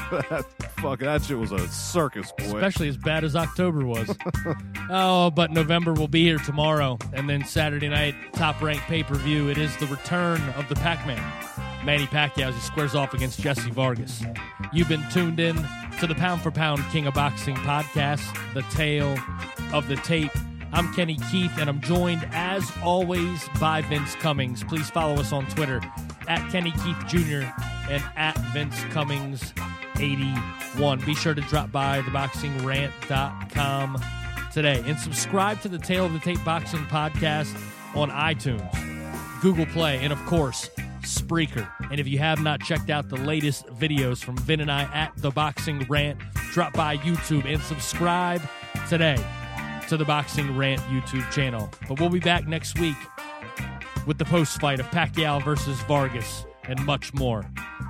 Fuck, 0.79 0.99
that 0.99 1.23
shit 1.23 1.37
was 1.37 1.51
a 1.51 1.67
circus, 1.67 2.31
boy. 2.37 2.45
especially 2.45 2.87
as 2.87 2.95
bad 2.95 3.25
as 3.25 3.35
October 3.35 3.85
was. 3.85 4.15
oh, 4.89 5.29
but 5.31 5.51
November 5.51 5.91
will 5.91 6.07
be 6.07 6.23
here 6.23 6.37
tomorrow, 6.37 6.97
and 7.11 7.29
then 7.29 7.43
Saturday 7.43 7.89
night, 7.89 8.15
top 8.31 8.61
ranked 8.61 8.83
pay 8.83 9.03
per 9.03 9.15
view. 9.15 9.49
It 9.49 9.57
is 9.57 9.75
the 9.77 9.87
return 9.87 10.41
of 10.51 10.69
the 10.69 10.75
Pac 10.75 11.05
Man, 11.05 11.21
Manny 11.85 12.05
Pacquiao, 12.05 12.47
as 12.47 12.55
he 12.55 12.61
squares 12.61 12.95
off 12.95 13.13
against 13.13 13.41
Jessie 13.41 13.71
Vargas. 13.71 14.23
You've 14.71 14.89
been 14.89 15.03
tuned 15.11 15.41
in 15.41 15.55
to 15.99 16.07
the 16.07 16.15
Pound 16.15 16.41
for 16.41 16.51
Pound 16.51 16.81
King 16.91 17.07
of 17.07 17.13
Boxing 17.13 17.55
podcast, 17.57 18.23
the 18.53 18.61
tale 18.73 19.17
of 19.73 19.89
the 19.89 19.97
tape. 19.97 20.31
I'm 20.73 20.93
Kenny 20.93 21.17
Keith, 21.31 21.57
and 21.57 21.69
I'm 21.69 21.81
joined, 21.81 22.27
as 22.31 22.69
always, 22.83 23.47
by 23.59 23.81
Vince 23.81 24.15
Cummings. 24.15 24.63
Please 24.63 24.89
follow 24.89 25.15
us 25.15 25.31
on 25.31 25.45
Twitter 25.47 25.81
at 26.27 26.49
Kenny 26.51 26.71
Keith 26.71 26.97
Jr. 27.07 27.43
and 27.89 28.03
at 28.15 28.37
Vince 28.53 28.79
Cummings 28.91 29.53
81. 29.99 30.99
Be 31.01 31.15
sure 31.15 31.33
to 31.33 31.41
drop 31.41 31.71
by 31.71 32.01
theboxingrant.com 32.01 34.01
today 34.53 34.83
and 34.85 34.99
subscribe 34.99 35.61
to 35.61 35.69
the 35.69 35.77
Tale 35.77 36.05
of 36.05 36.13
the 36.13 36.19
Tape 36.19 36.43
Boxing 36.43 36.83
podcast 36.85 37.55
on 37.95 38.09
iTunes, 38.09 39.41
Google 39.41 39.65
Play, 39.67 39.99
and 39.99 40.11
of 40.11 40.19
course, 40.25 40.69
Spreaker. 41.01 41.69
And 41.91 41.99
if 41.99 42.07
you 42.07 42.17
have 42.19 42.41
not 42.41 42.61
checked 42.61 42.89
out 42.89 43.09
the 43.09 43.17
latest 43.17 43.67
videos 43.67 44.23
from 44.23 44.37
Vin 44.37 44.59
and 44.59 44.71
I 44.71 44.83
at 44.93 45.13
The 45.17 45.31
Boxing 45.31 45.85
Rant, 45.87 46.19
drop 46.51 46.73
by 46.73 46.97
YouTube 46.97 47.45
and 47.45 47.61
subscribe 47.61 48.41
today 48.89 49.23
to 49.88 49.98
the 49.98 50.06
Boxing 50.06 50.56
Rant 50.57 50.82
YouTube 50.82 51.30
channel. 51.32 51.70
But 51.88 51.99
we'll 51.99 52.10
be 52.10 52.20
back 52.20 52.48
next 52.48 52.80
week 52.80 52.98
with 54.06 54.18
the 54.18 54.26
post 54.26 54.60
fight 54.60 54.80
of 54.80 54.86
Pacquiao 54.88 55.44
versus 55.44 55.80
Vargas 55.82 56.45
and 56.64 56.84
much 56.86 57.14
more. 57.14 57.45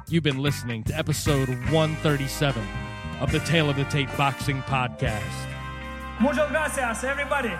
You've 0.07 0.23
been 0.23 0.39
listening 0.39 0.83
to 0.85 0.97
episode 0.97 1.49
137 1.49 2.65
of 3.19 3.31
the 3.31 3.39
Tale 3.39 3.69
of 3.69 3.75
the 3.77 3.85
Tape 3.85 4.09
Boxing 4.17 4.61
Podcast. 4.63 5.23
Muchas 6.19 6.49
gracias, 6.49 7.03
everybody. 7.03 7.53